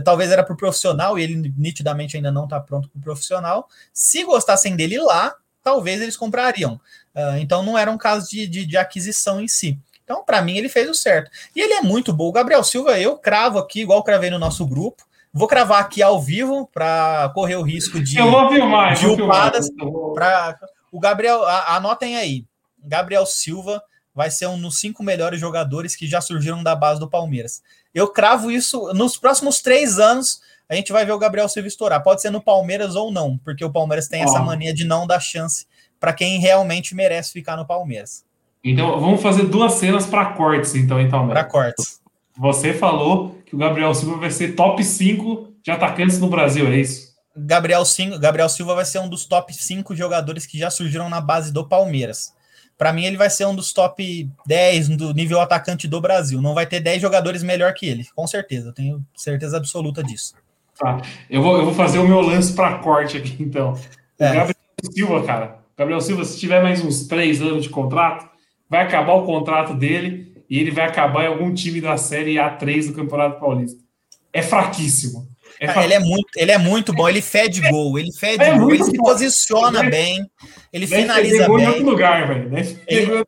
talvez 0.04 0.32
era 0.32 0.44
para 0.44 0.54
o 0.54 0.58
profissional, 0.58 1.20
e 1.20 1.24
ele 1.24 1.54
nitidamente 1.58 2.16
ainda 2.16 2.32
não 2.32 2.46
está 2.46 2.60
pronto 2.60 2.88
para 2.90 3.00
o 3.00 3.02
profissional. 3.02 3.68
Se 3.94 4.24
gostassem 4.24 4.76
dele 4.76 4.98
lá, 5.00 5.36
talvez 5.62 6.02
eles 6.02 6.16
comprariam. 6.16 6.80
Uh, 7.14 7.38
então 7.40 7.62
não 7.62 7.78
era 7.78 7.92
um 7.92 7.98
caso 7.98 8.30
de, 8.30 8.48
de, 8.48 8.66
de 8.66 8.78
aquisição 8.78 9.42
em 9.42 9.48
si. 9.48 9.78
Então, 10.04 10.24
para 10.24 10.42
mim, 10.42 10.58
ele 10.58 10.70
fez 10.70 10.90
o 10.90 10.94
certo. 10.94 11.30
E 11.56 11.62
ele 11.62 11.74
é 11.74 11.82
muito 11.82 12.12
bom. 12.12 12.28
O 12.28 12.32
Gabriel 12.32 12.64
Silva, 12.64 13.00
eu 13.00 13.18
cravo 13.18 13.58
aqui, 13.58 13.82
igual 13.82 14.04
cravei 14.04 14.30
no 14.30 14.40
nosso 14.40 14.66
grupo. 14.66 15.04
Vou 15.34 15.48
cravar 15.48 15.80
aqui 15.80 16.02
ao 16.02 16.22
vivo 16.22 16.70
para 16.74 17.32
correr 17.34 17.56
o 17.56 17.62
risco 17.62 18.00
de, 18.00 18.18
eu 18.18 18.30
vou 18.30 18.50
filmar, 18.50 18.96
de 18.96 19.08
upadas. 19.08 19.70
Pra, 20.14 20.58
o 20.92 21.00
Gabriel, 21.00 21.44
a, 21.46 21.78
anotem 21.78 22.18
aí. 22.18 22.46
Gabriel 22.84 23.26
Silva 23.26 23.82
vai 24.14 24.30
ser 24.30 24.48
um 24.48 24.60
dos 24.60 24.80
cinco 24.80 25.04
melhores 25.04 25.40
jogadores 25.40 25.96
que 25.96 26.06
já 26.06 26.20
surgiram 26.20 26.62
da 26.62 26.76
base 26.76 27.00
do 27.00 27.10
Palmeiras. 27.10 27.62
Eu 27.94 28.10
cravo 28.10 28.52
isso 28.52 28.92
nos 28.94 29.16
próximos 29.16 29.62
três 29.62 30.00
anos. 30.00 30.42
A 30.68 30.76
gente 30.76 30.92
vai 30.92 31.06
ver 31.06 31.14
o 31.14 31.20
Gabriel 31.20 31.48
Silva 31.48 31.68
estourar. 31.68 32.04
Pode 32.04 32.22
ser 32.22 32.30
no 32.30 32.42
Palmeiras 32.42 32.96
ou 32.96 33.12
não, 33.12 33.38
porque 33.38 33.64
o 33.64 33.72
Palmeiras 33.72 34.08
tem 34.08 34.24
essa 34.24 34.40
mania 34.40 34.74
de 34.74 34.84
não 34.84 35.08
dar 35.08 35.20
chance 35.20 35.66
para 36.00 36.12
quem 36.12 36.40
realmente 36.40 36.96
merece 36.96 37.32
ficar 37.32 37.56
no 37.56 37.66
Palmeiras. 37.66 38.26
Então, 38.64 39.00
vamos 39.00 39.22
fazer 39.22 39.44
duas 39.44 39.74
cenas 39.74 40.06
para 40.06 40.34
cortes, 40.34 40.76
então, 40.76 41.00
então. 41.00 41.28
Para 41.28 41.44
cortes. 41.44 42.01
Você 42.42 42.74
falou 42.74 43.38
que 43.46 43.54
o 43.54 43.58
Gabriel 43.58 43.94
Silva 43.94 44.18
vai 44.18 44.32
ser 44.32 44.56
top 44.56 44.84
5 44.84 45.54
de 45.64 45.70
atacantes 45.70 46.18
no 46.18 46.28
Brasil, 46.28 46.68
é 46.68 46.78
isso? 46.78 47.12
Gabriel, 47.38 47.84
Gabriel 48.20 48.50
Silva 48.50 48.74
vai 48.74 48.84
ser 48.84 48.98
um 48.98 49.08
dos 49.08 49.26
top 49.26 49.54
5 49.54 49.96
jogadores 49.96 50.48
que 50.48 50.58
já 50.58 50.72
surgiram 50.72 51.08
na 51.08 51.22
base 51.22 51.54
do 51.54 51.70
Palmeiras. 51.70 52.34
Para 52.80 52.92
mim, 52.92 53.06
ele 53.06 53.16
vai 53.16 53.30
ser 53.30 53.46
um 53.46 53.54
dos 53.54 53.72
top 53.72 54.28
10 54.48 54.90
do 54.90 55.14
nível 55.14 55.40
atacante 55.40 55.88
do 55.88 56.02
Brasil. 56.02 56.42
Não 56.42 56.56
vai 56.56 56.66
ter 56.66 56.80
10 56.80 57.00
jogadores 57.00 57.44
melhor 57.44 57.76
que 57.76 57.86
ele, 57.86 58.08
com 58.16 58.26
certeza. 58.26 58.70
Eu 58.70 58.74
tenho 58.74 59.06
certeza 59.16 59.58
absoluta 59.58 60.04
disso. 60.04 60.34
Tá. 60.80 61.00
Eu 61.30 61.44
vou, 61.44 61.58
eu 61.58 61.66
vou 61.66 61.76
fazer 61.76 62.00
o 62.00 62.08
meu 62.08 62.22
lance 62.22 62.54
para 62.54 62.80
corte 62.80 63.18
aqui, 63.18 63.38
então. 63.40 63.80
É. 64.18 64.34
Gabriel 64.34 64.56
Silva, 64.92 65.24
cara. 65.24 65.60
Gabriel 65.78 66.02
Silva, 66.02 66.26
se 66.26 66.40
tiver 66.40 66.64
mais 66.64 66.84
uns 66.84 67.06
3 67.06 67.40
anos 67.44 67.62
de 67.62 67.70
contrato, 67.70 68.28
vai 68.68 68.82
acabar 68.82 69.14
o 69.14 69.28
contrato 69.28 69.76
dele 69.76 70.31
e 70.52 70.60
ele 70.60 70.70
vai 70.70 70.86
acabar 70.86 71.24
em 71.24 71.28
algum 71.28 71.54
time 71.54 71.80
da 71.80 71.96
Série 71.96 72.36
A3 72.36 72.88
do 72.88 72.94
Campeonato 72.94 73.40
Paulista. 73.40 73.82
É 74.34 74.42
fraquíssimo. 74.42 75.30
É 75.58 75.66
fraquíssimo. 75.66 75.86
Ele, 75.86 75.94
é 75.94 76.00
muito, 76.00 76.28
ele 76.36 76.52
é 76.52 76.58
muito 76.58 76.94
bom, 76.94 77.08
ele 77.08 77.22
fede 77.22 77.62
gol, 77.70 77.98
ele 77.98 78.12
fede 78.12 78.44
é 78.44 78.58
gol, 78.58 78.74
ele 78.74 78.84
se 78.84 78.98
posiciona 78.98 79.82
bem, 79.90 80.30
ele 80.74 80.86
finaliza 80.86 81.48
bem. 81.48 81.64
Em 81.64 81.68
outro 81.68 81.86
lugar, 81.86 82.28
velho. 82.28 82.52
Ele, 82.86 83.24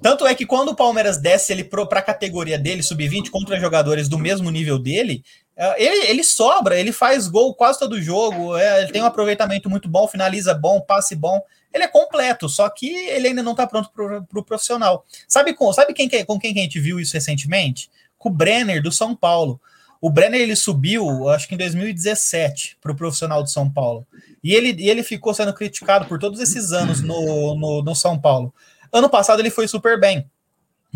tanto 0.00 0.24
é 0.24 0.36
que 0.36 0.46
quando 0.46 0.68
o 0.68 0.76
Palmeiras 0.76 1.18
desce 1.18 1.52
ele 1.52 1.64
para 1.64 1.82
a 1.82 2.02
categoria 2.02 2.56
dele, 2.56 2.80
sub-20, 2.80 3.28
contra 3.28 3.58
jogadores 3.58 4.08
do 4.08 4.16
mesmo 4.16 4.48
nível 4.48 4.78
dele, 4.78 5.24
é, 5.56 5.82
ele, 5.84 6.06
ele 6.06 6.22
sobra, 6.22 6.78
ele 6.78 6.92
faz 6.92 7.26
gol 7.26 7.54
quase 7.54 7.80
todo 7.80 8.00
jogo, 8.00 8.56
é, 8.56 8.82
ele 8.82 8.92
tem 8.92 9.02
um 9.02 9.06
aproveitamento 9.06 9.68
muito 9.68 9.88
bom, 9.88 10.06
finaliza 10.06 10.54
bom, 10.54 10.80
passe 10.80 11.16
bom 11.16 11.40
ele 11.76 11.84
é 11.84 11.88
completo, 11.88 12.48
só 12.48 12.68
que 12.68 12.88
ele 12.88 13.28
ainda 13.28 13.42
não 13.42 13.52
está 13.52 13.66
pronto 13.66 13.90
para 13.90 14.18
o 14.18 14.24
pro 14.24 14.44
profissional. 14.44 15.04
Sabe, 15.28 15.54
com, 15.54 15.72
sabe 15.72 15.92
quem 15.92 16.08
que, 16.08 16.24
com 16.24 16.38
quem 16.38 16.52
que 16.52 16.60
a 16.60 16.62
gente 16.62 16.80
viu 16.80 16.98
isso 16.98 17.14
recentemente? 17.14 17.90
Com 18.18 18.30
o 18.30 18.32
Brenner, 18.32 18.82
do 18.82 18.90
São 18.90 19.14
Paulo. 19.14 19.60
O 20.00 20.10
Brenner 20.10 20.40
ele 20.40 20.56
subiu, 20.56 21.28
acho 21.28 21.48
que 21.48 21.54
em 21.54 21.58
2017, 21.58 22.78
para 22.80 22.92
o 22.92 22.96
profissional 22.96 23.42
de 23.42 23.50
São 23.50 23.70
Paulo. 23.70 24.06
E 24.42 24.54
ele, 24.54 24.88
ele 24.88 25.02
ficou 25.02 25.34
sendo 25.34 25.52
criticado 25.52 26.06
por 26.06 26.18
todos 26.18 26.40
esses 26.40 26.72
anos 26.72 27.00
no, 27.00 27.56
no, 27.56 27.82
no 27.82 27.94
São 27.94 28.18
Paulo. 28.18 28.54
Ano 28.92 29.08
passado 29.08 29.40
ele 29.40 29.50
foi 29.50 29.68
super 29.68 29.98
bem. 29.98 30.28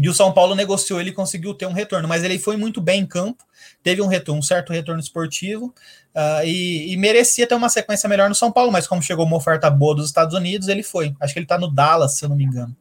E 0.01 0.09
o 0.09 0.15
São 0.15 0.33
Paulo 0.33 0.55
negociou, 0.55 1.01
ele 1.01 1.13
conseguiu 1.13 1.53
ter 1.53 1.67
um 1.67 1.73
retorno, 1.73 2.09
mas 2.09 2.25
ele 2.25 2.39
foi 2.39 2.57
muito 2.57 2.81
bem 2.81 3.03
em 3.03 3.07
campo, 3.07 3.45
teve 3.83 4.01
um 4.01 4.07
retorno, 4.07 4.39
um 4.39 4.43
certo 4.43 4.73
retorno 4.73 5.01
esportivo 5.01 5.75
uh, 6.15 6.45
e, 6.45 6.93
e, 6.93 6.97
merecia 6.97 7.47
ter 7.47 7.55
uma 7.55 7.69
sequência 7.69 8.09
melhor 8.09 8.29
no 8.29 8.35
São 8.35 8.51
Paulo, 8.51 8.73
mas 8.73 8.87
como 8.87 9.03
chegou 9.03 9.27
uma 9.27 9.37
oferta 9.37 9.69
boa 9.69 9.95
dos 9.95 10.07
Estados 10.07 10.35
Unidos, 10.35 10.69
ele 10.69 10.83
foi. 10.83 11.15
Acho 11.21 11.35
que 11.35 11.39
ele 11.41 11.47
tá 11.47 11.59
no 11.59 11.71
Dallas, 11.71 12.17
se 12.17 12.25
eu 12.25 12.31
não 12.31 12.37
me 12.37 12.45
engano. 12.45 12.75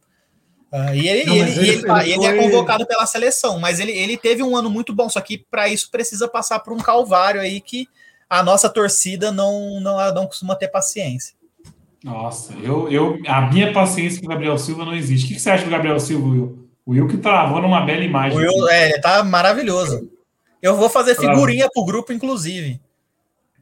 Uh, 0.71 0.93
e 0.93 1.09
ele, 1.09 1.25
não, 1.25 1.35
ele, 1.35 1.51
ele, 1.51 1.69
ele, 1.69 1.83
tá, 1.83 2.07
ele, 2.07 2.25
é 2.25 2.37
convocado 2.37 2.85
pela 2.85 3.05
seleção, 3.05 3.59
mas 3.59 3.79
ele, 3.79 3.91
ele 3.91 4.15
teve 4.15 4.41
um 4.41 4.55
ano 4.55 4.69
muito 4.69 4.93
bom, 4.95 5.09
só 5.09 5.19
que 5.19 5.39
para 5.49 5.67
isso 5.67 5.91
precisa 5.91 6.27
passar 6.27 6.59
por 6.59 6.71
um 6.71 6.77
calvário 6.77 7.41
aí 7.41 7.59
que 7.59 7.87
a 8.29 8.41
nossa 8.43 8.69
torcida 8.69 9.31
não, 9.31 9.81
não, 9.81 10.13
não 10.13 10.27
costuma 10.27 10.55
ter 10.55 10.67
paciência. 10.67 11.35
Nossa, 12.01 12.53
eu, 12.53 12.87
eu, 12.89 13.19
a 13.27 13.41
minha 13.49 13.73
paciência 13.73 14.21
com 14.21 14.27
o 14.27 14.29
Gabriel 14.29 14.57
Silva 14.57 14.85
não 14.85 14.95
existe. 14.95 15.25
O 15.25 15.27
que, 15.27 15.33
que 15.33 15.41
você 15.41 15.49
acha 15.49 15.65
do 15.65 15.71
Gabriel 15.71 15.99
Silva, 15.99 16.29
Will? 16.29 16.68
O 16.89 16.91
Will 16.91 17.07
que 17.07 17.17
travou 17.17 17.61
numa 17.61 17.81
bela 17.81 18.03
imagem. 18.03 18.35
O 18.35 18.41
Will, 18.41 18.67
é, 18.67 18.89
ele 18.89 18.99
tá 18.99 19.23
maravilhoso. 19.23 20.09
Eu 20.59 20.75
vou 20.75 20.89
fazer 20.89 21.13
figurinha 21.13 21.69
pro 21.71 21.85
grupo, 21.85 22.11
inclusive. 22.11 22.81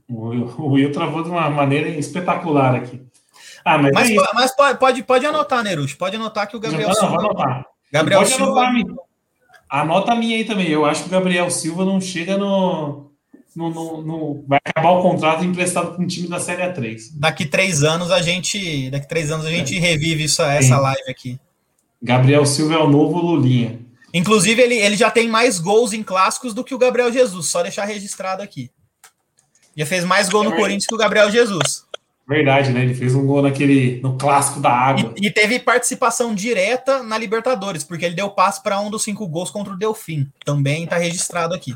O 0.07 0.28
Will, 0.28 0.55
o 0.57 0.67
Will 0.69 0.93
travou 0.93 1.21
de 1.21 1.30
uma 1.30 1.49
maneira 1.49 1.89
espetacular 1.89 2.73
aqui. 2.73 3.05
Ah, 3.65 3.78
mas, 3.78 3.91
mas, 3.91 4.09
é 4.11 4.34
mas 4.34 4.55
pode, 4.55 4.80
pode, 4.80 5.03
pode 5.03 5.25
anotar, 5.25 5.61
Nerucho. 5.61 5.97
Pode 5.97 6.15
anotar 6.15 6.47
que 6.47 6.55
o 6.55 6.59
Gabriel 6.61 6.88
não, 6.88 6.95
Silva. 6.95 7.15
Não, 7.15 7.19
anotar. 7.19 7.65
Gabriel 7.91 8.25
Silva. 8.25 8.61
Anotar, 8.61 8.95
anota 9.69 10.13
a 10.13 10.15
minha 10.15 10.38
aí 10.38 10.45
também. 10.45 10.69
Eu 10.69 10.86
acho 10.86 11.01
que 11.03 11.09
o 11.09 11.11
Gabriel 11.11 11.51
Silva 11.51 11.84
não 11.84 11.99
chega 11.99 12.38
no, 12.38 13.11
não, 13.53 13.69
não, 13.69 14.01
não, 14.03 14.45
vai 14.47 14.59
acabar 14.63 14.91
o 14.91 15.01
contrato 15.01 15.43
emprestado 15.43 15.97
com 15.97 16.03
o 16.03 16.07
time 16.07 16.30
da 16.30 16.39
Série 16.39 16.61
A3. 16.61 17.09
Daqui 17.15 17.45
três 17.45 17.84
anos 17.84 18.09
a 18.09 18.21
gente. 18.21 18.89
Daqui 18.89 19.05
três 19.09 19.30
anos 19.34 19.45
a 19.45 19.49
gente 19.49 19.75
é. 19.75 19.82
revive 19.82 20.23
isso, 20.23 20.41
essa 20.41 20.80
live 20.80 21.11
aqui. 21.11 21.38
Gabriel 22.02 22.45
Silva 22.45 22.76
é 22.76 22.78
o 22.78 22.88
novo 22.88 23.20
Lulinha. 23.20 23.80
Inclusive, 24.14 24.62
ele, 24.62 24.76
ele 24.76 24.95
já 24.95 25.12
tem 25.12 25.28
mais 25.28 25.60
gols 25.60 25.93
em 25.93 26.04
clássicos 26.04 26.54
do 26.54 26.64
que 26.64 26.74
o 26.74 26.78
Gabriel 26.78 27.12
Jesus, 27.12 27.48
só 27.48 27.62
deixar 27.62 27.86
registrado 27.86 28.41
aqui. 28.41 28.72
Já 29.76 29.86
fez 29.86 30.04
mais 30.04 30.30
gol 30.30 30.43
no 30.43 30.54
é 30.54 30.56
Corinthians 30.56 30.88
que 30.88 30.95
o 30.95 30.98
Gabriel 30.98 31.30
Jesus. 31.30 31.86
Verdade, 32.28 32.72
né? 32.72 32.82
Ele 32.82 32.93
fez 32.93 33.16
um 33.16 33.26
gol 33.26 33.41
naquele 33.41 34.02
no 34.02 34.18
clássico 34.18 34.60
da 34.60 34.72
água. 34.72 35.14
E, 35.16 35.28
e 35.28 35.32
teve 35.32 35.60
participação 35.60 36.36
direta 36.36 37.02
na 37.04 37.18
Libertadores, 37.18 37.84
porque 37.84 38.06
ele 38.06 38.16
deu 38.16 38.30
passe 38.30 38.62
para 38.62 38.80
um 38.82 38.89
dos 38.89 39.04
cinco 39.04 39.28
gols 39.28 39.50
contra 39.50 39.74
o 39.74 39.78
Delfim. 39.78 40.30
Também 40.43 40.84
está 40.84 40.98
registrado 40.98 41.54
aqui. 41.54 41.76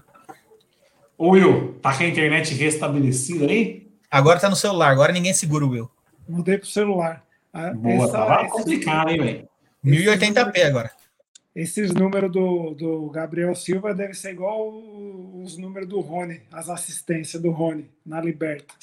Ô 1.18 1.30
Will, 1.30 1.76
tá 1.82 1.96
com 1.96 2.04
a 2.04 2.08
internet 2.08 2.54
restabelecida 2.54 3.46
aí? 3.46 3.88
Agora 4.10 4.40
tá 4.40 4.50
no 4.50 4.56
celular, 4.56 4.90
agora 4.92 5.14
ninguém 5.14 5.34
segura 5.34 5.66
o 5.66 5.70
Will. 5.70 5.90
Mudei 6.28 6.58
pro 6.58 6.68
celular. 6.68 7.24
Ah, 7.54 7.72
Boa, 7.72 8.06
Essa, 8.06 8.12
tava 8.12 8.50
complicado, 8.50 9.10
hein, 9.10 9.20
velho? 9.20 9.51
1080p 9.86 10.64
agora. 10.64 10.92
Esses 11.54 11.92
números 11.92 12.32
do, 12.32 12.74
do 12.74 13.10
Gabriel 13.10 13.54
Silva 13.56 13.94
devem 13.94 14.14
ser 14.14 14.32
igual 14.32 14.72
os 15.44 15.58
números 15.58 15.90
do 15.90 16.00
Rony, 16.00 16.42
as 16.52 16.70
assistências 16.70 17.42
do 17.42 17.52
Rony 17.52 17.90
na 18.06 18.22
Liberta 18.22 18.74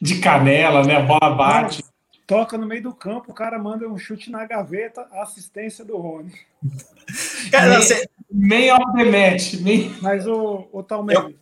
de 0.00 0.20
canela, 0.20 0.84
né? 0.84 0.96
A 0.96 1.00
bola 1.00 1.34
bate. 1.34 1.82
Toca 2.26 2.58
no 2.58 2.66
meio 2.66 2.82
do 2.82 2.94
campo, 2.94 3.30
o 3.30 3.34
cara 3.34 3.58
manda 3.58 3.88
um 3.88 3.96
chute 3.96 4.30
na 4.30 4.44
gaveta, 4.44 5.06
assistência 5.12 5.84
do 5.84 5.96
Rony. 5.96 6.32
Cara, 7.52 7.80
você... 7.80 8.08
Nem 8.28 8.72
of 8.72 8.84
the 8.96 9.04
match. 9.04 9.54
Nem... 9.60 9.94
Mas 10.02 10.26
o, 10.26 10.68
o 10.72 10.82
Talmel, 10.82 11.32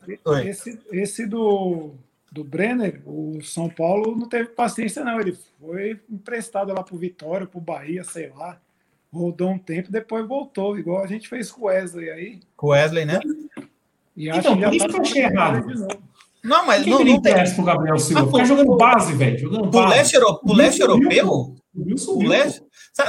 esse, 0.45 0.79
esse 0.93 1.27
do, 1.27 1.95
do 2.31 2.45
Brenner, 2.45 3.01
o 3.07 3.41
São 3.43 3.71
Paulo 3.71 4.15
não 4.15 4.29
teve 4.29 4.51
paciência, 4.51 5.03
não. 5.03 5.19
Ele 5.19 5.37
foi 5.59 5.99
emprestado 6.11 6.75
lá 6.75 6.83
pro 6.83 6.99
Vitória, 6.99 7.47
pro 7.47 7.61
Bahia, 7.61 8.05
sei 8.05 8.29
lá. 8.29 8.61
Rodou 9.15 9.51
um 9.51 9.59
tempo, 9.59 9.93
depois 9.93 10.27
voltou, 10.27 10.77
igual 10.77 11.03
a 11.03 11.07
gente 11.07 11.29
fez 11.29 11.51
com 11.51 11.63
o 11.63 11.65
Wesley 11.67 12.11
aí. 12.11 12.41
Com 12.57 12.67
o 12.67 12.71
Wesley, 12.71 13.05
né? 13.05 13.21
E 14.17 14.29
acho 14.29 14.41
então, 14.41 14.61
por 14.61 14.75
isso 14.75 14.87
tá 14.87 14.93
que 14.93 14.97
eu 14.97 15.03
achei 15.03 15.23
errado. 15.23 15.67
Não, 16.43 16.67
mas 16.67 16.83
que 16.83 16.91
não, 16.91 16.99
que 16.99 17.05
não 17.05 17.23
tem. 17.23 17.55
pro 17.55 17.65
Gabriel 17.65 17.99
Silva? 17.99 18.27
Fica 18.27 18.45
jogando 18.45 18.77
base, 18.77 19.15
velho. 19.15 19.39
Jogando 19.39 19.71
pro 19.71 19.81
base. 19.81 19.95
leste, 19.95 20.15
euro, 20.15 20.39
pro 20.39 20.53
leste 20.53 20.81
europeu? 20.81 21.57
O 21.75 21.85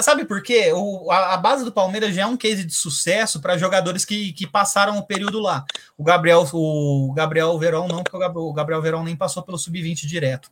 sabe 0.01 0.25
por 0.25 0.41
quê? 0.41 0.71
O, 0.73 1.11
a, 1.11 1.35
a, 1.35 1.37
base 1.37 1.63
do 1.63 1.71
Palmeiras 1.71 2.15
já 2.15 2.23
é 2.23 2.25
um 2.25 2.35
case 2.35 2.63
de 2.65 2.73
sucesso 2.73 3.39
para 3.39 3.57
jogadores 3.57 4.03
que, 4.03 4.33
que 4.33 4.47
passaram 4.47 4.97
o 4.97 5.05
período 5.05 5.39
lá. 5.39 5.63
O 5.95 6.03
Gabriel, 6.03 6.47
o 6.51 7.13
Gabriel 7.15 7.57
Verão 7.59 7.87
não, 7.87 8.03
porque 8.03 8.17
o 8.17 8.19
Gabriel, 8.19 8.47
o 8.47 8.53
Gabriel 8.53 8.81
Verão 8.81 9.03
nem 9.03 9.15
passou 9.15 9.43
pelo 9.43 9.59
sub-20 9.59 10.07
direto. 10.07 10.49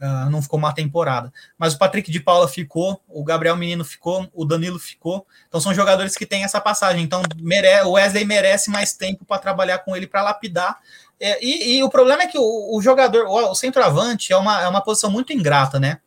Uh, 0.00 0.28
não 0.28 0.42
ficou 0.42 0.58
uma 0.58 0.74
temporada. 0.74 1.32
Mas 1.56 1.74
o 1.74 1.78
Patrick 1.78 2.10
de 2.10 2.18
Paula 2.18 2.48
ficou, 2.48 3.00
o 3.08 3.22
Gabriel 3.22 3.56
Menino 3.56 3.84
ficou, 3.84 4.28
o 4.34 4.44
Danilo 4.44 4.80
ficou. 4.80 5.24
Então 5.46 5.60
são 5.60 5.72
jogadores 5.72 6.16
que 6.16 6.26
têm 6.26 6.42
essa 6.42 6.60
passagem. 6.60 7.04
Então 7.04 7.22
mere, 7.40 7.82
o 7.84 7.92
Wesley 7.92 8.24
merece 8.24 8.68
mais 8.68 8.92
tempo 8.94 9.24
para 9.24 9.38
trabalhar 9.38 9.78
com 9.78 9.94
ele 9.94 10.08
para 10.08 10.22
lapidar 10.22 10.80
é, 11.24 11.38
e, 11.40 11.76
e, 11.76 11.84
o 11.84 11.88
problema 11.88 12.24
é 12.24 12.26
que 12.26 12.36
o, 12.36 12.76
o 12.76 12.82
jogador, 12.82 13.26
o, 13.26 13.52
o, 13.52 13.54
centroavante, 13.54 14.32
é 14.32 14.36
uma, 14.36 14.60
é 14.60 14.66
uma 14.66 14.80
posição 14.80 15.08
muito 15.08 15.32
ingrata, 15.32 15.78
né? 15.78 16.00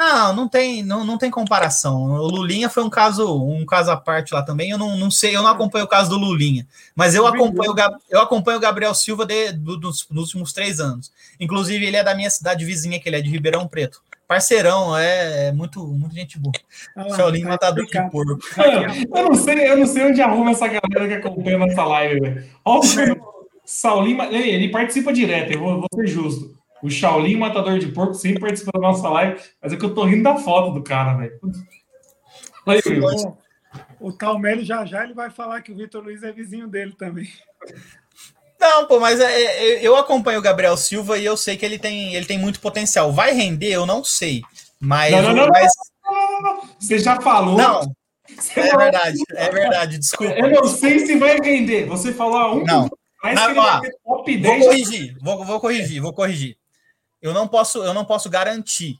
Não, 0.00 0.34
não 0.34 0.48
tem, 0.48 0.82
não, 0.82 1.04
não 1.04 1.18
tem 1.18 1.30
comparação. 1.30 2.04
O 2.04 2.26
Lulinha 2.26 2.70
foi 2.70 2.82
um 2.82 2.88
caso, 2.88 3.36
um 3.44 3.66
caso 3.66 3.90
à 3.90 3.96
parte 3.98 4.32
lá 4.32 4.42
também. 4.42 4.70
Eu 4.70 4.78
não, 4.78 4.96
não 4.96 5.10
sei, 5.10 5.36
eu 5.36 5.42
não 5.42 5.50
acompanho 5.50 5.84
o 5.84 5.88
caso 5.88 6.08
do 6.08 6.16
Lulinha, 6.16 6.66
mas 6.96 7.14
eu 7.14 7.26
acompanho, 7.26 7.74
eu 8.08 8.18
acompanho 8.18 8.56
o 8.56 8.60
Gabriel 8.60 8.94
Silva 8.94 9.26
de, 9.26 9.52
do, 9.52 9.76
dos, 9.76 10.06
dos 10.10 10.28
últimos 10.28 10.54
três 10.54 10.80
anos. 10.80 11.12
Inclusive, 11.38 11.84
ele 11.84 11.98
é 11.98 12.02
da 12.02 12.14
minha 12.14 12.30
cidade 12.30 12.64
vizinha, 12.64 12.98
que 12.98 13.10
ele 13.10 13.16
é 13.16 13.20
de 13.20 13.28
Ribeirão 13.28 13.68
Preto 13.68 14.00
parceirão, 14.26 14.96
é, 14.96 15.48
é 15.48 15.52
muito, 15.52 15.84
muito 15.88 16.14
gente 16.14 16.38
boa. 16.38 16.52
Ah, 16.96 17.16
Shaolin 17.16 17.42
tá 17.42 17.48
matador 17.48 17.84
de 17.84 18.10
porco. 18.10 18.38
Eu 19.12 19.24
não 19.24 19.34
sei, 19.34 19.68
eu 19.68 19.76
não 19.76 19.86
sei 19.88 20.04
onde 20.04 20.22
arruma 20.22 20.52
essa 20.52 20.68
galera 20.68 21.08
que 21.08 21.14
acompanha 21.14 21.58
nossa 21.58 21.84
live, 21.84 22.20
velho. 22.20 22.44
Olha 22.64 23.20
Saulinho, 23.64 24.22
ele 24.32 24.68
participa 24.68 25.12
direto, 25.12 25.52
eu 25.52 25.58
vou, 25.58 25.80
vou 25.80 25.88
ser 25.92 26.06
justo. 26.06 26.59
O 26.82 26.90
Shaolin, 26.90 27.36
matador 27.36 27.78
de 27.78 27.88
porco, 27.88 28.14
sempre 28.14 28.40
participa 28.40 28.72
da 28.72 28.80
nossa 28.80 29.08
live, 29.08 29.40
mas 29.60 29.72
é 29.72 29.76
que 29.76 29.84
eu 29.84 29.94
tô 29.94 30.04
rindo 30.04 30.22
da 30.22 30.36
foto 30.36 30.72
do 30.72 30.82
cara, 30.82 31.14
velho. 31.16 31.38
O 34.00 34.12
Talmelli 34.12 34.64
já 34.64 34.84
já 34.84 35.04
ele 35.04 35.14
vai 35.14 35.30
falar 35.30 35.60
que 35.62 35.72
o 35.72 35.76
Vitor 35.76 36.02
Luiz 36.02 36.22
é 36.22 36.32
vizinho 36.32 36.66
dele 36.66 36.94
também. 36.96 37.28
Não, 38.58 38.86
pô, 38.86 39.00
mas 39.00 39.18
é, 39.20 39.42
é, 39.42 39.86
eu 39.86 39.96
acompanho 39.96 40.38
o 40.38 40.42
Gabriel 40.42 40.76
Silva 40.76 41.18
e 41.18 41.24
eu 41.24 41.36
sei 41.36 41.56
que 41.56 41.64
ele 41.64 41.78
tem, 41.78 42.14
ele 42.14 42.26
tem 42.26 42.38
muito 42.38 42.60
potencial. 42.60 43.10
Vai 43.10 43.32
render? 43.32 43.72
Eu 43.72 43.86
não 43.86 44.04
sei. 44.04 44.42
Mas. 44.78 45.12
Não, 45.12 45.22
não, 45.22 45.34
não, 45.34 45.48
mas... 45.48 45.72
não 46.42 46.60
Você 46.78 46.98
já 46.98 47.18
falou. 47.20 47.56
Não. 47.56 47.80
é 48.56 48.76
verdade, 48.76 49.18
é 49.34 49.50
verdade, 49.50 49.98
desculpa. 49.98 50.34
Eu 50.34 50.50
não 50.50 50.64
sei 50.66 51.00
se 51.00 51.16
vai 51.16 51.38
render. 51.38 51.86
Você 51.86 52.12
falou 52.12 52.36
a 52.36 52.52
um. 52.54 52.64
Não, 52.64 52.88
mas 53.22 53.38
ó, 53.56 53.80
top 54.04 54.36
10. 54.36 54.58
Vou 54.58 54.68
corrigir, 54.68 55.16
vou, 55.20 55.44
vou 55.44 55.60
corrigir, 55.60 56.02
vou 56.02 56.12
corrigir. 56.12 56.56
Eu 57.20 57.34
não 57.34 57.46
posso, 57.46 57.82
eu 57.82 57.92
não 57.92 58.04
posso 58.04 58.30
garantir, 58.30 58.98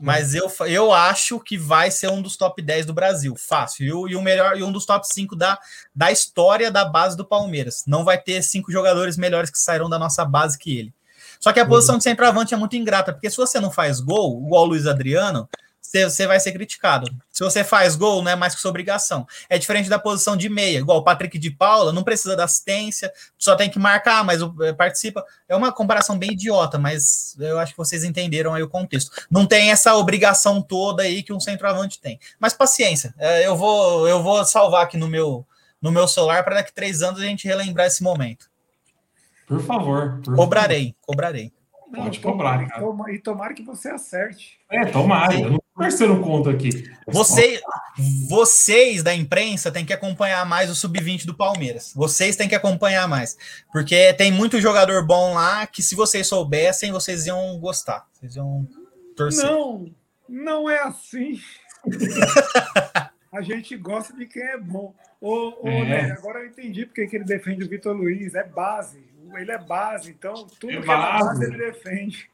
mas 0.00 0.34
eu, 0.34 0.52
eu 0.66 0.92
acho 0.92 1.40
que 1.40 1.56
vai 1.56 1.90
ser 1.90 2.10
um 2.10 2.20
dos 2.20 2.36
top 2.36 2.60
10 2.60 2.86
do 2.86 2.92
Brasil, 2.92 3.34
fácil. 3.36 3.84
E, 3.84 4.12
e 4.12 4.16
o 4.16 4.22
melhor 4.22 4.56
e 4.56 4.62
um 4.62 4.70
dos 4.70 4.84
top 4.84 5.06
5 5.06 5.34
da, 5.34 5.58
da 5.94 6.12
história 6.12 6.70
da 6.70 6.84
base 6.84 7.16
do 7.16 7.24
Palmeiras. 7.24 7.84
Não 7.86 8.04
vai 8.04 8.18
ter 8.18 8.42
cinco 8.42 8.70
jogadores 8.70 9.16
melhores 9.16 9.50
que 9.50 9.58
sairão 9.58 9.88
da 9.88 9.98
nossa 9.98 10.24
base 10.24 10.58
que 10.58 10.76
ele. 10.76 10.94
Só 11.40 11.52
que 11.52 11.60
a 11.60 11.66
posição 11.66 11.94
uhum. 11.94 11.98
de 11.98 12.04
centroavante 12.04 12.54
é 12.54 12.56
muito 12.56 12.76
ingrata, 12.76 13.12
porque 13.12 13.30
se 13.30 13.36
você 13.36 13.60
não 13.60 13.70
faz 13.70 14.00
gol, 14.00 14.42
igual 14.44 14.64
o 14.64 14.66
Luiz 14.66 14.86
Adriano, 14.86 15.48
você 15.90 16.26
vai 16.26 16.40
ser 16.40 16.52
criticado. 16.52 17.10
Se 17.32 17.42
você 17.42 17.62
faz 17.62 17.96
gol, 17.96 18.22
não 18.22 18.30
é 18.30 18.36
mais 18.36 18.54
que 18.54 18.60
sua 18.60 18.70
obrigação. 18.70 19.26
É 19.48 19.58
diferente 19.58 19.88
da 19.88 19.98
posição 19.98 20.36
de 20.36 20.48
meia, 20.48 20.78
igual 20.78 20.98
o 20.98 21.04
Patrick 21.04 21.38
de 21.38 21.50
Paula, 21.50 21.92
não 21.92 22.02
precisa 22.02 22.36
da 22.36 22.44
assistência, 22.44 23.12
só 23.38 23.54
tem 23.54 23.70
que 23.70 23.78
marcar, 23.78 24.24
mas 24.24 24.40
eh, 24.42 24.72
participa. 24.72 25.24
É 25.48 25.54
uma 25.54 25.72
comparação 25.72 26.18
bem 26.18 26.32
idiota, 26.32 26.78
mas 26.78 27.36
eu 27.38 27.58
acho 27.58 27.72
que 27.72 27.78
vocês 27.78 28.04
entenderam 28.04 28.54
aí 28.54 28.62
o 28.62 28.68
contexto. 28.68 29.10
Não 29.30 29.46
tem 29.46 29.70
essa 29.70 29.94
obrigação 29.96 30.60
toda 30.60 31.02
aí 31.02 31.22
que 31.22 31.32
um 31.32 31.40
centroavante 31.40 32.00
tem. 32.00 32.18
Mas 32.38 32.52
paciência, 32.52 33.14
eh, 33.18 33.46
eu 33.46 33.56
vou, 33.56 34.08
eu 34.08 34.22
vou 34.22 34.44
salvar 34.44 34.84
aqui 34.84 34.96
no 34.96 35.08
meu, 35.08 35.46
no 35.80 35.92
meu 35.92 36.08
celular 36.08 36.44
para 36.44 36.56
daqui 36.56 36.72
três 36.72 37.02
anos 37.02 37.20
a 37.20 37.24
gente 37.24 37.46
relembrar 37.46 37.86
esse 37.86 38.02
momento. 38.02 38.50
Por 39.46 39.62
favor. 39.62 40.20
Por 40.24 40.34
cobrarei, 40.34 40.86
favor. 40.86 40.96
cobrarei. 41.06 41.55
Pode 41.94 42.20
cobrar, 42.20 42.66
cara. 42.66 42.84
E 43.12 43.18
tomara 43.18 43.54
que 43.54 43.62
você 43.62 43.88
acerte. 43.88 44.58
É, 44.70 44.84
tomara. 44.86 45.34
Eu 45.34 45.50
não 45.50 45.58
tô 45.58 45.82
terceiro 45.82 46.20
conto 46.20 46.50
aqui. 46.50 46.90
Você, 47.06 47.60
vocês 48.28 49.02
da 49.02 49.14
imprensa 49.14 49.70
têm 49.70 49.84
que 49.84 49.92
acompanhar 49.92 50.44
mais 50.44 50.68
o 50.68 50.74
sub-20 50.74 51.24
do 51.24 51.34
Palmeiras. 51.34 51.92
Vocês 51.94 52.34
têm 52.34 52.48
que 52.48 52.54
acompanhar 52.54 53.06
mais. 53.06 53.36
Porque 53.72 54.12
tem 54.14 54.32
muito 54.32 54.60
jogador 54.60 55.06
bom 55.06 55.34
lá 55.34 55.66
que, 55.66 55.82
se 55.82 55.94
vocês 55.94 56.26
soubessem, 56.26 56.90
vocês 56.90 57.26
iam 57.26 57.58
gostar. 57.60 58.06
Vocês 58.12 58.36
iam 58.36 58.66
torcer. 59.16 59.44
Não, 59.44 59.86
não 60.28 60.68
é 60.68 60.78
assim. 60.80 61.40
A 63.32 63.42
gente 63.42 63.76
gosta 63.76 64.16
de 64.16 64.26
quem 64.26 64.42
é 64.42 64.58
bom. 64.58 64.94
Ô, 65.20 65.52
ô 65.62 65.68
é. 65.68 65.84
Né, 65.84 66.12
agora 66.12 66.40
eu 66.40 66.46
entendi 66.46 66.86
porque 66.86 67.06
que 67.06 67.16
ele 67.16 67.24
defende 67.24 67.64
o 67.64 67.68
Vitor 67.68 67.94
Luiz. 67.94 68.34
É 68.34 68.42
base 68.42 69.04
ele 69.36 69.50
é 69.50 69.58
base, 69.58 70.10
então 70.10 70.46
tudo 70.58 70.72
é 70.72 70.80
que 70.80 70.86
base. 70.86 71.02
é 71.02 71.18
da 71.18 71.24
base 71.24 71.44
ele 71.44 71.58
defende. 71.58 72.30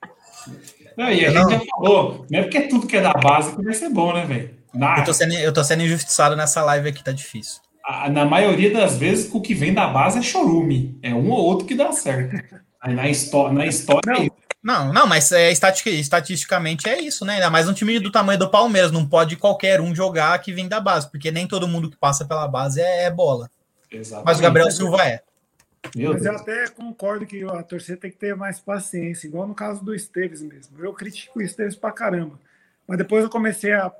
Não, 0.96 1.10
e 1.10 1.24
a 1.24 1.30
gente 1.30 1.50
já 1.50 1.60
falou, 1.60 2.26
não 2.30 2.38
é 2.38 2.42
porque 2.42 2.60
tudo 2.62 2.86
que 2.86 2.96
é 2.96 3.00
da 3.00 3.12
base 3.12 3.54
que 3.54 3.62
vai 3.62 3.74
ser 3.74 3.88
bom, 3.88 4.12
né, 4.12 4.24
velho? 4.24 4.62
Eu, 4.98 5.04
tô 5.04 5.12
sendo, 5.12 5.34
eu 5.34 5.52
tô 5.52 5.62
sendo 5.62 5.82
injustiçado 5.82 6.34
nessa 6.34 6.62
live 6.62 6.88
aqui, 6.88 7.04
tá 7.04 7.12
difícil. 7.12 7.60
na 8.10 8.24
maioria 8.24 8.72
das 8.72 8.96
vezes, 8.96 9.30
o 9.32 9.40
que 9.40 9.54
vem 9.54 9.74
da 9.74 9.86
base 9.86 10.18
é 10.18 10.22
chorume. 10.22 10.98
É 11.02 11.14
um 11.14 11.30
ou 11.30 11.44
outro 11.44 11.66
que 11.66 11.74
dá 11.74 11.92
certo. 11.92 12.42
Aí 12.80 12.94
na, 12.94 13.08
histó 13.08 13.52
na 13.52 13.66
história. 13.66 14.02
Não. 14.06 14.22
É 14.22 14.30
não, 14.62 14.92
não, 14.92 15.06
mas 15.08 15.32
é, 15.32 15.50
estatisticamente 15.50 16.88
é 16.88 17.00
isso, 17.00 17.24
né? 17.24 17.34
Ainda 17.34 17.50
mais 17.50 17.68
um 17.68 17.72
time 17.72 17.98
do 17.98 18.12
tamanho 18.12 18.38
do 18.38 18.48
Palmeiras. 18.48 18.92
Não 18.92 19.04
pode 19.04 19.34
qualquer 19.34 19.80
um 19.80 19.92
jogar 19.92 20.38
que 20.38 20.52
vem 20.52 20.68
da 20.68 20.80
base, 20.80 21.10
porque 21.10 21.32
nem 21.32 21.48
todo 21.48 21.66
mundo 21.66 21.90
que 21.90 21.96
passa 21.96 22.24
pela 22.24 22.46
base 22.46 22.80
é, 22.80 23.04
é 23.04 23.10
bola. 23.10 23.50
Exatamente. 23.90 24.26
Mas 24.26 24.38
o 24.38 24.42
Gabriel 24.42 24.70
Silva 24.70 25.04
é. 25.04 25.20
Meu 25.94 26.12
Mas 26.12 26.22
Deus. 26.22 26.34
eu 26.34 26.40
até 26.40 26.68
concordo 26.68 27.26
que 27.26 27.42
a 27.44 27.62
torcida 27.62 27.96
tem 27.96 28.10
que 28.10 28.16
ter 28.16 28.34
mais 28.36 28.60
paciência, 28.60 29.26
igual 29.26 29.46
no 29.46 29.54
caso 29.54 29.84
do 29.84 29.94
Esteves 29.94 30.40
mesmo. 30.40 30.82
Eu 30.82 30.92
critico 30.94 31.38
o 31.38 31.42
Esteves 31.42 31.76
pra 31.76 31.92
caramba. 31.92 32.38
Mas 32.86 32.98
depois 32.98 33.24
eu 33.24 33.30
comecei 33.30 33.72
a, 33.72 33.92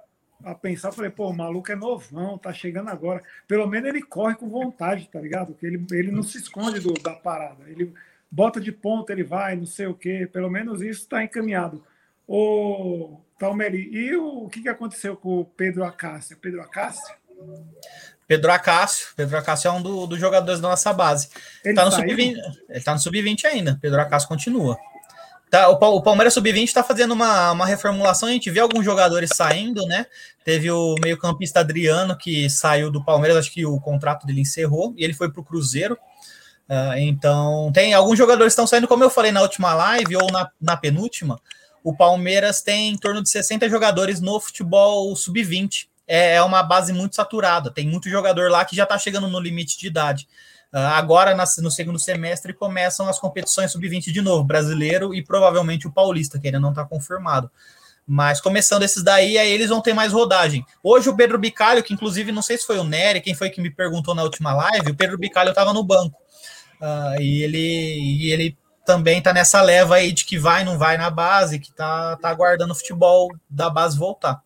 a 0.44 0.54
pensar, 0.54 0.92
falei, 0.92 1.10
pô, 1.10 1.28
o 1.28 1.36
maluco 1.36 1.70
é 1.70 1.76
novão, 1.76 2.38
tá 2.38 2.52
chegando 2.52 2.88
agora. 2.88 3.22
Pelo 3.46 3.66
menos 3.66 3.88
ele 3.88 4.02
corre 4.02 4.34
com 4.34 4.48
vontade, 4.48 5.08
tá 5.10 5.20
ligado? 5.20 5.48
Porque 5.48 5.66
ele, 5.66 5.84
ele 5.90 6.10
não 6.10 6.22
se 6.22 6.38
esconde 6.38 6.80
do, 6.80 6.94
da 6.94 7.14
parada. 7.14 7.68
Ele 7.68 7.92
bota 8.30 8.60
de 8.60 8.72
ponta, 8.72 9.12
ele 9.12 9.24
vai, 9.24 9.56
não 9.56 9.66
sei 9.66 9.86
o 9.86 9.94
quê. 9.94 10.28
Pelo 10.32 10.50
menos 10.50 10.80
isso 10.80 11.08
tá 11.08 11.22
encaminhado. 11.22 11.84
Ô, 12.26 13.20
Talmeri, 13.38 13.90
e 13.92 14.16
o, 14.16 14.44
o 14.44 14.48
que, 14.48 14.62
que 14.62 14.68
aconteceu 14.68 15.16
com 15.16 15.40
o 15.40 15.44
Pedro 15.44 15.84
Acácio? 15.84 16.36
Pedro 16.38 16.62
Acácio? 16.62 17.14
Pedro 18.26 18.52
Acácio. 18.52 19.08
Pedro 19.16 19.36
Acácio 19.36 19.68
é 19.68 19.70
um 19.72 19.82
dos 19.82 20.08
do 20.08 20.18
jogadores 20.18 20.60
da 20.60 20.68
nossa 20.68 20.92
base. 20.92 21.28
Ele 21.64 21.74
tá 21.74 21.84
no 21.84 21.92
sub-20. 21.92 22.36
Ele 22.68 22.80
tá 22.80 22.92
no 22.92 22.98
sub-20 22.98 23.44
ainda. 23.44 23.78
Pedro 23.80 24.00
Acácio 24.00 24.28
continua. 24.28 24.76
Tá, 25.52 25.68
o, 25.68 25.74
o 25.74 26.02
Palmeiras 26.02 26.32
Sub-20 26.32 26.64
está 26.64 26.82
fazendo 26.82 27.12
uma, 27.12 27.52
uma 27.52 27.66
reformulação. 27.66 28.26
A 28.26 28.32
gente 28.32 28.50
vê 28.50 28.60
alguns 28.60 28.86
jogadores 28.86 29.32
saindo, 29.34 29.84
né? 29.84 30.06
Teve 30.42 30.70
o 30.70 30.94
meio-campista 31.02 31.60
Adriano, 31.60 32.16
que 32.16 32.48
saiu 32.48 32.90
do 32.90 33.04
Palmeiras, 33.04 33.36
acho 33.36 33.52
que 33.52 33.66
o 33.66 33.78
contrato 33.78 34.26
dele 34.26 34.40
encerrou, 34.40 34.94
e 34.96 35.04
ele 35.04 35.12
foi 35.12 35.30
para 35.30 35.42
o 35.42 35.44
Cruzeiro. 35.44 35.98
Uh, 36.66 36.96
então, 36.96 37.70
tem 37.70 37.92
alguns 37.92 38.16
jogadores 38.16 38.54
estão 38.54 38.66
saindo, 38.66 38.88
como 38.88 39.04
eu 39.04 39.10
falei 39.10 39.30
na 39.30 39.42
última 39.42 39.74
live 39.74 40.16
ou 40.16 40.32
na, 40.32 40.50
na 40.58 40.74
penúltima. 40.74 41.38
O 41.84 41.94
Palmeiras 41.94 42.62
tem 42.62 42.88
em 42.88 42.96
torno 42.96 43.22
de 43.22 43.28
60 43.28 43.68
jogadores 43.68 44.22
no 44.22 44.40
futebol 44.40 45.14
sub-20. 45.14 45.86
É, 46.14 46.34
é 46.34 46.42
uma 46.42 46.62
base 46.62 46.92
muito 46.92 47.16
saturada. 47.16 47.70
Tem 47.70 47.88
muito 47.88 48.06
jogador 48.10 48.50
lá 48.50 48.66
que 48.66 48.76
já 48.76 48.82
está 48.82 48.98
chegando 48.98 49.28
no 49.28 49.40
limite 49.40 49.78
de 49.78 49.86
idade. 49.86 50.28
Uh, 50.70 50.76
agora, 50.76 51.34
no 51.34 51.70
segundo 51.70 51.98
semestre, 51.98 52.52
começam 52.52 53.08
as 53.08 53.18
competições 53.18 53.72
sub-20 53.72 54.12
de 54.12 54.20
novo, 54.20 54.44
brasileiro 54.44 55.14
e 55.14 55.24
provavelmente 55.24 55.86
o 55.86 55.90
paulista, 55.90 56.38
que 56.38 56.48
ainda 56.48 56.60
não 56.60 56.68
está 56.68 56.84
confirmado. 56.84 57.50
Mas 58.06 58.42
começando 58.42 58.82
esses 58.82 59.02
daí, 59.02 59.38
aí 59.38 59.50
eles 59.50 59.70
vão 59.70 59.80
ter 59.80 59.94
mais 59.94 60.12
rodagem. 60.12 60.66
Hoje 60.82 61.08
o 61.08 61.16
Pedro 61.16 61.38
Bicalho, 61.38 61.82
que 61.82 61.94
inclusive 61.94 62.30
não 62.30 62.42
sei 62.42 62.58
se 62.58 62.66
foi 62.66 62.78
o 62.78 62.84
Nery, 62.84 63.22
quem 63.22 63.34
foi 63.34 63.48
que 63.48 63.62
me 63.62 63.70
perguntou 63.70 64.14
na 64.14 64.22
última 64.22 64.52
live, 64.52 64.90
o 64.90 64.94
Pedro 64.94 65.16
Bicalho 65.16 65.48
estava 65.48 65.72
no 65.72 65.82
banco. 65.82 66.18
Uh, 66.78 67.22
e, 67.22 67.42
ele, 67.42 67.58
e 67.58 68.30
ele 68.30 68.58
também 68.84 69.16
está 69.16 69.32
nessa 69.32 69.62
leva 69.62 69.94
aí 69.94 70.12
de 70.12 70.26
que 70.26 70.38
vai, 70.38 70.62
não 70.62 70.76
vai 70.76 70.98
na 70.98 71.08
base, 71.08 71.58
que 71.58 71.72
tá, 71.72 72.16
tá 72.16 72.28
aguardando 72.28 72.72
o 72.72 72.76
futebol 72.76 73.30
da 73.48 73.70
base 73.70 73.98
voltar. 73.98 74.42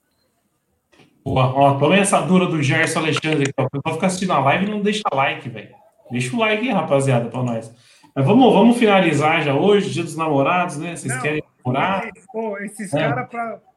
Boa, 1.27 1.53
ó, 1.53 1.74
toma 1.74 1.97
essa 1.97 2.20
dura 2.20 2.47
do 2.47 2.62
Gerson 2.62 3.01
Alexandre 3.01 3.43
aqui, 3.43 3.55
ó. 3.57 3.65
O 3.65 3.70
pessoal 3.70 3.94
fica 3.94 4.07
assistindo 4.07 4.32
a 4.32 4.39
live 4.39 4.65
e 4.65 4.70
não 4.70 4.81
deixa 4.81 5.03
like, 5.12 5.48
velho. 5.48 5.74
Deixa 6.09 6.36
o 6.36 6.39
like 6.39 6.65
aí, 6.65 6.73
rapaziada, 6.73 7.28
para 7.28 7.43
nós. 7.43 7.74
Mas 8.15 8.24
vamos, 8.24 8.55
vamos 8.55 8.78
finalizar 8.78 9.43
já 9.43 9.53
hoje, 9.53 9.90
dia 9.90 10.05
dos 10.05 10.16
namorados, 10.16 10.77
né? 10.77 10.94
Vocês 10.94 11.12
Não, 11.12 11.20
querem 11.20 11.43
namorar? 11.65 12.09
Pô, 12.32 12.57
esses 12.59 12.94
é. 12.94 13.01
caras, 13.01 13.28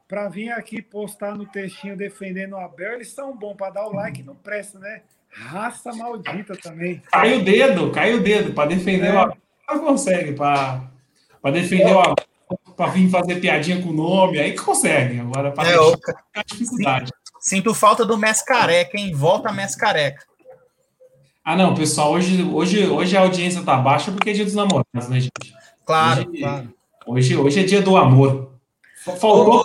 para 0.06 0.28
vir 0.28 0.52
aqui 0.52 0.80
postar 0.80 1.36
no 1.36 1.44
textinho 1.44 1.96
defendendo 1.96 2.52
o 2.52 2.56
Abel, 2.56 2.92
eles 2.92 3.10
são 3.10 3.36
bons 3.36 3.56
para 3.56 3.70
dar 3.70 3.86
o 3.88 3.92
like 3.94 4.22
não 4.22 4.36
presta, 4.36 4.78
né? 4.78 5.02
Raça 5.28 5.92
maldita 5.92 6.56
também. 6.56 7.02
Cai 7.10 7.34
o 7.34 7.44
dedo, 7.44 7.90
cai 7.90 8.14
o 8.14 8.22
dedo, 8.22 8.52
para 8.52 8.68
defender 8.68 9.08
é. 9.08 9.12
o 9.12 9.18
Abel. 9.18 9.36
Não 9.68 9.78
consegue, 9.80 10.34
para 10.34 10.88
defender 11.52 11.90
é. 11.90 11.94
o 11.94 11.98
Abel, 11.98 12.26
para 12.76 12.92
vir 12.92 13.10
fazer 13.10 13.40
piadinha 13.40 13.82
com 13.82 13.88
o 13.88 13.92
nome, 13.92 14.38
aí 14.38 14.54
consegue. 14.54 15.18
Agora, 15.18 15.50
para 15.50 15.68
é, 15.68 16.44
dificuldade. 16.46 17.10
Sinto 17.40 17.74
falta 17.74 18.04
do 18.04 18.18
Mescareca, 18.18 18.98
hein? 18.98 19.14
Volta 19.14 19.50
Mescareca. 19.50 20.24
Ah, 21.42 21.56
não, 21.56 21.74
pessoal, 21.74 22.12
hoje, 22.12 22.42
hoje, 22.42 22.86
hoje 22.86 23.16
a 23.16 23.22
audiência 23.22 23.62
tá 23.62 23.76
baixa 23.76 24.12
porque 24.12 24.30
é 24.30 24.32
dia 24.34 24.44
dos 24.44 24.54
namorados, 24.54 25.08
né, 25.08 25.20
gente? 25.20 25.54
Claro, 25.86 26.28
hoje, 26.28 26.38
claro. 26.38 26.74
Hoje, 27.06 27.36
hoje 27.36 27.60
é 27.60 27.62
dia 27.64 27.80
do 27.80 27.96
amor. 27.96 28.52
Faltou, 29.02 29.64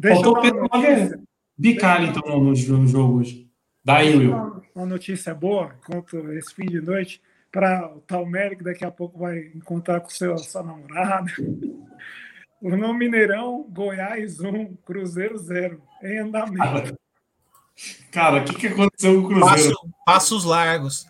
faltou 0.00 0.40
Pedro 0.40 1.20
Bicalho, 1.58 2.06
então, 2.06 2.40
no, 2.40 2.52
no, 2.52 2.86
jogo 2.86 3.18
hoje. 3.18 3.50
Daí, 3.84 4.16
Will. 4.16 4.32
Uma, 4.32 4.62
uma 4.74 4.86
notícia 4.86 5.34
boa, 5.34 5.74
quanto 5.84 6.16
esse 6.32 6.54
fim 6.54 6.66
de 6.66 6.80
noite, 6.80 7.20
para 7.50 7.92
o 7.94 8.00
Talmere, 8.00 8.56
que 8.56 8.64
daqui 8.64 8.84
a 8.84 8.90
pouco 8.90 9.18
vai 9.18 9.50
encontrar 9.54 10.00
com 10.00 10.08
seu, 10.08 10.38
sua 10.38 10.62
namorada. 10.62 11.30
No 12.60 12.92
Mineirão, 12.92 13.66
Goiás 13.70 14.38
1, 14.38 14.76
Cruzeiro 14.84 15.38
0, 15.38 15.82
em 16.02 16.18
andamento. 16.18 16.94
Cara, 18.10 18.42
o 18.42 18.44
que, 18.44 18.54
que 18.54 18.66
aconteceu 18.66 19.14
com 19.14 19.28
o 19.28 19.28
Cruzeiro? 19.28 19.74
Passo, 19.74 19.94
passos 20.04 20.44
largos. 20.44 21.06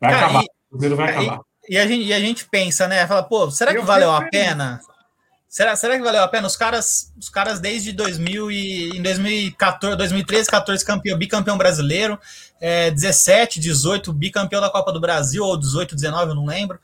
Vai 0.00 0.12
Cara, 0.12 0.26
acabar. 0.26 0.42
E, 0.42 0.46
o 0.46 0.70
Cruzeiro 0.70 0.96
vai 0.96 1.10
acabar. 1.10 1.40
E, 1.68 1.74
e, 1.74 1.78
a 1.78 1.86
gente, 1.86 2.06
e 2.06 2.14
a 2.14 2.20
gente 2.20 2.48
pensa, 2.48 2.88
né? 2.88 3.06
Fala, 3.06 3.22
pô, 3.22 3.50
será 3.50 3.72
que 3.72 3.78
Eu 3.78 3.84
valeu 3.84 4.10
a 4.10 4.22
pena? 4.22 4.80
Será, 5.48 5.76
será 5.76 5.96
que 5.96 6.02
valeu 6.02 6.22
a 6.22 6.28
pena? 6.28 6.46
Os 6.46 6.56
caras, 6.56 7.12
os 7.18 7.28
caras 7.28 7.60
desde 7.60 7.92
2000 7.92 8.50
e, 8.50 8.90
em 8.96 9.02
2014, 9.02 9.96
2013, 9.96 10.50
14 10.50 10.84
campeão, 10.84 11.18
bicampeão 11.18 11.58
brasileiro, 11.58 12.18
é, 12.60 12.90
17, 12.90 13.60
18 13.60 14.12
bicampeão 14.12 14.60
da 14.60 14.70
Copa 14.70 14.92
do 14.92 15.00
Brasil 15.00 15.44
ou 15.44 15.56
18, 15.58 15.94
19, 15.94 16.30
eu 16.30 16.34
não 16.34 16.46
lembro. 16.46 16.78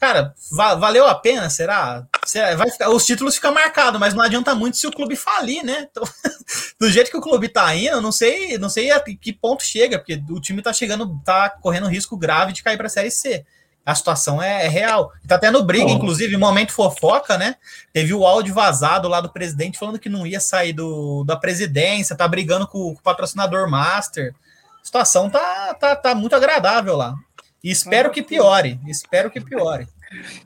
Cara, 0.00 0.34
va 0.50 0.74
valeu 0.74 1.06
a 1.06 1.14
pena, 1.14 1.50
será? 1.50 2.06
será? 2.24 2.56
Vai 2.56 2.70
ficar, 2.70 2.88
os 2.88 3.04
títulos 3.04 3.34
ficam 3.34 3.52
marcados, 3.52 4.00
mas 4.00 4.14
não 4.14 4.24
adianta 4.24 4.54
muito 4.54 4.78
se 4.78 4.86
o 4.86 4.90
clube 4.90 5.14
falir, 5.14 5.62
né? 5.62 5.88
Então, 5.90 6.02
do 6.80 6.90
jeito 6.90 7.10
que 7.10 7.18
o 7.18 7.20
clube 7.20 7.50
tá 7.50 7.74
indo, 7.76 7.96
eu 7.96 8.00
não 8.00 8.10
sei, 8.10 8.56
não 8.56 8.70
sei 8.70 8.90
a 8.90 8.98
que 8.98 9.30
ponto 9.30 9.62
chega, 9.62 9.98
porque 9.98 10.22
o 10.30 10.40
time 10.40 10.62
tá 10.62 10.72
chegando, 10.72 11.20
tá 11.22 11.50
correndo 11.50 11.86
risco 11.86 12.16
grave 12.16 12.54
de 12.54 12.62
cair 12.62 12.78
para 12.78 12.86
a 12.86 12.90
Série 12.90 13.10
C. 13.10 13.44
A 13.84 13.94
situação 13.94 14.40
é, 14.40 14.64
é 14.64 14.68
real. 14.68 15.12
Tá 15.28 15.38
tendo 15.38 15.62
briga, 15.62 15.86
oh. 15.86 15.90
inclusive, 15.90 16.34
momento 16.38 16.72
fofoca, 16.72 17.36
né? 17.36 17.56
Teve 17.92 18.14
o 18.14 18.24
áudio 18.24 18.54
vazado 18.54 19.06
lá 19.06 19.20
do 19.20 19.30
presidente 19.30 19.78
falando 19.78 19.98
que 19.98 20.08
não 20.08 20.26
ia 20.26 20.40
sair 20.40 20.72
do, 20.72 21.24
da 21.24 21.36
presidência, 21.36 22.16
tá 22.16 22.26
brigando 22.26 22.66
com, 22.66 22.94
com 22.94 23.00
o 23.00 23.02
patrocinador 23.02 23.68
master. 23.68 24.34
A 24.80 24.84
situação 24.84 25.28
tá, 25.28 25.74
tá, 25.74 25.94
tá 25.94 26.14
muito 26.14 26.34
agradável 26.34 26.96
lá. 26.96 27.14
E 27.62 27.70
espero 27.70 28.10
que 28.10 28.22
piore. 28.22 28.78
Espero 28.86 29.30
que 29.30 29.40
piore. 29.40 29.86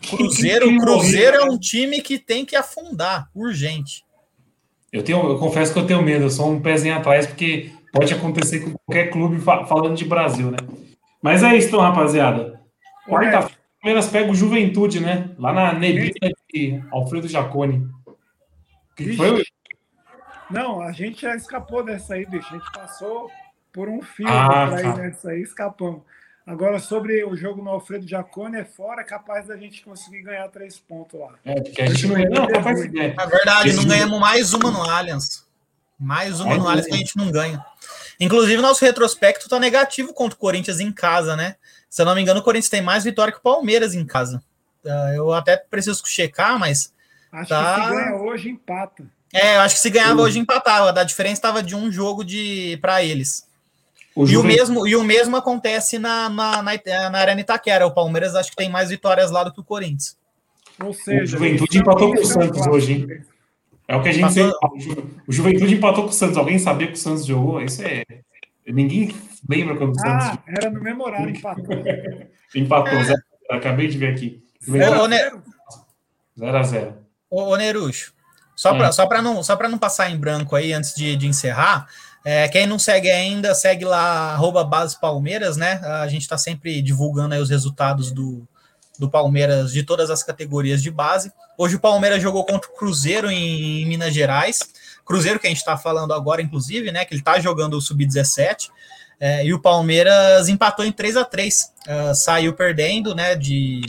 Cruzeiro, 0.08 0.66
Cruzeiro 0.78 1.36
é 1.36 1.44
um 1.44 1.58
time 1.58 2.00
que 2.00 2.18
tem 2.18 2.44
que 2.44 2.56
afundar, 2.56 3.28
urgente. 3.34 4.04
Eu 4.92 5.02
tenho, 5.02 5.26
eu 5.26 5.38
confesso 5.38 5.72
que 5.72 5.78
eu 5.78 5.86
tenho 5.86 6.02
medo, 6.02 6.24
eu 6.24 6.30
sou 6.30 6.50
um 6.50 6.60
pezinho 6.60 6.96
atrás, 6.96 7.26
porque 7.26 7.72
pode 7.92 8.12
acontecer 8.12 8.60
com 8.60 8.72
qualquer 8.72 9.10
clube 9.10 9.40
falando 9.40 9.94
de 9.94 10.04
Brasil, 10.04 10.50
né? 10.50 10.58
Mas 11.22 11.42
é 11.42 11.56
isso, 11.56 11.68
então, 11.68 11.80
rapaziada. 11.80 12.60
Quarta-feira, 13.08 13.64
Palmeiras 13.80 14.08
pega 14.08 14.30
o 14.30 14.34
Juventude, 14.34 15.00
né? 15.00 15.30
Lá 15.38 15.52
na 15.52 15.72
neblina 15.72 16.32
de 16.52 16.82
Alfredo 16.90 17.28
Jaconi. 17.28 17.86
que 18.96 19.14
foi? 19.14 19.42
Não, 20.50 20.80
a 20.80 20.92
gente 20.92 21.22
já 21.22 21.34
escapou 21.34 21.84
dessa 21.84 22.14
aí, 22.14 22.24
bicho. 22.24 22.48
A 22.54 22.58
gente 22.58 22.72
passou 22.72 23.30
por 23.72 23.88
um 23.88 24.00
fio 24.00 24.26
ah, 24.28 24.68
pra 24.68 24.80
ir 24.80 24.82
tá. 24.84 24.96
nessa 24.96 25.30
aí, 25.30 25.42
escapamos. 25.42 26.02
Agora, 26.46 26.78
sobre 26.78 27.24
o 27.24 27.34
jogo 27.34 27.62
no 27.62 27.70
Alfredo 27.70 28.06
Jacone, 28.06 28.58
é 28.58 28.64
fora, 28.64 29.00
é 29.00 29.04
capaz 29.04 29.46
da 29.46 29.56
gente 29.56 29.82
conseguir 29.82 30.22
ganhar 30.22 30.46
três 30.48 30.78
pontos 30.78 31.18
lá. 31.18 31.34
É, 31.42 31.58
porque 31.58 31.80
a 31.80 31.86
gente 31.86 32.06
não 32.06 32.14
ganha. 32.16 32.28
Não, 32.28 32.46
capaz 32.46 32.90
de 32.90 32.98
É 32.98 33.26
verdade, 33.26 33.72
não 33.72 33.84
ganhamos 33.86 34.20
mais 34.20 34.52
uma 34.52 34.70
no 34.70 34.82
Allianz. 34.82 35.46
Mais 35.98 36.40
uma 36.40 36.56
no 36.56 36.68
Allianz 36.68 36.86
que 36.86 36.94
a 36.94 36.98
gente 36.98 37.16
não 37.16 37.30
ganha. 37.30 37.64
Inclusive, 38.20 38.60
nosso 38.60 38.84
retrospecto 38.84 39.48
tá 39.48 39.58
negativo 39.58 40.12
contra 40.12 40.36
o 40.36 40.38
Corinthians 40.38 40.80
em 40.80 40.92
casa, 40.92 41.34
né? 41.34 41.56
Se 41.88 42.02
eu 42.02 42.06
não 42.06 42.14
me 42.14 42.20
engano, 42.20 42.40
o 42.40 42.42
Corinthians 42.42 42.68
tem 42.68 42.82
mais 42.82 43.04
vitória 43.04 43.32
que 43.32 43.38
o 43.38 43.42
Palmeiras 43.42 43.94
em 43.94 44.04
casa. 44.04 44.42
Ah, 44.86 45.12
eu 45.14 45.32
até 45.32 45.56
preciso 45.56 46.02
checar, 46.04 46.58
mas. 46.58 46.92
Acho 47.32 47.48
tá... 47.48 47.74
que 47.74 47.86
se 47.86 47.90
ganha 47.90 48.16
hoje, 48.16 48.48
empata. 48.50 49.04
É, 49.32 49.56
eu 49.56 49.60
acho 49.62 49.74
que 49.76 49.80
se 49.80 49.90
ganhava 49.90 50.20
hoje, 50.20 50.38
empatava. 50.38 51.00
A 51.00 51.04
diferença 51.04 51.34
estava 51.34 51.62
de 51.62 51.74
um 51.74 51.90
jogo 51.90 52.22
de 52.22 52.78
para 52.82 53.02
eles. 53.02 53.48
O 54.14 54.26
e, 54.26 54.36
o 54.36 54.44
mesmo, 54.44 54.86
e 54.86 54.94
o 54.94 55.02
mesmo 55.02 55.36
acontece 55.36 55.98
na, 55.98 56.28
na, 56.28 56.62
na, 56.62 57.10
na 57.10 57.18
Arena 57.18 57.40
Itaquera. 57.40 57.86
O 57.86 57.90
Palmeiras 57.90 58.34
acho 58.34 58.50
que 58.50 58.56
tem 58.56 58.70
mais 58.70 58.90
vitórias 58.90 59.30
lá 59.30 59.42
do 59.42 59.52
que 59.52 59.60
o 59.60 59.64
Corinthians. 59.64 60.16
Ou 60.82 60.92
seja, 60.92 61.22
o 61.22 61.26
Juventude 61.26 61.78
empatou 61.78 62.14
com 62.14 62.20
o 62.20 62.24
Santos 62.24 62.66
hoje, 62.66 62.92
hein? 62.92 63.22
É 63.86 63.96
o 63.96 64.02
que 64.02 64.08
a 64.08 64.12
gente 64.12 64.22
Passou... 64.22 64.52
O 65.26 65.32
Juventude 65.32 65.74
empatou 65.74 66.04
com 66.04 66.10
o 66.10 66.12
Santos. 66.12 66.36
Alguém 66.36 66.58
sabia 66.58 66.86
que 66.86 66.94
o 66.94 66.96
Santos 66.96 67.26
jogou? 67.26 67.60
Isso 67.60 67.82
é. 67.82 68.04
Ninguém 68.66 69.14
lembra 69.48 69.76
quando 69.76 69.90
o 69.90 70.00
Santos. 70.00 70.26
Ah, 70.26 70.38
era 70.46 70.70
no 70.70 70.80
memorário, 70.80 71.30
empatou. 71.30 71.66
empatou, 72.54 72.98
é. 72.98 73.14
Acabei 73.50 73.88
de 73.88 73.98
ver 73.98 74.14
aqui. 74.14 74.42
0x0. 74.66 76.94
Ô, 77.28 77.56
Nerucho, 77.56 78.14
só 78.56 78.74
para 79.06 79.18
é. 79.18 79.22
não, 79.22 79.42
só 79.42 79.58
não 79.68 79.78
passar 79.78 80.10
em 80.10 80.16
branco 80.16 80.56
aí 80.56 80.72
antes 80.72 80.94
de, 80.94 81.14
de 81.16 81.26
encerrar, 81.26 81.86
é, 82.24 82.48
quem 82.48 82.66
não 82.66 82.78
segue 82.78 83.10
ainda, 83.10 83.54
segue 83.54 83.84
lá, 83.84 84.32
arroba 84.32 84.64
Base 84.64 84.98
Palmeiras, 84.98 85.58
né? 85.58 85.80
A 85.84 86.08
gente 86.08 86.22
está 86.22 86.38
sempre 86.38 86.80
divulgando 86.80 87.34
os 87.36 87.50
resultados 87.50 88.10
do, 88.10 88.48
do 88.98 89.10
Palmeiras 89.10 89.72
de 89.72 89.82
todas 89.82 90.08
as 90.08 90.22
categorias 90.22 90.82
de 90.82 90.90
base. 90.90 91.30
Hoje 91.58 91.76
o 91.76 91.80
Palmeiras 91.80 92.22
jogou 92.22 92.44
contra 92.46 92.70
o 92.70 92.74
Cruzeiro 92.74 93.30
em, 93.30 93.82
em 93.82 93.86
Minas 93.86 94.14
Gerais. 94.14 94.60
Cruzeiro 95.04 95.38
que 95.38 95.46
a 95.46 95.50
gente 95.50 95.58
está 95.58 95.76
falando 95.76 96.14
agora, 96.14 96.40
inclusive, 96.40 96.90
né? 96.90 97.04
Que 97.04 97.12
ele 97.12 97.20
está 97.20 97.38
jogando 97.38 97.74
o 97.74 97.80
Sub-17. 97.80 98.70
É, 99.20 99.44
e 99.44 99.52
o 99.52 99.60
Palmeiras 99.60 100.48
empatou 100.48 100.84
em 100.84 100.90
3 100.90 101.16
a 101.16 101.24
3 101.24 101.62
uh, 101.62 101.90
é, 101.90 102.14
Saiu 102.14 102.54
perdendo, 102.54 103.14
né? 103.14 103.34
De, 103.34 103.82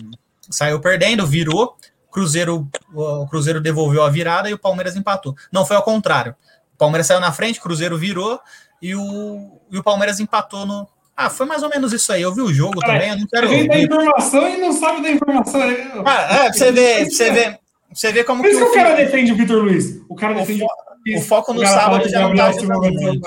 saiu 0.50 0.80
perdendo, 0.80 1.26
virou. 1.26 1.78
Cruzeiro, 2.12 2.68
o 2.94 3.28
Cruzeiro 3.28 3.60
devolveu 3.60 4.04
a 4.04 4.10
virada 4.10 4.50
e 4.50 4.54
o 4.54 4.58
Palmeiras 4.58 4.96
empatou. 4.96 5.36
Não 5.52 5.66
foi 5.66 5.76
ao 5.76 5.84
contrário. 5.84 6.36
O 6.76 6.78
Palmeiras 6.78 7.08
saiu 7.08 7.22
na 7.22 7.32
frente, 7.32 7.62
Cruzeiro 7.62 7.98
virou 7.98 8.40
e 8.82 8.94
o, 8.94 9.60
e 9.72 9.78
o 9.78 9.84
Palmeiras 9.84 10.20
empatou 10.20 10.66
no. 10.66 10.88
Ah, 11.16 11.30
foi 11.30 11.46
mais 11.46 11.64
ou 11.64 11.70
menos 11.70 11.94
isso 11.94 12.12
aí. 12.12 12.22
Eu 12.22 12.34
vi 12.34 12.42
o 12.42 12.54
jogo 12.54 12.82
Cara, 12.82 12.94
também. 12.94 13.10
Eu 13.12 13.20
não 13.20 13.28
quero. 13.28 13.48
Alguém 13.48 13.68
da 13.68 13.80
informação 13.80 14.50
e 14.50 14.58
não 14.58 14.74
sabe 14.74 15.02
da 15.02 15.10
informação. 15.10 15.62
Ah, 16.06 16.46
é, 16.46 16.52
você 16.52 16.72
vê, 16.74 17.06
você 17.06 17.32
vê, 17.32 17.60
você 17.94 18.12
vê 18.12 18.24
como 18.26 18.44
Por 18.44 18.50
que. 18.50 18.56
Isso 18.56 18.66
que 18.66 18.72
o 18.72 18.74
cara 18.74 18.96
defende 18.96 19.32
o 19.32 19.36
Vitor 19.36 19.64
Luiz. 19.64 20.02
O 20.10 20.16
cara 20.16 20.34
defende. 20.34 20.64
O, 20.64 21.18
o 21.18 21.22
foco 21.22 21.54
no 21.54 21.66
sábado 21.66 22.10
já 22.10 22.28
não 22.28 22.36
tá 22.36 22.52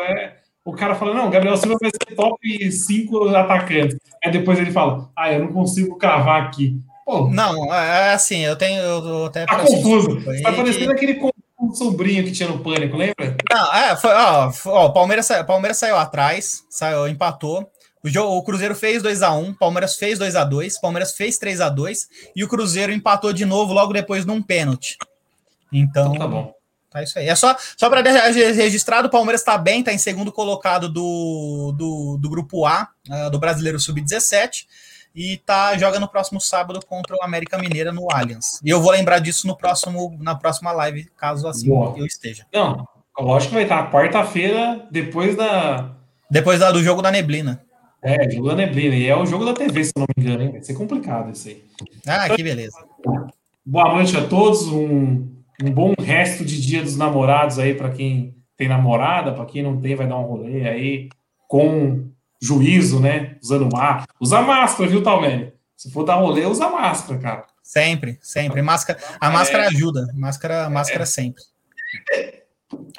é, 0.02 0.38
o 0.68 0.72
cara 0.74 0.94
fala, 0.94 1.14
não, 1.14 1.30
Gabriel 1.30 1.56
Silva 1.56 1.78
vai 1.80 1.90
ser 1.90 2.14
top 2.14 2.70
5 2.70 3.28
atacantes. 3.28 3.96
Aí 4.22 4.30
depois 4.30 4.58
ele 4.58 4.70
fala, 4.70 5.10
ah, 5.16 5.32
eu 5.32 5.40
não 5.40 5.52
consigo 5.52 5.96
cravar 5.96 6.42
aqui. 6.42 6.78
Pô, 7.06 7.26
não, 7.28 7.72
é, 7.72 8.10
é 8.10 8.12
assim, 8.12 8.44
eu 8.44 8.54
tenho. 8.54 8.82
Eu 8.82 9.24
até 9.24 9.46
tá 9.46 9.56
confuso. 9.56 10.22
Tá 10.42 10.52
parecendo 10.52 10.92
aquele 10.92 11.14
sombrinho 11.74 12.24
que 12.24 12.32
tinha 12.32 12.48
no 12.48 12.60
pânico, 12.60 12.96
lembra? 12.96 13.36
Não, 13.50 13.74
é, 13.74 13.96
foi, 13.96 14.12
ó, 14.12 14.52
ó 14.66 14.88
Palmeiras, 14.90 15.28
Palmeiras 15.46 15.78
saiu 15.78 15.96
atrás, 15.96 16.64
saiu, 16.68 17.08
empatou. 17.08 17.70
O, 18.02 18.08
jogo, 18.08 18.36
o 18.36 18.42
Cruzeiro 18.42 18.74
fez 18.74 19.02
2 19.02 19.22
a 19.22 19.32
1 19.32 19.54
Palmeiras 19.54 19.96
fez 19.96 20.18
2 20.18 20.36
a 20.36 20.44
2 20.44 20.80
Palmeiras 20.80 21.12
fez 21.12 21.36
3 21.36 21.60
a 21.60 21.68
2 21.68 22.08
e 22.34 22.44
o 22.44 22.48
Cruzeiro 22.48 22.92
empatou 22.92 23.32
de 23.32 23.44
novo 23.44 23.72
logo 23.72 23.92
depois 23.92 24.24
num 24.24 24.40
pênalti. 24.40 24.96
Então, 25.72 26.14
então 26.14 26.18
tá 26.18 26.26
bom. 26.26 26.54
Tá 26.90 27.02
isso 27.02 27.18
aí. 27.18 27.28
É 27.28 27.34
só, 27.34 27.54
só 27.76 27.90
para 27.90 28.00
registrar, 28.00 29.04
o 29.04 29.10
Palmeiras 29.10 29.42
está 29.42 29.58
bem, 29.58 29.80
está 29.80 29.92
em 29.92 29.98
segundo 29.98 30.32
colocado 30.32 30.88
do, 30.88 31.74
do, 31.76 32.18
do 32.18 32.30
grupo 32.30 32.64
A, 32.64 32.88
uh, 33.08 33.30
do 33.30 33.38
Brasileiro 33.38 33.78
Sub-17, 33.78 34.66
e 35.14 35.36
tá, 35.38 35.76
joga 35.76 35.98
no 35.98 36.08
próximo 36.08 36.40
sábado 36.40 36.80
contra 36.86 37.16
o 37.16 37.22
América 37.22 37.58
Mineira 37.58 37.92
no 37.92 38.10
Allianz. 38.10 38.60
E 38.64 38.70
eu 38.70 38.80
vou 38.80 38.92
lembrar 38.92 39.18
disso 39.18 39.46
no 39.46 39.56
próximo, 39.56 40.16
na 40.20 40.34
próxima 40.34 40.72
live, 40.72 41.08
caso 41.16 41.46
assim 41.48 41.68
Boa. 41.68 41.94
eu 41.96 42.06
esteja. 42.06 42.46
Não, 42.52 42.86
lógico 43.18 43.50
que 43.50 43.54
vai 43.54 43.64
estar 43.64 43.90
quarta-feira, 43.90 44.86
depois 44.90 45.36
da. 45.36 45.92
Depois 46.30 46.60
da, 46.60 46.70
do 46.70 46.82
jogo 46.82 47.02
da 47.02 47.10
neblina. 47.10 47.62
É, 48.02 48.30
jogo 48.30 48.48
da 48.48 48.56
neblina. 48.56 48.94
E 48.94 49.06
é 49.06 49.16
o 49.16 49.26
jogo 49.26 49.44
da 49.44 49.54
TV, 49.54 49.84
se 49.84 49.92
não 49.96 50.06
me 50.16 50.24
engano, 50.24 50.42
hein? 50.42 50.52
Vai 50.52 50.62
ser 50.62 50.74
complicado 50.74 51.32
isso 51.32 51.48
aí. 51.48 51.64
Ah, 52.06 52.24
então, 52.24 52.36
que 52.36 52.42
beleza. 52.42 52.78
Boa 53.64 53.94
noite 53.94 54.16
a 54.16 54.26
todos. 54.26 54.68
Um 54.68 55.38
um 55.62 55.72
bom 55.72 55.92
resto 55.98 56.44
de 56.44 56.60
dia 56.60 56.82
dos 56.82 56.96
namorados 56.96 57.58
aí 57.58 57.74
para 57.74 57.90
quem 57.90 58.36
tem 58.56 58.68
namorada, 58.68 59.32
para 59.32 59.44
quem 59.44 59.62
não 59.62 59.80
tem, 59.80 59.96
vai 59.96 60.06
dar 60.06 60.18
um 60.18 60.22
rolê 60.22 60.68
aí 60.68 61.08
com 61.48 62.08
juízo, 62.40 63.00
né? 63.00 63.36
Usando 63.42 63.68
máscara. 63.70 64.08
Usa 64.20 64.40
máscara, 64.42 64.88
viu, 64.88 65.02
Talmene? 65.02 65.52
Se 65.76 65.90
for 65.90 66.04
dar 66.04 66.16
rolê, 66.16 66.44
usa 66.44 66.68
máscara, 66.68 67.18
cara. 67.20 67.46
Sempre, 67.62 68.18
sempre. 68.22 68.62
Máscara, 68.62 68.98
a 69.20 69.30
máscara 69.30 69.64
é. 69.64 69.66
ajuda. 69.68 70.08
Máscara, 70.14 70.70
máscara 70.70 71.02
é. 71.02 71.06
sempre. 71.06 71.42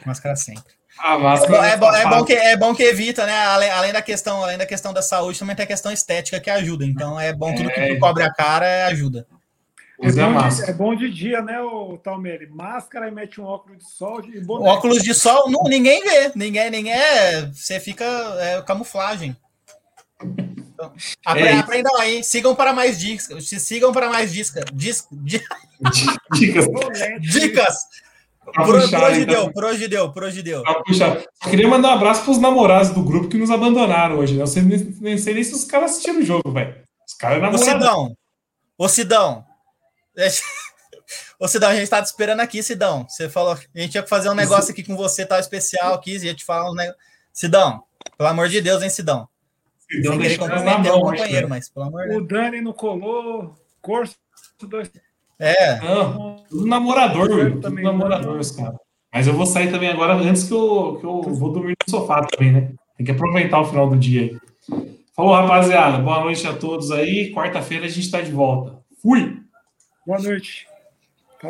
Máscara 0.05 0.35
sempre. 0.35 0.79
A 0.97 1.17
máscara 1.17 1.67
é, 1.67 1.77
bom, 1.77 1.93
é, 1.93 2.09
bom, 2.09 2.25
que, 2.25 2.33
é 2.33 2.57
bom 2.57 2.75
que 2.75 2.83
evita, 2.83 3.25
né? 3.25 3.45
Além, 3.45 3.69
além, 3.69 3.93
da 3.93 4.01
questão, 4.01 4.43
além 4.43 4.57
da 4.57 4.65
questão 4.65 4.93
da 4.93 5.01
saúde, 5.01 5.39
também 5.39 5.55
tem 5.55 5.63
a 5.63 5.67
questão 5.67 5.91
estética 5.91 6.39
que 6.39 6.49
ajuda. 6.49 6.85
Então 6.85 7.19
é 7.19 7.33
bom 7.33 7.55
tudo 7.55 7.69
que 7.69 7.79
é. 7.79 7.95
cobre 7.95 8.23
a 8.23 8.31
cara 8.31 8.87
ajuda. 8.87 9.25
É 10.01 10.11
bom, 10.11 10.47
de, 10.47 10.69
é 10.69 10.73
bom, 10.73 10.95
de, 10.95 11.09
dia, 11.11 11.41
né, 11.41 11.59
o 11.61 11.97
Talmere? 11.97 12.47
Máscara 12.47 13.09
e 13.09 13.11
mete 13.11 13.41
um 13.41 13.43
óculos 13.43 13.79
de 13.79 13.91
sol 13.91 14.23
e 14.23 14.39
boné. 14.39 14.69
Óculos 14.69 15.03
de 15.03 15.13
sol, 15.13 15.49
não, 15.51 15.63
ninguém 15.63 16.01
vê. 16.01 16.31
Ninguém, 16.35 16.71
ninguém 16.71 16.93
é. 16.93 17.47
Você 17.47 17.79
fica. 17.81 18.05
É 18.39 18.61
camuflagem. 18.61 19.35
Então, 20.79 20.93
é 21.35 21.53
aprendam 21.53 21.99
aí, 21.99 22.23
sigam 22.23 22.55
para 22.55 22.71
mais 22.71 22.97
dicas. 22.97 23.49
Sigam 23.49 23.91
para 23.91 24.09
mais 24.09 24.31
dicas. 24.33 24.63
Dis, 24.73 25.05
dicas. 26.33 26.65
dicas. 27.19 27.75
Pro, 28.53 28.89
progideu, 28.89 29.53
progideu, 29.53 30.11
progideu. 30.11 30.63
Só 30.93 31.49
queria 31.49 31.67
mandar 31.67 31.89
um 31.89 31.93
abraço 31.93 32.23
para 32.23 32.31
os 32.31 32.39
namorados 32.39 32.89
do 32.91 33.03
grupo 33.03 33.27
que 33.27 33.37
nos 33.37 33.51
abandonaram 33.51 34.17
hoje. 34.17 34.35
Né? 34.35 34.41
Eu 34.41 34.47
sei, 34.47 34.63
nem 34.63 35.17
sei 35.17 35.33
nem 35.33 35.43
se 35.43 35.53
os 35.53 35.65
caras 35.65 35.91
assistiram 35.91 36.19
o 36.19 36.23
jogo, 36.23 36.51
velho. 36.51 36.75
Os 37.05 37.13
caras 37.13 37.41
namoraram. 37.41 37.61
Ô 37.61 37.67
Sidão, 37.67 38.17
ô 38.77 38.89
Sidão, 38.89 39.45
Ô, 41.39 41.47
Sidão, 41.47 41.69
a 41.69 41.75
gente 41.75 41.89
tá 41.89 42.01
te 42.01 42.05
esperando 42.05 42.41
aqui, 42.41 42.61
Sidão. 42.61 43.05
Você 43.07 43.29
falou, 43.29 43.53
a 43.53 43.79
gente 43.79 43.95
ia 43.95 44.05
fazer 44.05 44.29
um 44.29 44.35
negócio 44.35 44.71
aqui 44.71 44.83
com 44.83 44.95
você, 44.95 45.25
tal, 45.25 45.39
especial 45.39 45.93
aqui, 45.93 46.17
ia 46.17 46.35
te 46.35 46.45
falar 46.45 46.69
um 46.69 46.75
negócio. 46.75 46.99
Sidão, 47.31 47.83
pelo 48.17 48.29
amor 48.29 48.49
de 48.49 48.61
Deus, 48.61 48.83
hein, 48.83 48.89
Sidão? 48.89 49.27
Sidão 49.89 50.13
Sem 50.13 50.21
querer 50.21 50.37
comprometer 50.37 50.91
o 50.91 51.01
companheiro, 51.01 51.49
mas 51.49 51.69
pelo 51.69 51.85
amor 51.85 52.03
de 52.03 52.09
Deus. 52.09 52.21
O 52.21 52.27
Dani 52.27 52.61
não 52.61 52.73
colou, 52.73 53.55
Corso 53.81 54.15
dois. 54.67 54.91
É. 55.39 55.79
Não, 55.79 56.43
tudo 56.49 56.67
namorador, 56.67 57.29
tudo 57.61 57.69
namorador, 57.71 58.41
cara. 58.55 58.75
Mas 59.11 59.25
eu 59.25 59.33
vou 59.33 59.45
sair 59.45 59.71
também 59.71 59.89
agora 59.89 60.13
antes 60.13 60.43
que 60.43 60.53
eu, 60.53 60.97
que 60.99 61.05
eu 61.05 61.21
vou 61.33 61.51
dormir 61.51 61.75
no 61.87 61.89
sofá 61.89 62.25
também, 62.25 62.51
né? 62.51 62.71
Tem 62.97 63.05
que 63.05 63.11
aproveitar 63.11 63.61
o 63.61 63.65
final 63.65 63.89
do 63.89 63.97
dia 63.97 64.21
aí. 64.21 64.37
Falou, 65.15 65.33
rapaziada. 65.33 65.97
Boa 65.97 66.19
noite 66.19 66.45
a 66.45 66.53
todos 66.53 66.91
aí. 66.91 67.33
Quarta-feira 67.33 67.85
a 67.85 67.89
gente 67.89 68.11
tá 68.11 68.21
de 68.21 68.31
volta. 68.31 68.79
Fui! 69.01 69.38
Boa 70.09 70.17
noite. 70.17 70.68